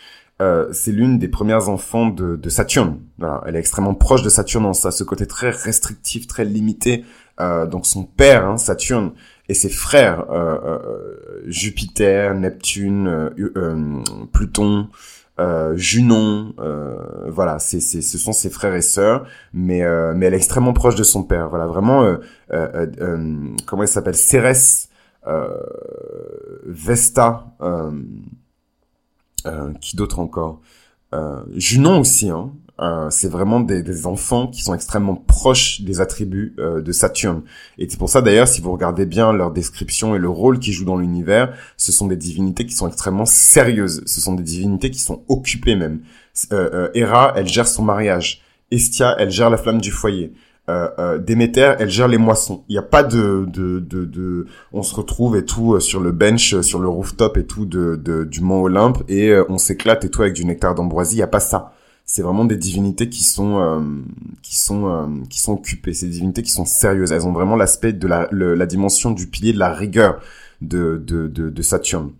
euh, 0.43 0.67
c'est 0.73 0.91
l'une 0.91 1.19
des 1.19 1.29
premières 1.29 1.69
enfants 1.69 2.09
de, 2.09 2.37
de 2.37 2.49
Saturne. 2.49 3.01
Voilà, 3.19 3.43
elle 3.47 3.57
est 3.57 3.61
extrêmement 3.61 3.95
proche 3.95 4.23
de 4.23 4.29
Saturne 4.29 4.67
en 4.67 4.73
ça, 4.73 4.91
ce 4.91 5.05
côté 5.05 5.27
très 5.27 5.51
restrictif, 5.51 6.27
très 6.27 6.45
limité. 6.45 7.05
Euh, 7.41 7.67
donc 7.67 7.87
son 7.87 8.05
père, 8.05 8.47
hein, 8.47 8.57
Saturne, 8.57 9.12
et 9.49 9.55
ses 9.55 9.69
frères, 9.69 10.31
euh, 10.31 10.59
euh 10.65 11.43
Jupiter, 11.47 12.35
Neptune, 12.35 13.31
Pluton, 14.33 14.89
Junon, 15.74 16.55
voilà, 17.26 17.59
c'est, 17.59 17.80
ce 17.80 18.18
sont 18.18 18.32
ses 18.32 18.51
frères 18.51 18.74
et 18.74 18.82
sœurs, 18.82 19.26
mais 19.53 19.82
mais 20.14 20.26
elle 20.26 20.35
est 20.35 20.39
extrêmement 20.39 20.72
proche 20.72 20.95
de 20.95 21.03
son 21.03 21.22
père. 21.24 21.49
Voilà, 21.49 21.66
vraiment, 21.66 22.16
comment 23.66 23.82
il 23.82 23.89
s'appelle, 23.89 24.16
Cérès, 24.16 24.89
Vesta. 26.66 27.47
Euh, 29.47 29.74
qui 29.80 29.95
d'autre 29.97 30.20
encore? 30.20 30.61
Euh, 31.12 31.43
Junon 31.55 32.01
aussi, 32.01 32.30
hein. 32.30 32.53
Euh, 32.85 33.09
c'est 33.11 33.28
vraiment 33.28 33.61
des, 33.61 33.82
des, 33.82 34.07
enfants 34.07 34.47
qui 34.47 34.62
sont 34.62 34.74
extrêmement 34.74 35.14
proches 35.14 35.80
des 35.80 36.01
attributs 36.01 36.55
euh, 36.59 36.80
de 36.82 36.93
Saturne. 36.93 37.43
Et 37.78 37.89
c'est 37.89 37.99
pour 37.99 38.09
ça 38.09 38.20
d'ailleurs, 38.20 38.47
si 38.47 38.61
vous 38.61 38.72
regardez 38.72 39.07
bien 39.07 39.32
leur 39.32 39.51
description 39.51 40.14
et 40.14 40.18
le 40.18 40.28
rôle 40.28 40.59
qu'ils 40.59 40.72
jouent 40.72 40.85
dans 40.85 40.97
l'univers, 40.97 41.55
ce 41.76 41.93
sont 41.93 42.07
des 42.07 42.16
divinités 42.16 42.66
qui 42.66 42.74
sont 42.74 42.87
extrêmement 42.87 43.26
sérieuses. 43.26 44.03
Ce 44.07 44.20
sont 44.20 44.35
des 44.35 44.43
divinités 44.43 44.91
qui 44.91 45.01
sont 45.01 45.24
occupées 45.28 45.76
même. 45.76 46.01
Euh, 46.53 46.91
Hera, 46.95 47.32
elle 47.37 47.49
gère 47.49 47.66
son 47.66 47.82
mariage. 47.82 48.43
Estia, 48.70 49.16
elle 49.18 49.30
gère 49.30 49.51
la 49.51 49.57
flamme 49.57 49.80
du 49.80 49.91
foyer 49.91 50.32
euh, 50.68 50.89
euh, 50.99 51.18
Déméter, 51.18 51.74
elle 51.78 51.91
gère 51.91 52.09
les 52.09 52.18
moissons. 52.18 52.64
Il 52.68 52.72
n'y 52.72 52.78
a 52.78 52.82
pas 52.82 53.03
de, 53.03 53.47
de, 53.47 53.80
de, 53.80 54.05
de, 54.05 54.47
on 54.72 54.82
se 54.82 54.95
retrouve 54.95 55.37
et 55.37 55.45
tout 55.45 55.74
euh, 55.74 55.80
sur 55.80 56.01
le 56.01 56.12
bench, 56.12 56.55
euh, 56.55 56.62
sur 56.62 56.78
le 56.78 56.89
rooftop 56.89 57.37
et 57.37 57.45
tout 57.45 57.66
de, 57.66 57.97
de 57.97 58.24
du 58.24 58.41
mont 58.41 58.62
Olympe 58.62 59.03
et 59.09 59.35
on 59.49 59.59
s'éclate 59.59 60.05
et 60.05 60.11
tout 60.11 60.22
avec 60.22 60.35
du 60.35 60.45
nectar 60.45 60.74
d'ambroisie. 60.74 61.16
Il 61.16 61.18
n'y 61.18 61.22
a 61.22 61.28
pas 61.28 61.41
ça. 61.41 61.72
C'est 62.07 62.23
vraiment 62.23 62.45
des 62.45 62.57
divinités 62.57 63.09
qui 63.09 63.25
sont 63.25 64.05
qui 64.43 64.57
sont 64.57 65.25
qui 65.31 65.41
sont 65.41 65.53
occupées. 65.53 65.93
Des 65.93 66.09
divinités 66.09 66.43
qui 66.43 66.51
sont 66.51 66.67
sérieuses. 66.67 67.13
Elles 67.13 67.27
ont 67.27 67.33
vraiment 67.33 67.57
l'aspect 67.57 67.93
de 67.93 68.07
la, 68.07 68.29
la 68.31 68.67
dimension 68.67 69.11
du 69.11 69.27
pilier 69.27 69.53
de 69.53 69.59
la 69.59 69.73
rigueur 69.73 70.21
de 70.61 71.03
de, 71.05 71.29
de, 71.29 71.49
de 71.51 71.63
Saturne. 71.63 72.13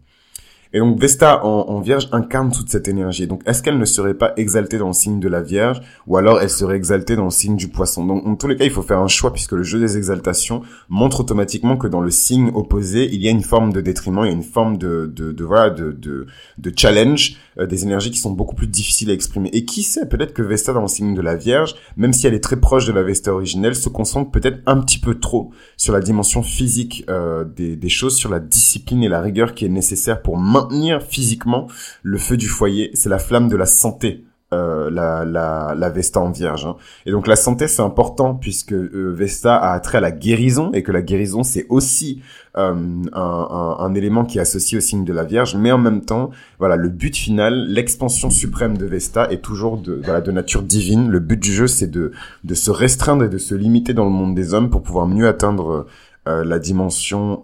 Et 0.75 0.81
donc 0.81 0.99
Vesta 1.01 1.47
en, 1.47 1.81
Vierge 1.81 2.09
incarne 2.11 2.51
toute 2.51 2.69
cette 2.69 2.89
énergie. 2.89 3.29
Donc 3.29 3.43
est-ce 3.47 3.63
qu'elle 3.63 3.79
ne 3.79 3.85
serait 3.85 4.15
pas 4.15 4.33
exaltée 4.37 4.77
dans 4.77 4.89
le 4.89 4.93
signe 4.93 5.21
de 5.21 5.29
la 5.29 5.41
Vierge 5.41 5.81
ou 6.09 6.17
alors 6.17 6.41
elle 6.41 6.51
serait 6.51 6.75
exaltée 6.75 7.15
dans 7.15 7.27
le 7.27 7.31
signe 7.31 7.55
du 7.55 7.69
Poisson? 7.69 8.05
Donc 8.05 8.27
en 8.27 8.35
tous 8.35 8.49
les 8.49 8.57
cas, 8.57 8.65
il 8.65 8.73
faut 8.73 8.83
faire 8.83 8.99
un 8.99 9.07
choix 9.07 9.33
puisque 9.33 9.53
le 9.53 9.63
jeu 9.63 9.79
des 9.79 9.97
exaltations 9.97 10.63
montre 10.89 11.21
automatiquement 11.21 11.77
que 11.77 11.87
dans 11.87 12.01
le 12.01 12.11
signe 12.11 12.51
opposé, 12.55 13.09
il 13.13 13.23
y 13.23 13.29
a 13.29 13.31
une 13.31 13.45
forme 13.45 13.73
de 13.73 13.81
détriment, 13.81 14.25
il 14.25 14.27
y 14.27 14.31
a 14.31 14.33
une 14.33 14.43
forme 14.43 14.77
de 14.77 15.07
de, 15.15 15.31
de 15.31 15.45
voilà 15.45 15.71
de, 15.71 15.93
de 15.93 16.73
challenge, 16.77 17.37
euh, 17.61 17.67
des 17.67 17.85
énergies 17.85 18.11
qui 18.11 18.19
sont 18.19 18.33
beaucoup 18.33 18.57
plus 18.57 18.67
difficiles 18.67 19.11
à 19.11 19.13
exprimer. 19.13 19.51
Et 19.53 19.65
qui 19.65 19.85
sait, 19.85 20.09
peut-être 20.09 20.35
que 20.35 20.43
Vesta 20.43 20.73
dans 20.73 20.83
le 20.83 20.89
signe 20.89 21.15
de 21.15 21.23
la 21.23 21.37
Vierge, 21.37 21.77
même 21.97 22.13
si 22.13 22.27
elle 22.27 22.35
est 22.35 22.43
très 22.43 22.59
proche 22.59 22.85
de 22.85 22.93
la 22.93 23.05
Vesta 23.05 23.33
originelle, 23.33 23.77
se 23.77 23.89
concentre 23.89 24.33
peut-être 24.33 24.59
un 24.67 24.81
petit 24.81 24.99
peu 24.99 25.21
trop 25.21 25.53
sur 25.77 25.93
la 25.93 26.01
dimension 26.01 26.43
physique 26.43 27.05
euh, 27.09 27.45
des, 27.45 27.77
des 27.77 27.89
choses, 27.89 28.17
sur 28.17 28.29
la 28.29 28.41
discipline 28.41 29.05
et 29.05 29.09
la 29.09 29.21
rigueur 29.21 29.55
qui 29.55 29.67
est 29.67 29.69
nécessaire 29.69 30.21
pour 30.21 30.37
maintenir 30.37 30.64
maintenir 30.65 31.03
physiquement 31.03 31.69
le 32.03 32.19
feu 32.19 32.37
du 32.37 32.49
foyer. 32.49 32.91
C'est 32.95 33.09
la 33.09 33.19
flamme 33.19 33.49
de 33.49 33.57
la 33.57 33.67
santé. 33.67 34.25
Euh, 34.55 34.91
la, 34.91 35.91
Vesta 35.91 36.21
en 36.21 36.31
vierge. 36.31 36.67
Hein. 36.67 36.77
Et 37.07 37.11
donc 37.11 37.27
la 37.27 37.37
santé 37.37 37.67
c'est 37.69 37.83
important 37.83 38.35
puisque 38.35 38.73
euh, 38.73 39.13
Vesta 39.17 39.57
a 39.57 39.73
attrait 39.73 39.99
à 39.99 40.01
la 40.01 40.11
guérison 40.11 40.71
et 40.73 40.83
que 40.83 40.93
la 40.93 41.03
guérison 41.03 41.43
c'est 41.43 41.67
aussi 41.69 42.21
euh, 42.57 42.75
un, 43.13 43.95
élément 43.95 44.25
qui 44.25 44.39
est 44.39 44.41
associé 44.41 44.79
au 44.79 44.81
signe 44.81 45.05
de 45.05 45.13
la 45.13 45.25
Vierge, 45.25 45.57
mais 45.57 45.73
en 45.73 45.79
même 45.79 46.03
temps, 46.03 46.31
voilà, 46.59 46.77
le 46.77 46.89
but 46.89 47.17
final, 47.17 47.67
l'expansion 47.69 48.31
suprême 48.31 48.77
de 48.77 48.87
Vesta 48.87 49.31
est 49.31 49.43
toujours 49.43 49.77
de 49.77 50.31
nature 50.31 50.63
divine. 50.63 51.11
Le 51.11 51.21
but 51.21 51.41
du 51.41 51.53
jeu 51.53 51.67
c'est 51.67 51.91
de, 51.91 52.13
de 52.45 52.55
se 52.55 52.71
restreindre 52.71 53.25
et 53.25 53.29
de 53.29 53.39
se 53.39 53.55
limiter 53.55 53.93
dans 53.93 54.05
le 54.05 54.11
monde 54.11 54.35
des 54.35 54.55
hommes 54.55 54.71
pour 54.71 54.83
pouvoir 54.83 55.07
mieux 55.07 55.27
atteindre 55.27 55.87
la 56.27 56.59
dimension 56.59 57.43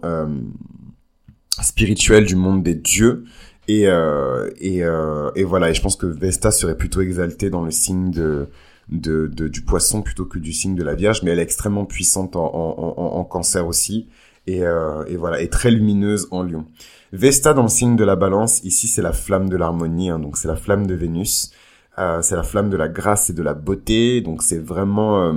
spirituel 1.61 2.25
du 2.25 2.35
monde 2.35 2.63
des 2.63 2.75
dieux. 2.75 3.25
Et, 3.67 3.87
euh, 3.87 4.49
et, 4.59 4.83
euh, 4.83 5.31
et 5.35 5.43
voilà, 5.43 5.69
et 5.69 5.73
je 5.73 5.81
pense 5.81 5.95
que 5.95 6.05
Vesta 6.05 6.51
serait 6.51 6.75
plutôt 6.75 7.01
exaltée 7.01 7.49
dans 7.49 7.63
le 7.63 7.71
signe 7.71 8.11
de, 8.11 8.47
de, 8.89 9.27
du 9.27 9.61
poisson 9.61 10.01
plutôt 10.01 10.25
que 10.25 10.39
du 10.39 10.51
signe 10.51 10.75
de 10.75 10.83
la 10.83 10.95
Vierge, 10.95 11.21
mais 11.23 11.31
elle 11.31 11.39
est 11.39 11.43
extrêmement 11.43 11.85
puissante 11.85 12.35
en, 12.35 12.45
en, 12.45 12.93
en, 12.97 13.19
en 13.19 13.23
cancer 13.23 13.67
aussi. 13.67 14.07
Et, 14.47 14.63
euh, 14.63 15.05
et 15.05 15.15
voilà, 15.15 15.39
et 15.41 15.49
très 15.49 15.69
lumineuse 15.69 16.27
en 16.31 16.43
lion. 16.43 16.65
Vesta 17.13 17.53
dans 17.53 17.63
le 17.63 17.69
signe 17.69 17.95
de 17.95 18.03
la 18.03 18.15
balance, 18.15 18.63
ici 18.63 18.87
c'est 18.87 19.03
la 19.03 19.13
flamme 19.13 19.49
de 19.49 19.55
l'harmonie, 19.55 20.09
hein, 20.09 20.17
donc 20.19 20.37
c'est 20.37 20.47
la 20.47 20.55
flamme 20.55 20.87
de 20.87 20.95
Vénus. 20.95 21.51
Euh, 21.99 22.21
c'est 22.21 22.35
la 22.35 22.43
flamme 22.43 22.69
de 22.69 22.77
la 22.77 22.87
grâce 22.87 23.29
et 23.29 23.33
de 23.33 23.43
la 23.43 23.53
beauté, 23.53 24.21
donc 24.21 24.41
c'est 24.41 24.57
vraiment 24.57 25.33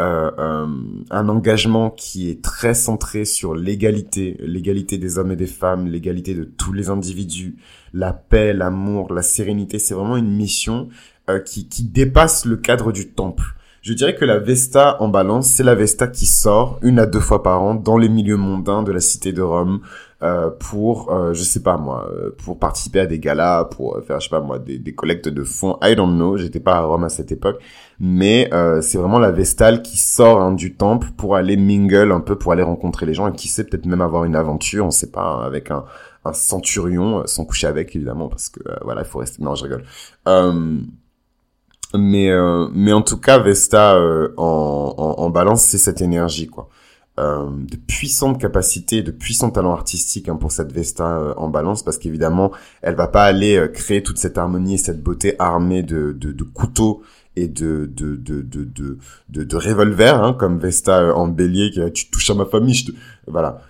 euh, 0.00 0.30
euh, 0.38 0.66
un 1.10 1.28
engagement 1.28 1.90
qui 1.90 2.30
est 2.30 2.42
très 2.42 2.72
centré 2.72 3.26
sur 3.26 3.54
l'égalité, 3.54 4.38
l'égalité 4.40 4.96
des 4.96 5.18
hommes 5.18 5.32
et 5.32 5.36
des 5.36 5.46
femmes, 5.46 5.86
l'égalité 5.86 6.34
de 6.34 6.44
tous 6.44 6.72
les 6.72 6.88
individus, 6.88 7.56
la 7.92 8.14
paix, 8.14 8.54
l'amour, 8.54 9.12
la 9.12 9.20
sérénité. 9.20 9.78
C'est 9.78 9.92
vraiment 9.92 10.16
une 10.16 10.34
mission 10.34 10.88
euh, 11.28 11.40
qui, 11.40 11.68
qui 11.68 11.84
dépasse 11.84 12.46
le 12.46 12.56
cadre 12.56 12.90
du 12.90 13.10
temple. 13.10 13.44
Je 13.82 13.92
dirais 13.92 14.14
que 14.14 14.24
la 14.24 14.38
Vesta 14.38 14.96
en 15.02 15.08
balance, 15.08 15.48
c'est 15.48 15.64
la 15.64 15.74
Vesta 15.74 16.06
qui 16.06 16.24
sort 16.24 16.78
une 16.82 16.98
à 16.98 17.04
deux 17.04 17.20
fois 17.20 17.42
par 17.42 17.60
an 17.62 17.74
dans 17.74 17.98
les 17.98 18.08
milieux 18.08 18.36
mondains 18.36 18.82
de 18.82 18.92
la 18.92 19.00
cité 19.00 19.32
de 19.32 19.42
Rome 19.42 19.80
euh, 20.22 20.50
pour, 20.50 21.12
euh, 21.12 21.34
je 21.34 21.42
sais 21.42 21.62
pas 21.62 21.76
moi, 21.76 22.08
euh, 22.12 22.30
pour 22.44 22.56
participer 22.56 23.00
à 23.00 23.06
des 23.06 23.18
galas, 23.18 23.64
pour 23.64 23.98
faire, 24.06 24.20
je 24.20 24.28
sais 24.28 24.30
pas 24.30 24.40
moi, 24.40 24.60
des, 24.60 24.78
des 24.78 24.94
collectes 24.94 25.28
de 25.28 25.42
fonds. 25.42 25.78
I 25.82 25.96
don't 25.96 26.14
know, 26.14 26.36
j'étais 26.36 26.60
pas 26.60 26.74
à 26.76 26.80
Rome 26.82 27.02
à 27.02 27.08
cette 27.08 27.32
époque, 27.32 27.60
mais 27.98 28.48
c'est 28.82 28.98
vraiment 28.98 29.18
la 29.18 29.32
Vestale 29.32 29.82
qui 29.82 29.96
sort 29.96 30.40
hein, 30.40 30.52
du 30.52 30.76
temple 30.76 31.08
pour 31.16 31.34
aller 31.34 31.56
mingle 31.56 32.12
un 32.12 32.20
peu, 32.20 32.36
pour 32.36 32.52
aller 32.52 32.62
rencontrer 32.62 33.04
les 33.04 33.14
gens 33.14 33.28
et 33.28 33.32
qui 33.32 33.48
sait 33.48 33.64
peut-être 33.64 33.86
même 33.86 34.00
avoir 34.00 34.24
une 34.24 34.36
aventure, 34.36 34.86
on 34.86 34.90
sait 34.92 35.10
pas, 35.10 35.24
hein, 35.24 35.42
avec 35.44 35.70
un, 35.72 35.84
un 36.24 36.32
centurion, 36.32 37.22
sans 37.26 37.44
coucher 37.44 37.66
avec 37.66 37.96
évidemment, 37.96 38.28
parce 38.28 38.48
que 38.48 38.60
voilà, 38.84 39.02
il 39.02 39.06
faut 39.06 39.18
rester. 39.18 39.42
Non, 39.42 39.56
je 39.56 39.64
rigole. 39.64 39.84
mais 41.94 42.30
mais 42.72 42.92
en 42.92 43.02
tout 43.02 43.18
cas, 43.18 43.38
Vesta 43.38 43.98
en, 44.36 44.94
en, 44.96 45.14
en 45.20 45.30
balance, 45.30 45.62
c'est 45.62 45.78
cette 45.78 46.00
énergie 46.00 46.46
quoi. 46.46 46.68
Euh, 47.20 47.50
de 47.70 47.76
puissantes 47.76 48.40
capacités, 48.40 49.02
de 49.02 49.10
puissants 49.10 49.50
talents 49.50 49.74
artistiques 49.74 50.30
hein, 50.30 50.36
pour 50.36 50.50
cette 50.50 50.72
Vesta 50.72 51.18
euh, 51.18 51.34
en 51.36 51.50
balance, 51.50 51.82
parce 51.82 51.98
qu'évidemment, 51.98 52.52
elle 52.80 52.94
va 52.94 53.06
pas 53.06 53.24
aller 53.24 53.56
euh, 53.58 53.68
créer 53.68 54.02
toute 54.02 54.16
cette 54.16 54.38
harmonie 54.38 54.74
et 54.74 54.78
cette 54.78 55.02
beauté 55.02 55.36
armée 55.38 55.82
de, 55.82 56.16
de, 56.18 56.32
de 56.32 56.42
couteaux 56.42 57.02
et 57.36 57.48
de 57.48 57.84
de 57.94 58.16
de 58.16 58.40
de 58.40 58.64
de 58.64 58.98
de, 59.28 59.44
de 59.44 59.56
revolver 59.56 60.22
hein, 60.24 60.32
comme 60.32 60.58
Vesta 60.58 61.14
en 61.14 61.28
bélier 61.28 61.70
qui 61.70 61.92
tu 61.92 62.10
touches 62.10 62.30
à 62.30 62.34
ma 62.34 62.46
famille 62.46 62.74
je 62.74 62.86
te... 62.86 62.92
voilà. 63.26 63.60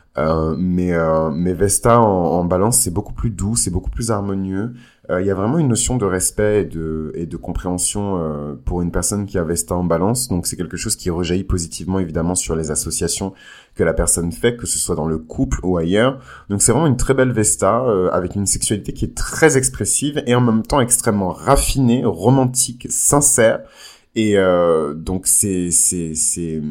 Mais 0.57 0.93
mais 1.33 1.53
Vesta 1.55 2.01
en, 2.01 2.45
balance 2.45 2.79
c'est 2.79 2.91
beaucoup 2.93 3.13
plus 3.13 3.31
doux 3.31 3.57
c'est 3.57 3.71
beaucoup 3.71 3.91
plus 3.91 4.11
harmonieux. 4.11 4.59
euh, 4.65 4.75
il 5.11 5.27
y 5.27 5.31
a 5.31 5.35
vraiment 5.35 5.59
une 5.59 5.67
notion 5.67 5.97
de 5.97 6.05
respect 6.05 6.63
et 6.63 6.65
de, 6.65 7.11
et 7.17 7.27
de 7.27 7.37
compréhension 7.37 8.19
euh, 8.19 8.55
pour 8.65 8.83
une 8.83 8.93
personne 8.93 9.27
qui 9.27 9.37
a 9.37 9.43
Vesta 9.43 9.75
en 9.75 9.83
balance. 9.83 10.29
Donc 10.29 10.47
c'est 10.47 10.57
quelque 10.57 10.77
chose 10.77 10.95
qui 10.95 11.11
rejaillit 11.11 11.43
positivement 11.43 11.99
évidemment 11.99 12.37
sur 12.37 12.55
les 12.55 12.71
associations 12.71 13.33
que 13.75 13.83
la 13.83 13.95
personne 13.95 14.31
fait, 14.31 14.57
que 14.57 14.67
ce 14.67 14.79
soit 14.79 14.95
dans 14.95 15.09
le 15.09 15.19
couple 15.19 15.59
ou 15.65 15.77
ailleurs. 15.77 16.21
Donc 16.49 16.63
c'est 16.63 16.71
vraiment 16.71 16.87
une 16.87 16.97
très 16.97 17.15
belle 17.15 17.33
Vesta 17.33 17.83
euh, 17.85 18.11
avec 18.13 18.37
une 18.37 18.47
sexualité 18.47 18.93
qui 18.93 19.05
est 19.05 19.17
très 19.17 19.57
expressive 19.57 20.23
et 20.27 20.37
en 20.37 20.41
même 20.41 20.63
temps 20.63 20.81
extrêmement 20.81 21.31
raffinée, 21.31 22.05
romantique, 22.05 22.87
sincère 22.89 23.61
Et 24.15 24.39
euh, 24.39 24.95
donc 24.95 25.27
c'est 25.27 25.73
c'est 25.73 26.15
c'est 26.15 26.63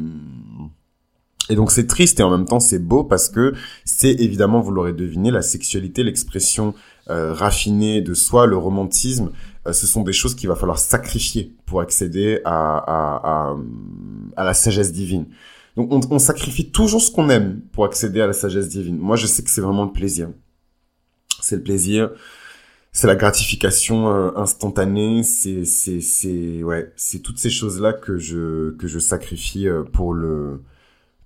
et 1.50 1.56
donc 1.56 1.72
c'est 1.72 1.88
triste 1.88 2.22
et 2.22 2.24
en 2.24 2.30
même 2.30 2.46
temps 2.46 2.62
c'est 2.62 2.80
beau 2.80 3.04
parce 3.04 3.28
que 3.28 3.54
c'est 3.84 4.12
évidemment, 4.12 4.62
vous 4.62 4.72
l'aurez 4.72 4.94
deviné, 4.94 5.32
la 5.32 5.42
sexualité, 5.42 6.04
l'expression 6.04 6.74
euh, 7.10 7.34
raffinée 7.34 8.02
de 8.02 8.14
soi, 8.14 8.46
le 8.46 8.58
romantisme, 8.58 9.32
euh, 9.68 9.74
ce 9.74 9.88
sont 9.88 10.04
des 10.04 10.14
choses 10.14 10.36
qu'il 10.36 10.50
va 10.50 10.56
falloir 10.56 10.80
sacrifier 10.80 11.56
pour 11.66 11.82
accéder 11.82 12.42
à, 12.46 12.78
à, 12.78 13.52
à, 13.52 13.56
à 14.36 14.44
la 14.44 14.54
sagesse 14.54 14.92
divine. 14.92 15.26
Donc 15.78 15.92
on, 15.92 16.02
on 16.12 16.20
sacrifie 16.20 16.72
toujours 16.72 17.02
ce 17.02 17.12
qu'on 17.12 17.30
aime 17.30 17.62
pour 17.72 17.86
accéder 17.86 18.22
à 18.22 18.28
la 18.28 18.34
sagesse 18.34 18.70
divine. 18.70 18.98
Moi 18.98 19.16
je 19.16 19.26
sais 19.28 19.44
que 19.44 19.50
c'est 19.50 19.62
vraiment 19.62 19.86
le 19.86 19.92
plaisir. 19.92 20.30
C'est 21.42 21.56
le 21.56 21.64
plaisir 21.64 22.12
c'est 22.92 23.08
la 23.08 23.16
gratification 23.16 24.10
euh, 24.14 24.32
instantanée, 24.36 25.24
c'est 25.24 25.64
c'est 25.66 26.02
c'est 26.02 26.62
ouais, 26.64 26.92
c'est 26.96 27.20
toutes 27.20 27.40
ces 27.40 27.50
choses 27.50 27.80
là 27.80 27.94
que 27.94 28.18
je 28.18 28.72
que 28.76 28.88
je 28.88 29.00
sacrifie 29.00 29.68
euh, 29.68 29.84
pour 29.84 30.14
le 30.14 30.62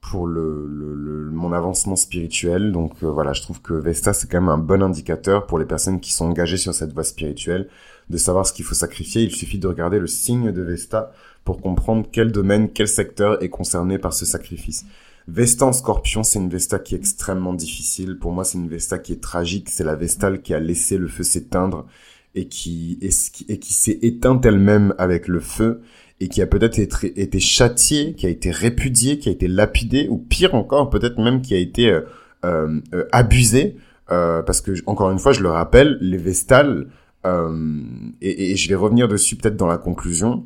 pour 0.09 0.27
le, 0.27 0.67
le, 0.67 1.29
mon 1.31 1.51
avancement 1.53 1.95
spirituel. 1.95 2.71
Donc 2.71 2.93
euh, 3.03 3.07
voilà, 3.07 3.33
je 3.33 3.41
trouve 3.41 3.61
que 3.61 3.73
Vesta 3.73 4.13
c'est 4.13 4.29
quand 4.29 4.41
même 4.41 4.49
un 4.49 4.57
bon 4.57 4.83
indicateur 4.83 5.45
pour 5.45 5.59
les 5.59 5.65
personnes 5.65 5.99
qui 5.99 6.13
sont 6.13 6.25
engagées 6.25 6.57
sur 6.57 6.73
cette 6.73 6.93
voie 6.93 7.03
spirituelle 7.03 7.67
de 8.09 8.17
savoir 8.17 8.45
ce 8.45 8.53
qu'il 8.53 8.65
faut 8.65 8.75
sacrifier. 8.75 9.23
Il 9.23 9.31
suffit 9.31 9.59
de 9.59 9.67
regarder 9.67 9.99
le 9.99 10.07
signe 10.07 10.51
de 10.51 10.61
Vesta 10.61 11.11
pour 11.43 11.61
comprendre 11.61 12.07
quel 12.11 12.31
domaine, 12.31 12.69
quel 12.71 12.87
secteur 12.87 13.41
est 13.43 13.49
concerné 13.49 13.97
par 13.97 14.13
ce 14.13 14.25
sacrifice. 14.25 14.85
Vesta 15.27 15.65
en 15.65 15.73
scorpion, 15.73 16.21
c'est 16.23 16.37
une 16.37 16.49
Vesta 16.49 16.77
qui 16.77 16.93
est 16.93 16.99
extrêmement 16.99 17.53
difficile. 17.53 18.17
Pour 18.19 18.31
moi, 18.31 18.43
c'est 18.43 18.59
une 18.59 18.67
Vesta 18.67 18.99
qui 18.99 19.13
est 19.13 19.21
tragique. 19.21 19.69
C'est 19.69 19.83
la 19.83 19.95
Vestale 19.95 20.41
qui 20.43 20.53
a 20.53 20.59
laissé 20.59 20.97
le 20.99 21.07
feu 21.07 21.23
s'éteindre 21.23 21.87
et 22.35 22.47
qui, 22.47 22.99
et 23.01 23.59
qui 23.59 23.73
s'est 23.73 23.99
éteinte 24.03 24.45
elle-même 24.45 24.93
avec 24.99 25.27
le 25.27 25.39
feu 25.39 25.81
et 26.19 26.29
qui 26.29 26.41
a 26.41 26.47
peut-être 26.47 26.79
été, 27.03 27.39
châtiée, 27.39 28.13
qui 28.13 28.25
a 28.25 28.29
été 28.29 28.51
répudiée, 28.51 29.19
qui 29.19 29.29
a 29.29 29.31
été 29.31 29.47
lapidée, 29.47 30.07
ou 30.09 30.17
pire 30.17 30.55
encore, 30.55 30.89
peut-être 30.89 31.19
même 31.19 31.41
qui 31.41 31.53
a 31.53 31.57
été 31.57 31.89
euh, 31.89 32.01
euh, 32.45 32.79
euh 32.93 33.05
abusée. 33.11 33.75
Euh, 34.11 34.43
parce 34.43 34.61
que, 34.61 34.71
encore 34.85 35.11
une 35.11 35.19
fois, 35.19 35.33
je 35.33 35.41
le 35.41 35.49
rappelle, 35.49 35.97
les 35.99 36.17
Vestales, 36.17 36.87
euh, 37.25 37.81
et, 38.21 38.51
et, 38.51 38.55
je 38.55 38.69
vais 38.69 38.75
revenir 38.75 39.07
dessus 39.07 39.35
peut-être 39.35 39.57
dans 39.57 39.67
la 39.67 39.77
conclusion, 39.77 40.43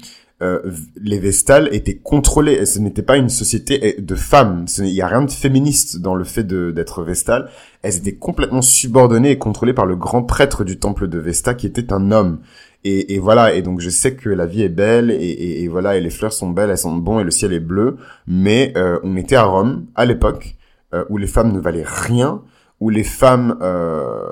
les 0.95 1.19
Vestales 1.19 1.67
étaient 1.73 1.97
contrôlés. 1.97 2.65
Ce 2.65 2.79
n'était 2.79 3.01
pas 3.01 3.17
une 3.17 3.27
société 3.27 3.97
de 3.99 4.15
femmes. 4.15 4.63
Il 4.77 4.85
n'y 4.85 5.01
a 5.01 5.07
rien 5.07 5.23
de 5.23 5.31
féministe 5.31 5.99
dans 5.99 6.15
le 6.15 6.23
fait 6.23 6.47
d'être 6.47 7.03
Vestale. 7.03 7.49
Elles 7.81 7.97
étaient 7.97 8.15
complètement 8.15 8.61
subordonnées 8.61 9.31
et 9.31 9.37
contrôlées 9.37 9.73
par 9.73 9.85
le 9.85 9.97
grand 9.97 10.23
prêtre 10.23 10.63
du 10.63 10.79
temple 10.79 11.09
de 11.09 11.19
Vesta, 11.19 11.55
qui 11.55 11.67
était 11.67 11.91
un 11.91 12.13
homme. 12.13 12.39
Et, 12.83 13.15
et 13.15 13.19
voilà. 13.19 13.53
Et 13.53 13.61
donc 13.61 13.79
je 13.79 13.89
sais 13.89 14.15
que 14.15 14.29
la 14.29 14.45
vie 14.45 14.63
est 14.63 14.69
belle 14.69 15.11
et, 15.11 15.63
et, 15.63 15.67
voilà 15.67 15.97
et 15.97 16.01
les 16.01 16.09
fleurs 16.09 16.33
sont 16.33 16.49
belles, 16.49 16.69
elles 16.69 16.77
sont 16.77 16.95
bonnes 16.95 17.21
et 17.21 17.23
le 17.23 17.31
ciel 17.31 17.53
est 17.53 17.59
bleu. 17.59 17.97
Mais 18.27 18.73
euh, 18.77 18.99
on 19.03 19.15
était 19.17 19.35
à 19.35 19.43
Rome 19.43 19.85
à 19.95 20.05
l'époque 20.05 20.55
euh, 20.93 21.03
où 21.09 21.17
les 21.17 21.27
femmes 21.27 21.51
ne 21.51 21.59
valaient 21.59 21.83
rien 21.85 22.41
où 22.79 22.89
les 22.89 23.03
femmes 23.03 23.57
euh, 23.61 24.29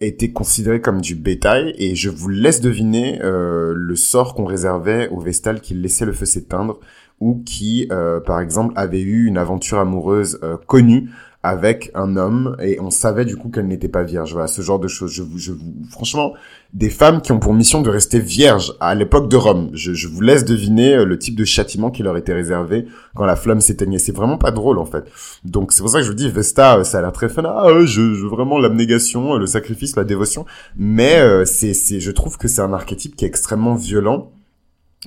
étaient 0.00 0.30
considérées 0.30 0.80
comme 0.80 1.00
du 1.00 1.14
bétail, 1.14 1.74
et 1.78 1.94
je 1.94 2.10
vous 2.10 2.28
laisse 2.28 2.60
deviner 2.60 3.20
euh, 3.22 3.72
le 3.76 3.96
sort 3.96 4.34
qu'on 4.34 4.44
réservait 4.44 5.08
aux 5.08 5.20
Vestales 5.20 5.60
qui 5.60 5.74
laissaient 5.74 6.06
le 6.06 6.12
feu 6.12 6.24
s'éteindre, 6.24 6.78
ou 7.20 7.42
qui, 7.44 7.88
euh, 7.90 8.20
par 8.20 8.40
exemple, 8.40 8.72
avaient 8.76 9.00
eu 9.00 9.26
une 9.26 9.38
aventure 9.38 9.78
amoureuse 9.78 10.40
connue 10.66 11.10
avec 11.42 11.90
un 11.94 12.16
homme 12.16 12.56
et 12.62 12.78
on 12.80 12.90
savait 12.90 13.24
du 13.24 13.36
coup 13.36 13.48
qu'elle 13.48 13.66
n'était 13.66 13.88
pas 13.88 14.04
vierge. 14.04 14.32
Voilà, 14.32 14.46
ce 14.46 14.62
genre 14.62 14.78
de 14.78 14.86
choses. 14.86 15.10
Je 15.10 15.22
vous, 15.22 15.38
je 15.38 15.50
vous, 15.50 15.74
franchement, 15.90 16.34
des 16.72 16.88
femmes 16.88 17.20
qui 17.20 17.32
ont 17.32 17.40
pour 17.40 17.52
mission 17.52 17.82
de 17.82 17.90
rester 17.90 18.20
vierges 18.20 18.74
à 18.78 18.94
l'époque 18.94 19.28
de 19.28 19.36
Rome. 19.36 19.70
Je, 19.72 19.92
je 19.92 20.06
vous 20.06 20.20
laisse 20.20 20.44
deviner 20.44 20.94
euh, 20.94 21.04
le 21.04 21.18
type 21.18 21.34
de 21.34 21.44
châtiment 21.44 21.90
qui 21.90 22.04
leur 22.04 22.16
était 22.16 22.32
réservé 22.32 22.86
quand 23.16 23.24
la 23.24 23.34
flamme 23.34 23.60
s'éteignait. 23.60 23.98
C'est 23.98 24.14
vraiment 24.14 24.38
pas 24.38 24.52
drôle 24.52 24.78
en 24.78 24.86
fait. 24.86 25.04
Donc 25.44 25.72
c'est 25.72 25.80
pour 25.80 25.90
ça 25.90 25.98
que 25.98 26.04
je 26.04 26.10
vous 26.10 26.16
dis 26.16 26.30
Vesta, 26.30 26.78
euh, 26.78 26.84
ça 26.84 26.98
a 26.98 27.00
l'air 27.02 27.12
très 27.12 27.28
fun. 27.28 27.42
Ah, 27.44 27.66
je, 27.80 28.14
je 28.14 28.26
vraiment 28.26 28.58
l'abnégation, 28.60 29.34
euh, 29.34 29.38
le 29.38 29.46
sacrifice, 29.46 29.96
la 29.96 30.04
dévotion. 30.04 30.46
Mais 30.76 31.44
c'est, 31.44 31.74
c'est, 31.74 31.98
je 31.98 32.10
trouve 32.12 32.38
que 32.38 32.46
c'est 32.46 32.62
un 32.62 32.72
archétype 32.72 33.16
qui 33.16 33.24
est 33.24 33.28
extrêmement 33.28 33.74
violent 33.74 34.30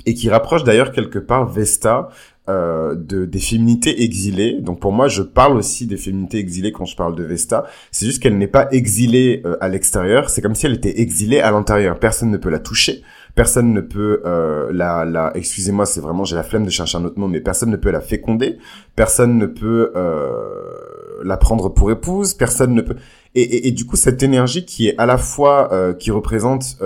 et 0.05 0.13
qui 0.13 0.29
rapproche 0.29 0.63
d'ailleurs 0.63 0.91
quelque 0.91 1.19
part 1.19 1.47
Vesta 1.47 2.09
euh, 2.47 2.93
de, 2.93 3.25
des 3.25 3.39
féminités 3.39 4.03
exilées. 4.03 4.59
Donc 4.61 4.79
pour 4.79 4.91
moi, 4.91 5.07
je 5.07 5.23
parle 5.23 5.57
aussi 5.57 5.87
des 5.87 5.97
féminités 5.97 6.37
exilées 6.37 6.71
quand 6.71 6.85
je 6.85 6.95
parle 6.95 7.15
de 7.15 7.23
Vesta. 7.23 7.65
C'est 7.89 8.05
juste 8.05 8.21
qu'elle 8.21 8.37
n'est 8.37 8.45
pas 8.45 8.67
exilée 8.71 9.41
euh, 9.45 9.57
à 9.61 9.67
l'extérieur. 9.67 10.29
C'est 10.29 10.43
comme 10.43 10.53
si 10.53 10.67
elle 10.67 10.75
était 10.75 11.01
exilée 11.01 11.39
à 11.39 11.49
l'intérieur. 11.49 11.97
Personne 11.97 12.29
ne 12.29 12.37
peut 12.37 12.51
la 12.51 12.59
toucher. 12.59 13.01
Personne 13.33 13.73
ne 13.73 13.81
peut 13.81 14.21
euh, 14.27 14.69
la, 14.71 15.05
la 15.05 15.35
excusez-moi, 15.35 15.87
c'est 15.87 16.01
vraiment 16.01 16.23
j'ai 16.23 16.35
la 16.35 16.43
flemme 16.43 16.65
de 16.65 16.69
chercher 16.69 16.99
un 16.99 17.05
autre 17.05 17.19
nom, 17.19 17.27
mais 17.27 17.41
personne 17.41 17.71
ne 17.71 17.77
peut 17.77 17.89
la 17.89 17.99
féconder. 17.99 18.59
Personne 18.95 19.39
ne 19.39 19.47
peut 19.47 19.91
la 21.23 21.37
prendre 21.37 21.69
pour 21.69 21.89
épouse. 21.89 22.35
Personne 22.35 22.75
ne 22.75 22.81
peut. 22.81 22.95
Et, 23.33 23.41
et, 23.41 23.67
et, 23.69 23.71
du 23.71 23.85
coup, 23.85 23.95
cette 23.95 24.21
énergie 24.21 24.65
qui 24.65 24.87
est 24.87 24.97
à 24.99 25.07
la 25.07 25.17
fois 25.17 25.95
qui 25.97 26.11
représente 26.11 26.77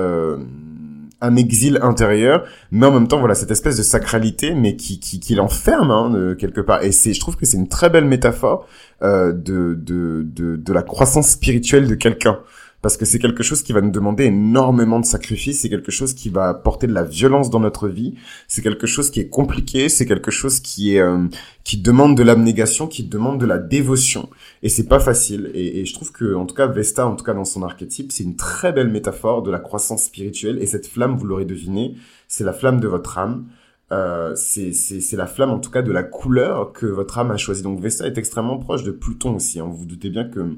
un 1.22 1.36
exil 1.36 1.80
intérieur, 1.82 2.46
mais 2.72 2.86
en 2.86 2.92
même 2.92 3.08
temps, 3.08 3.20
voilà, 3.20 3.36
cette 3.36 3.52
espèce 3.52 3.78
de 3.78 3.84
sacralité, 3.84 4.54
mais 4.54 4.76
qui, 4.76 5.00
qui, 5.00 5.20
qui 5.20 5.36
l'enferme 5.36 5.92
hein, 5.92 6.36
quelque 6.38 6.62
part. 6.62 6.84
Et 6.84 6.92
c'est, 6.92 7.14
je 7.14 7.20
trouve 7.20 7.36
que 7.36 7.46
c'est 7.46 7.58
une 7.58 7.68
très 7.68 7.90
belle 7.90 8.06
métaphore 8.06 8.68
euh, 9.02 9.32
de, 9.34 9.78
de, 9.80 10.26
de, 10.26 10.56
de 10.56 10.74
la 10.74 10.82
croissance 10.82 11.30
spirituelle 11.30 11.88
de 11.88 11.96
quelqu'un 11.96 12.40
parce 12.82 12.96
que 12.96 13.06
c'est 13.06 13.20
quelque 13.20 13.44
chose 13.44 13.62
qui 13.62 13.74
va 13.74 13.82
nous 13.82 13.92
demander 13.92 14.26
énormément 14.26 15.00
de 15.00 15.06
sacrifices, 15.06 15.62
c'est 15.62 15.70
quelque 15.70 15.92
chose 15.92 16.14
qui 16.14 16.30
va 16.30 16.50
apporter 16.50 16.88
de 16.88 16.94
la 16.94 17.04
violence 17.04 17.50
dans 17.50 17.60
notre 17.60 17.90
vie, 17.90 18.16
c'est 18.48 18.62
quelque 18.62 18.88
chose 18.88 19.10
qui 19.10 19.20
est 19.20 19.28
compliqué, 19.28 19.90
c'est 19.90 20.06
quelque 20.06 20.32
chose 20.32 20.60
qui 20.60 20.96
est 20.96 21.02
euh, 21.02 21.28
qui 21.64 21.78
demande 21.78 22.16
de 22.16 22.24
l'abnégation, 22.24 22.88
qui 22.88 23.04
demande 23.04 23.40
de 23.40 23.46
la 23.46 23.58
dévotion, 23.58 24.30
et 24.64 24.70
c'est 24.70 24.88
pas 24.88 25.00
facile. 25.00 25.52
Et, 25.54 25.86
je 25.86 25.94
trouve 25.94 26.12
que 26.12 26.34
en 26.36 26.46
tout 26.46 26.56
cas 26.56 26.68
Vesta, 26.68 27.06
en 27.06 27.16
tout 27.16 27.26
cas 27.26 27.34
dans 27.34 27.46
son 27.46 27.64
archétype, 27.64 28.12
c'est 28.12 28.24
une 28.24 28.36
très 28.36 28.72
belle 28.72 28.90
métaphore 28.90 29.44
de 29.44 29.52
la 29.52 29.60
croissance 29.60 30.04
spirituelle. 30.04 30.62
Et 30.62 30.66
cette 30.66 30.88
flamme, 30.88 31.16
vous 31.18 31.26
l'aurez 31.26 31.46
deviné, 31.46 31.96
c'est 32.28 32.44
la 32.44 32.54
flamme 32.54 32.80
de 32.80 32.88
votre 32.88 33.18
âme. 33.18 33.48
Euh, 33.92 34.36
c'est 34.36 35.16
la 35.18 35.26
flamme 35.26 35.50
en 35.50 35.60
tout 35.60 35.72
cas 35.72 35.82
de 35.82 35.92
la 35.92 36.04
couleur 36.04 36.74
que 36.74 36.86
votre 36.86 37.18
âme 37.18 37.32
a 37.32 37.38
choisie. 37.38 37.64
Donc 37.64 37.80
Vesta 37.80 38.06
est 38.06 38.18
extrêmement 38.18 38.58
proche 38.58 38.84
de 38.84 38.92
Pluton 38.92 39.36
aussi. 39.36 39.60
Hein. 39.60 39.66
Vous 39.66 39.78
vous 39.78 39.86
doutez 39.86 40.10
bien 40.10 40.26
que 40.26 40.58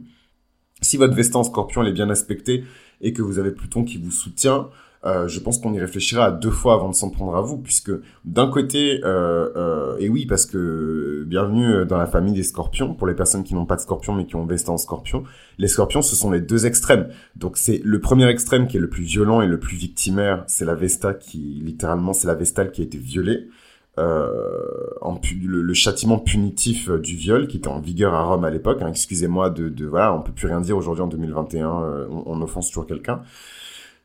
si 0.81 0.97
votre 0.97 1.13
Vesta 1.13 1.37
en 1.37 1.43
scorpion 1.43 1.83
est 1.83 1.93
bien 1.93 2.09
aspectée 2.09 2.63
et 3.01 3.13
que 3.13 3.21
vous 3.21 3.39
avez 3.39 3.51
Pluton 3.51 3.83
qui 3.83 3.97
vous 3.97 4.11
soutient, 4.11 4.69
euh, 5.03 5.27
je 5.27 5.39
pense 5.39 5.57
qu'on 5.57 5.73
y 5.73 5.79
réfléchira 5.79 6.31
deux 6.31 6.51
fois 6.51 6.75
avant 6.75 6.89
de 6.89 6.93
s'en 6.93 7.09
prendre 7.09 7.35
à 7.35 7.41
vous, 7.41 7.57
puisque 7.57 7.91
d'un 8.23 8.47
côté, 8.47 9.01
euh, 9.03 9.49
euh, 9.55 9.97
et 9.99 10.09
oui, 10.09 10.27
parce 10.27 10.45
que 10.45 11.23
bienvenue 11.25 11.85
dans 11.87 11.97
la 11.97 12.05
famille 12.05 12.33
des 12.33 12.43
scorpions, 12.43 12.93
pour 12.93 13.07
les 13.07 13.15
personnes 13.15 13.43
qui 13.43 13.55
n'ont 13.55 13.65
pas 13.65 13.75
de 13.77 13.81
scorpion 13.81 14.13
mais 14.13 14.25
qui 14.25 14.35
ont 14.35 14.45
Vesta 14.45 14.71
en 14.71 14.77
scorpion, 14.77 15.23
les 15.57 15.67
scorpions, 15.67 16.03
ce 16.03 16.15
sont 16.15 16.29
les 16.29 16.41
deux 16.41 16.67
extrêmes. 16.67 17.07
Donc 17.35 17.57
c'est 17.57 17.81
le 17.83 17.99
premier 17.99 18.27
extrême 18.27 18.67
qui 18.67 18.77
est 18.77 18.81
le 18.81 18.89
plus 18.89 19.03
violent 19.03 19.41
et 19.41 19.47
le 19.47 19.59
plus 19.59 19.75
victimaire, 19.75 20.43
c'est 20.45 20.65
la 20.65 20.75
Vesta 20.75 21.15
qui, 21.15 21.61
littéralement, 21.63 22.13
c'est 22.13 22.27
la 22.27 22.35
Vestale 22.35 22.71
qui 22.71 22.81
a 22.81 22.83
été 22.83 22.99
violée 22.99 23.47
euh, 23.99 24.57
en 25.01 25.19
le, 25.43 25.61
le, 25.61 25.73
châtiment 25.73 26.17
punitif 26.17 26.89
euh, 26.89 26.97
du 26.97 27.15
viol 27.15 27.47
qui 27.47 27.57
était 27.57 27.67
en 27.67 27.79
vigueur 27.79 28.13
à 28.13 28.23
Rome 28.23 28.45
à 28.45 28.49
l'époque. 28.49 28.81
Hein, 28.81 28.87
Excusez-moi 28.87 29.49
de, 29.49 29.67
de, 29.67 29.85
voilà, 29.85 30.13
on 30.13 30.21
peut 30.21 30.31
plus 30.31 30.47
rien 30.47 30.61
dire 30.61 30.77
aujourd'hui 30.77 31.03
en 31.03 31.07
2021, 31.07 31.67
euh, 31.67 32.07
on, 32.09 32.23
on, 32.27 32.41
offense 32.41 32.69
toujours 32.69 32.87
quelqu'un. 32.87 33.21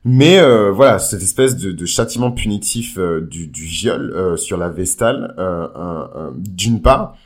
Mais 0.05 0.39
euh, 0.39 0.72
voilà, 0.72 0.99
cette 0.99 1.22
espèce 1.22 1.57
de, 1.57 1.72
de 1.72 1.87
châtiment 1.87 2.32
punitif 2.32 2.99
du, 2.99 3.49
du, 3.49 3.64
viol 3.64 4.12
euh, 4.12 4.37
sur 4.37 4.57
la 4.57 4.68
Vestale, 4.70 5.34
d'une 6.37 6.82
part, 6.82 7.16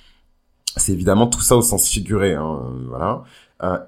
c'est 0.76 0.92
évidemment 0.92 1.26
tout 1.26 1.40
ça 1.40 1.56
au 1.56 1.62
sens 1.62 1.88
figuré, 1.88 2.34
hein, 2.34 2.60
voilà. 2.88 3.24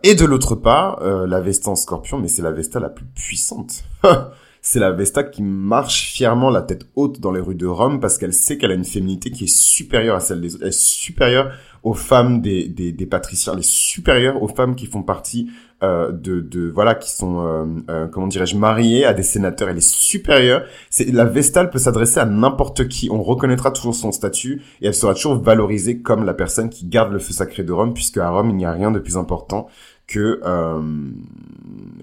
et 0.03 0.15
de 0.15 0.25
l'autre 0.25 0.57
part, 0.57 1.01
la 1.03 1.41
Vesta 1.41 1.71
en 1.71 1.77
Scorpion, 1.77 2.19
mais 2.19 2.29
c'est 2.29 2.43
la 2.43 2.53
Vesta 2.53 2.81
la 2.81 2.91
plus 2.91 3.07
puissante. 3.07 3.85
c'est 4.65 4.79
la 4.79 4.93
Vesta 4.93 5.25
qui 5.25 5.43
marche 5.43 6.13
fièrement 6.13 6.49
la 6.49 6.63
tête 6.63 6.87
haute 6.95 7.21
dans 7.21 7.33
les 7.33 7.41
rues 7.41 7.57
de 7.57 7.67
Rome 7.67 7.99
parce 7.99 8.17
qu'elle 8.17 8.33
sait 8.33 8.59
qu'elle 8.59 8.71
a 8.71 8.75
une 8.75 8.85
féminité 8.85 9.33
qui 9.33 9.45
est 9.45 9.55
supérieure 9.55 10.15
à 10.15 10.21
celle 10.21 10.41
des 10.41 10.55
autres. 10.55 10.63
Elle 10.63 10.69
est 10.69 10.81
supérieure 10.81 11.53
aux 11.83 11.95
femmes 11.95 12.41
des, 12.41 12.69
des, 12.69 12.93
des 12.93 13.07
patriciens, 13.07 13.55
elle 13.55 13.59
est 13.59 13.69
supérieure 13.69 14.41
aux 14.41 14.47
femmes 14.47 14.77
qui 14.77 14.87
font 14.87 15.03
partie 15.03 15.51
euh, 15.83 16.13
de, 16.13 16.41
de 16.41 16.71
voilà 16.71 16.95
qui 16.95 17.11
sont 17.11 17.45
euh, 17.45 17.65
euh, 17.91 18.07
comment 18.07 18.29
dirais-je 18.29 18.57
mariées 18.57 19.05
à 19.05 19.15
des 19.15 19.25
sénateurs. 19.25 19.69
Elle 19.69 19.79
est 19.79 19.81
supérieure. 19.81 20.63
C'est 20.91 21.11
la 21.11 21.25
Vestale 21.25 21.71
peut 21.71 21.81
s'adresser 21.81 22.21
à 22.21 22.25
n'importe 22.25 22.87
qui. 22.87 23.09
On 23.11 23.21
reconnaîtra 23.21 23.73
toujours 23.73 23.97
son 23.97 24.13
statut 24.13 24.63
et 24.81 24.87
elle 24.87 24.95
sera 24.95 25.15
toujours 25.15 25.43
valorisée 25.43 25.99
comme 25.99 26.25
la 26.25 26.35
personne 26.35 26.71
qui 26.71 26.87
garde 26.87 27.13
le 27.13 27.19
feu 27.19 27.33
sacré 27.33 27.65
de 27.65 27.73
Rome, 27.73 27.95
puisque 27.95 28.19
à 28.19 28.31
Rome 28.31 28.51
il 28.51 28.57
n'y 28.57 28.65
a 28.65 28.71
rien 28.71 28.93
de 28.93 29.01
plus 29.01 29.17
important 29.17 29.67
que 30.13 30.41
euh, 30.45 30.81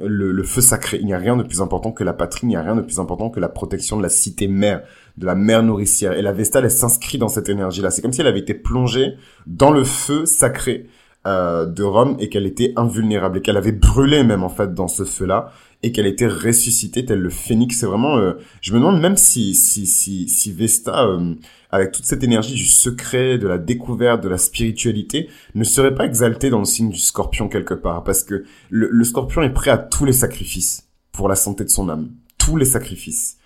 le, 0.02 0.32
le, 0.32 0.44
feu 0.44 0.62
sacré. 0.62 0.98
Il 1.00 1.06
n'y 1.06 1.14
a 1.14 1.18
rien 1.20 1.38
de 1.38 1.44
plus 1.44 1.62
important 1.62 1.92
que 1.92 2.04
la 2.04 2.14
patrie, 2.14 2.42
il 2.44 2.50
n'y 2.50 2.56
a 2.56 2.62
rien 2.64 2.76
de 2.76 2.82
plus 2.82 3.00
important 3.00 3.30
que 3.30 3.40
la 3.40 3.50
protection 3.50 3.98
de 3.98 4.02
la 4.02 4.10
cité 4.10 4.48
mère, 4.48 4.82
de 5.18 5.26
la 5.28 5.36
mère 5.36 5.62
nourricière. 5.62 6.14
Et 6.14 6.24
la 6.24 6.32
Vestale, 6.32 6.66
elle 6.66 6.72
s'inscrit 6.72 7.20
dans 7.20 7.28
cette 7.28 7.50
énergie-là. 7.50 7.92
C'est 7.92 8.02
comme 8.02 8.14
si 8.14 8.22
elle 8.22 8.28
avait 8.28 8.40
été 8.40 8.56
plongée 8.56 9.14
dans 9.46 9.70
le 9.70 9.84
feu 9.84 10.26
sacré 10.26 10.88
euh, 11.28 11.66
de 11.68 11.84
Rome 11.84 12.16
et 12.20 12.30
qu'elle 12.30 12.48
était 12.48 12.74
invulnérable 12.78 13.38
et 13.38 13.42
qu'elle 13.42 13.58
avait 13.58 13.74
brûlé 13.74 14.24
même 14.24 14.44
en 14.44 14.50
fait 14.50 14.74
dans 14.74 14.88
ce 14.88 15.04
feu-là 15.04 15.52
et 15.82 15.92
qu'elle 15.92 16.08
était 16.08 16.28
ressuscitée 16.28 17.06
tel 17.06 17.20
le 17.20 17.30
phénix. 17.30 17.78
C'est 17.78 17.86
vraiment, 17.86 18.18
euh, 18.18 18.34
je 18.62 18.74
me 18.74 18.80
demande 18.80 19.02
même 19.02 19.18
si 19.18 19.54
si 19.54 19.86
si, 19.86 20.28
si 20.28 20.52
Vesta, 20.52 21.06
euh, 21.06 21.36
avec 21.70 21.92
toute 21.92 22.06
cette 22.06 22.24
énergie 22.24 22.56
du 22.56 22.66
secret, 22.66 23.38
de 23.38 23.48
la 23.48 23.58
découverte, 23.58 24.22
de 24.22 24.30
la 24.30 24.38
spiritualité, 24.38 25.30
ne 25.56 25.64
serait 25.64 25.96
pas 25.96 26.06
exaltée 26.06 26.50
dans 26.50 26.60
le 26.60 26.66
signe 26.66 26.90
du 26.90 26.98
Scorpion 26.98 27.48
quelque 27.48 27.74
part, 27.74 28.04
parce 28.04 28.24
que 28.24 28.44
le, 28.70 28.90
le 28.92 29.04
Scorpion 29.04 29.42
est 29.42 29.54
prêt 29.54 29.72
à 29.72 29.78
tous 29.78 30.06
les 30.06 30.14
sacrifices 30.14 30.88
pour 31.12 31.30
la 31.30 31.36
santé 31.36 31.64
de 31.64 31.70
son 31.70 31.90
âme, 31.90 32.12
tous 32.38 32.58
les 32.58 32.66
sacrifices. 32.66 33.39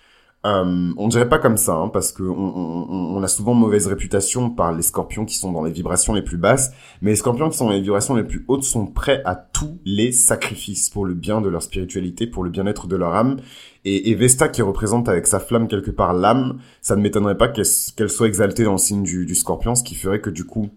Euh, 0.46 0.92
on 0.98 1.08
dirait 1.08 1.28
pas 1.28 1.38
comme 1.38 1.56
ça, 1.56 1.74
hein, 1.74 1.88
parce 1.88 2.12
que 2.12 2.22
on, 2.22 2.36
on, 2.36 3.16
on, 3.16 3.22
a 3.22 3.28
souvent 3.28 3.54
mauvaise 3.54 3.86
réputation 3.86 4.50
par 4.50 4.74
les 4.74 4.82
scorpions 4.82 5.24
qui 5.24 5.36
sont 5.36 5.50
dans 5.50 5.64
les 5.64 5.72
vibrations 5.72 6.12
les 6.12 6.20
plus 6.20 6.36
basses, 6.36 6.72
mais 7.00 7.12
les 7.12 7.16
scorpions 7.16 7.48
qui 7.48 7.56
sont 7.56 7.64
dans 7.64 7.72
les 7.72 7.80
vibrations 7.80 8.14
les 8.14 8.24
plus 8.24 8.44
hautes 8.46 8.62
sont 8.64 8.86
prêts 8.86 9.22
à 9.24 9.36
tous 9.36 9.80
les 9.86 10.12
sacrifices 10.12 10.90
pour 10.90 11.06
le 11.06 11.14
bien 11.14 11.40
de 11.40 11.48
leur 11.48 11.62
spiritualité, 11.62 12.26
pour 12.26 12.44
le 12.44 12.50
bien-être 12.50 12.86
de 12.86 12.96
leur 12.96 13.14
âme. 13.14 13.38
Et, 13.86 14.10
et, 14.10 14.14
Vesta 14.14 14.48
qui 14.48 14.60
représente 14.60 15.08
avec 15.08 15.26
sa 15.26 15.40
flamme 15.40 15.66
quelque 15.66 15.90
part 15.90 16.12
l'âme, 16.12 16.60
ça 16.82 16.94
ne 16.94 17.00
m'étonnerait 17.00 17.38
pas 17.38 17.48
qu'elle 17.48 18.10
soit 18.10 18.26
exaltée 18.26 18.64
dans 18.64 18.72
le 18.72 18.78
signe 18.78 19.02
du, 19.02 19.24
du 19.24 19.34
scorpion, 19.34 19.74
ce 19.74 19.82
qui 19.82 19.94
ferait 19.94 20.20
que 20.20 20.30
du 20.30 20.44
coup, 20.44 20.68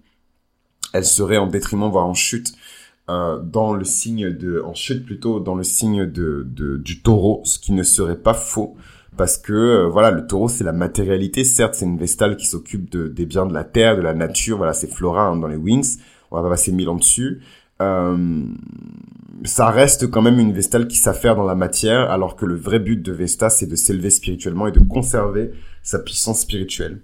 elle 0.93 1.05
serait 1.05 1.37
en 1.37 1.47
détriment, 1.47 1.89
voire 1.89 2.07
en 2.07 2.13
chute, 2.13 2.53
euh, 3.09 3.41
dans 3.41 3.73
le 3.73 3.83
signe 3.83 4.31
de, 4.31 4.61
en 4.61 4.73
chute 4.73 5.05
plutôt, 5.05 5.41
dans 5.41 5.55
le 5.55 5.63
signe 5.63 6.05
de, 6.05 6.45
de, 6.49 6.77
du 6.77 7.01
taureau, 7.01 7.41
ce 7.43 7.59
qui 7.59 7.73
ne 7.73 7.83
serait 7.83 8.19
pas 8.19 8.33
faux 8.33 8.77
parce 9.17 9.37
que 9.37 9.53
euh, 9.53 9.87
voilà 9.87 10.11
le 10.11 10.27
taureau 10.27 10.47
c'est 10.47 10.63
la 10.63 10.73
matérialité. 10.73 11.43
Certes 11.43 11.75
c'est 11.75 11.85
une 11.85 11.97
vestale 11.97 12.37
qui 12.37 12.45
s'occupe 12.45 12.89
de, 12.89 13.07
des 13.07 13.25
biens 13.25 13.45
de 13.45 13.53
la 13.53 13.63
terre 13.63 13.97
de 13.97 14.01
la 14.01 14.13
nature. 14.13 14.57
Voilà 14.57 14.73
c'est 14.73 14.91
Flora 14.91 15.27
hein, 15.27 15.37
dans 15.37 15.47
les 15.47 15.55
Wings 15.55 15.97
on 16.31 16.37
va 16.37 16.43
pas 16.43 16.49
passer 16.49 16.71
mille 16.71 16.89
ans 16.89 16.95
dessus. 16.95 17.41
Euh, 17.81 18.45
ça 19.43 19.69
reste 19.69 20.09
quand 20.09 20.21
même 20.21 20.39
une 20.39 20.51
vestale 20.51 20.87
qui 20.87 20.97
s'affaire 20.97 21.35
dans 21.35 21.45
la 21.45 21.55
matière 21.55 22.09
alors 22.09 22.35
que 22.35 22.45
le 22.45 22.55
vrai 22.55 22.79
but 22.79 23.01
de 23.01 23.11
Vesta 23.11 23.49
c'est 23.49 23.67
de 23.67 23.75
s'élever 23.75 24.09
spirituellement 24.09 24.67
et 24.67 24.71
de 24.71 24.79
conserver 24.79 25.51
sa 25.83 25.99
puissance 25.99 26.41
spirituelle. 26.41 27.01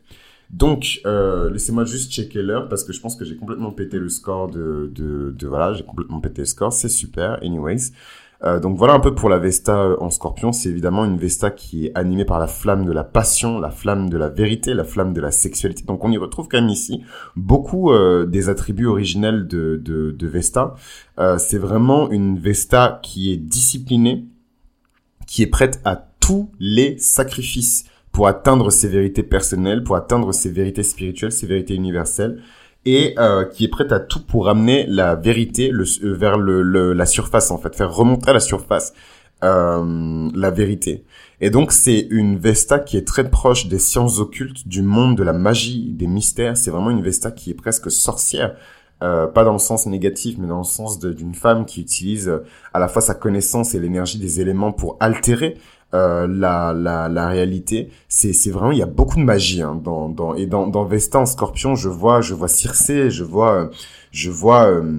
Donc 0.50 1.02
euh, 1.06 1.50
laissez-moi 1.50 1.86
juste 1.86 2.12
checker 2.12 2.42
l'heure 2.42 2.70
parce 2.70 2.84
que 2.84 2.94
je 2.94 3.00
pense 3.00 3.16
que 3.16 3.26
j'ai 3.26 3.36
complètement 3.36 3.72
pété 3.72 3.98
le 3.98 4.10
score 4.10 4.50
de, 4.50 4.92
de, 4.94 5.32
de 5.38 5.48
voilà 5.48 5.74
j'ai 5.74 5.84
complètement 5.84 6.20
pété 6.20 6.42
le 6.42 6.46
score. 6.46 6.74
C'est 6.74 6.90
super. 6.90 7.40
Anyways 7.42 7.92
euh, 8.46 8.60
donc 8.60 8.78
voilà 8.78 8.94
un 8.94 9.00
peu 9.00 9.16
pour 9.16 9.30
la 9.30 9.40
Vesta 9.40 9.78
euh, 9.78 9.96
en 10.00 10.10
scorpion. 10.10 10.52
C'est 10.52 10.70
évidemment 10.70 11.06
une 11.06 11.18
Vesta 11.18 11.52
qui 11.52 11.88
est 11.88 11.92
animée 11.96 12.26
par 12.26 12.40
la 12.40 12.48
flamme 12.48 12.86
de 12.86 12.92
la 12.92 13.04
passion, 13.04 13.60
la 13.60 13.70
flamme 13.70 14.10
de 14.10 14.18
la 14.18 14.30
vérité, 14.30 14.74
la 14.74 14.84
flamme 14.84 15.14
de 15.14 15.22
la 15.22 15.32
sexualité. 15.32 15.84
Donc 15.84 16.04
on 16.04 16.12
y 16.12 16.18
retrouve 16.18 16.48
quand 16.48 16.60
même 16.60 16.70
ici 16.70 17.04
beaucoup 17.36 17.92
euh, 17.92 18.26
des 18.26 18.50
attributs 18.50 18.86
originels 18.86 19.48
de, 19.48 19.80
de, 19.84 20.12
de 20.12 20.28
Vesta. 20.28 20.76
c'est 21.38 21.58
vraiment 21.58 22.10
une 22.12 22.38
Vesta 22.38 23.00
qui 23.02 23.32
est 23.32 23.38
disciplinée, 23.38 24.26
qui 25.28 25.44
est 25.44 25.48
prête 25.48 25.80
à 25.86 25.96
tous 25.96 26.52
les 26.60 26.98
sacrifices 26.98 27.86
pour 28.12 28.28
atteindre 28.28 28.72
ses 28.72 28.88
vérités 28.88 29.24
personnelles, 29.24 29.84
pour 29.84 29.96
atteindre 29.96 30.34
ses 30.34 30.50
vérités 30.50 30.84
spirituelles, 30.84 31.32
ses 31.32 31.48
vérités 31.48 31.76
universelles 31.76 32.42
et 32.86 33.16
euh, 33.18 33.46
qui 33.46 33.66
est 33.66 33.70
prête 33.70 33.92
à 33.92 34.00
tout 34.00 34.22
pour 34.22 34.46
ramener 34.46 34.86
la 34.88 35.16
vérité 35.16 35.70
le, 35.70 35.86
euh, 36.04 36.14
vers 36.14 36.38
le, 36.38 36.94
la 36.94 37.06
surface 37.06 37.52
en 37.52 37.58
fait, 37.58 37.76
faire 37.76 37.94
remonter 37.94 38.30
à 38.30 38.34
la 38.34 38.40
surface 38.40 38.94
euh, 39.44 40.30
la 40.34 40.52
vérité. 40.52 41.04
Et 41.42 41.50
donc 41.50 41.72
c'est 41.72 42.08
une 42.10 42.38
Vesta 42.38 42.80
qui 42.80 42.98
est 42.98 43.08
très 43.08 43.30
proche 43.30 43.68
des 43.68 43.80
sciences 43.80 44.20
occultes, 44.20 44.68
du 44.68 44.82
monde 44.82 45.18
de 45.18 45.24
la 45.24 45.34
magie, 45.34 45.92
des 45.92 46.08
mystères. 46.08 46.58
C'est 46.58 46.72
vraiment 46.72 46.92
une 46.92 47.02
Vesta 47.02 47.32
qui 47.32 47.52
est 47.52 47.56
presque 47.56 47.92
sorcière. 47.92 48.56
Euh, 49.02 49.28
pas 49.28 49.44
dans 49.44 49.52
le 49.52 49.60
sens 49.60 49.86
négatif, 49.86 50.38
mais 50.38 50.48
dans 50.48 50.60
le 50.60 50.64
sens 50.64 50.98
d'une 51.00 51.36
femme 51.36 51.66
qui 51.66 51.82
utilise 51.82 52.32
à 52.74 52.80
la 52.80 52.88
fois 52.88 53.02
sa 53.02 53.14
connaissance 53.14 53.76
et 53.76 53.80
l'énergie 53.80 54.18
des 54.18 54.40
éléments 54.40 54.72
pour 54.72 54.96
altérer 55.02 55.58
euh, 55.94 56.28
la, 56.28 56.74
la, 56.74 57.08
la 57.08 57.28
réalité. 57.28 57.90
C'est, 58.08 58.34
c'est 58.34 58.50
vraiment, 58.50 58.72
il 58.72 58.80
y 58.80 58.84
a 58.84 58.88
beaucoup 58.88 59.18
de 59.18 59.24
magie 59.24 59.62
hein, 59.62 59.80
dans, 59.84 60.10
dans, 60.10 60.34
et 60.34 60.48
dans, 60.48 60.68
dans 60.68 60.86
Vesta 60.86 61.20
en 61.20 61.26
Scorpion, 61.26 61.76
je 61.76 61.90
vois, 61.90 62.22
je 62.22 62.34
vois 62.34 62.48
Circé, 62.48 63.12
je 63.12 63.24
vois, 63.24 63.70
je 64.12 64.32
vois, 64.32 64.68
euh, 64.68 64.92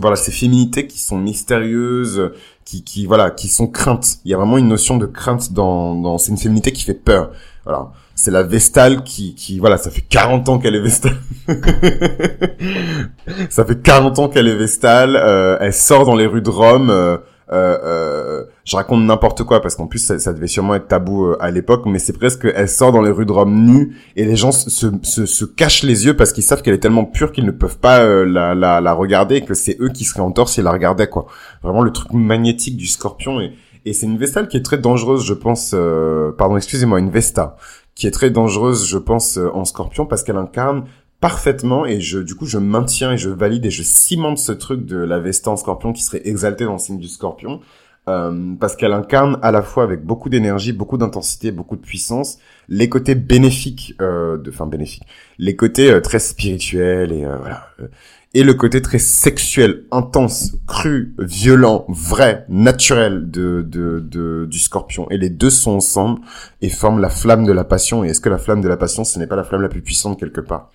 voilà, 0.00 0.16
ces 0.16 0.32
féminités 0.32 0.86
qui 0.86 0.98
sont 0.98 1.18
mystérieuses, 1.18 2.32
qui, 2.64 2.82
qui, 2.82 3.06
voilà, 3.06 3.30
qui 3.30 3.48
sont 3.48 3.66
craintes. 3.66 4.18
Il 4.24 4.30
y 4.30 4.34
a 4.34 4.38
vraiment 4.38 4.58
une 4.58 4.68
notion 4.68 4.96
de 4.96 5.06
crainte 5.06 5.52
dans, 5.52 5.94
dans, 5.94 6.18
c'est 6.18 6.32
une 6.32 6.38
féminité 6.38 6.72
qui 6.72 6.84
fait 6.84 6.94
peur. 6.94 7.30
Voilà. 7.64 7.92
C'est 8.14 8.30
la 8.30 8.42
Vestale 8.42 9.02
qui, 9.02 9.34
qui, 9.34 9.58
voilà, 9.58 9.76
ça 9.76 9.90
fait 9.90 10.00
40 10.00 10.48
ans 10.48 10.58
qu'elle 10.58 10.76
est 10.76 10.80
Vestale. 10.80 11.16
ça 13.50 13.64
fait 13.64 13.82
40 13.82 14.18
ans 14.18 14.28
qu'elle 14.28 14.48
est 14.48 14.56
Vestale. 14.56 15.16
Euh, 15.16 15.58
elle 15.60 15.74
sort 15.74 16.06
dans 16.06 16.14
les 16.14 16.26
rues 16.26 16.42
de 16.42 16.50
Rome. 16.50 17.20
Euh, 17.52 17.78
euh, 17.84 18.44
je 18.64 18.74
raconte 18.74 19.04
n'importe 19.04 19.42
quoi 19.44 19.60
parce 19.60 19.76
qu'en 19.76 19.86
plus 19.86 19.98
ça, 19.98 20.32
devait 20.32 20.46
sûrement 20.46 20.74
être 20.74 20.88
tabou 20.88 21.26
euh, 21.26 21.36
à 21.40 21.50
l'époque, 21.50 21.82
mais 21.84 21.98
c'est 21.98 22.14
presque 22.14 22.46
elle 22.54 22.68
sort 22.68 22.90
dans 22.90 23.02
les 23.02 23.10
rues 23.10 23.26
de 23.26 23.32
Rome 23.32 23.66
nue 23.66 23.96
et 24.16 24.24
les 24.24 24.36
gens 24.36 24.50
se, 24.50 24.70
se, 25.02 25.26
se 25.26 25.44
cachent 25.44 25.82
les 25.82 26.06
yeux 26.06 26.16
parce 26.16 26.32
qu'ils 26.32 26.42
savent 26.42 26.62
qu'elle 26.62 26.74
est 26.74 26.78
tellement 26.78 27.04
pure 27.04 27.32
qu'ils 27.32 27.44
ne 27.44 27.50
peuvent 27.50 27.78
pas 27.78 28.00
euh, 28.00 28.24
la, 28.24 28.54
la, 28.54 28.80
la, 28.80 28.92
regarder 28.94 29.36
et 29.36 29.40
que 29.42 29.52
c'est 29.52 29.76
eux 29.80 29.90
qui 29.90 30.04
seraient 30.04 30.22
en 30.22 30.32
tort 30.32 30.48
s'ils 30.48 30.64
la 30.64 30.72
regardaient 30.72 31.08
quoi. 31.08 31.26
Vraiment 31.62 31.82
le 31.82 31.92
truc 31.92 32.12
magnétique 32.14 32.78
du 32.78 32.86
Scorpion 32.86 33.40
et, 33.40 33.52
et 33.84 33.92
c'est 33.92 34.06
une 34.06 34.16
Vestale 34.16 34.48
qui 34.48 34.56
est 34.56 34.62
très 34.62 34.78
dangereuse, 34.78 35.26
je 35.26 35.34
pense. 35.34 35.76
pardon, 36.38 36.56
excusez-moi, 36.56 36.98
une 36.98 37.10
Vesta 37.10 37.56
qui 37.94 38.06
est 38.06 38.10
très 38.10 38.30
dangereuse, 38.30 38.86
je 38.86 38.96
pense, 38.96 39.38
en 39.52 39.66
Scorpion 39.66 40.06
parce 40.06 40.22
qu'elle 40.22 40.38
incarne 40.38 40.84
parfaitement 41.24 41.86
et 41.86 42.02
je 42.02 42.18
du 42.18 42.34
coup 42.34 42.44
je 42.44 42.58
maintiens 42.58 43.12
et 43.12 43.16
je 43.16 43.30
valide 43.30 43.64
et 43.64 43.70
je 43.70 43.82
cimente 43.82 44.36
ce 44.36 44.52
truc 44.52 44.84
de 44.84 44.98
la 44.98 45.20
Vesta 45.20 45.50
en 45.50 45.56
Scorpion 45.56 45.94
qui 45.94 46.02
serait 46.02 46.20
exaltée 46.26 46.66
dans 46.66 46.74
le 46.74 46.78
signe 46.78 46.98
du 46.98 47.08
Scorpion 47.08 47.62
euh, 48.10 48.54
parce 48.60 48.76
qu'elle 48.76 48.92
incarne 48.92 49.38
à 49.40 49.50
la 49.50 49.62
fois 49.62 49.84
avec 49.84 50.04
beaucoup 50.04 50.28
d'énergie, 50.28 50.74
beaucoup 50.74 50.98
d'intensité, 50.98 51.50
beaucoup 51.50 51.76
de 51.76 51.80
puissance 51.80 52.36
les 52.68 52.90
côtés 52.90 53.14
bénéfiques 53.14 53.94
euh, 54.02 54.36
de 54.36 54.50
enfin 54.50 54.66
bénéfiques, 54.66 55.04
les 55.38 55.56
côtés 55.56 55.90
euh, 55.90 56.02
très 56.02 56.18
spirituels 56.18 57.10
et 57.10 57.24
euh, 57.24 57.38
voilà 57.38 57.68
et 58.34 58.42
le 58.42 58.52
côté 58.52 58.82
très 58.82 58.98
sexuel, 58.98 59.84
intense, 59.92 60.56
cru, 60.66 61.14
violent, 61.18 61.86
vrai, 61.88 62.44
naturel 62.48 63.30
de, 63.30 63.64
de, 63.66 64.00
de, 64.00 64.46
du 64.50 64.58
scorpion. 64.58 65.08
Et 65.10 65.18
les 65.18 65.30
deux 65.30 65.50
sont 65.50 65.70
ensemble 65.70 66.20
et 66.60 66.68
forment 66.68 66.98
la 67.00 67.10
flamme 67.10 67.46
de 67.46 67.52
la 67.52 67.62
passion. 67.62 68.04
Et 68.04 68.08
est-ce 68.08 68.20
que 68.20 68.28
la 68.28 68.38
flamme 68.38 68.60
de 68.60 68.66
la 68.66 68.76
passion, 68.76 69.04
ce 69.04 69.20
n'est 69.20 69.28
pas 69.28 69.36
la 69.36 69.44
flamme 69.44 69.62
la 69.62 69.68
plus 69.68 69.82
puissante 69.82 70.18
quelque 70.18 70.40
part? 70.40 70.72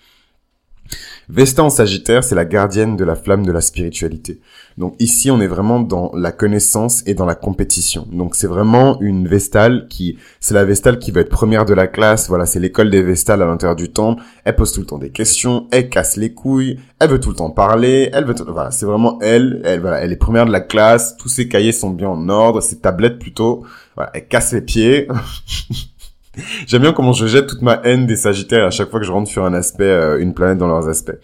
Vesta 1.31 1.63
en 1.63 1.69
Sagittaire, 1.69 2.23
c'est 2.23 2.33
la 2.33 2.43
gardienne 2.43 2.97
de 2.97 3.03
la 3.03 3.13
flamme 3.13 3.45
de 3.45 3.51
la 3.51 3.61
spiritualité. 3.61 4.41
Donc 4.79 4.95
ici, 4.97 5.29
on 5.29 5.39
est 5.39 5.47
vraiment 5.47 5.79
dans 5.79 6.11
la 6.15 6.31
connaissance 6.31 7.03
et 7.05 7.13
dans 7.13 7.27
la 7.27 7.35
compétition. 7.35 8.07
Donc 8.11 8.33
c'est 8.33 8.47
vraiment 8.47 8.99
une 8.99 9.27
Vestale 9.27 9.87
qui, 9.89 10.17
c'est 10.39 10.55
la 10.55 10.65
Vestale 10.65 10.97
qui 10.97 11.11
va 11.11 11.21
être 11.21 11.29
première 11.29 11.65
de 11.65 11.75
la 11.75 11.85
classe. 11.85 12.29
Voilà, 12.29 12.47
c'est 12.47 12.59
l'école 12.59 12.89
des 12.89 13.03
Vestales 13.03 13.43
à 13.43 13.45
l'intérieur 13.45 13.75
du 13.75 13.91
temps. 13.91 14.15
Elle 14.43 14.55
pose 14.55 14.71
tout 14.71 14.79
le 14.79 14.87
temps 14.87 14.97
des 14.97 15.11
questions, 15.11 15.67
elle 15.69 15.89
casse 15.89 16.17
les 16.17 16.33
couilles, 16.33 16.79
elle 16.99 17.11
veut 17.11 17.19
tout 17.19 17.29
le 17.29 17.35
temps 17.35 17.51
parler, 17.51 18.09
elle 18.11 18.25
veut, 18.25 18.33
tout... 18.33 18.45
voilà, 18.47 18.71
c'est 18.71 18.87
vraiment 18.87 19.19
elle. 19.21 19.61
Elle, 19.65 19.81
voilà, 19.81 19.97
elle 20.01 20.11
est 20.11 20.17
première 20.17 20.47
de 20.47 20.51
la 20.51 20.61
classe. 20.61 21.15
Tous 21.17 21.29
ses 21.29 21.47
cahiers 21.47 21.73
sont 21.73 21.91
bien 21.91 22.09
en 22.09 22.27
ordre, 22.27 22.59
ses 22.59 22.79
tablettes 22.79 23.19
plutôt. 23.19 23.65
Voilà, 23.95 24.09
elle 24.15 24.27
casse 24.27 24.51
les 24.51 24.61
pieds. 24.61 25.07
J'aime 26.67 26.81
bien 26.81 26.93
comment 26.93 27.13
je 27.13 27.27
jette 27.27 27.47
toute 27.47 27.61
ma 27.61 27.81
haine 27.83 28.05
des 28.07 28.15
Sagittaires 28.15 28.65
à 28.65 28.71
chaque 28.71 28.89
fois 28.89 28.99
que 28.99 29.05
je 29.05 29.11
rentre 29.11 29.29
sur 29.29 29.45
un 29.45 29.53
aspect, 29.53 29.83
euh, 29.83 30.19
une 30.19 30.33
planète 30.33 30.57
dans 30.57 30.67
leurs 30.67 30.87
aspects. 30.87 31.17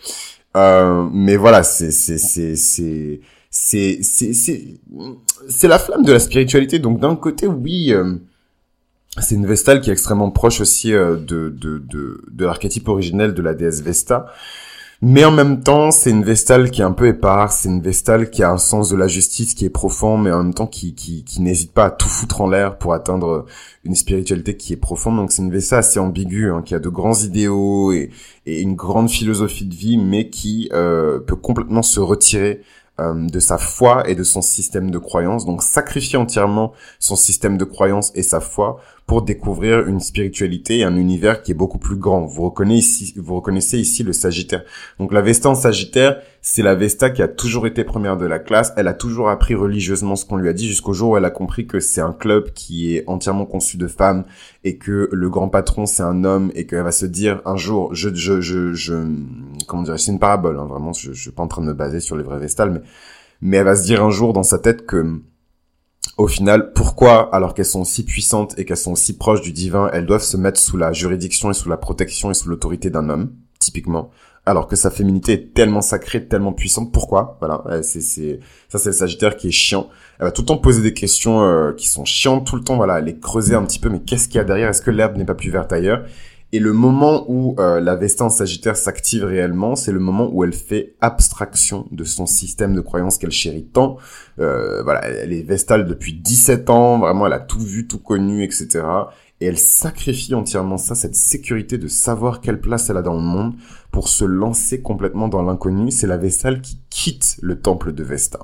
Euh, 0.55 1.07
mais 1.11 1.35
voilà, 1.35 1.63
c'est 1.63 1.91
c'est 1.91 2.17
c'est 2.17 2.55
c'est 2.55 3.21
c'est 3.51 3.99
c'est 4.01 4.63
c'est 5.47 5.67
la 5.67 5.79
flamme 5.79 6.03
de 6.03 6.11
la 6.13 6.19
spiritualité. 6.19 6.79
Donc 6.79 6.99
d'un 6.99 7.15
côté, 7.15 7.47
oui. 7.47 7.93
Euh, 7.93 8.15
c'est 9.17 9.35
une 9.35 9.45
Vestale 9.45 9.79
qui 9.79 9.89
est 9.89 9.93
extrêmement 9.93 10.29
proche 10.29 10.59
aussi 10.59 10.93
euh, 10.93 11.15
de, 11.15 11.47
de, 11.49 11.77
de, 11.77 12.21
de 12.29 12.45
l'archétype 12.45 12.89
originel 12.89 13.33
de 13.33 13.41
la 13.41 13.53
déesse 13.53 13.81
Vesta. 13.81 14.25
Mais 15.01 15.25
en 15.25 15.31
même 15.31 15.61
temps, 15.61 15.91
c'est 15.91 16.09
une 16.09 16.23
Vestale 16.23 16.71
qui 16.71 16.81
est 16.81 16.85
un 16.85 16.93
peu 16.93 17.07
éparse, 17.07 17.59
c'est 17.61 17.69
une 17.69 17.81
Vestale 17.81 18.29
qui 18.29 18.43
a 18.43 18.51
un 18.51 18.57
sens 18.57 18.89
de 18.89 18.95
la 18.95 19.07
justice 19.07 19.53
qui 19.53 19.65
est 19.65 19.69
profond, 19.69 20.17
mais 20.17 20.31
en 20.31 20.43
même 20.43 20.53
temps 20.53 20.67
qui, 20.67 20.95
qui, 20.95 21.41
n'hésite 21.41 21.73
pas 21.73 21.85
à 21.85 21.91
tout 21.91 22.07
foutre 22.07 22.41
en 22.41 22.49
l'air 22.49 22.77
pour 22.77 22.93
atteindre 22.93 23.45
une 23.83 23.95
spiritualité 23.95 24.55
qui 24.55 24.73
est 24.73 24.77
profonde. 24.77 25.17
Donc 25.17 25.31
c'est 25.31 25.41
une 25.41 25.51
Vestale 25.51 25.79
assez 25.79 25.99
ambiguë, 25.99 26.51
hein, 26.51 26.61
qui 26.63 26.75
a 26.75 26.79
de 26.79 26.89
grands 26.89 27.19
idéaux 27.21 27.91
et, 27.91 28.09
et, 28.45 28.61
une 28.61 28.75
grande 28.75 29.09
philosophie 29.09 29.65
de 29.65 29.75
vie, 29.75 29.97
mais 29.97 30.29
qui 30.29 30.69
euh, 30.73 31.19
peut 31.19 31.35
complètement 31.35 31.83
se 31.83 31.99
retirer 31.99 32.61
euh, 32.61 32.61
de 32.99 33.39
sa 33.39 33.57
foi 33.57 34.09
et 34.09 34.15
de 34.15 34.23
son 34.23 34.41
système 34.41 34.89
de 34.89 34.97
croyance, 34.97 35.45
donc 35.45 35.63
sacrifier 35.63 36.17
entièrement 36.17 36.71
son 36.99 37.15
système 37.15 37.57
de 37.57 37.65
croyance 37.65 38.11
et 38.15 38.23
sa 38.23 38.39
foi 38.39 38.79
pour 39.05 39.21
découvrir 39.21 39.87
une 39.87 39.99
spiritualité 39.99 40.79
et 40.79 40.83
un 40.83 40.95
univers 40.95 41.43
qui 41.43 41.51
est 41.51 41.55
beaucoup 41.55 41.77
plus 41.77 41.95
grand. 41.95 42.25
Vous 42.25 42.43
reconnaissez 42.43 43.03
ici, 43.03 43.13
vous 43.17 43.35
reconnaissez 43.35 43.77
ici 43.77 44.01
le 44.01 44.13
Sagittaire. 44.13 44.63
Donc 44.99 45.13
la 45.13 45.21
Vesta 45.21 45.49
en 45.49 45.55
Sagittaire, 45.55 46.21
c'est 46.41 46.63
la 46.63 46.73
Vesta 46.73 47.11
qui 47.11 47.21
a 47.21 47.27
toujours 47.27 47.67
été 47.67 47.83
première 47.83 48.17
de 48.17 48.25
la 48.25 48.39
classe. 48.39 48.73
Elle 48.77 48.87
a 48.87 48.93
toujours 48.93 49.29
appris 49.29 49.53
religieusement 49.53 50.15
ce 50.15 50.25
qu'on 50.25 50.37
lui 50.37 50.49
a 50.49 50.53
dit 50.53 50.67
jusqu'au 50.67 50.93
jour 50.93 51.11
où 51.11 51.17
elle 51.17 51.25
a 51.25 51.31
compris 51.31 51.67
que 51.67 51.79
c'est 51.79 52.01
un 52.01 52.13
club 52.13 52.51
qui 52.53 52.95
est 52.95 53.03
entièrement 53.07 53.45
conçu 53.45 53.77
de 53.77 53.87
femmes 53.87 54.25
et 54.65 54.77
que 54.77 55.07
le 55.11 55.29
grand 55.29 55.47
patron 55.47 55.85
c'est 55.85 56.03
un 56.03 56.25
homme 56.25 56.51
et 56.55 56.65
qu'elle 56.65 56.83
va 56.83 56.91
se 56.91 57.05
dire 57.05 57.41
un 57.45 57.55
jour, 57.55 57.93
je, 57.93 58.13
je, 58.13 58.41
je, 58.41 58.73
je 58.73 58.95
comment 59.67 59.83
dire, 59.83 59.97
c'est 59.99 60.11
une 60.11 60.19
parabole, 60.19 60.59
hein, 60.59 60.65
vraiment, 60.65 60.91
je, 60.91 61.13
je 61.13 61.21
suis 61.21 61.31
pas 61.31 61.43
en 61.43 61.47
train 61.47 61.61
de 61.61 61.67
me 61.67 61.73
baser 61.73 61.99
sur 61.99 62.17
les 62.17 62.23
vrais 62.23 62.39
Vestales, 62.39 62.71
mais, 62.71 62.81
mais 63.41 63.57
elle 63.57 63.65
va 63.65 63.75
se 63.75 63.83
dire 63.83 64.03
un 64.03 64.09
jour 64.09 64.33
dans 64.33 64.43
sa 64.43 64.57
tête 64.57 64.85
que, 64.85 65.21
au 66.17 66.27
final, 66.27 66.73
pourquoi, 66.73 67.33
alors 67.33 67.53
qu'elles 67.53 67.65
sont 67.65 67.83
si 67.83 68.05
puissantes 68.05 68.57
et 68.57 68.65
qu'elles 68.65 68.77
sont 68.77 68.95
si 68.95 69.17
proches 69.17 69.41
du 69.41 69.51
divin, 69.51 69.89
elles 69.93 70.05
doivent 70.05 70.23
se 70.23 70.37
mettre 70.37 70.59
sous 70.59 70.77
la 70.77 70.93
juridiction 70.93 71.51
et 71.51 71.53
sous 71.53 71.69
la 71.69 71.77
protection 71.77 72.31
et 72.31 72.33
sous 72.33 72.49
l'autorité 72.49 72.89
d'un 72.89 73.09
homme, 73.09 73.33
typiquement, 73.59 74.09
alors 74.47 74.67
que 74.67 74.75
sa 74.75 74.89
féminité 74.89 75.33
est 75.33 75.53
tellement 75.53 75.81
sacrée, 75.81 76.27
tellement 76.27 76.53
puissante. 76.53 76.91
Pourquoi? 76.91 77.37
Voilà, 77.39 77.83
c'est 77.83 78.01
c'est 78.01 78.39
ça 78.69 78.79
c'est 78.79 78.89
le 78.89 78.95
Sagittaire 78.95 79.35
qui 79.37 79.47
est 79.49 79.51
chiant. 79.51 79.89
Elle 80.19 80.25
va 80.25 80.31
tout 80.31 80.41
le 80.41 80.47
temps 80.47 80.57
poser 80.57 80.81
des 80.81 80.93
questions 80.93 81.43
euh, 81.43 81.73
qui 81.73 81.87
sont 81.87 82.05
chiantes 82.05 82.45
tout 82.45 82.55
le 82.55 82.63
temps. 82.63 82.75
Voilà, 82.75 82.99
elle 82.99 83.05
les 83.05 83.19
creuser 83.19 83.55
un 83.55 83.63
petit 83.63 83.79
peu. 83.79 83.89
Mais 83.89 83.99
qu'est-ce 83.99 84.27
qu'il 84.27 84.37
y 84.37 84.39
a 84.39 84.43
derrière? 84.43 84.69
Est-ce 84.69 84.81
que 84.81 84.91
l'herbe 84.91 85.17
n'est 85.17 85.25
pas 85.25 85.35
plus 85.35 85.49
verte 85.49 85.73
ailleurs? 85.73 86.03
Et 86.51 86.59
le 86.59 86.71
moment 86.71 87.25
où 87.27 87.55
euh, 87.59 87.81
la 87.81 87.95
Vesta 87.95 88.23
en 88.23 88.29
Sagittaire 88.29 88.77
s'active 88.77 89.25
réellement, 89.25 89.75
c'est 89.75 89.91
le 89.91 89.99
moment 89.99 90.29
où 90.31 90.43
elle 90.43 90.53
fait 90.53 90.95
abstraction 91.01 91.87
de 91.91 92.03
son 92.05 92.25
système 92.25 92.75
de 92.75 92.81
croyance 92.81 93.17
qu'elle 93.17 93.31
chérit 93.31 93.65
tant. 93.65 93.97
Euh, 94.39 94.81
voilà, 94.83 95.05
elle 95.05 95.33
est 95.33 95.41
Vestale 95.41 95.85
depuis 95.85 96.13
17 96.13 96.69
ans. 96.69 96.99
Vraiment, 96.99 97.27
elle 97.27 97.33
a 97.33 97.39
tout 97.39 97.59
vu, 97.59 97.87
tout 97.87 97.99
connu, 97.99 98.43
etc 98.43 98.83
et 99.41 99.47
elle 99.47 99.57
sacrifie 99.57 100.33
entièrement 100.33 100.77
ça, 100.77 100.95
cette 100.95 101.15
sécurité 101.15 101.77
de 101.77 101.87
savoir 101.87 102.39
quelle 102.41 102.61
place 102.61 102.89
elle 102.89 102.97
a 102.97 103.01
dans 103.01 103.15
le 103.15 103.21
monde 103.21 103.55
pour 103.91 104.07
se 104.07 104.23
lancer 104.23 104.81
complètement 104.81 105.27
dans 105.27 105.41
l'inconnu. 105.41 105.91
C'est 105.91 106.07
la 106.07 106.17
Vestale 106.17 106.61
qui 106.61 106.79
quitte 106.89 107.37
le 107.41 107.59
temple 107.59 107.91
de 107.91 108.03
Vesta 108.03 108.39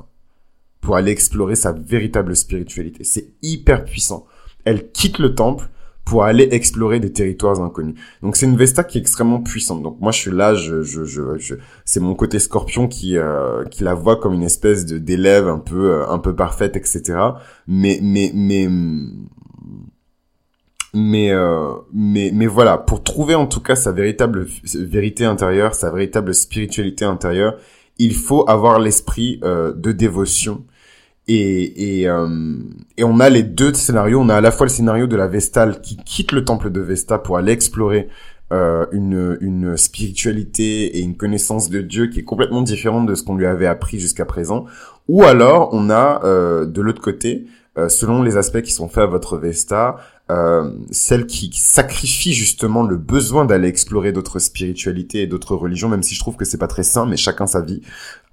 pour 0.82 0.96
aller 0.96 1.12
explorer 1.12 1.56
sa 1.56 1.72
véritable 1.72 2.36
spiritualité. 2.36 3.04
C'est 3.04 3.28
hyper 3.42 3.86
puissant. 3.86 4.26
Elle 4.66 4.92
quitte 4.92 5.20
le 5.20 5.36
temple 5.36 5.70
pour 6.04 6.24
aller 6.24 6.50
explorer 6.52 7.00
des 7.00 7.14
territoires 7.14 7.62
inconnus. 7.62 7.96
Donc 8.24 8.36
c'est 8.36 8.48
une 8.48 8.58
Vesta 8.58 8.84
qui 8.84 8.98
est 8.98 9.02
extrêmement 9.02 9.40
puissante. 9.40 9.84
Donc 9.84 10.02
moi 10.02 10.12
je 10.12 10.20
suis 10.20 10.32
là, 10.32 10.56
je, 10.56 10.82
je, 10.82 11.06
je, 11.06 11.56
c'est 11.86 12.00
mon 12.00 12.16
côté 12.16 12.40
Scorpion 12.40 12.88
qui 12.88 13.18
euh, 13.18 13.64
qui 13.66 13.84
la 13.84 13.94
voit 13.94 14.18
comme 14.18 14.34
une 14.34 14.44
espèce 14.44 14.86
de 14.86 14.98
d'élève 14.98 15.48
un 15.48 15.60
peu 15.60 15.92
euh, 15.92 16.10
un 16.10 16.18
peu 16.18 16.36
parfaite, 16.36 16.76
etc. 16.76 17.14
Mais 17.68 18.00
mais 18.02 18.32
mais 18.34 18.68
mais 20.94 21.32
euh, 21.32 21.74
mais 21.94 22.32
mais 22.34 22.48
voilà 22.48 22.78
pour 22.78 23.04
trouver 23.04 23.36
en 23.36 23.46
tout 23.46 23.62
cas 23.62 23.76
sa 23.76 23.92
véritable 23.92 24.48
vérité 24.74 25.24
intérieure 25.24 25.74
sa 25.74 25.90
véritable 25.90 26.34
spiritualité 26.34 27.06
intérieure 27.06 27.56
il 27.98 28.16
faut 28.16 28.50
avoir 28.50 28.80
l'esprit 28.80 29.40
euh, 29.44 29.74
de 29.74 29.92
dévotion 29.92 30.66
euh, 31.30 32.57
et 32.97 33.03
on 33.03 33.19
a 33.19 33.30
les 33.30 33.43
deux 33.43 33.74
scénarios. 33.74 34.19
On 34.19 34.30
a 34.30 34.36
à 34.36 34.41
la 34.41 34.51
fois 34.51 34.65
le 34.65 34.72
scénario 34.72 35.07
de 35.07 35.15
la 35.15 35.28
Vestale 35.28 35.82
qui 35.82 35.97
quitte 35.97 36.32
le 36.32 36.43
temple 36.43 36.72
de 36.72 36.82
Vesta 36.82 37.17
pour 37.17 37.38
aller 37.38 37.51
explorer 37.51 38.09
euh, 38.51 38.86
une 38.91 39.38
une 39.39 39.78
spiritualité 39.78 40.97
et 40.97 41.01
une 41.01 41.15
connaissance 41.15 41.69
de 41.69 41.80
Dieu 41.82 42.07
qui 42.07 42.19
est 42.19 42.24
complètement 42.24 42.61
différente 42.61 43.05
de 43.05 43.15
ce 43.15 43.24
qu'on 43.24 43.36
lui 43.36 43.45
avait 43.45 43.67
appris 43.67 43.99
jusqu'à 43.99 44.26
présent. 44.26 44.65
Ou 45.07 45.24
alors 45.24 45.69
on 45.72 45.89
a 45.89 46.22
euh, 46.24 46.65
de 46.65 46.82
l'autre 46.82 47.01
côté 47.01 47.45
euh, 47.78 47.88
selon 47.88 48.22
les 48.22 48.36
aspects 48.36 48.61
qui 48.61 48.72
sont 48.72 48.89
faits 48.89 49.03
à 49.03 49.07
votre 49.07 49.38
Vesta, 49.38 49.95
euh, 50.30 50.72
celle 50.91 51.26
qui 51.26 51.51
sacrifie 51.53 52.34
justement 52.34 52.84
le 52.84 52.97
besoin 52.97 53.45
d'aller 53.45 53.69
explorer 53.69 54.11
d'autres 54.11 54.39
spiritualités 54.39 55.22
et 55.22 55.28
d'autres 55.28 55.55
religions, 55.55 55.88
même 55.88 56.03
si 56.03 56.13
je 56.15 56.19
trouve 56.19 56.36
que 56.36 56.43
c'est 56.43 56.57
pas 56.57 56.67
très 56.67 56.84
sain, 56.84 57.05
mais 57.05 57.15
chacun 57.17 57.47
sa 57.47 57.61
vie, 57.61 57.82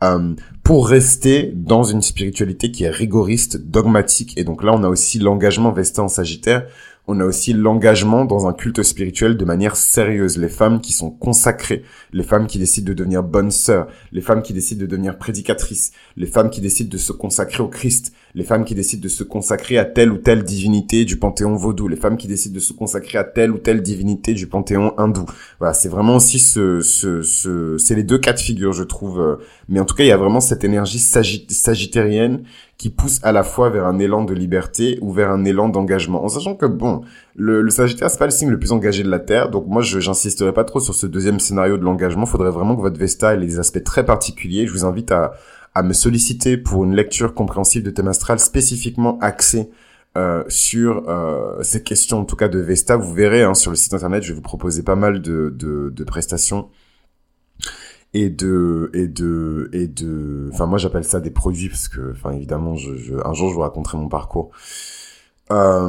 euh, 0.03 0.35
pour 0.65 0.89
rester 0.89 1.53
dans 1.55 1.85
une 1.85 2.03
spiritualité 2.03 2.73
qui 2.73 2.85
est 2.85 2.91
rigoriste, 2.91 3.59
dogmatique. 3.59 4.37
Et 4.37 4.45
donc 4.45 4.65
là, 4.65 4.73
on 4.75 4.83
a 4.83 4.89
aussi 4.89 5.19
l'engagement 5.21 5.73
Vesta 5.73 6.03
en 6.03 6.09
Sagittaire, 6.09 6.67
on 7.09 7.21
a 7.21 7.25
aussi 7.25 7.55
l'engagement 7.55 8.27
dans 8.27 8.47
un 8.47 8.53
culte 8.53 8.83
spirituel 8.83 9.39
de 9.39 9.45
manière 9.47 9.77
sérieuse. 9.77 10.37
Les 10.37 10.51
femmes 10.51 10.81
qui 10.81 10.93
sont 10.93 11.11
consacrées, 11.11 11.83
les 12.13 12.23
femmes 12.23 12.47
qui 12.47 12.59
décident 12.59 12.87
de 12.87 12.93
devenir 12.93 13.23
bonnes 13.23 13.51
sœurs, 13.51 13.89
les 14.13 14.21
femmes 14.21 14.43
qui 14.43 14.53
décident 14.53 14.83
de 14.83 14.87
devenir 14.87 15.17
prédicatrices, 15.17 15.93
les 16.19 16.27
femmes 16.27 16.51
qui 16.51 16.61
décident 16.61 16.91
de 16.91 16.99
se 16.99 17.13
consacrer 17.13 17.63
au 17.63 17.69
Christ, 17.69 18.13
les 18.35 18.45
femmes 18.45 18.67
qui 18.67 18.75
décident 18.75 19.03
de 19.03 19.09
se 19.09 19.25
consacrer 19.25 19.79
à 19.79 19.87
telle 19.87 20.13
ou 20.13 20.19
telle 20.19 20.45
divinité 20.45 21.07
du 21.07 21.17
panthéon 21.17 21.57
vaudou, 21.57 21.89
les 21.89 21.97
femmes 21.97 22.19
qui 22.19 22.29
décident 22.29 22.55
de 22.55 22.61
se 22.61 22.75
consacrer 22.75 23.17
à 23.17 23.25
telle 23.25 23.53
ou 23.53 23.59
telle 23.59 23.81
divinité 23.81 24.35
du 24.35 24.47
panthéon 24.47 24.93
hindou. 24.99 25.25
Voilà, 25.59 25.73
c'est 25.73 25.89
vraiment 25.89 26.17
aussi 26.17 26.39
ce, 26.39 26.83
ce, 26.83 27.23
ce 27.23 27.79
c'est 27.79 27.95
les 27.95 28.05
deux 28.05 28.19
cas 28.19 28.35
de 28.35 28.41
figure, 28.41 28.75
je 28.75 28.85
trouve. 28.85 29.39
Mais 29.71 29.81
en 29.81 29.87
tout 29.87 29.95
cas, 29.95 30.05
il 30.05 30.09
y 30.09 30.13
a 30.13 30.19
vraiment 30.19 30.41
cette 30.41 30.63
énergie 30.63 30.99
sagittarienne 30.99 32.43
qui 32.79 32.91
pousse 32.91 33.21
à 33.23 33.33
la 33.33 33.43
fois 33.43 33.69
vers 33.69 33.87
un 33.87 33.99
élan 33.99 34.25
de 34.25 34.33
liberté 34.33 34.99
ou 35.03 35.13
vers 35.13 35.31
un 35.31 35.45
élan 35.45 35.69
d'engagement. 35.69 36.25
En 36.25 36.29
sachant 36.29 36.55
que 36.55 36.65
bon, 36.65 37.03
le, 37.37 37.61
le 37.61 37.71
Sagittaire 37.71 38.11
c'est 38.11 38.19
pas 38.19 38.25
le 38.25 38.31
signe 38.31 38.51
le 38.51 38.59
plus 38.59 38.73
engagé 38.73 39.03
de 39.03 39.11
la 39.11 39.19
Terre, 39.19 39.51
donc 39.51 39.67
moi 39.67 39.83
j'insisterai 39.83 40.53
pas 40.53 40.65
trop 40.65 40.81
sur 40.81 40.95
ce 40.95 41.07
deuxième 41.07 41.41
scénario 41.41 41.77
de 41.77 41.85
l'engagement. 41.85 42.25
Faudrait 42.25 42.51
vraiment 42.51 42.77
que 42.77 42.81
votre 42.81 42.99
Vesta 42.99 43.35
ait 43.35 43.39
des 43.39 43.59
aspects 43.59 43.85
très 43.85 44.07
particuliers. 44.07 44.67
Je 44.67 44.73
vous 44.73 44.87
invite 44.87 45.13
à 45.13 45.33
à 45.75 45.83
me 45.83 45.93
solliciter 45.93 46.57
pour 46.57 46.85
une 46.85 46.95
lecture 46.95 47.35
compréhensive 47.35 47.83
de 47.83 47.91
thème 47.91 48.09
astral 48.09 48.39
spécifiquement 48.41 49.19
axée 49.21 49.71
euh, 50.17 50.43
sur 50.49 51.09
euh, 51.09 51.63
ces 51.63 51.83
questions, 51.83 52.19
en 52.19 52.25
tout 52.25 52.37
cas 52.37 52.49
de 52.49 52.59
Vesta. 52.59 52.97
Vous 52.97 53.15
verrez 53.15 53.43
hein, 53.43 53.55
sur 53.55 53.71
le 53.71 53.77
site 53.77 53.95
internet, 53.95 54.23
je 54.25 54.31
vais 54.31 54.35
vous 54.35 54.43
proposer 54.43 54.83
pas 54.83 54.97
mal 54.97 55.23
de, 55.23 55.55
de, 55.57 55.91
de 55.95 56.05
prestations 56.05 56.69
et 58.15 58.31
de 58.31 58.91
et 58.95 59.07
de 59.07 59.69
et 59.73 59.87
de 59.87 60.49
enfin 60.53 60.67
moi 60.67 60.79
j'appelle 60.79 61.05
ça 61.05 61.21
des 61.21 61.31
produits 61.31 61.69
parce 61.69 61.89
que 61.89 62.13
enfin 62.13 62.33
évidemment 62.33 62.75
je, 62.75 62.97
je, 62.97 63.15
un 63.15 63.35
jour 63.35 63.51
je 63.51 63.55
vous 63.55 63.61
raconterai 63.61 63.99
mon 63.99 64.09
parcours. 64.09 64.51
Euh, 65.51 65.89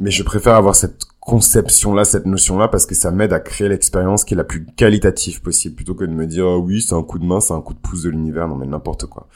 mais 0.00 0.10
je 0.10 0.24
préfère 0.24 0.54
avoir 0.56 0.74
cette 0.74 1.04
conception 1.20 1.94
là 1.94 2.04
cette 2.04 2.26
notion 2.26 2.58
là 2.58 2.66
parce 2.66 2.84
que 2.84 2.96
ça 2.96 3.12
m'aide 3.12 3.32
à 3.32 3.38
créer 3.38 3.68
l'expérience 3.68 4.24
qui 4.24 4.34
est 4.34 4.36
la 4.36 4.42
plus 4.42 4.66
qualitative 4.66 5.40
possible 5.40 5.76
plutôt 5.76 5.94
que 5.94 6.04
de 6.04 6.10
me 6.10 6.26
dire 6.26 6.46
oh, 6.46 6.58
oui 6.58 6.82
c'est 6.82 6.94
un 6.94 7.02
coup 7.04 7.20
de 7.20 7.24
main 7.24 7.38
c'est 7.40 7.54
un 7.54 7.60
coup 7.60 7.74
de 7.74 7.78
pouce 7.78 8.02
de 8.02 8.10
l'univers. 8.10 8.48
Non 8.48 8.56
mais 8.56 8.66
n'importe 8.66 9.06
quoi. 9.06 9.28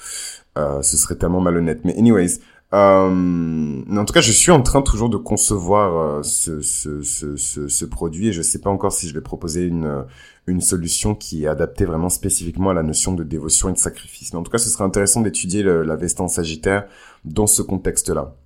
Euh, 0.59 0.83
ce 0.83 0.97
serait 0.97 1.15
tellement 1.17 1.41
malhonnête. 1.41 1.85
Mais 1.85 1.97
anyways 1.97 2.41
euh, 2.73 3.83
en 3.97 4.05
tout 4.05 4.13
cas, 4.13 4.21
je 4.21 4.31
suis 4.31 4.53
en 4.53 4.63
train 4.63 4.83
toujours 4.83 5.09
de 5.09 5.17
concevoir 5.17 5.97
euh, 5.97 6.23
ce, 6.23 6.61
ce, 6.61 7.03
ce, 7.03 7.37
ce, 7.37 7.85
produit 7.85 8.29
et 8.29 8.33
je 8.33 8.43
sais 8.43 8.61
pas 8.61 8.71
encore 8.71 8.93
si 8.93 9.09
je 9.09 9.15
vais 9.15 9.21
proposer 9.21 9.65
une, 9.65 10.05
une 10.47 10.61
solution 10.61 11.17
qui 11.17 11.45
est 11.45 11.49
adaptée 11.49 11.85
vraiment 11.85 12.09
spécifiquement 12.09 12.71
à 12.71 12.75
la 12.75 12.85
notion 12.85 13.13
de 13.13 13.25
dévotion 13.25 13.71
et 13.71 13.73
de 13.73 13.79
sacrifice. 13.79 14.33
Mais 14.33 14.39
en 14.39 14.45
tout 14.45 14.53
cas, 14.53 14.59
ce 14.59 14.69
serait 14.69 14.85
intéressant 14.85 15.21
d'étudier 15.21 15.65
la 15.65 15.97
Vesta 15.97 16.23
en 16.23 16.29
Sagittaire 16.29 16.87
dans 17.25 17.49
ce 17.49 17.63
contexte-là. 17.63 18.37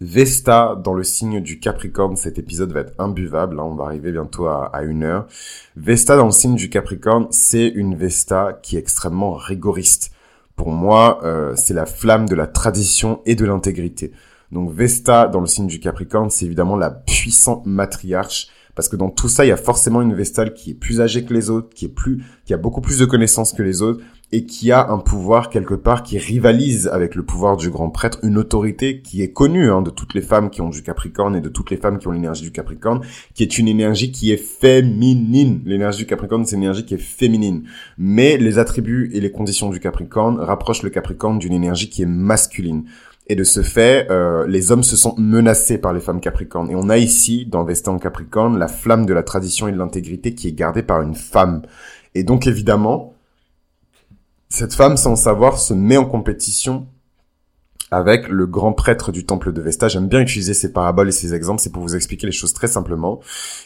Vesta 0.00 0.74
dans 0.82 0.94
le 0.94 1.04
signe 1.04 1.40
du 1.40 1.60
Capricorne, 1.60 2.16
cet 2.16 2.38
épisode 2.38 2.72
va 2.72 2.80
être 2.80 2.94
imbuvable, 2.98 3.60
hein, 3.60 3.64
on 3.64 3.74
va 3.74 3.84
arriver 3.84 4.10
bientôt 4.10 4.46
à, 4.46 4.66
à, 4.66 4.82
une 4.82 5.04
heure. 5.04 5.26
Vesta 5.76 6.16
dans 6.16 6.26
le 6.26 6.32
signe 6.32 6.56
du 6.56 6.68
Capricorne, 6.68 7.28
c'est 7.30 7.68
une 7.68 7.94
Vesta 7.94 8.58
qui 8.62 8.76
est 8.76 8.80
extrêmement 8.80 9.34
rigoriste. 9.34 10.13
Pour 10.56 10.70
moi, 10.70 11.20
euh, 11.24 11.54
c'est 11.56 11.74
la 11.74 11.86
flamme 11.86 12.28
de 12.28 12.34
la 12.34 12.46
tradition 12.46 13.20
et 13.26 13.34
de 13.34 13.44
l'intégrité. 13.44 14.12
Donc 14.52 14.72
Vesta 14.72 15.26
dans 15.26 15.40
le 15.40 15.46
signe 15.46 15.66
du 15.66 15.80
Capricorne, 15.80 16.30
c'est 16.30 16.46
évidemment 16.46 16.76
la 16.76 16.90
puissante 16.90 17.66
matriarche 17.66 18.48
parce 18.74 18.88
que 18.88 18.96
dans 18.96 19.10
tout 19.10 19.28
ça, 19.28 19.44
il 19.44 19.48
y 19.48 19.52
a 19.52 19.56
forcément 19.56 20.02
une 20.02 20.14
Vestale 20.14 20.54
qui 20.54 20.72
est 20.72 20.74
plus 20.74 21.00
âgée 21.00 21.24
que 21.24 21.34
les 21.34 21.50
autres, 21.50 21.68
qui 21.74 21.84
est 21.86 21.88
plus, 21.88 22.24
qui 22.44 22.54
a 22.54 22.56
beaucoup 22.56 22.80
plus 22.80 22.98
de 22.98 23.04
connaissances 23.04 23.52
que 23.52 23.62
les 23.62 23.82
autres, 23.82 24.02
et 24.32 24.46
qui 24.46 24.72
a 24.72 24.88
un 24.90 24.98
pouvoir 24.98 25.48
quelque 25.48 25.74
part 25.74 26.02
qui 26.02 26.18
rivalise 26.18 26.88
avec 26.88 27.14
le 27.14 27.22
pouvoir 27.22 27.56
du 27.56 27.70
grand 27.70 27.90
prêtre, 27.90 28.18
une 28.24 28.36
autorité 28.36 29.00
qui 29.00 29.22
est 29.22 29.30
connue 29.30 29.70
hein, 29.70 29.80
de 29.80 29.90
toutes 29.90 30.12
les 30.14 30.22
femmes 30.22 30.50
qui 30.50 30.60
ont 30.60 30.70
du 30.70 30.82
Capricorne 30.82 31.36
et 31.36 31.40
de 31.40 31.48
toutes 31.48 31.70
les 31.70 31.76
femmes 31.76 31.98
qui 31.98 32.08
ont 32.08 32.10
l'énergie 32.10 32.42
du 32.42 32.50
Capricorne, 32.50 33.00
qui 33.34 33.44
est 33.44 33.58
une 33.58 33.68
énergie 33.68 34.10
qui 34.10 34.32
est 34.32 34.36
féminine. 34.36 35.60
L'énergie 35.64 35.98
du 35.98 36.06
Capricorne, 36.06 36.44
c'est 36.44 36.56
une 36.56 36.62
énergie 36.62 36.84
qui 36.84 36.94
est 36.94 36.98
féminine. 36.98 37.64
Mais 37.96 38.36
les 38.36 38.58
attributs 38.58 39.10
et 39.14 39.20
les 39.20 39.30
conditions 39.30 39.70
du 39.70 39.78
Capricorne 39.78 40.40
rapprochent 40.40 40.82
le 40.82 40.90
Capricorne 40.90 41.38
d'une 41.38 41.52
énergie 41.52 41.88
qui 41.88 42.02
est 42.02 42.06
masculine. 42.06 42.86
Et 43.26 43.36
de 43.36 43.44
ce 43.44 43.62
fait, 43.62 44.06
euh, 44.10 44.46
les 44.46 44.70
hommes 44.70 44.82
se 44.82 44.96
sont 44.96 45.14
menacés 45.16 45.78
par 45.78 45.92
les 45.92 46.00
femmes 46.00 46.20
capricornes. 46.20 46.70
Et 46.70 46.74
on 46.76 46.90
a 46.90 46.98
ici, 46.98 47.46
dans 47.46 47.64
Vestin 47.64 47.98
Capricorne, 47.98 48.58
la 48.58 48.68
flamme 48.68 49.06
de 49.06 49.14
la 49.14 49.22
tradition 49.22 49.66
et 49.66 49.72
de 49.72 49.78
l'intégrité 49.78 50.34
qui 50.34 50.48
est 50.48 50.52
gardée 50.52 50.82
par 50.82 51.00
une 51.00 51.14
femme. 51.14 51.62
Et 52.14 52.22
donc 52.22 52.46
évidemment, 52.46 53.14
cette 54.50 54.74
femme, 54.74 54.96
sans 54.96 55.16
savoir, 55.16 55.58
se 55.58 55.72
met 55.72 55.96
en 55.96 56.04
compétition 56.04 56.86
avec 57.90 58.28
le 58.28 58.46
grand 58.46 58.72
prêtre 58.72 59.12
du 59.12 59.24
temple 59.24 59.52
de 59.52 59.60
Vesta. 59.60 59.88
J'aime 59.88 60.08
bien 60.08 60.20
utiliser 60.20 60.52
ces 60.52 60.72
paraboles 60.72 61.08
et 61.08 61.12
ces 61.12 61.32
exemples, 61.32 61.60
c'est 61.60 61.72
pour 61.72 61.82
vous 61.82 61.96
expliquer 61.96 62.26
les 62.26 62.32
choses 62.32 62.52
très 62.52 62.66
simplement. 62.66 63.20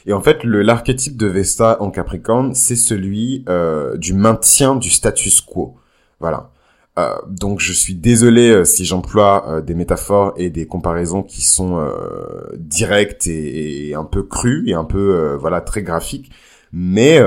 Et 0.07 0.13
en 0.13 0.21
fait, 0.21 0.45
l'archétype 0.45 1.17
de 1.17 1.27
Vesta 1.27 1.83
en 1.83 1.91
Capricorne, 1.91 2.55
c'est 2.55 2.77
celui 2.77 3.45
euh, 3.49 3.97
du 3.97 4.15
maintien 4.15 4.77
du 4.77 4.91
status 4.91 5.41
quo. 5.41 5.77
Voilà. 6.21 6.51
Euh, 6.99 7.15
donc 7.29 7.61
je 7.61 7.73
suis 7.73 7.95
désolé 7.95 8.51
euh, 8.51 8.65
si 8.65 8.85
j'emploie 8.85 9.45
euh, 9.49 9.61
des 9.61 9.75
métaphores 9.75 10.33
et 10.37 10.51
des 10.51 10.67
comparaisons 10.67 11.23
qui 11.23 11.43
sont 11.43 11.79
directes 12.57 13.27
et, 13.29 13.95
un 13.95 14.05
peu 14.05 14.23
crues 14.23 14.69
et 14.69 14.75
un 14.75 14.85
peu 14.85 15.37
voilà 15.41 15.61
très 15.61 15.83
graphiques, 15.83 16.31
mais 16.73 17.21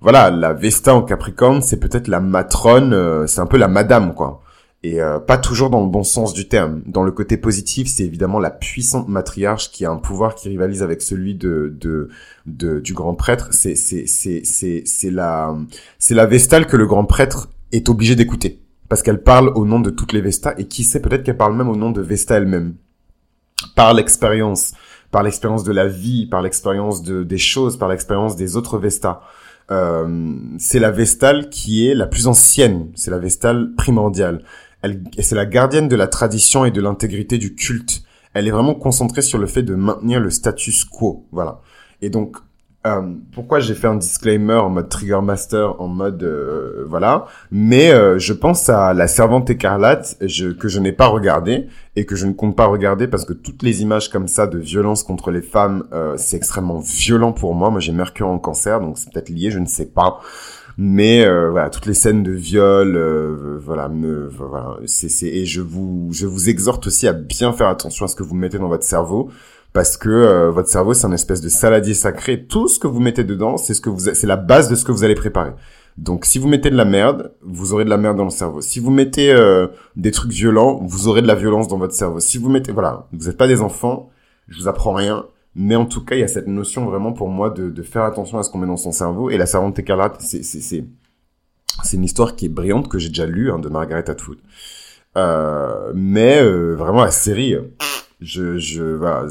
voilà 0.00 0.30
la 0.30 0.52
Vesta 0.52 0.94
en 0.94 1.02
Capricorne 1.02 1.62
c'est 1.62 1.78
peut-être 1.78 2.08
la 2.08 2.20
matrone, 2.20 3.26
c'est 3.26 3.40
un 3.40 3.46
peu 3.46 3.56
la 3.56 3.68
madame 3.68 4.14
quoi. 4.14 4.42
et 4.82 5.00
euh, 5.00 5.18
pas 5.18 5.38
toujours 5.38 5.70
dans 5.70 5.80
le 5.80 5.90
bon 5.90 6.04
sens 6.04 6.32
du 6.34 6.48
terme. 6.48 6.82
Dans 6.86 7.02
le 7.02 7.12
côté 7.12 7.36
positif, 7.36 7.88
c'est 7.88 8.04
évidemment 8.04 8.38
la 8.38 8.50
puissante 8.50 9.08
matriarche 9.08 9.70
qui 9.70 9.84
a 9.84 9.90
un 9.90 9.96
pouvoir 9.96 10.34
qui 10.34 10.48
rivalise 10.48 10.82
avec 10.82 11.02
celui 11.02 11.34
de, 11.34 11.74
de, 11.78 12.08
de 12.46 12.80
du 12.80 12.94
grand 12.94 13.14
prêtre. 13.14 13.48
C'est 13.52 13.76
c'est 13.76 14.06
c'est 14.06 14.42
c'est 14.44 14.82
c'est 14.86 15.10
la 15.10 15.54
c'est 15.98 16.14
la 16.14 16.26
Vestale 16.26 16.66
que 16.66 16.76
le 16.76 16.86
grand 16.86 17.04
prêtre 17.04 17.48
est 17.72 17.88
obligé 17.88 18.16
d'écouter 18.16 18.62
parce 18.88 19.02
qu'elle 19.02 19.22
parle 19.22 19.52
au 19.54 19.64
nom 19.64 19.80
de 19.80 19.90
toutes 19.90 20.12
les 20.12 20.20
Vestas 20.20 20.54
et 20.58 20.66
qui 20.66 20.84
sait 20.84 21.00
peut-être 21.00 21.22
qu'elle 21.22 21.36
parle 21.36 21.56
même 21.56 21.68
au 21.68 21.76
nom 21.76 21.90
de 21.90 22.00
Vesta 22.00 22.36
elle-même 22.36 22.74
par 23.74 23.94
l'expérience, 23.94 24.72
par 25.10 25.22
l'expérience 25.22 25.64
de 25.64 25.72
la 25.72 25.86
vie, 25.86 26.26
par 26.26 26.42
l'expérience 26.42 27.02
de 27.02 27.22
des 27.22 27.38
choses, 27.38 27.76
par 27.76 27.88
l'expérience 27.88 28.36
des 28.36 28.56
autres 28.56 28.78
Vestas. 28.78 29.20
Euh, 29.70 30.34
c'est 30.58 30.80
la 30.80 30.90
Vestale 30.90 31.48
qui 31.48 31.88
est 31.88 31.94
la 31.94 32.06
plus 32.06 32.26
ancienne, 32.26 32.90
c'est 32.94 33.10
la 33.10 33.18
Vestale 33.18 33.74
primordiale 33.76 34.42
elle, 34.82 35.02
c'est 35.20 35.36
la 35.36 35.46
gardienne 35.46 35.88
de 35.88 35.96
la 35.96 36.08
tradition 36.08 36.64
et 36.64 36.70
de 36.70 36.80
l'intégrité 36.80 37.38
du 37.38 37.54
culte. 37.54 38.02
Elle 38.34 38.48
est 38.48 38.50
vraiment 38.50 38.74
concentrée 38.74 39.22
sur 39.22 39.38
le 39.38 39.46
fait 39.46 39.62
de 39.62 39.74
maintenir 39.74 40.20
le 40.20 40.30
status 40.30 40.84
quo, 40.84 41.26
voilà. 41.32 41.60
Et 42.00 42.10
donc, 42.10 42.36
euh, 42.84 43.14
pourquoi 43.32 43.60
j'ai 43.60 43.74
fait 43.74 43.86
un 43.86 43.94
disclaimer 43.94 44.54
en 44.54 44.68
mode 44.68 44.88
Trigger 44.88 45.20
Master, 45.22 45.80
en 45.80 45.86
mode 45.86 46.22
euh, 46.24 46.84
voilà, 46.88 47.26
mais 47.52 47.92
euh, 47.92 48.18
je 48.18 48.32
pense 48.32 48.68
à 48.68 48.92
la 48.92 49.06
Servante 49.06 49.48
écarlate 49.50 50.16
je, 50.20 50.48
que 50.48 50.66
je 50.66 50.80
n'ai 50.80 50.90
pas 50.90 51.06
regardé 51.06 51.68
et 51.94 52.06
que 52.06 52.16
je 52.16 52.26
ne 52.26 52.32
compte 52.32 52.56
pas 52.56 52.66
regarder 52.66 53.06
parce 53.06 53.24
que 53.24 53.34
toutes 53.34 53.62
les 53.62 53.82
images 53.82 54.10
comme 54.10 54.26
ça 54.26 54.48
de 54.48 54.58
violence 54.58 55.04
contre 55.04 55.30
les 55.30 55.42
femmes, 55.42 55.84
euh, 55.92 56.14
c'est 56.16 56.36
extrêmement 56.36 56.80
violent 56.80 57.32
pour 57.32 57.54
moi. 57.54 57.70
Moi, 57.70 57.78
j'ai 57.78 57.92
Mercure 57.92 58.28
en 58.28 58.38
cancer, 58.38 58.80
donc 58.80 58.98
c'est 58.98 59.12
peut-être 59.12 59.28
lié, 59.28 59.50
je 59.52 59.60
ne 59.60 59.66
sais 59.66 59.86
pas. 59.86 60.20
Mais 60.76 61.24
euh, 61.24 61.50
voilà 61.50 61.68
toutes 61.68 61.86
les 61.86 61.94
scènes 61.94 62.22
de 62.22 62.32
viol 62.32 62.96
voilà 63.58 63.90
me 63.90 64.26
voilà 64.28 64.78
c'est 64.86 65.26
et 65.26 65.44
je 65.44 65.60
vous 65.60 66.08
je 66.12 66.26
vous 66.26 66.48
exhorte 66.48 66.86
aussi 66.86 67.06
à 67.06 67.12
bien 67.12 67.52
faire 67.52 67.68
attention 67.68 68.06
à 68.06 68.08
ce 68.08 68.16
que 68.16 68.22
vous 68.22 68.34
mettez 68.34 68.58
dans 68.58 68.68
votre 68.68 68.84
cerveau 68.84 69.30
parce 69.72 69.96
que 69.96 70.08
euh, 70.08 70.50
votre 70.50 70.68
cerveau 70.68 70.94
c'est 70.94 71.06
un 71.06 71.12
espèce 71.12 71.40
de 71.40 71.48
saladier 71.48 71.94
sacré. 71.94 72.44
Tout 72.44 72.68
ce 72.68 72.78
que 72.78 72.86
vous 72.86 73.00
mettez 73.00 73.24
dedans 73.24 73.56
c'est 73.56 73.74
ce 73.74 73.80
que 73.80 73.90
vous 73.90 74.00
c'est 74.14 74.26
la 74.26 74.36
base 74.36 74.68
de 74.68 74.74
ce 74.74 74.84
que 74.84 74.92
vous 74.92 75.04
allez 75.04 75.14
préparer. 75.14 75.52
Donc 75.98 76.24
si 76.24 76.38
vous 76.38 76.48
mettez 76.48 76.70
de 76.70 76.76
la 76.76 76.84
merde 76.84 77.32
vous 77.42 77.72
aurez 77.72 77.84
de 77.84 77.90
la 77.90 77.98
merde 77.98 78.16
dans 78.16 78.24
le 78.24 78.30
cerveau. 78.30 78.60
Si 78.60 78.80
vous 78.80 78.90
mettez 78.90 79.34
des 79.96 80.10
trucs 80.10 80.32
violents 80.32 80.80
vous 80.82 81.08
aurez 81.08 81.22
de 81.22 81.26
la 81.26 81.34
violence 81.34 81.68
dans 81.68 81.78
votre 81.78 81.94
cerveau. 81.94 82.20
Si 82.20 82.38
vous 82.38 82.48
mettez 82.48 82.72
voilà 82.72 83.08
vous 83.12 83.26
n'êtes 83.26 83.36
pas 83.36 83.48
des 83.48 83.60
enfants 83.60 84.10
je 84.48 84.58
vous 84.58 84.68
apprends 84.68 84.92
rien. 84.92 85.26
Mais 85.54 85.76
en 85.76 85.84
tout 85.84 86.02
cas, 86.02 86.16
il 86.16 86.20
y 86.20 86.24
a 86.24 86.28
cette 86.28 86.46
notion 86.46 86.86
vraiment 86.86 87.12
pour 87.12 87.28
moi 87.28 87.50
de, 87.50 87.68
de 87.68 87.82
faire 87.82 88.04
attention 88.04 88.38
à 88.38 88.42
ce 88.42 88.50
qu'on 88.50 88.58
met 88.58 88.66
dans 88.66 88.76
son 88.76 88.92
cerveau. 88.92 89.28
Et 89.30 89.36
la 89.36 89.46
servante 89.46 89.78
écarlate, 89.78 90.16
c'est 90.20 90.42
c'est 90.42 90.60
c'est 90.60 90.84
c'est 91.82 91.96
une 91.96 92.04
histoire 92.04 92.36
qui 92.36 92.46
est 92.46 92.48
brillante 92.48 92.88
que 92.88 92.98
j'ai 92.98 93.08
déjà 93.08 93.26
lue 93.26 93.50
hein, 93.50 93.58
de 93.58 93.68
Margaret 93.68 94.08
Atwood. 94.08 94.38
Euh, 95.16 95.92
mais 95.94 96.40
euh, 96.40 96.74
vraiment 96.74 97.04
la 97.04 97.10
série, 97.10 97.54
je 98.22 98.58
je 98.58 98.82
voilà, 98.82 99.26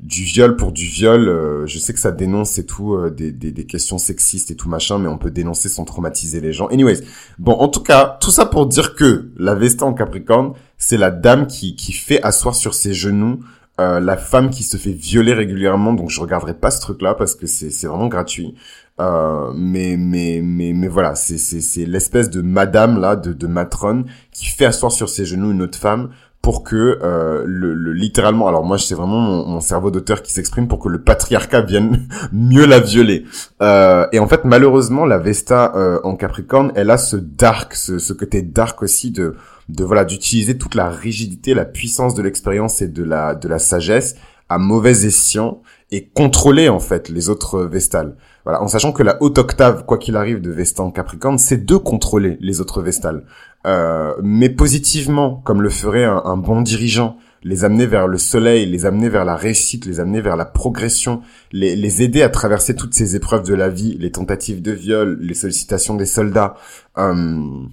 du 0.00 0.24
viol 0.24 0.56
pour 0.56 0.72
du 0.72 0.84
viol, 0.84 1.28
euh, 1.28 1.66
je 1.66 1.78
sais 1.78 1.92
que 1.92 2.00
ça 2.00 2.10
dénonce 2.10 2.58
et 2.58 2.66
tout 2.66 2.94
euh, 2.94 3.10
des, 3.10 3.30
des, 3.30 3.52
des 3.52 3.66
questions 3.66 3.98
sexistes 3.98 4.50
et 4.50 4.56
tout 4.56 4.68
machin, 4.68 4.98
mais 4.98 5.08
on 5.08 5.16
peut 5.16 5.30
dénoncer 5.30 5.68
sans 5.68 5.84
traumatiser 5.84 6.40
les 6.40 6.52
gens. 6.52 6.66
Anyways, 6.68 7.02
bon 7.38 7.52
en 7.52 7.68
tout 7.68 7.82
cas, 7.82 8.18
tout 8.20 8.32
ça 8.32 8.46
pour 8.46 8.66
dire 8.66 8.96
que 8.96 9.30
la 9.36 9.54
Vesta 9.54 9.84
en 9.84 9.94
Capricorne, 9.94 10.54
c'est 10.76 10.96
la 10.96 11.12
dame 11.12 11.46
qui 11.46 11.76
qui 11.76 11.92
fait 11.92 12.20
asseoir 12.22 12.56
sur 12.56 12.74
ses 12.74 12.94
genoux 12.94 13.40
euh, 13.80 14.00
la 14.00 14.18
femme 14.18 14.50
qui 14.50 14.64
se 14.64 14.76
fait 14.76 14.92
violer 14.92 15.32
régulièrement, 15.32 15.94
donc 15.94 16.10
je 16.10 16.20
regarderai 16.20 16.52
pas 16.52 16.70
ce 16.70 16.80
truc-là 16.82 17.14
parce 17.14 17.34
que 17.34 17.46
c'est 17.46 17.86
vraiment 17.86 18.08
gratuit. 18.08 18.54
Euh, 19.00 19.50
mais 19.56 19.96
mais 19.98 20.40
mais 20.42 20.74
mais 20.74 20.88
voilà, 20.88 21.14
c'est 21.14 21.38
c'est 21.38 21.62
c'est 21.62 21.86
l'espèce 21.86 22.28
de 22.28 22.42
madame 22.42 23.00
là, 23.00 23.16
de 23.16 23.32
de 23.32 23.46
matrone 23.46 24.04
qui 24.30 24.46
fait 24.46 24.66
asseoir 24.66 24.92
sur 24.92 25.08
ses 25.08 25.24
genoux 25.24 25.52
une 25.52 25.62
autre 25.62 25.78
femme 25.78 26.10
pour 26.42 26.64
que 26.64 26.98
euh, 27.02 27.44
le, 27.46 27.72
le, 27.72 27.92
littéralement 27.92 28.48
alors 28.48 28.64
moi 28.64 28.76
c'est 28.76 28.96
vraiment 28.96 29.46
mon, 29.46 29.60
cerveau 29.60 29.92
d'auteur 29.92 30.22
qui 30.22 30.32
s'exprime 30.32 30.66
pour 30.66 30.80
que 30.80 30.88
le 30.88 31.00
patriarcat 31.00 31.62
vienne 31.62 32.08
mieux 32.32 32.66
la 32.66 32.80
violer. 32.80 33.24
Euh, 33.62 34.06
et 34.10 34.18
en 34.18 34.26
fait 34.26 34.44
malheureusement 34.44 35.06
la 35.06 35.18
Vesta 35.18 35.72
euh, 35.76 36.00
en 36.02 36.16
Capricorne 36.16 36.72
elle 36.74 36.90
a 36.90 36.98
ce 36.98 37.16
dark 37.16 37.74
ce, 37.74 38.00
ce 38.00 38.12
côté 38.12 38.42
dark 38.42 38.82
aussi 38.82 39.12
de 39.12 39.36
de 39.68 39.84
voilà 39.84 40.04
d'utiliser 40.04 40.58
toute 40.58 40.74
la 40.74 40.90
rigidité, 40.90 41.54
la 41.54 41.64
puissance 41.64 42.14
de 42.14 42.22
l'expérience 42.22 42.82
et 42.82 42.88
de 42.88 43.04
la 43.04 43.36
de 43.36 43.46
la 43.46 43.60
sagesse 43.60 44.16
à 44.48 44.58
mauvais 44.58 45.06
escient 45.06 45.62
et 45.92 46.08
contrôler 46.08 46.70
en 46.70 46.80
fait 46.80 47.10
les 47.10 47.28
autres 47.28 47.60
Vestales. 47.60 48.16
Voilà, 48.44 48.62
en 48.62 48.66
sachant 48.66 48.92
que 48.92 49.02
la 49.02 49.22
haute 49.22 49.38
octave, 49.38 49.84
quoi 49.84 49.98
qu'il 49.98 50.16
arrive 50.16 50.40
de 50.40 50.50
Vestan 50.50 50.90
Capricorne, 50.90 51.38
c'est 51.38 51.64
de 51.64 51.76
contrôler 51.76 52.38
les 52.40 52.60
autres 52.60 52.82
Vestales, 52.82 53.24
euh, 53.66 54.14
mais 54.22 54.48
positivement, 54.48 55.36
comme 55.44 55.62
le 55.62 55.68
ferait 55.68 56.04
un, 56.04 56.22
un, 56.24 56.36
bon 56.38 56.62
dirigeant, 56.62 57.18
les 57.44 57.64
amener 57.64 57.86
vers 57.86 58.08
le 58.08 58.18
soleil, 58.18 58.66
les 58.66 58.86
amener 58.86 59.10
vers 59.10 59.26
la 59.26 59.36
réussite, 59.36 59.84
les 59.84 60.00
amener 60.00 60.22
vers 60.22 60.36
la 60.36 60.46
progression, 60.46 61.20
les, 61.52 61.76
les 61.76 62.02
aider 62.02 62.22
à 62.22 62.30
traverser 62.30 62.74
toutes 62.74 62.94
ces 62.94 63.14
épreuves 63.14 63.46
de 63.46 63.54
la 63.54 63.68
vie, 63.68 63.96
les 63.98 64.10
tentatives 64.10 64.62
de 64.62 64.72
viol, 64.72 65.18
les 65.20 65.34
sollicitations 65.34 65.94
des 65.94 66.06
soldats. 66.06 66.54
Euh, 66.96 67.66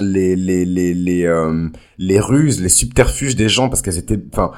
les 0.00 0.36
les 0.36 0.64
les 0.64 0.94
les 0.94 1.24
euh, 1.24 1.68
les 1.98 2.20
ruses, 2.20 2.60
les 2.60 2.68
subterfuges 2.68 3.36
des 3.36 3.48
gens 3.48 3.68
parce 3.68 3.82
qu'elles 3.82 3.98
étaient 3.98 4.20
enfin 4.32 4.52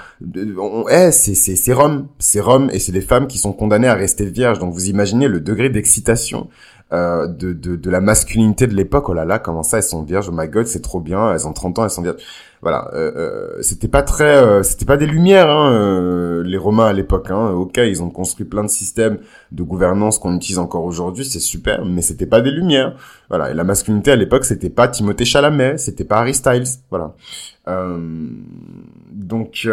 eh 0.91 1.11
c'est 1.13 1.35
c'est 1.35 1.57
c'est 1.57 1.73
Rome, 1.73 2.09
c'est 2.19 2.41
Rome 2.41 2.71
et 2.73 2.79
c'est 2.79 2.93
des 2.93 3.01
femmes 3.01 3.27
qui 3.27 3.39
sont 3.39 3.53
condamnées 3.53 3.89
à 3.89 3.95
rester 3.95 4.25
vierges. 4.27 4.59
Donc 4.59 4.73
vous 4.73 4.89
imaginez 4.89 5.29
le 5.29 5.41
degré 5.41 5.71
d'excitation 5.71 6.49
euh, 6.93 7.27
de, 7.27 7.53
de, 7.53 7.77
de 7.77 7.91
la 7.91 8.01
masculinité 8.01 8.67
de 8.67 8.75
l'époque. 8.75 9.09
Oh 9.09 9.15
là 9.15 9.25
là, 9.25 9.39
comment 9.39 9.63
ça 9.63 9.79
elles 9.79 9.83
sont 9.83 10.03
vierges? 10.03 10.29
Oh 10.29 10.35
my 10.35 10.49
god, 10.49 10.67
c'est 10.67 10.83
trop 10.83 11.01
bien, 11.01 11.33
elles 11.33 11.47
ont 11.47 11.53
30 11.53 11.79
ans, 11.79 11.85
elles 11.85 11.91
sont 11.91 12.03
vierges 12.03 12.23
voilà, 12.63 12.91
euh, 12.95 13.13
euh, 13.17 13.63
c'était 13.63 13.89
pas 13.89 14.03
très, 14.03 14.37
euh, 14.37 14.63
c'était 14.63 14.87
pas 14.87 14.97
des 14.97 15.07
lumières, 15.07 15.51
hein, 15.51 15.73
euh, 15.73 16.43
les 16.43 16.57
Romains 16.57 16.87
à 16.87 16.93
l'époque. 16.93 17.31
Hein. 17.31 17.51
Ok, 17.51 17.77
ils 17.77 18.03
ont 18.03 18.11
construit 18.11 18.45
plein 18.45 18.65
de 18.65 18.69
systèmes 18.69 19.19
de 19.53 19.63
gouvernance 19.63 20.19
qu'on 20.19 20.35
utilise 20.35 20.59
encore 20.59 20.85
aujourd'hui, 20.85 21.25
c'est 21.25 21.39
super, 21.39 21.85
mais 21.85 22.03
c'était 22.03 22.27
pas 22.27 22.41
des 22.41 22.51
lumières. 22.51 22.97
Voilà, 23.29 23.51
et 23.51 23.55
la 23.55 23.65
masculinité 23.65 24.13
à 24.13 24.17
l'époque, 24.17 24.45
c'était 24.45 24.71
pas 24.71 24.89
Timothée 24.89 25.25
Chalamet, 25.25 25.79
c'était 25.79 26.05
pas 26.05 26.19
Harry 26.19 26.35
Styles, 26.35 26.65
voilà. 26.91 27.15
donc, 27.67 29.69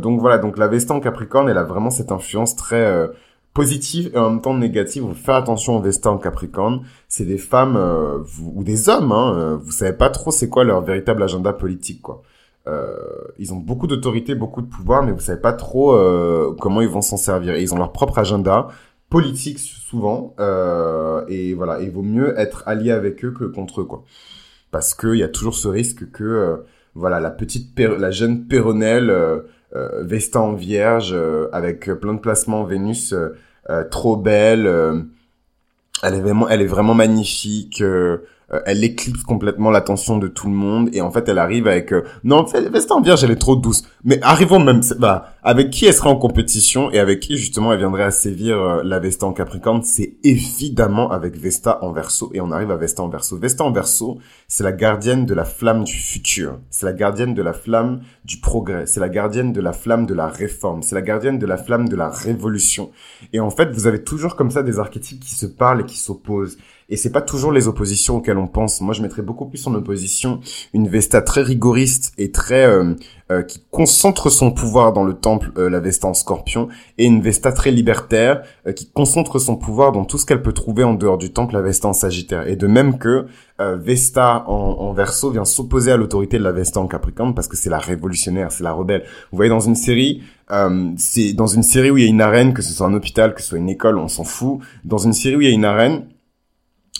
donc 0.00 0.20
voilà, 0.20 0.38
donc 0.38 0.58
la 0.58 0.68
Vesta 0.68 0.94
en 0.94 1.00
Capricorne, 1.00 1.48
elle 1.48 1.58
a 1.58 1.64
vraiment 1.64 1.90
cette 1.90 2.12
influence 2.12 2.56
très 2.56 3.08
positive 3.54 4.10
et 4.12 4.18
en 4.18 4.30
même 4.30 4.40
temps 4.40 4.54
négative. 4.54 5.04
Vous 5.04 5.14
faire 5.14 5.36
attention 5.36 5.80
aux 5.80 6.06
en 6.08 6.18
Capricorne. 6.18 6.82
C'est 7.08 7.24
des 7.24 7.38
femmes 7.38 7.76
euh, 7.76 8.18
ou 8.54 8.64
des 8.64 8.88
hommes. 8.88 9.12
Hein, 9.12 9.34
euh, 9.36 9.56
vous 9.56 9.70
savez 9.70 9.96
pas 9.96 10.10
trop 10.10 10.30
c'est 10.30 10.48
quoi 10.48 10.64
leur 10.64 10.82
véritable 10.82 11.22
agenda 11.22 11.52
politique, 11.52 12.02
quoi. 12.02 12.22
Euh, 12.66 12.96
ils 13.38 13.52
ont 13.52 13.58
beaucoup 13.58 13.86
d'autorité, 13.86 14.34
beaucoup 14.34 14.62
de 14.62 14.66
pouvoir, 14.66 15.02
mais 15.02 15.12
vous 15.12 15.20
savez 15.20 15.40
pas 15.40 15.52
trop 15.52 15.92
euh, 15.92 16.54
comment 16.58 16.80
ils 16.80 16.88
vont 16.88 17.02
s'en 17.02 17.18
servir. 17.18 17.56
Ils 17.58 17.74
ont 17.74 17.78
leur 17.78 17.92
propre 17.92 18.18
agenda 18.18 18.68
politique 19.10 19.58
souvent. 19.58 20.34
et 21.28 21.54
voilà, 21.54 21.80
il 21.80 21.90
vaut 21.90 22.02
mieux 22.02 22.38
être 22.38 22.64
allié 22.66 22.90
avec 22.90 23.24
eux 23.24 23.30
que 23.30 23.44
contre 23.44 23.82
eux, 23.82 23.84
quoi. 23.84 24.02
Parce 24.72 24.94
qu'il 24.94 25.16
y 25.16 25.22
a 25.22 25.28
toujours 25.28 25.54
ce 25.54 25.68
risque 25.68 26.10
que 26.10 26.64
voilà 26.94 27.20
la 27.20 27.30
petite, 27.30 27.78
la 27.78 28.10
jeune 28.10 28.46
Péronnelle 28.46 29.10
euh, 29.10 29.40
Vesta 29.74 30.40
en 30.40 30.54
vierge 30.54 31.12
euh, 31.12 31.48
avec 31.52 31.90
plein 32.00 32.14
de 32.14 32.20
placements 32.20 32.64
Vénus 32.64 33.12
euh, 33.12 33.84
trop 33.90 34.16
belle. 34.16 34.66
elle 36.02 36.14
est 36.14 36.20
vraiment, 36.20 36.48
elle 36.48 36.62
est 36.62 36.66
vraiment 36.66 36.94
magnifique. 36.94 37.82
Euh, 38.54 38.60
elle 38.66 38.84
éclipse 38.84 39.22
complètement 39.22 39.70
l'attention 39.70 40.18
de 40.18 40.28
tout 40.28 40.48
le 40.48 40.54
monde 40.54 40.88
et 40.92 41.00
en 41.00 41.10
fait 41.10 41.28
elle 41.28 41.38
arrive 41.38 41.66
avec 41.66 41.92
euh, 41.92 42.04
non 42.22 42.44
Vesta 42.44 42.94
en 42.94 43.00
Vierge 43.00 43.24
elle 43.24 43.30
est 43.30 43.36
trop 43.36 43.56
douce. 43.56 43.84
Mais 44.04 44.18
arrivons 44.22 44.60
même 44.60 44.80
bah 44.98 45.34
avec 45.42 45.70
qui 45.70 45.86
elle 45.86 45.94
sera 45.94 46.10
en 46.10 46.16
compétition 46.16 46.90
et 46.90 46.98
avec 46.98 47.20
qui 47.20 47.36
justement 47.36 47.72
elle 47.72 47.78
viendrait 47.78 48.04
à 48.04 48.10
sévir 48.10 48.60
euh, 48.60 48.82
la 48.84 48.98
Vesta 48.98 49.26
en 49.26 49.32
Capricorne 49.32 49.82
c'est 49.82 50.16
évidemment 50.22 51.10
avec 51.10 51.36
Vesta 51.36 51.82
en 51.82 51.92
Verseau 51.92 52.30
et 52.34 52.40
on 52.40 52.50
arrive 52.50 52.70
à 52.70 52.76
Vesta 52.76 53.02
en 53.02 53.08
Verseau. 53.08 53.38
Vesta 53.38 53.64
en 53.64 53.72
Verseau 53.72 54.18
c'est 54.46 54.64
la 54.64 54.72
gardienne 54.72 55.26
de 55.26 55.34
la 55.34 55.44
flamme 55.44 55.84
du 55.84 55.94
futur. 55.94 56.58
C'est 56.70 56.86
la 56.86 56.92
gardienne 56.92 57.34
de 57.34 57.42
la 57.42 57.52
flamme 57.52 58.00
du 58.24 58.38
progrès. 58.38 58.86
C'est 58.86 59.00
la 59.00 59.08
gardienne 59.08 59.52
de 59.52 59.60
la 59.60 59.72
flamme 59.72 60.06
de 60.06 60.14
la 60.14 60.28
réforme. 60.28 60.82
C'est 60.82 60.94
la 60.94 61.02
gardienne 61.02 61.38
de 61.38 61.46
la 61.46 61.56
flamme 61.56 61.88
de 61.88 61.96
la 61.96 62.08
révolution. 62.08 62.90
Et 63.32 63.40
en 63.40 63.50
fait 63.50 63.72
vous 63.72 63.86
avez 63.86 64.04
toujours 64.04 64.36
comme 64.36 64.50
ça 64.50 64.62
des 64.62 64.78
archétypes 64.78 65.20
qui 65.20 65.34
se 65.34 65.46
parlent 65.46 65.80
et 65.80 65.86
qui 65.86 65.98
s'opposent 65.98 66.58
et 66.88 66.96
c'est 66.96 67.10
pas 67.10 67.22
toujours 67.22 67.52
les 67.52 67.68
oppositions 67.68 68.16
auxquelles 68.16 68.38
on 68.38 68.46
pense. 68.46 68.80
Moi, 68.80 68.94
je 68.94 69.02
mettrais 69.02 69.22
beaucoup 69.22 69.46
plus 69.46 69.66
en 69.66 69.74
opposition 69.74 70.40
une 70.72 70.88
Vesta 70.88 71.22
très 71.22 71.42
rigoriste 71.42 72.12
et 72.18 72.30
très 72.30 72.64
euh, 72.66 72.94
euh, 73.30 73.42
qui 73.42 73.62
concentre 73.70 74.30
son 74.30 74.50
pouvoir 74.50 74.92
dans 74.92 75.04
le 75.04 75.14
temple, 75.14 75.50
euh, 75.56 75.70
la 75.70 75.80
Vesta 75.80 76.08
en 76.08 76.14
Scorpion, 76.14 76.68
et 76.98 77.06
une 77.06 77.22
Vesta 77.22 77.52
très 77.52 77.70
libertaire 77.70 78.42
qui 78.76 78.90
concentre 78.90 79.38
son 79.38 79.56
pouvoir 79.56 79.92
dans 79.92 80.04
tout 80.04 80.18
ce 80.18 80.26
qu'elle 80.26 80.42
peut 80.42 80.52
trouver 80.52 80.84
en 80.84 80.94
dehors 80.94 81.18
du 81.18 81.32
temple, 81.32 81.54
la 81.54 81.62
Vesta 81.62 81.88
en 81.88 81.92
Sagittaire. 81.92 82.46
Et 82.48 82.56
de 82.56 82.66
même 82.66 82.98
que 82.98 83.26
Vesta 83.58 84.44
en, 84.48 84.52
en 84.52 84.92
Verseau 84.92 85.30
vient 85.30 85.44
s'opposer 85.44 85.92
à 85.92 85.96
l'autorité 85.96 86.38
de 86.38 86.42
la 86.42 86.52
Vesta 86.52 86.80
en 86.80 86.86
Capricorne 86.86 87.34
parce 87.34 87.46
que 87.46 87.56
c'est 87.56 87.70
la 87.70 87.78
révolutionnaire, 87.78 88.50
c'est 88.52 88.64
la 88.64 88.72
rebelle. 88.72 89.04
Vous 89.30 89.36
voyez 89.36 89.50
dans 89.50 89.60
une 89.60 89.74
série, 89.76 90.22
c'est 90.96 91.32
dans 91.34 91.46
une 91.46 91.62
série 91.62 91.90
où 91.90 91.98
il 91.98 92.04
y 92.04 92.06
a 92.06 92.10
une 92.10 92.20
arène, 92.20 92.52
que 92.52 92.62
ce 92.62 92.72
soit 92.72 92.86
un 92.86 92.94
hôpital, 92.94 93.34
que 93.34 93.42
ce 93.42 93.48
soit 93.48 93.58
une 93.58 93.68
école, 93.68 93.98
on 93.98 94.08
s'en 94.08 94.24
fout. 94.24 94.60
Dans 94.84 94.98
une 94.98 95.12
série 95.12 95.36
où 95.36 95.40
il 95.40 95.48
y 95.48 95.50
a 95.50 95.54
une 95.54 95.64
arène 95.64 96.04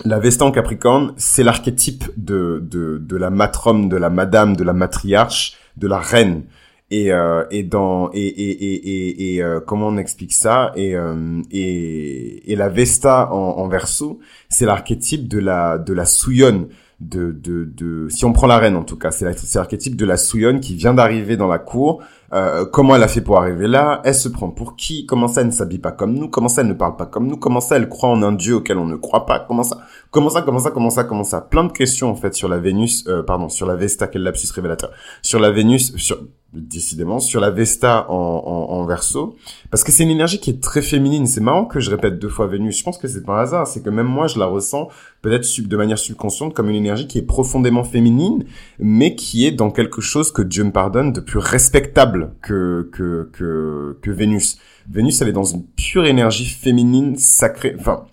la 0.04 0.18
Vesta 0.18 0.44
en 0.44 0.50
Capricorne, 0.50 1.14
c'est 1.16 1.44
l'archétype 1.44 2.04
de, 2.16 2.60
de, 2.68 2.98
de 2.98 3.16
la 3.16 3.30
matrone, 3.30 3.88
de 3.88 3.96
la 3.96 4.10
madame, 4.10 4.56
de 4.56 4.64
la 4.64 4.72
matriarche, 4.72 5.56
de 5.76 5.86
la 5.86 5.98
reine. 5.98 6.44
Et, 6.90 7.12
euh, 7.12 7.44
et 7.50 7.62
dans 7.62 8.10
et 8.12 8.20
et 8.20 8.74
et 8.74 9.34
et, 9.34 9.42
euh, 9.42 9.58
comment 9.58 9.88
on 9.88 9.96
explique 9.96 10.34
ça? 10.34 10.70
Et 10.76 10.94
euh, 10.94 11.40
et 11.50 12.52
et 12.52 12.56
la 12.56 12.68
Vesta 12.68 13.32
en, 13.32 13.56
en 13.56 13.68
verso 13.68 14.20
c'est 14.50 14.66
l'archétype 14.66 15.26
de 15.26 15.38
la 15.38 15.78
de 15.78 15.94
la 15.94 16.04
souillonne 16.04 16.68
de 17.00 17.32
de 17.32 17.64
de 17.64 18.08
si 18.10 18.26
on 18.26 18.32
prend 18.32 18.46
la 18.46 18.58
reine 18.58 18.76
en 18.76 18.84
tout 18.84 18.98
cas 18.98 19.10
c'est 19.10 19.24
l'archétype 19.54 19.96
de 19.96 20.04
la 20.04 20.18
souillonne 20.18 20.60
qui 20.60 20.76
vient 20.76 20.92
d'arriver 20.92 21.38
dans 21.38 21.48
la 21.48 21.58
cour 21.58 22.02
euh, 22.34 22.64
comment 22.64 22.96
elle 22.96 23.02
a 23.02 23.08
fait 23.08 23.20
pour 23.20 23.38
arriver 23.38 23.68
là? 23.68 24.00
Elle 24.04 24.14
se 24.14 24.28
prend 24.28 24.50
pour 24.50 24.74
qui? 24.76 25.06
Comment 25.06 25.28
ça 25.28 25.42
elle 25.42 25.46
ne 25.48 25.52
s'habille 25.52 25.78
pas 25.78 25.92
comme 25.92 26.14
nous? 26.14 26.28
Comment 26.28 26.48
ça 26.48 26.62
elle 26.62 26.68
ne 26.68 26.74
parle 26.74 26.96
pas 26.96 27.06
comme 27.06 27.28
nous? 27.28 27.36
Comment 27.36 27.60
ça 27.60 27.76
elle 27.76 27.88
croit 27.88 28.10
en 28.10 28.22
un 28.22 28.32
dieu 28.32 28.56
auquel 28.56 28.78
on 28.78 28.86
ne 28.86 28.96
croit 28.96 29.24
pas? 29.24 29.38
Comment 29.40 29.62
ça 29.62 29.78
Comment 30.10 30.30
ça 30.30 30.42
Comment 30.42 30.58
ça 30.58 30.70
Comment 30.70 30.90
ça 30.90 31.04
Comment 31.04 31.24
ça? 31.24 31.40
Plein 31.40 31.64
de 31.64 31.72
questions 31.72 32.10
en 32.10 32.16
fait 32.16 32.34
sur 32.34 32.48
la 32.48 32.58
Vénus, 32.58 33.04
euh, 33.06 33.22
pardon, 33.22 33.48
sur 33.48 33.66
la 33.66 33.76
Vesta, 33.76 34.08
quel 34.08 34.22
lapsus 34.22 34.48
révélateur? 34.52 34.90
Sur 35.22 35.38
la 35.38 35.50
Vénus, 35.50 35.94
sur 35.96 36.18
décidément 36.54 37.18
sur 37.18 37.40
la 37.40 37.50
Vesta 37.50 38.06
en, 38.08 38.14
en, 38.14 38.74
en 38.74 38.84
verso. 38.84 39.36
Parce 39.70 39.82
que 39.82 39.92
c'est 39.92 40.04
une 40.04 40.10
énergie 40.10 40.38
qui 40.38 40.50
est 40.50 40.62
très 40.62 40.82
féminine. 40.82 41.26
C'est 41.26 41.40
marrant 41.40 41.64
que 41.64 41.80
je 41.80 41.90
répète 41.90 42.18
deux 42.18 42.28
fois 42.28 42.46
Vénus. 42.46 42.78
Je 42.78 42.84
pense 42.84 42.98
que 42.98 43.08
c'est 43.08 43.24
pas 43.24 43.38
un 43.38 43.42
hasard. 43.42 43.66
C'est 43.66 43.82
que 43.82 43.90
même 43.90 44.06
moi 44.06 44.26
je 44.28 44.38
la 44.38 44.46
ressens 44.46 44.88
peut-être 45.22 45.46
de 45.60 45.76
manière 45.76 45.98
subconsciente 45.98 46.54
comme 46.54 46.70
une 46.70 46.76
énergie 46.76 47.06
qui 47.06 47.18
est 47.18 47.22
profondément 47.22 47.84
féminine 47.84 48.44
mais 48.78 49.14
qui 49.16 49.46
est 49.46 49.52
dans 49.52 49.70
quelque 49.70 50.00
chose 50.00 50.32
que 50.32 50.42
Dieu 50.42 50.64
me 50.64 50.72
pardonne 50.72 51.12
de 51.12 51.20
plus 51.20 51.38
respectable 51.38 52.23
que 52.42 52.88
que 52.92 53.30
que, 53.32 54.10
Vénus 54.10 54.58
Vénus 54.90 55.20
elle 55.20 55.28
est 55.28 55.32
dans 55.32 55.44
une 55.44 55.64
pure 55.64 56.06
énergie 56.06 56.46
féminine 56.46 57.16
sacrée 57.16 57.76
enfin 57.78 58.04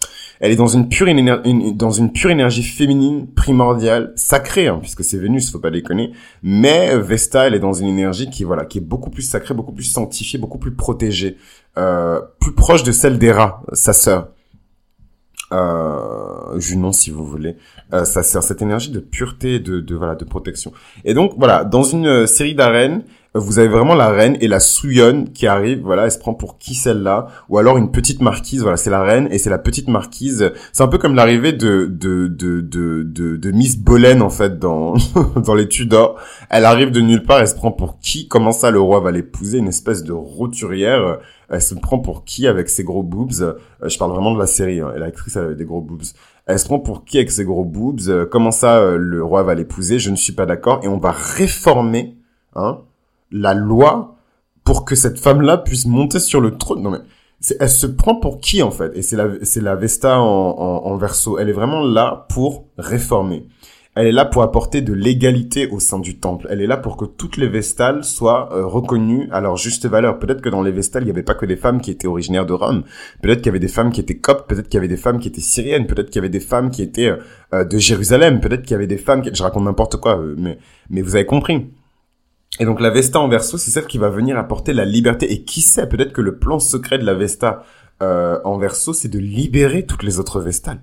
elle 0.42 0.52
est 0.52 0.56
dans 0.56 0.68
une 0.68 0.90
pure 0.90 1.08
énergie, 1.08 1.74
dans 1.76 1.92
une 1.92 2.12
pure 2.12 2.32
énergie 2.32 2.64
féminine 2.64 3.28
primordiale, 3.28 4.12
sacrée, 4.16 4.68
hein, 4.68 4.80
puisque 4.82 5.04
c'est 5.04 5.20
Vénus, 5.20 5.52
faut 5.52 5.60
pas 5.60 5.70
déconner. 5.70 6.14
Mais 6.42 6.98
Vesta, 6.98 7.46
elle 7.46 7.54
est 7.54 7.60
dans 7.60 7.74
une 7.74 7.88
énergie 7.88 8.28
qui 8.28 8.44
voilà, 8.44 8.66
qui 8.66 8.80
est 8.80 8.82
beaucoup 8.82 9.12
plus 9.12 9.22
sacrée, 9.22 9.54
beaucoup 9.54 9.72
plus 9.72 9.84
sanctifiée, 9.84 10.40
beaucoup 10.40 10.58
plus 10.58 10.74
protégée, 10.74 11.38
euh, 11.78 12.20
plus 12.40 12.54
proche 12.54 12.82
de 12.82 12.92
celle 12.92 13.20
d'Héra, 13.20 13.62
sa 13.74 13.94
sœur. 13.94 14.30
Euh, 15.54 16.60
Junon, 16.60 16.92
si 16.92 17.12
vous 17.12 17.26
voulez, 17.26 17.58
euh, 17.94 18.06
ça 18.06 18.24
cette 18.24 18.62
énergie 18.62 18.90
de 18.90 19.00
pureté, 19.00 19.60
de, 19.60 19.80
de 19.80 19.96
voilà, 19.96 20.16
de 20.16 20.26
protection. 20.26 20.72
Et 21.04 21.14
donc 21.14 21.34
voilà, 21.38 21.66
dans 21.66 21.84
une 21.84 22.08
euh, 22.08 22.26
série 22.26 22.56
d'arènes, 22.56 23.04
vous 23.34 23.60
avez 23.60 23.70
vraiment 23.70 23.96
la 23.96 24.10
reine 24.10 24.38
et 24.42 24.48
la 24.50 24.60
souillonne 24.60 25.30
qui 25.32 25.48
arrive, 25.48 25.82
voilà, 25.84 26.04
elle 26.04 26.12
se 26.12 26.20
prend 26.20 26.34
pour 26.34 26.58
qui 26.58 26.76
celle-là, 26.76 27.28
ou 27.48 27.58
alors 27.58 27.78
une 27.78 27.90
petite 27.90 28.22
marquise, 28.22 28.62
voilà, 28.62 28.76
c'est 28.76 28.90
la 28.90 29.04
reine 29.04 29.30
et 29.32 29.38
c'est 29.38 29.50
la 29.50 29.58
petite 29.58 29.88
marquise. 29.88 30.52
C'est 30.74 30.84
un 30.84 30.88
peu 30.90 30.98
comme 30.98 31.16
l'arrivée 31.16 31.54
de 31.54 31.86
de, 31.86 32.28
de 32.28 32.60
de 32.60 33.38
de 33.38 33.52
Miss 33.52 33.78
Boleyn 33.78 34.20
en 34.20 34.30
fait 34.30 34.60
dans 34.60 34.96
dans 35.46 35.56
les 35.56 35.70
Tudors. 35.70 36.18
Elle 36.50 36.66
arrive 36.66 36.92
de 36.92 37.00
nulle 37.00 37.24
part, 37.24 37.40
elle 37.40 37.48
se 37.48 37.56
prend 37.56 37.72
pour 37.72 38.00
qui? 38.00 38.28
Comment 38.28 38.52
ça, 38.52 38.70
le 38.70 38.82
roi 38.82 39.00
va 39.00 39.12
l'épouser? 39.12 39.60
Une 39.60 39.70
espèce 39.70 40.04
de 40.04 40.12
roturière. 40.12 41.20
Elle 41.50 41.62
se 41.62 41.76
prend 41.76 42.00
pour 42.00 42.26
qui 42.26 42.48
avec 42.48 42.70
ses 42.70 42.84
gros 42.84 43.04
boobs? 43.04 43.32
Euh, 43.40 43.54
Je 43.86 43.98
parle 43.98 44.12
vraiment 44.12 44.34
de 44.34 44.40
la 44.40 44.48
série. 44.48 44.82
Hein, 44.82 44.92
l'actrice 44.98 45.38
avait 45.38 45.56
des 45.56 45.66
gros 45.66 45.82
boobs. 45.82 46.04
Elle 46.48 46.60
se 46.60 46.66
prend 46.66 46.80
pour 46.80 47.06
qui 47.06 47.18
avec 47.18 47.32
ses 47.32 47.46
gros 47.46 47.64
boobs? 47.66 48.02
Euh, 48.10 48.26
Comment 48.26 48.52
ça, 48.52 48.80
euh, 48.80 48.98
le 48.98 49.24
roi 49.24 49.44
va 49.44 49.54
l'épouser? 49.56 50.00
Je 50.00 50.10
ne 50.10 50.16
suis 50.18 50.34
pas 50.34 50.46
d'accord. 50.46 50.82
Et 50.84 50.88
on 50.90 50.98
va 50.98 51.12
réformer, 51.12 52.18
hein 52.56 52.80
la 53.32 53.54
loi 53.54 54.16
pour 54.64 54.86
que 54.86 54.96
cette 54.96 55.20
femme-là 55.20 55.58
puisse 55.58 55.86
monter 55.86 56.20
sur 56.20 56.42
le 56.42 56.58
trône. 56.58 56.82
Non 56.82 56.92
mais 56.92 57.00
elle 57.60 57.70
se 57.70 57.88
prend 57.88 58.16
pour 58.16 58.40
qui 58.40 58.62
en 58.62 58.72
fait? 58.72 58.92
Et 58.96 59.02
c'est 59.02 59.16
la 59.16 59.30
c'est 59.44 59.62
la 59.62 59.76
Vesta 59.76 60.20
en, 60.20 60.24
en, 60.26 60.86
en, 60.86 60.98
verso. 60.98 61.40
Elle 61.40 61.50
est 61.50 61.54
vraiment 61.54 61.82
là 61.82 62.26
pour 62.30 62.68
réformer. 62.78 63.48
Elle 63.94 64.08
est 64.08 64.14
là 64.14 64.24
pour 64.24 64.42
apporter 64.42 64.82
de 64.82 64.94
l'égalité 64.94 65.68
au 65.68 65.82
sein 65.82 66.00
du 66.00 66.18
temple. 66.18 66.48
Elle 66.50 66.62
est 66.62 66.68
là 66.68 66.78
pour 66.78 66.96
que 66.96 67.04
toutes 67.04 67.36
les 67.36 67.50
Vestales 67.50 68.06
soient 68.06 68.48
euh, 68.54 68.66
reconnues 68.66 69.28
à 69.34 69.42
leur 69.42 69.58
juste 69.58 69.86
valeur. 69.86 70.18
Peut-être 70.18 70.40
que 70.42 70.48
dans 70.48 70.62
les 70.62 70.72
Vestales, 70.72 71.04
il 71.04 71.08
n'y 71.08 71.12
avait 71.12 71.24
pas 71.24 71.34
que 71.34 71.46
des 71.46 71.58
femmes 71.58 71.82
qui 71.82 71.92
étaient 71.92 72.08
originaires 72.08 72.46
de 72.46 72.54
Rome. 72.54 72.84
Peut-être 73.22 73.40
qu'il 73.40 73.48
y 73.48 73.50
avait 73.50 73.60
des 73.60 73.68
femmes 73.68 73.92
qui 73.92 74.00
étaient 74.00 74.18
coptes. 74.18 74.48
Peut-être 74.48 74.70
qu'il 74.70 74.76
y 74.76 74.78
avait 74.78 74.88
des 74.88 74.96
femmes 74.96 75.20
qui 75.20 75.28
étaient 75.28 75.42
syriennes. 75.42 75.88
Peut-être 75.88 76.10
qu'il 76.10 76.16
y 76.16 76.20
avait 76.20 76.30
des 76.30 76.40
femmes 76.40 76.72
qui 76.72 76.84
étaient 76.84 77.12
euh, 77.54 77.66
de 77.66 77.78
Jérusalem. 77.80 78.40
Peut-être 78.40 78.62
qu'il 78.62 78.72
y 78.72 78.76
avait 78.76 78.88
des 78.88 78.98
femmes 78.98 79.22
qui... 79.24 79.30
Je 79.34 79.44
raconte 79.44 79.66
n'importe 79.66 79.98
quoi, 79.98 80.18
euh, 80.18 80.36
mais 80.38 80.58
mais 80.90 81.02
vous 81.02 81.16
avez 81.16 81.26
compris. 81.26 81.68
Et 82.62 82.66
donc 82.66 82.80
la 82.80 82.92
Vesta 82.92 83.20
en 83.20 83.28
verso, 83.28 83.58
c'est 83.58 83.72
celle 83.72 83.88
qui 83.88 83.98
va 83.98 84.10
venir 84.10 84.38
apporter 84.38 84.72
la 84.72 84.86
liberté. 84.86 85.34
Et 85.34 85.44
qui 85.44 85.62
sait, 85.62 85.90
peut-être 85.90 86.14
que 86.14 86.22
le 86.22 86.38
plan 86.38 86.60
secret 86.60 87.00
de 87.00 87.04
la 87.04 87.16
Vesta 87.16 87.64
euh, 88.04 88.40
en 88.44 88.60
verso, 88.60 88.94
c'est 88.94 89.08
de 89.08 89.18
libérer 89.18 89.88
toutes 89.88 90.04
les 90.04 90.20
autres 90.20 90.40
Vestales. 90.40 90.80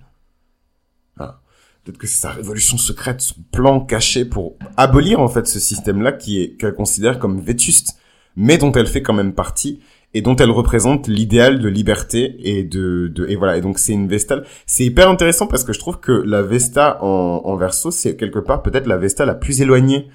Peut-être 1.17 1.99
que 1.99 2.09
c'est 2.09 2.21
sa 2.21 2.31
révolution 2.31 2.77
secrète, 2.77 3.21
son 3.21 3.37
plan 3.53 3.81
caché 3.81 4.25
pour 4.25 4.57
abolir 4.77 5.21
en 5.21 5.29
fait 5.29 5.47
ce 5.47 5.61
système-là 5.61 6.13
qui 6.13 6.43
est 6.43 6.57
qu'elle 6.57 6.75
considère 6.75 7.21
comme 7.21 7.41
vétuste, 7.41 7.97
mais 8.37 8.59
dont 8.59 8.73
elle 8.73 8.89
fait 8.89 9.01
quand 9.01 9.15
même 9.15 9.33
partie 9.33 9.81
et 10.13 10.21
dont 10.21 10.37
elle 10.37 10.51
représente 10.51 11.07
l'idéal 11.07 11.61
de 11.61 11.69
liberté 11.69 12.37
et 12.41 12.65
de, 12.65 13.09
de 13.09 13.27
et 13.29 13.37
voilà 13.37 13.57
et 13.57 13.61
donc 13.61 13.79
c'est 13.79 13.93
une 13.93 14.09
Vestale 14.09 14.45
c'est 14.67 14.85
hyper 14.85 15.09
intéressant 15.09 15.47
parce 15.47 15.65
que 15.65 15.73
je 15.73 15.79
trouve 15.79 16.01
que 16.01 16.13
la 16.13 16.43
Vesta 16.43 16.99
en, 17.03 17.43
en 17.45 17.57
verso 17.57 17.91
c'est 17.91 18.17
quelque 18.17 18.39
part 18.39 18.63
peut-être 18.63 18.87
la 18.87 18.99
Vesta 18.99 19.25
la 19.25 19.35
plus 19.35 19.63
éloignée 19.63 20.09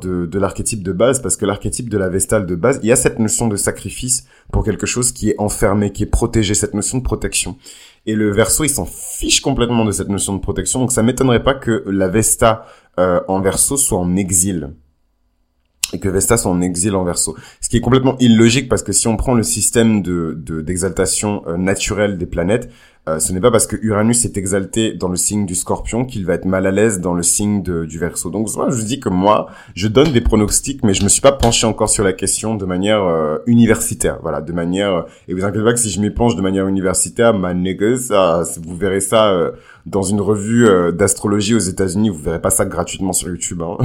de, 0.00 0.26
de 0.26 0.38
l'archétype 0.38 0.82
de 0.82 0.92
base, 0.92 1.20
parce 1.20 1.36
que 1.36 1.44
l'archétype 1.44 1.88
de 1.88 1.98
la 1.98 2.08
Vestale 2.08 2.46
de 2.46 2.54
base, 2.54 2.78
il 2.82 2.88
y 2.88 2.92
a 2.92 2.96
cette 2.96 3.18
notion 3.18 3.48
de 3.48 3.56
sacrifice 3.56 4.26
pour 4.52 4.64
quelque 4.64 4.86
chose 4.86 5.10
qui 5.10 5.30
est 5.30 5.34
enfermé, 5.38 5.90
qui 5.90 6.04
est 6.04 6.12
protégé, 6.20 6.54
cette 6.54 6.74
notion 6.74 6.98
de 6.98 7.02
protection. 7.02 7.56
Et 8.06 8.14
le 8.14 8.30
verso, 8.30 8.64
il 8.64 8.68
s'en 8.68 8.86
fiche 8.86 9.40
complètement 9.40 9.84
de 9.84 9.90
cette 9.90 10.08
notion 10.08 10.34
de 10.34 10.40
protection, 10.40 10.80
donc 10.80 10.92
ça 10.92 11.02
m'étonnerait 11.02 11.42
pas 11.42 11.54
que 11.54 11.82
la 11.86 12.08
Vesta 12.08 12.66
euh, 13.00 13.20
en 13.26 13.40
verso 13.40 13.76
soit 13.76 13.98
en 13.98 14.14
exil 14.14 14.70
et 15.92 15.98
que 15.98 16.08
Vesta 16.08 16.36
soit 16.36 16.50
en 16.50 16.60
exil 16.60 16.94
en 16.94 17.04
verso. 17.04 17.36
Ce 17.60 17.68
qui 17.68 17.76
est 17.76 17.80
complètement 17.80 18.16
illogique 18.18 18.68
parce 18.68 18.82
que 18.82 18.92
si 18.92 19.08
on 19.08 19.16
prend 19.16 19.34
le 19.34 19.42
système 19.42 20.02
de 20.02 20.34
d'exaltation 20.62 21.42
euh, 21.46 21.56
naturelle 21.56 22.18
des 22.18 22.26
planètes, 22.26 22.70
euh, 23.08 23.18
ce 23.18 23.32
n'est 23.32 23.40
pas 23.40 23.50
parce 23.50 23.66
que 23.66 23.76
Uranus 23.82 24.24
est 24.24 24.36
exalté 24.36 24.92
dans 24.92 25.08
le 25.08 25.16
signe 25.16 25.46
du 25.46 25.54
Scorpion 25.54 26.04
qu'il 26.04 26.24
va 26.24 26.34
être 26.34 26.44
mal 26.44 26.66
à 26.66 26.70
l'aise 26.70 27.00
dans 27.00 27.14
le 27.14 27.22
signe 27.22 27.62
du 27.62 27.98
Verseau. 27.98 28.30
Donc 28.30 28.48
moi, 28.56 28.70
je 28.70 28.82
dis 28.82 29.00
que 29.00 29.08
moi, 29.08 29.48
je 29.74 29.88
donne 29.88 30.12
des 30.12 30.20
pronostics, 30.20 30.82
mais 30.82 30.94
je 30.94 31.04
me 31.04 31.08
suis 31.08 31.20
pas 31.20 31.32
penché 31.32 31.66
encore 31.66 31.88
sur 31.88 32.04
la 32.04 32.12
question 32.12 32.54
de 32.54 32.64
manière 32.64 33.02
euh, 33.02 33.38
universitaire. 33.46 34.18
Voilà, 34.22 34.40
de 34.40 34.52
manière. 34.52 35.04
et 35.28 35.34
vous 35.34 35.44
inquiétez 35.44 35.64
pas 35.64 35.72
que 35.72 35.80
si 35.80 35.90
je 35.90 36.00
m'y 36.00 36.10
penche 36.10 36.36
de 36.36 36.42
manière 36.42 36.66
universitaire, 36.66 37.34
ma 37.34 37.54
ça, 37.98 38.42
vous 38.62 38.76
verrez 38.76 39.00
ça 39.00 39.52
dans 39.86 40.02
une 40.02 40.20
revue 40.20 40.68
d'astrologie 40.92 41.54
aux 41.54 41.58
États-Unis. 41.58 42.10
Vous 42.10 42.22
verrez 42.22 42.40
pas 42.40 42.50
ça 42.50 42.64
gratuitement 42.64 43.12
sur 43.12 43.28
YouTube. 43.28 43.62
Hein. 43.62 43.78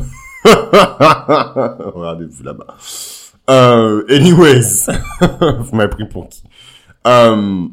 Regardez-vous 0.46 2.44
là-bas. 2.44 2.78
Euh, 3.50 4.04
anyways, 4.10 4.86
vous 5.60 5.76
m'avez 5.76 5.90
pris 5.90 6.06
pour 6.06 6.30
qui? 6.30 6.44
Euh, 7.08 7.68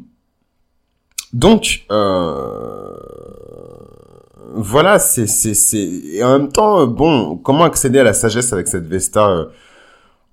Donc, 1.33 1.85
euh, 1.91 2.95
voilà, 4.53 4.99
c'est 4.99 5.27
c'est 5.27 5.53
c'est 5.53 5.77
et 5.77 6.23
en 6.23 6.39
même 6.39 6.51
temps, 6.51 6.87
bon, 6.87 7.37
comment 7.37 7.63
accéder 7.63 7.99
à 7.99 8.03
la 8.03 8.13
sagesse 8.13 8.53
avec 8.53 8.67
cette 8.67 8.87
Vesta 8.87 9.29
euh, 9.29 9.45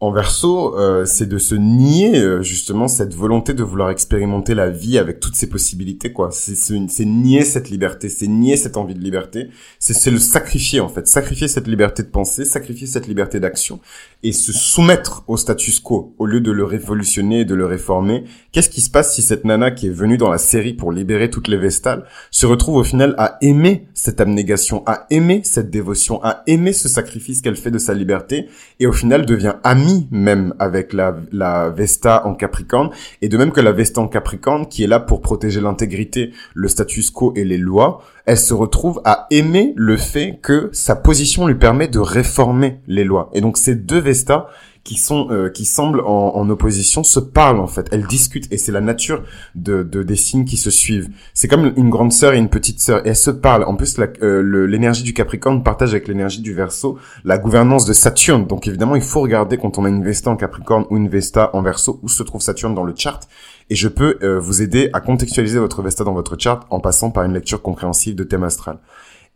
en 0.04 0.10
verso, 0.10 0.78
euh, 0.78 1.06
c'est 1.06 1.26
de 1.26 1.38
se 1.38 1.54
nier 1.54 2.18
euh, 2.18 2.42
justement 2.42 2.88
cette 2.88 3.14
volonté 3.14 3.54
de 3.54 3.62
vouloir 3.62 3.88
expérimenter 3.88 4.54
la 4.54 4.68
vie 4.68 4.98
avec 4.98 5.18
toutes 5.18 5.34
ses 5.34 5.48
possibilités, 5.48 6.12
quoi. 6.12 6.28
C'est 6.30 7.04
nier 7.06 7.42
cette 7.42 7.70
liberté, 7.70 8.10
c'est 8.10 8.26
nier 8.26 8.56
cette 8.56 8.76
envie 8.76 8.94
de 8.94 9.00
liberté, 9.00 9.48
c'est 9.78 10.10
le 10.10 10.18
sacrifier 10.18 10.80
en 10.80 10.88
fait, 10.88 11.06
sacrifier 11.06 11.48
cette 11.48 11.66
liberté 11.68 12.02
de 12.02 12.08
penser, 12.08 12.44
sacrifier 12.44 12.86
cette 12.86 13.06
liberté 13.06 13.40
d'action 13.40 13.80
et 14.24 14.32
se 14.32 14.52
soumettre 14.52 15.22
au 15.28 15.36
status 15.36 15.78
quo 15.78 16.14
au 16.18 16.26
lieu 16.26 16.40
de 16.40 16.50
le 16.50 16.64
révolutionner 16.64 17.40
et 17.40 17.44
de 17.44 17.54
le 17.54 17.66
réformer. 17.66 18.24
Qu'est-ce 18.50 18.70
qui 18.70 18.80
se 18.80 18.90
passe 18.90 19.14
si 19.14 19.22
cette 19.22 19.44
nana 19.44 19.70
qui 19.70 19.86
est 19.86 19.90
venue 19.90 20.16
dans 20.16 20.30
la 20.30 20.38
série 20.38 20.72
pour 20.72 20.90
libérer 20.90 21.30
toutes 21.30 21.46
les 21.46 21.58
Vestales 21.58 22.04
se 22.30 22.46
retrouve 22.46 22.76
au 22.76 22.84
final 22.84 23.14
à 23.18 23.36
aimer 23.42 23.86
cette 23.94 24.20
abnégation, 24.20 24.82
à 24.86 25.06
aimer 25.10 25.42
cette 25.44 25.70
dévotion, 25.70 26.20
à 26.24 26.42
aimer 26.46 26.72
ce 26.72 26.88
sacrifice 26.88 27.42
qu'elle 27.42 27.56
fait 27.56 27.70
de 27.70 27.78
sa 27.78 27.94
liberté 27.94 28.48
et 28.80 28.86
au 28.86 28.92
final 28.92 29.26
devient 29.26 29.54
amie 29.62 30.08
même 30.10 30.54
avec 30.58 30.94
la, 30.94 31.16
la 31.30 31.68
Vesta 31.68 32.26
en 32.26 32.34
Capricorne, 32.34 32.90
et 33.20 33.28
de 33.28 33.36
même 33.36 33.52
que 33.52 33.60
la 33.60 33.72
Vesta 33.72 34.00
en 34.00 34.08
Capricorne, 34.08 34.66
qui 34.66 34.84
est 34.84 34.86
là 34.88 35.00
pour 35.00 35.20
protéger 35.20 35.60
l'intégrité, 35.60 36.32
le 36.54 36.68
status 36.68 37.10
quo 37.10 37.32
et 37.36 37.44
les 37.44 37.58
lois, 37.58 38.02
elle 38.26 38.38
se 38.38 38.54
retrouve 38.54 39.00
à 39.04 39.26
aimer 39.30 39.74
le 39.76 39.96
fait 39.96 40.38
que 40.42 40.70
sa 40.72 40.96
position 40.96 41.46
lui 41.46 41.56
permet 41.56 41.88
de 41.88 41.98
réformer 41.98 42.80
les 42.86 43.04
lois. 43.04 43.30
Et 43.34 43.40
donc 43.40 43.58
ces 43.58 43.74
deux 43.74 43.98
Vestas 43.98 44.46
qui 44.84 44.96
sont 44.96 45.28
euh, 45.30 45.48
qui 45.48 45.64
semblent 45.64 46.02
en, 46.02 46.36
en, 46.36 46.50
opposition 46.50 47.02
se 47.02 47.18
parlent 47.18 47.58
en 47.58 47.66
fait. 47.66 47.88
Elles 47.90 48.06
discutent 48.06 48.52
et 48.52 48.58
c'est 48.58 48.70
la 48.70 48.82
nature 48.82 49.22
de, 49.54 49.82
de, 49.82 50.02
des 50.02 50.14
signes 50.14 50.44
qui 50.44 50.58
se 50.58 50.70
suivent. 50.70 51.08
C'est 51.32 51.48
comme 51.48 51.72
une 51.76 51.88
grande 51.88 52.12
sœur 52.12 52.34
et 52.34 52.38
une 52.38 52.50
petite 52.50 52.80
sœur 52.80 53.04
et 53.06 53.10
elles 53.10 53.16
se 53.16 53.30
parlent. 53.30 53.64
En 53.64 53.76
plus, 53.76 53.96
euh, 53.98 54.66
l'énergie 54.66 55.02
du 55.02 55.14
Capricorne 55.14 55.62
partage 55.62 55.90
avec 55.90 56.06
l'énergie 56.06 56.42
du 56.42 56.52
Verseau 56.52 56.98
la 57.24 57.38
gouvernance 57.38 57.86
de 57.86 57.94
Saturne. 57.94 58.46
Donc 58.46 58.68
évidemment, 58.68 58.94
il 58.94 59.02
faut 59.02 59.20
regarder 59.20 59.56
quand 59.56 59.78
on 59.78 59.86
a 59.86 59.88
une 59.88 60.04
Vesta 60.04 60.30
en 60.30 60.36
Capricorne 60.36 60.84
ou 60.90 60.98
une 60.98 61.08
Vesta 61.08 61.50
en 61.54 61.62
Verseau 61.62 61.98
où 62.02 62.08
se 62.08 62.22
trouve 62.22 62.42
Saturne 62.42 62.74
dans 62.74 62.84
le 62.84 62.94
chart. 62.94 63.26
Et 63.70 63.74
je 63.74 63.88
peux 63.88 64.18
euh, 64.22 64.38
vous 64.38 64.62
aider 64.62 64.90
à 64.92 65.00
contextualiser 65.00 65.58
votre 65.58 65.82
Vesta 65.82 66.04
dans 66.04 66.12
votre 66.12 66.36
chart 66.38 66.66
en 66.70 66.80
passant 66.80 67.10
par 67.10 67.24
une 67.24 67.32
lecture 67.32 67.62
compréhensive 67.62 68.14
de 68.14 68.24
thème 68.24 68.44
astral. 68.44 68.78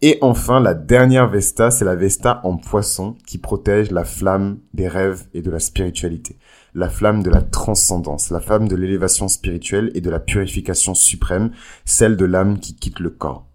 Et 0.00 0.18
enfin, 0.20 0.60
la 0.60 0.74
dernière 0.74 1.28
Vesta, 1.28 1.72
c'est 1.72 1.84
la 1.84 1.96
Vesta 1.96 2.40
en 2.44 2.56
poisson 2.56 3.16
qui 3.26 3.38
protège 3.38 3.90
la 3.90 4.05
flamme 4.05 4.59
des 4.72 4.86
rêves 4.86 5.24
et 5.34 5.42
de 5.42 5.50
la 5.50 5.59
spiritualité. 5.59 6.36
La 6.74 6.88
flamme 6.88 7.24
de 7.24 7.30
la 7.30 7.42
transcendance, 7.42 8.30
la 8.30 8.40
flamme 8.40 8.68
de 8.68 8.76
l'élévation 8.76 9.26
spirituelle 9.26 9.90
et 9.94 10.00
de 10.00 10.10
la 10.10 10.20
purification 10.20 10.94
suprême, 10.94 11.50
celle 11.84 12.16
de 12.16 12.26
l'âme 12.26 12.60
qui 12.60 12.76
quitte 12.76 13.00
le 13.00 13.10
corps. 13.10 13.48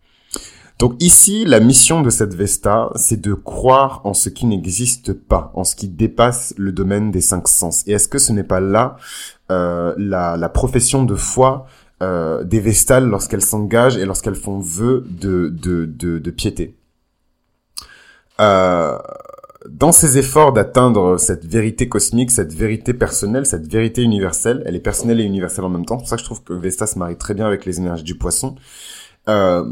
Donc 0.80 1.02
ici, 1.02 1.46
la 1.46 1.62
mission 1.62 2.02
de 2.02 2.10
cette 2.10 2.34
Vesta, 2.34 2.90
c'est 2.96 3.22
de 3.22 3.34
croire 3.34 4.02
en 4.04 4.14
ce 4.14 4.28
qui 4.28 4.46
n'existe 4.46 5.14
pas, 5.14 5.52
en 5.56 5.64
ce 5.64 5.76
qui 5.76 5.88
dépasse 5.88 6.54
le 6.58 6.74
domaine 6.74 7.10
des 7.10 7.22
cinq 7.22 7.48
sens. 7.48 7.88
Et 7.88 7.94
est-ce 7.94 8.10
que 8.10 8.20
ce 8.20 8.34
n'est 8.34 8.44
pas 8.44 8.60
là 8.60 8.98
la, 9.98 10.38
la 10.38 10.50
profession 10.50 11.04
de 11.04 11.16
foi 11.16 11.68
euh, 12.04 12.44
des 12.44 12.60
Vestales 12.60 13.08
lorsqu'elles 13.08 13.44
s'engagent 13.44 13.98
et 13.98 14.06
lorsqu'elles 14.06 14.36
font 14.36 14.60
vœu 14.60 15.06
de, 15.08 16.30
piété. 16.32 16.76
Euh, 18.42 18.98
dans 19.70 19.94
ces 19.94 20.18
efforts 20.18 20.52
d'atteindre 20.52 21.18
cette 21.18 21.46
vérité 21.46 21.88
cosmique, 21.88 22.32
cette 22.32 22.54
vérité 22.54 22.94
personnelle, 22.94 23.46
cette 23.46 23.72
vérité 23.72 24.02
universelle, 24.02 24.64
elle 24.66 24.76
est 24.76 24.82
personnelle 24.82 25.22
et 25.22 25.24
universelle 25.24 25.64
en 25.64 25.70
même 25.70 25.86
temps. 25.86 25.98
C'est 26.00 26.02
pour 26.02 26.10
ça 26.10 26.16
que 26.18 26.22
je 26.22 26.26
trouve 26.26 26.44
que 26.44 26.54
Vesta 26.54 26.88
se 26.88 27.00
marie 27.00 27.16
très 27.16 27.36
bien 27.36 27.46
avec 27.46 27.64
les 27.66 27.80
énergies 27.80 28.04
du 28.04 28.18
poisson. 28.18 28.56
Euh, 29.30 29.64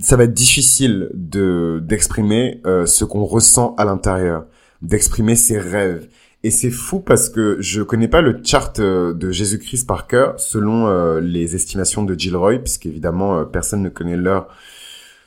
ça 0.00 0.16
va 0.16 0.24
être 0.24 0.34
difficile 0.34 1.10
de 1.14 1.80
d'exprimer 1.84 2.60
euh, 2.66 2.86
ce 2.86 3.04
qu'on 3.04 3.24
ressent 3.24 3.76
à 3.76 3.84
l'intérieur, 3.84 4.46
d'exprimer 4.82 5.36
ses 5.36 5.58
rêves, 5.58 6.08
et 6.42 6.50
c'est 6.50 6.70
fou 6.70 7.00
parce 7.00 7.28
que 7.28 7.58
je 7.60 7.82
connais 7.82 8.08
pas 8.08 8.22
le 8.22 8.40
chart 8.42 8.78
euh, 8.78 9.12
de 9.12 9.30
Jésus-Christ 9.30 9.86
par 9.86 10.06
cœur 10.06 10.40
selon 10.40 10.86
euh, 10.86 11.20
les 11.20 11.54
estimations 11.54 12.02
de 12.02 12.14
Gilroy, 12.14 12.58
puisqu'évidemment 12.58 13.38
euh, 13.38 13.44
personne 13.44 13.82
ne 13.82 13.90
connaît 13.90 14.16
l'heure 14.16 14.48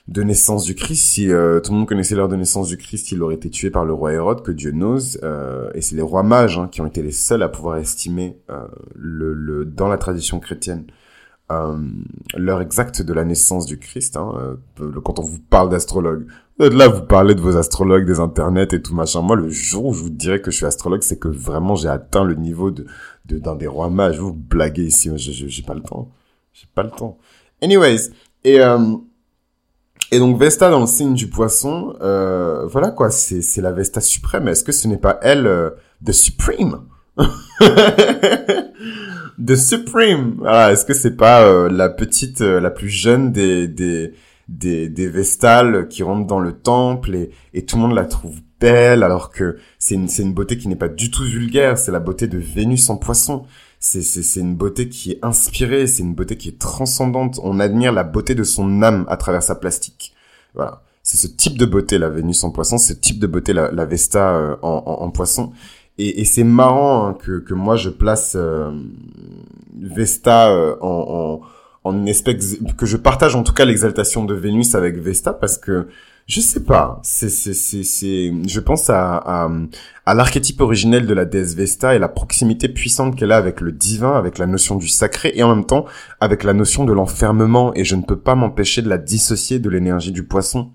de 0.07 0.23
naissance 0.23 0.65
du 0.65 0.76
Christ. 0.76 1.02
Si 1.02 1.27
tout 1.27 1.31
le 1.72 1.72
monde 1.72 1.88
connaissait 1.88 2.15
l'heure 2.15 2.27
de 2.27 2.35
naissance 2.35 2.68
du 2.68 2.77
Christ, 2.77 3.14
il 3.14 3.23
aurait 3.23 3.35
été 3.35 3.49
tué 3.49 3.69
par 3.69 3.85
le 3.85 3.94
roi 3.94 4.11
Hérode, 4.11 4.44
que 4.44 4.52
Dieu 4.52 4.72
n'ose. 4.72 5.18
et 5.73 5.80
c'est 5.80 5.95
les 5.95 6.02
rois 6.02 6.23
mages 6.23 6.57
hein, 6.57 6.68
qui 6.69 6.81
ont 6.81 6.85
été 6.85 7.02
les 7.02 7.14
seuls 7.14 7.41
à 7.41 7.48
pouvoir 7.48 7.77
estimer 7.77 8.38
le, 8.95 9.64
dans 9.64 9.88
la 9.88 9.98
tradition 9.98 10.41
chrétienne 10.41 10.88
l'heure 11.49 12.61
exacte 12.61 13.02
de 13.02 13.14
la 13.14 13.26
naissance 13.26 13.65
du 13.65 13.78
Christ. 13.78 14.18
Hein, 14.18 14.57
quand 15.03 15.20
on 15.20 15.24
vous 15.24 15.40
parle 15.40 15.70
d'astrologue, 15.70 16.28
Là, 16.60 16.88
vous 16.88 17.02
parlez 17.02 17.34
de 17.34 17.41
vos 17.41 17.57
astrologues, 17.57 18.06
des 18.06 18.20
internets 18.20 18.68
et 18.74 18.82
tout 18.82 18.94
machin. 18.94 19.22
Moi, 19.22 19.36
le 19.36 19.49
jour 19.49 19.86
où 19.86 19.94
je 19.94 20.03
vous 20.03 20.11
dirais 20.11 20.40
que 20.40 20.52
je 20.52 20.57
suis 20.57 20.65
astrologue, 20.68 21.02
c'est 21.02 21.18
que 21.18 21.28
vraiment 21.28 21.76
j'ai 21.76 21.88
atteint 21.88 22.24
le 22.24 22.36
niveau 22.36 22.70
de 22.70 22.86
d'un 23.26 23.56
des 23.56 23.68
rois 23.68 23.90
mages. 23.90 24.20
Vous 24.20 24.34
blaguez 24.34 24.84
ici, 24.84 25.10
j'ai 25.18 25.64
pas 25.64 25.74
le 25.74 25.82
temps. 25.82 26.11
J'ai 26.53 26.68
pas 26.76 26.84
le 26.84 26.91
temps. 26.91 27.18
Anyways, 27.61 28.11
et 28.44 28.60
euh, 28.61 28.95
et 30.11 30.20
donc 30.20 30.38
Vesta 30.38 30.70
dans 30.70 30.82
le 30.82 30.86
signe 30.86 31.15
du 31.15 31.28
poisson, 31.28 31.95
euh, 32.02 32.68
voilà 32.68 32.91
quoi, 32.91 33.10
c'est 33.10 33.61
la 33.61 33.72
Vesta 33.72 33.99
suprême. 33.99 34.48
Est-ce 34.48 34.64
que 34.64 34.72
ce 34.72 34.88
n'est 34.88 34.98
pas 34.98 35.18
elle, 35.24 35.48
euh, 35.48 35.72
the 36.06 36.11
supreme, 36.11 36.82
the 39.45 39.56
supreme 39.56 40.35
Voilà, 40.40 40.72
est-ce 40.72 40.85
que 40.85 40.94
c'est 40.94 41.15
pas 41.15 41.44
euh, 41.44 41.69
la 41.69 41.90
petite, 41.90 42.41
euh, 42.41 42.60
la 42.60 42.72
plus 42.72 42.90
jeune 42.90 43.31
des 43.31 43.68
des 43.68 44.14
des, 44.49 44.90
des 44.90 45.07
vestales 45.07 45.88
qui 45.88 46.03
rentrent 46.03 46.27
dans 46.27 46.40
le 46.40 46.52
temple 46.53 47.15
et, 47.15 47.31
et 47.53 47.65
tout 47.65 47.77
le 47.77 47.84
monde 47.84 47.94
la 47.94 48.06
trouve 48.06 48.40
belle 48.60 49.03
alors 49.03 49.30
que 49.30 49.57
c'est 49.80 49.95
une, 49.95 50.07
c'est 50.07 50.23
une 50.23 50.34
beauté 50.34 50.57
qui 50.57 50.68
n'est 50.68 50.76
pas 50.76 50.90
du 50.90 51.11
tout 51.11 51.23
vulgaire, 51.23 51.77
c'est 51.77 51.91
la 51.91 51.99
beauté 51.99 52.27
de 52.27 52.38
Vénus 52.38 52.90
en 52.90 52.98
poisson. 52.98 53.45
C'est, 53.80 54.02
c'est, 54.02 54.23
c'est 54.23 54.40
une 54.40 54.56
beauté 54.56 54.88
qui 54.88 55.11
est 55.11 55.19
inspirée, 55.23 55.88
c'est 55.88 56.03
une 56.03 56.15
beauté 56.15 56.38
qui 56.38 56.48
est 56.49 56.60
transcendante. 56.60 57.40
On 57.44 57.60
admire 57.60 57.91
la 57.91 58.06
beauté 58.06 58.34
de 58.34 58.44
son 58.45 58.81
âme 58.81 59.06
à 59.10 59.18
travers 59.18 59.44
sa 59.44 59.56
plastique. 59.56 60.14
Voilà. 60.53 60.84
C'est 61.03 61.18
ce 61.18 61.27
type 61.27 61.57
de 61.57 61.65
beauté, 61.65 61.98
la 61.98 62.07
Vénus 62.07 62.45
en 62.45 62.52
poisson, 62.52 62.77
ce 62.77 62.94
type 62.94 63.19
de 63.19 63.27
beauté, 63.27 63.52
la, 63.52 63.72
la 63.72 63.84
Vesta 63.84 64.35
euh, 64.35 64.56
en, 64.61 64.84
en, 65.02 65.11
poisson. 65.11 65.52
Et, 65.98 66.22
et 66.22 66.26
c'est 66.26 66.44
marrant 66.44 67.07
hein, 67.07 67.14
que, 67.14 67.40
que 67.40 67.53
moi 67.53 67.76
je 67.76 67.90
place 67.90 68.34
euh, 68.36 68.72
Vesta 69.80 70.49
euh, 70.52 70.76
en, 70.82 71.41
en 71.41 71.48
en 71.84 71.98
une 71.98 72.07
espèce 72.07 72.57
que 72.78 72.86
je 72.86 72.98
partage 72.98 73.36
en 73.36 73.44
tout 73.44 73.53
cas 73.53 73.65
l'exaltation 73.65 74.24
de 74.24 74.34
Vénus 74.34 74.76
avec 74.76 74.98
Vesta 74.98 75.34
parce 75.34 75.57
que 75.57 75.88
je 76.26 76.40
sais 76.40 76.64
pas, 76.64 77.02
c'est 77.03 77.28
c'est 77.28 77.53
c'est 77.53 77.84
c'est 77.84 78.32
je 78.48 78.60
pense 78.61 78.90
à 78.90 79.18
à, 79.18 79.52
à 80.06 80.14
l'archétype 80.14 80.61
originel 80.61 81.06
de 81.06 81.14
la 81.14 81.26
déesse 81.26 81.53
Vesta 81.53 81.95
et 81.95 81.99
la 81.99 82.07
proximité 82.07 82.70
puissante 82.70 83.18
qu'elle 83.18 83.34
a 83.34 83.38
avec 83.38 83.60
le 83.60 83.74
divin, 83.74 84.14
avec 84.14 84.38
la 84.38 84.45
notion 84.45 84.78
du 84.78 84.88
sacré 84.88 85.34
et 85.36 85.44
en 85.44 85.53
même 85.53 85.65
temps 85.65 85.84
avec 86.22 86.45
la 86.45 86.53
notion 86.53 86.86
de 86.86 86.94
l'enfermement 86.94 87.74
et 87.76 87.84
je 87.84 87.98
ne 87.98 88.03
peux 88.03 88.18
pas 88.18 88.36
m'empêcher 88.36 88.82
de 88.82 88.88
la 88.88 88.98
dissocier 88.98 89.60
de 89.60 89.70
l'énergie 89.70 90.14
du 90.14 90.24
poisson 90.24 90.72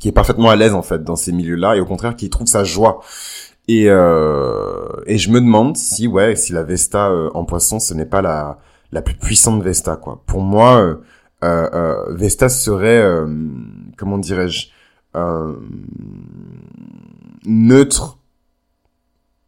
qui 0.00 0.08
est 0.08 0.12
parfaitement 0.12 0.48
à 0.48 0.56
l'aise 0.56 0.74
en 0.74 0.82
fait 0.82 1.04
dans 1.04 1.16
ces 1.16 1.32
milieux-là 1.32 1.76
et 1.76 1.80
au 1.80 1.86
contraire 1.86 2.16
qui 2.16 2.30
trouve 2.30 2.46
sa 2.46 2.64
joie. 2.64 3.00
Et 3.68 3.86
euh, 3.88 4.86
et 5.06 5.18
je 5.18 5.30
me 5.30 5.40
demande 5.40 5.76
si 5.76 6.06
ouais, 6.06 6.36
si 6.36 6.52
la 6.52 6.62
Vesta 6.62 7.10
euh, 7.10 7.30
en 7.34 7.44
poisson 7.44 7.80
ce 7.80 7.94
n'est 7.94 8.06
pas 8.06 8.22
la 8.22 8.58
la 8.92 9.02
plus 9.02 9.16
puissante 9.16 9.62
Vesta 9.62 9.96
quoi. 9.96 10.22
Pour 10.26 10.40
moi, 10.40 10.80
euh, 10.80 10.96
euh, 11.44 11.68
euh 11.74 12.14
Vesta 12.14 12.48
serait 12.48 13.02
euh, 13.02 13.26
comment 13.96 14.18
dirais-je 14.18 14.68
neutre. 17.46 18.18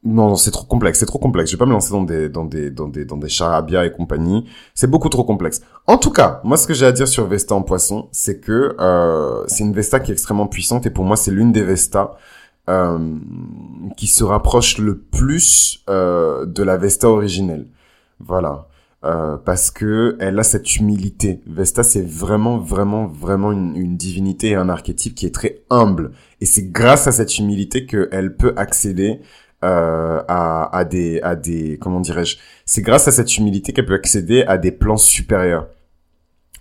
Non, 0.04 0.36
c'est 0.36 0.52
trop 0.52 0.64
complexe, 0.64 1.00
c'est 1.00 1.06
trop 1.06 1.18
complexe. 1.18 1.50
Je 1.50 1.56
vais 1.56 1.58
pas 1.58 1.66
me 1.66 1.72
lancer 1.72 1.90
dans 1.90 2.04
des 2.04 2.28
dans 2.28 2.44
des 2.44 2.70
dans 2.70 2.88
des 2.88 3.04
dans 3.04 3.16
des 3.16 3.28
charabias 3.28 3.84
et 3.84 3.92
compagnie. 3.92 4.46
C'est 4.74 4.86
beaucoup 4.86 5.08
trop 5.10 5.24
complexe. 5.24 5.60
En 5.86 5.98
tout 5.98 6.10
cas, 6.10 6.40
moi 6.44 6.56
ce 6.56 6.66
que 6.66 6.72
j'ai 6.72 6.86
à 6.86 6.92
dire 6.92 7.08
sur 7.08 7.26
Vesta 7.26 7.54
en 7.54 7.62
poisson, 7.62 8.08
c'est 8.12 8.40
que 8.40 8.74
c'est 9.48 9.64
une 9.64 9.72
Vesta 9.72 10.00
qui 10.00 10.10
est 10.10 10.14
extrêmement 10.14 10.46
puissante 10.46 10.86
et 10.86 10.90
pour 10.90 11.04
moi 11.04 11.16
c'est 11.16 11.30
l'une 11.30 11.52
des 11.52 11.62
Vesta 11.62 12.16
qui 13.96 14.06
se 14.06 14.24
rapproche 14.24 14.78
le 14.78 14.98
plus 14.98 15.84
de 15.88 16.62
la 16.62 16.76
Vesta 16.76 17.08
originelle. 17.08 17.66
Voilà. 18.20 18.68
Euh, 19.04 19.36
parce 19.36 19.70
que 19.70 20.16
elle 20.18 20.40
a 20.40 20.42
cette 20.42 20.76
humilité. 20.76 21.40
Vesta, 21.46 21.84
c'est 21.84 22.04
vraiment, 22.04 22.58
vraiment, 22.58 23.06
vraiment 23.06 23.52
une, 23.52 23.76
une, 23.76 23.96
divinité 23.96 24.48
et 24.48 24.54
un 24.56 24.68
archétype 24.68 25.14
qui 25.14 25.24
est 25.24 25.34
très 25.34 25.62
humble. 25.70 26.10
Et 26.40 26.46
c'est 26.46 26.72
grâce 26.72 27.06
à 27.06 27.12
cette 27.12 27.38
humilité 27.38 27.86
qu'elle 27.86 28.36
peut 28.36 28.54
accéder 28.56 29.20
euh, 29.64 30.20
à, 30.26 30.76
à 30.76 30.84
des, 30.84 31.20
à 31.22 31.36
des, 31.36 31.78
comment 31.80 32.00
dirais-je 32.00 32.38
C'est 32.66 32.82
grâce 32.82 33.06
à 33.06 33.12
cette 33.12 33.38
humilité 33.38 33.72
qu'elle 33.72 33.86
peut 33.86 33.94
accéder 33.94 34.42
à 34.42 34.58
des 34.58 34.72
plans 34.72 34.96
supérieurs. 34.96 35.68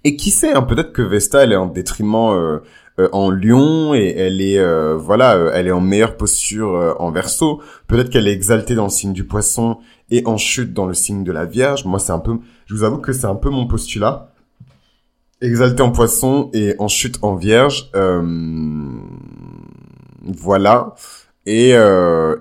Et 0.03 0.15
qui 0.15 0.29
sait, 0.29 0.53
hein, 0.53 0.61
peut-être 0.61 0.93
que 0.93 1.01
Vesta, 1.01 1.43
elle 1.43 1.53
est 1.53 1.55
en 1.55 1.65
détriment 1.65 2.33
euh, 2.33 2.59
euh, 2.99 3.09
en 3.11 3.29
lion 3.29 3.93
et 3.93 4.15
elle 4.17 4.41
est 4.41 4.57
euh, 4.57 4.97
voilà 4.97 5.35
euh, 5.35 5.51
elle 5.53 5.67
est 5.67 5.71
en 5.71 5.81
meilleure 5.81 6.17
posture 6.17 6.95
en 6.99 7.11
verso. 7.11 7.61
Peut-être 7.85 8.09
qu'elle 8.09 8.27
est 8.27 8.33
exaltée 8.33 8.73
dans 8.73 8.85
le 8.85 8.89
signe 8.89 9.13
du 9.13 9.23
poisson 9.23 9.77
et 10.09 10.23
en 10.25 10.37
chute 10.37 10.73
dans 10.73 10.87
le 10.87 10.95
signe 10.95 11.23
de 11.23 11.31
la 11.31 11.45
vierge. 11.45 11.85
Moi 11.85 11.99
c'est 11.99 12.11
un 12.11 12.17
peu 12.17 12.39
je 12.65 12.73
vous 12.73 12.83
avoue 12.83 12.97
que 12.97 13.13
c'est 13.13 13.27
un 13.27 13.35
peu 13.35 13.51
mon 13.51 13.67
postulat. 13.67 14.33
Exaltée 15.41 15.83
en 15.83 15.91
poisson 15.91 16.49
et 16.53 16.73
en 16.79 16.87
chute 16.87 17.19
en 17.21 17.35
vierge 17.35 17.91
voilà. 20.23 20.95
Et 21.45 21.73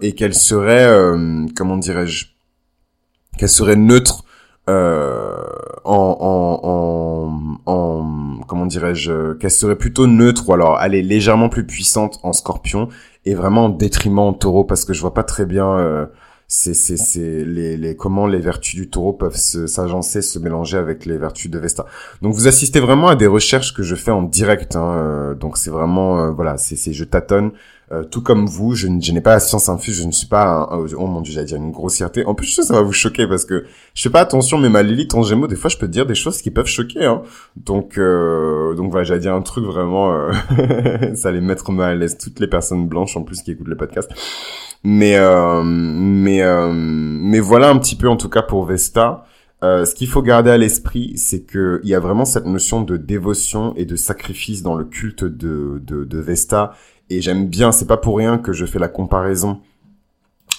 et 0.00 0.12
qu'elle 0.14 0.34
serait 0.34 0.88
comment 1.54 1.76
dirais-je 1.76 2.28
qu'elle 3.36 3.50
serait 3.50 3.76
neutre 3.76 4.24
en, 4.68 5.40
en, 5.84 6.60
en, 6.62 7.72
en 7.72 8.40
comment 8.46 8.66
dirais-je 8.66 9.34
qu'elle 9.34 9.50
serait 9.50 9.76
plutôt 9.76 10.06
neutre 10.06 10.48
ou 10.48 10.52
alors 10.52 10.80
elle 10.82 10.94
est 10.94 11.02
légèrement 11.02 11.48
plus 11.48 11.66
puissante 11.66 12.18
en 12.22 12.32
Scorpion 12.32 12.88
et 13.24 13.34
vraiment 13.34 13.66
en 13.66 13.68
détriment 13.68 14.20
en 14.20 14.32
Taureau 14.32 14.64
parce 14.64 14.84
que 14.84 14.92
je 14.92 15.00
vois 15.00 15.14
pas 15.14 15.24
très 15.24 15.46
bien 15.46 15.70
euh, 15.78 16.06
c'est 16.48 16.74
c'est 16.74 16.96
c'est 16.96 17.44
les, 17.44 17.76
les 17.76 17.96
comment 17.96 18.26
les 18.26 18.38
vertus 18.38 18.76
du 18.76 18.88
Taureau 18.88 19.12
peuvent 19.12 19.36
s'agencer 19.36 20.22
se, 20.22 20.38
mélanger 20.38 20.78
avec 20.78 21.04
les 21.04 21.18
vertus 21.18 21.50
de 21.50 21.58
Vesta. 21.58 21.86
Donc 22.22 22.34
vous 22.34 22.46
assistez 22.46 22.78
vraiment 22.78 23.08
à 23.08 23.16
des 23.16 23.26
recherches 23.26 23.74
que 23.74 23.82
je 23.82 23.96
fais 23.96 24.12
en 24.12 24.22
direct 24.22 24.76
hein, 24.76 24.96
euh, 24.96 25.34
donc 25.34 25.56
c'est 25.56 25.70
vraiment 25.70 26.20
euh, 26.20 26.30
voilà, 26.30 26.56
c'est 26.56 26.76
c'est 26.76 26.92
je 26.92 27.04
tâtonne 27.04 27.50
euh, 27.92 28.02
tout 28.04 28.20
comme 28.20 28.46
vous, 28.46 28.74
je, 28.74 28.88
n'ai 28.88 29.20
pas 29.20 29.34
la 29.34 29.40
science 29.40 29.68
infuse, 29.68 29.96
je 30.00 30.04
ne 30.04 30.12
suis 30.12 30.26
pas 30.26 30.68
un, 30.70 30.86
oh 30.96 31.06
mon 31.06 31.20
dieu, 31.20 31.32
j'allais 31.32 31.46
dire 31.46 31.56
une 31.56 31.70
grossièreté. 31.70 32.24
En 32.26 32.34
plus, 32.34 32.46
je 32.46 32.54
sais 32.56 32.62
ça 32.62 32.74
va 32.74 32.82
vous 32.82 32.92
choquer 32.92 33.26
parce 33.26 33.44
que 33.44 33.64
je 33.94 34.02
fais 34.02 34.10
pas 34.10 34.20
attention, 34.20 34.58
mais 34.58 34.68
ma 34.68 34.82
Lilith 34.82 35.14
en 35.14 35.22
Gémeaux, 35.22 35.46
des 35.46 35.56
fois, 35.56 35.70
je 35.70 35.76
peux 35.76 35.88
dire 35.88 36.06
des 36.06 36.14
choses 36.14 36.42
qui 36.42 36.50
peuvent 36.50 36.66
choquer. 36.66 37.04
Hein. 37.04 37.22
Donc, 37.56 37.98
euh, 37.98 38.74
donc 38.74 38.90
voilà, 38.90 39.04
j'allais 39.04 39.20
dire 39.20 39.34
un 39.34 39.42
truc 39.42 39.64
vraiment, 39.64 40.12
euh, 40.12 40.32
ça 41.14 41.28
allait 41.28 41.40
mettre 41.40 41.70
mal 41.72 41.92
à 41.92 41.94
l'aise 41.94 42.18
toutes 42.18 42.40
les 42.40 42.48
personnes 42.48 42.88
blanches 42.88 43.16
en 43.16 43.22
plus 43.22 43.42
qui 43.42 43.52
écoutent 43.52 43.68
le 43.68 43.76
podcast. 43.76 44.10
Mais 44.88 45.16
euh, 45.16 45.62
mais 45.64 46.42
euh, 46.42 46.70
mais 46.72 47.40
voilà 47.40 47.70
un 47.70 47.78
petit 47.78 47.96
peu 47.96 48.08
en 48.08 48.16
tout 48.16 48.28
cas 48.28 48.42
pour 48.42 48.64
Vesta. 48.64 49.24
Euh, 49.64 49.84
ce 49.84 49.96
qu'il 49.96 50.06
faut 50.06 50.22
garder 50.22 50.50
à 50.50 50.58
l'esprit, 50.58 51.14
c'est 51.16 51.42
que 51.42 51.80
il 51.82 51.88
y 51.88 51.94
a 51.96 51.98
vraiment 51.98 52.24
cette 52.24 52.46
notion 52.46 52.82
de 52.82 52.96
dévotion 52.96 53.74
et 53.74 53.84
de 53.84 53.96
sacrifice 53.96 54.62
dans 54.62 54.76
le 54.76 54.84
culte 54.84 55.24
de 55.24 55.82
de, 55.84 56.04
de 56.04 56.18
Vesta. 56.20 56.74
Et 57.10 57.20
j'aime 57.20 57.46
bien, 57.46 57.72
c'est 57.72 57.86
pas 57.86 57.96
pour 57.96 58.16
rien 58.16 58.38
que 58.38 58.52
je 58.52 58.66
fais 58.66 58.78
la 58.78 58.88
comparaison 58.88 59.60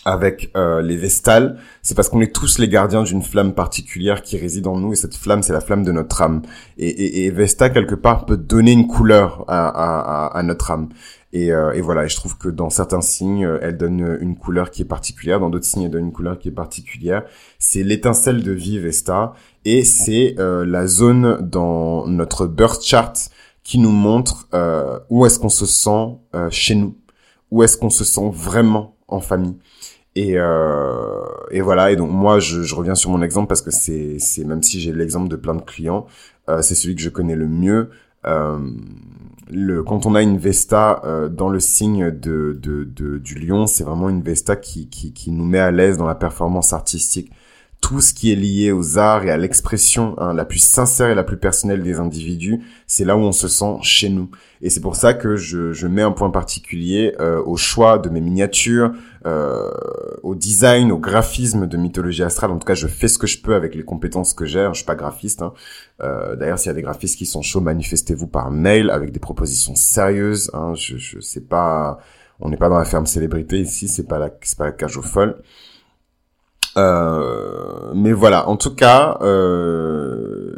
avec 0.07 0.51
euh, 0.55 0.81
les 0.81 0.95
Vestales, 0.95 1.57
c'est 1.81 1.93
parce 1.93 2.07
qu'on 2.07 2.21
est 2.21 2.33
tous 2.33 2.59
les 2.59 2.69
gardiens 2.69 3.03
d'une 3.03 3.21
flamme 3.21 3.53
particulière 3.53 4.21
qui 4.21 4.37
réside 4.37 4.65
en 4.67 4.77
nous, 4.77 4.93
et 4.93 4.95
cette 4.95 5.15
flamme, 5.15 5.43
c'est 5.43 5.51
la 5.51 5.59
flamme 5.59 5.83
de 5.83 5.91
notre 5.91 6.21
âme. 6.21 6.43
Et, 6.77 6.87
et, 6.87 7.25
et, 7.25 7.29
Vesta, 7.29 7.69
quelque 7.69 7.95
part, 7.95 8.25
peut 8.25 8.37
donner 8.37 8.71
une 8.71 8.87
couleur 8.87 9.43
à, 9.49 9.67
à, 9.67 10.27
à 10.27 10.43
notre 10.43 10.71
âme. 10.71 10.87
Et, 11.33 11.51
euh, 11.51 11.73
et, 11.73 11.81
voilà, 11.81 12.05
et 12.05 12.09
je 12.09 12.15
trouve 12.15 12.37
que 12.37 12.47
dans 12.47 12.69
certains 12.69 13.01
signes, 13.01 13.49
elle 13.61 13.75
donne 13.75 14.17
une 14.21 14.37
couleur 14.37 14.71
qui 14.71 14.83
est 14.83 14.85
particulière, 14.85 15.41
dans 15.41 15.49
d'autres 15.49 15.65
signes, 15.65 15.83
elle 15.83 15.91
donne 15.91 16.05
une 16.05 16.13
couleur 16.13 16.39
qui 16.39 16.47
est 16.47 16.51
particulière. 16.51 17.23
C'est 17.59 17.83
l'étincelle 17.83 18.43
de 18.43 18.53
vie 18.53 18.79
Vesta, 18.79 19.33
et 19.65 19.83
c'est 19.83 20.35
euh, 20.39 20.65
la 20.65 20.87
zone 20.87 21.39
dans 21.41 22.07
notre 22.07 22.47
birth 22.47 22.81
chart 22.81 23.13
qui 23.67 23.79
nous 23.79 23.91
montre 23.91 24.47
euh, 24.53 24.97
où 25.09 25.25
est-ce 25.25 25.39
qu'on 25.39 25.49
se 25.49 25.65
sent 25.65 26.15
chez 26.49 26.75
nous, 26.75 26.95
où 27.51 27.63
est-ce 27.63 27.75
qu'on 27.77 27.89
se 27.89 28.05
sent 28.05 28.29
vraiment 28.31 28.95
en 29.07 29.19
famille. 29.19 29.57
Et, 30.15 30.33
euh, 30.37 31.23
et 31.51 31.61
voilà. 31.61 31.91
Et 31.91 31.95
donc 31.95 32.09
moi, 32.09 32.39
je, 32.39 32.63
je, 32.63 32.73
reviens 32.73 32.95
sur 32.95 33.11
mon 33.11 33.21
exemple 33.21 33.47
parce 33.47 33.61
que 33.61 33.69
c'est, 33.69 34.17
c'est 34.19 34.43
même 34.43 34.63
si 34.63 34.79
j'ai 34.79 34.91
l'exemple 34.91 35.27
de 35.29 35.35
plein 35.35 35.53
de 35.53 35.61
clients, 35.61 36.07
euh, 36.49 36.61
c'est 36.63 36.73
celui 36.73 36.95
que 36.95 37.01
je 37.01 37.09
connais 37.09 37.35
le 37.35 37.47
mieux. 37.47 37.91
Euh, 38.25 38.57
le, 39.51 39.83
quand 39.83 40.07
on 40.07 40.15
a 40.15 40.23
une 40.23 40.39
Vesta 40.39 41.01
euh, 41.05 41.29
dans 41.29 41.49
le 41.49 41.59
signe 41.59 42.09
de, 42.09 42.57
de, 42.59 42.83
de 42.83 43.19
du 43.19 43.35
lion, 43.35 43.67
c'est 43.67 43.83
vraiment 43.83 44.09
une 44.09 44.23
Vesta 44.23 44.55
qui, 44.55 44.89
qui, 44.89 45.13
qui 45.13 45.29
nous 45.29 45.45
met 45.45 45.59
à 45.59 45.69
l'aise 45.69 45.97
dans 45.97 46.07
la 46.07 46.15
performance 46.15 46.73
artistique. 46.73 47.31
Tout 47.81 48.01
ce 48.01 48.13
qui 48.13 48.31
est 48.31 48.35
lié 48.35 48.71
aux 48.71 48.97
arts 48.97 49.23
et 49.23 49.29
à 49.29 49.37
l'expression 49.37 50.15
hein, 50.17 50.33
la 50.33 50.43
plus 50.45 50.59
sincère 50.59 51.09
et 51.09 51.15
la 51.15 51.23
plus 51.23 51.37
personnelle 51.37 51.83
des 51.83 51.99
individus, 51.99 52.59
c'est 52.85 53.05
là 53.05 53.15
où 53.15 53.21
on 53.21 53.31
se 53.31 53.47
sent 53.47 53.77
chez 53.81 54.09
nous. 54.09 54.29
Et 54.61 54.69
c'est 54.69 54.81
pour 54.81 54.95
ça 54.95 55.13
que 55.13 55.35
je, 55.35 55.71
je 55.71 55.87
mets 55.87 56.01
un 56.01 56.11
point 56.11 56.29
particulier 56.31 57.15
euh, 57.19 57.41
au 57.45 57.55
choix 57.55 57.99
de 57.99 58.09
mes 58.09 58.19
miniatures, 58.19 58.91
euh, 59.25 59.69
au 60.23 60.35
design, 60.35 60.91
au 60.91 60.97
graphisme 60.97 61.67
de 61.67 61.77
mythologie 61.77 62.23
astrale. 62.23 62.51
En 62.51 62.57
tout 62.57 62.65
cas, 62.65 62.73
je 62.73 62.87
fais 62.87 63.07
ce 63.07 63.17
que 63.17 63.27
je 63.27 63.39
peux 63.41 63.55
avec 63.55 63.75
les 63.75 63.83
compétences 63.83 64.33
que 64.33 64.45
j'ai. 64.45 64.67
Je 64.73 64.77
suis 64.77 64.85
pas 64.85 64.95
graphiste. 64.95 65.41
Hein. 65.41 65.53
Euh, 66.01 66.35
D'ailleurs, 66.35 66.59
s'il 66.59 66.69
y 66.69 66.71
a 66.71 66.73
des 66.75 66.81
graphistes 66.81 67.17
qui 67.17 67.25
sont 67.25 67.41
chauds, 67.43 67.61
manifestez-vous 67.61 68.27
par 68.27 68.51
mail 68.51 68.89
avec 68.89 69.11
des 69.11 69.19
propositions 69.19 69.75
sérieuses. 69.75 70.49
Hein. 70.53 70.73
Je, 70.75 70.97
je 70.97 71.19
sais 71.19 71.41
pas, 71.41 71.99
on 72.39 72.49
n'est 72.49 72.57
pas 72.57 72.69
dans 72.69 72.79
la 72.79 72.85
ferme 72.85 73.05
célébrité 73.05 73.59
ici. 73.59 73.87
C'est 73.87 74.07
pas 74.07 74.17
la, 74.17 74.31
c'est 74.41 74.57
pas 74.57 74.65
la 74.65 74.71
cage 74.71 74.97
aux 74.97 75.03
folles. 75.03 75.37
Euh, 76.77 77.91
mais 77.95 78.11
voilà, 78.11 78.47
en 78.49 78.55
tout 78.55 78.75
cas, 78.75 79.17
euh, 79.21 80.55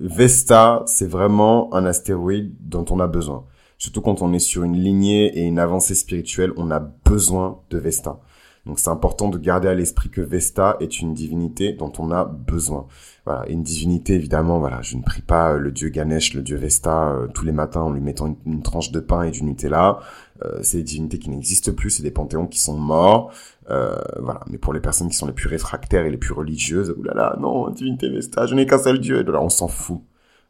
Vesta, 0.00 0.82
c'est 0.86 1.08
vraiment 1.08 1.72
un 1.74 1.84
astéroïde 1.84 2.54
dont 2.60 2.84
on 2.90 3.00
a 3.00 3.06
besoin. 3.06 3.44
Surtout 3.78 4.00
quand 4.00 4.22
on 4.22 4.32
est 4.32 4.38
sur 4.38 4.64
une 4.64 4.76
lignée 4.76 5.38
et 5.38 5.42
une 5.42 5.58
avancée 5.58 5.94
spirituelle, 5.94 6.52
on 6.56 6.70
a 6.70 6.80
besoin 6.80 7.60
de 7.70 7.78
Vesta. 7.78 8.20
Donc 8.64 8.78
c'est 8.78 8.90
important 8.90 9.28
de 9.28 9.38
garder 9.38 9.66
à 9.66 9.74
l'esprit 9.74 10.08
que 10.08 10.20
Vesta 10.20 10.76
est 10.78 11.00
une 11.00 11.14
divinité 11.14 11.72
dont 11.72 11.92
on 11.98 12.12
a 12.12 12.24
besoin. 12.24 12.86
Voilà, 13.24 13.44
une 13.48 13.62
divinité 13.62 14.14
évidemment. 14.14 14.60
Voilà, 14.60 14.82
je 14.82 14.96
ne 14.96 15.02
prie 15.02 15.22
pas 15.22 15.54
le 15.56 15.72
dieu 15.72 15.88
Ganesh, 15.88 16.34
le 16.34 16.42
dieu 16.42 16.56
Vesta 16.56 17.10
euh, 17.10 17.26
tous 17.26 17.44
les 17.44 17.52
matins 17.52 17.80
en 17.80 17.90
lui 17.90 18.00
mettant 18.00 18.36
une, 18.46 18.62
tranche 18.62 18.92
de 18.92 19.00
pain 19.00 19.22
et 19.22 19.32
du 19.32 19.42
Nutella. 19.42 19.98
Euh, 20.44 20.60
c'est 20.62 20.78
des 20.78 20.84
divinités 20.84 21.18
qui 21.18 21.30
n'existent 21.30 21.72
plus, 21.72 21.90
c'est 21.90 22.02
des 22.04 22.12
panthéons 22.12 22.46
qui 22.46 22.60
sont 22.60 22.76
morts. 22.76 23.32
Euh, 23.70 23.96
voilà, 24.18 24.40
mais 24.50 24.58
pour 24.58 24.72
les 24.72 24.80
personnes 24.80 25.08
qui 25.08 25.16
sont 25.16 25.26
les 25.26 25.32
plus 25.32 25.48
réfractaires 25.48 26.04
et 26.04 26.10
les 26.10 26.16
plus 26.16 26.32
religieuses, 26.32 26.94
oulala, 26.98 27.36
non, 27.40 27.70
divinité 27.70 28.08
Vesta, 28.08 28.46
je 28.46 28.54
n'ai 28.54 28.66
qu'un 28.66 28.78
seul 28.78 28.98
dieu. 28.98 29.22
là, 29.22 29.40
on 29.42 29.48
s'en 29.48 29.68
fout. 29.68 30.00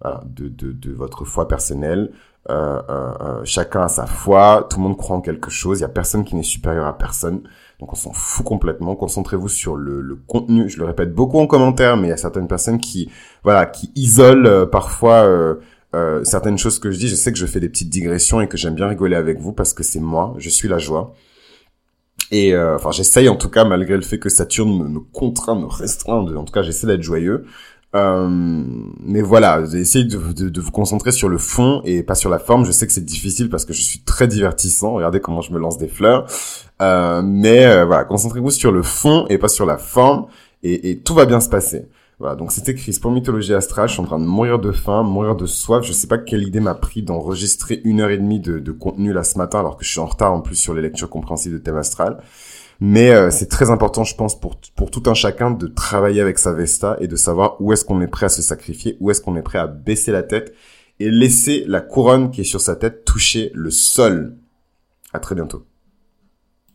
Voilà, 0.00 0.22
de, 0.26 0.48
de, 0.48 0.72
de 0.72 0.92
votre 0.92 1.24
foi 1.24 1.46
personnelle. 1.46 2.10
Euh, 2.50 2.82
euh, 2.90 3.12
euh, 3.20 3.40
chacun 3.44 3.82
a 3.82 3.88
sa 3.88 4.06
foi, 4.06 4.66
tout 4.68 4.78
le 4.78 4.82
monde 4.82 4.96
croit 4.96 5.14
en 5.16 5.20
quelque 5.20 5.48
chose, 5.48 5.78
il 5.78 5.82
y 5.82 5.84
a 5.84 5.88
personne 5.88 6.24
qui 6.24 6.34
n'est 6.34 6.42
supérieur 6.42 6.86
à 6.86 6.98
personne. 6.98 7.42
Donc 7.78 7.92
on 7.92 7.96
s'en 7.96 8.12
fout 8.12 8.44
complètement. 8.44 8.96
Concentrez-vous 8.96 9.48
sur 9.48 9.76
le, 9.76 10.00
le, 10.00 10.16
contenu. 10.16 10.68
Je 10.68 10.78
le 10.78 10.84
répète 10.84 11.14
beaucoup 11.14 11.38
en 11.38 11.46
commentaire, 11.46 11.96
mais 11.96 12.08
il 12.08 12.10
y 12.10 12.14
a 12.14 12.16
certaines 12.16 12.48
personnes 12.48 12.78
qui, 12.78 13.10
voilà, 13.44 13.66
qui 13.66 13.90
isolent 13.94 14.46
euh, 14.46 14.66
parfois 14.66 15.24
euh, 15.94 16.24
certaines 16.24 16.58
choses 16.58 16.78
que 16.78 16.90
je 16.90 16.98
dis. 16.98 17.08
Je 17.08 17.16
sais 17.16 17.32
que 17.32 17.38
je 17.38 17.46
fais 17.46 17.60
des 17.60 17.68
petites 17.68 17.90
digressions 17.90 18.40
et 18.40 18.48
que 18.48 18.56
j'aime 18.56 18.74
bien 18.74 18.88
rigoler 18.88 19.16
avec 19.16 19.40
vous 19.40 19.52
parce 19.52 19.72
que 19.74 19.82
c'est 19.82 20.00
moi. 20.00 20.34
Je 20.38 20.48
suis 20.48 20.68
la 20.68 20.78
joie. 20.78 21.14
Et 22.32 22.56
enfin, 22.56 22.90
j'essaye 22.90 23.28
en 23.28 23.36
tout 23.36 23.50
cas, 23.50 23.64
malgré 23.64 23.94
le 23.94 24.02
fait 24.02 24.18
que 24.18 24.28
Saturne 24.30 24.76
me, 24.76 24.88
me 24.88 25.00
contraint, 25.00 25.54
me 25.54 25.66
restreint. 25.66 26.26
En 26.34 26.44
tout 26.44 26.52
cas, 26.52 26.62
j'essaie 26.62 26.86
d'être 26.86 27.02
joyeux. 27.02 27.44
Euh, 27.94 28.26
mais 29.00 29.20
voilà, 29.20 29.60
essayez 29.74 30.04
de, 30.04 30.16
de, 30.32 30.48
de, 30.48 30.60
vous 30.62 30.70
concentrer 30.70 31.12
sur 31.12 31.28
le 31.28 31.36
fond 31.36 31.82
et 31.84 32.02
pas 32.02 32.14
sur 32.14 32.30
la 32.30 32.38
forme. 32.38 32.64
Je 32.64 32.72
sais 32.72 32.86
que 32.86 32.92
c'est 32.92 33.04
difficile 33.04 33.50
parce 33.50 33.64
que 33.64 33.72
je 33.72 33.82
suis 33.82 34.00
très 34.00 34.26
divertissant. 34.26 34.94
Regardez 34.94 35.20
comment 35.20 35.42
je 35.42 35.52
me 35.52 35.58
lance 35.58 35.76
des 35.76 35.88
fleurs. 35.88 36.26
Euh, 36.80 37.22
mais 37.22 37.66
euh, 37.66 37.84
voilà, 37.84 38.04
concentrez-vous 38.04 38.50
sur 38.50 38.72
le 38.72 38.82
fond 38.82 39.26
et 39.28 39.36
pas 39.38 39.48
sur 39.48 39.66
la 39.66 39.76
forme 39.76 40.26
et, 40.62 40.90
et 40.90 40.98
tout 41.00 41.14
va 41.14 41.26
bien 41.26 41.40
se 41.40 41.48
passer. 41.50 41.86
Voilà, 42.22 42.36
donc 42.36 42.52
c'était 42.52 42.76
Chris 42.76 43.00
pour 43.02 43.10
Mythologie 43.10 43.52
Astrale. 43.52 43.88
Je 43.88 43.94
suis 43.94 44.00
en 44.00 44.04
train 44.04 44.20
de 44.20 44.24
mourir 44.24 44.60
de 44.60 44.70
faim, 44.70 45.02
mourir 45.02 45.34
de 45.34 45.44
soif. 45.44 45.84
Je 45.84 45.92
sais 45.92 46.06
pas 46.06 46.18
quelle 46.18 46.44
idée 46.44 46.60
m'a 46.60 46.76
pris 46.76 47.02
d'enregistrer 47.02 47.80
une 47.82 48.00
heure 48.00 48.10
et 48.10 48.16
demie 48.16 48.38
de, 48.38 48.70
contenu 48.70 49.12
là 49.12 49.24
ce 49.24 49.36
matin 49.38 49.58
alors 49.58 49.76
que 49.76 49.84
je 49.84 49.90
suis 49.90 49.98
en 49.98 50.06
retard 50.06 50.32
en 50.32 50.40
plus 50.40 50.54
sur 50.54 50.72
les 50.72 50.82
lectures 50.82 51.10
compréhensives 51.10 51.52
de 51.52 51.58
thème 51.58 51.78
astral. 51.78 52.22
Mais 52.78 53.10
euh, 53.10 53.32
c'est 53.32 53.48
très 53.48 53.72
important, 53.72 54.04
je 54.04 54.14
pense, 54.14 54.38
pour, 54.38 54.54
pour 54.76 54.92
tout 54.92 55.02
un 55.06 55.14
chacun 55.14 55.50
de 55.50 55.66
travailler 55.66 56.20
avec 56.20 56.38
sa 56.38 56.52
Vesta 56.52 56.96
et 57.00 57.08
de 57.08 57.16
savoir 57.16 57.60
où 57.60 57.72
est-ce 57.72 57.84
qu'on 57.84 58.00
est 58.00 58.06
prêt 58.06 58.26
à 58.26 58.28
se 58.28 58.40
sacrifier, 58.40 58.96
où 59.00 59.10
est-ce 59.10 59.20
qu'on 59.20 59.34
est 59.34 59.42
prêt 59.42 59.58
à 59.58 59.66
baisser 59.66 60.12
la 60.12 60.22
tête 60.22 60.54
et 61.00 61.10
laisser 61.10 61.64
la 61.66 61.80
couronne 61.80 62.30
qui 62.30 62.42
est 62.42 62.44
sur 62.44 62.60
sa 62.60 62.76
tête 62.76 63.04
toucher 63.04 63.50
le 63.52 63.72
sol. 63.72 64.36
À 65.12 65.18
très 65.18 65.34
bientôt. 65.34 65.66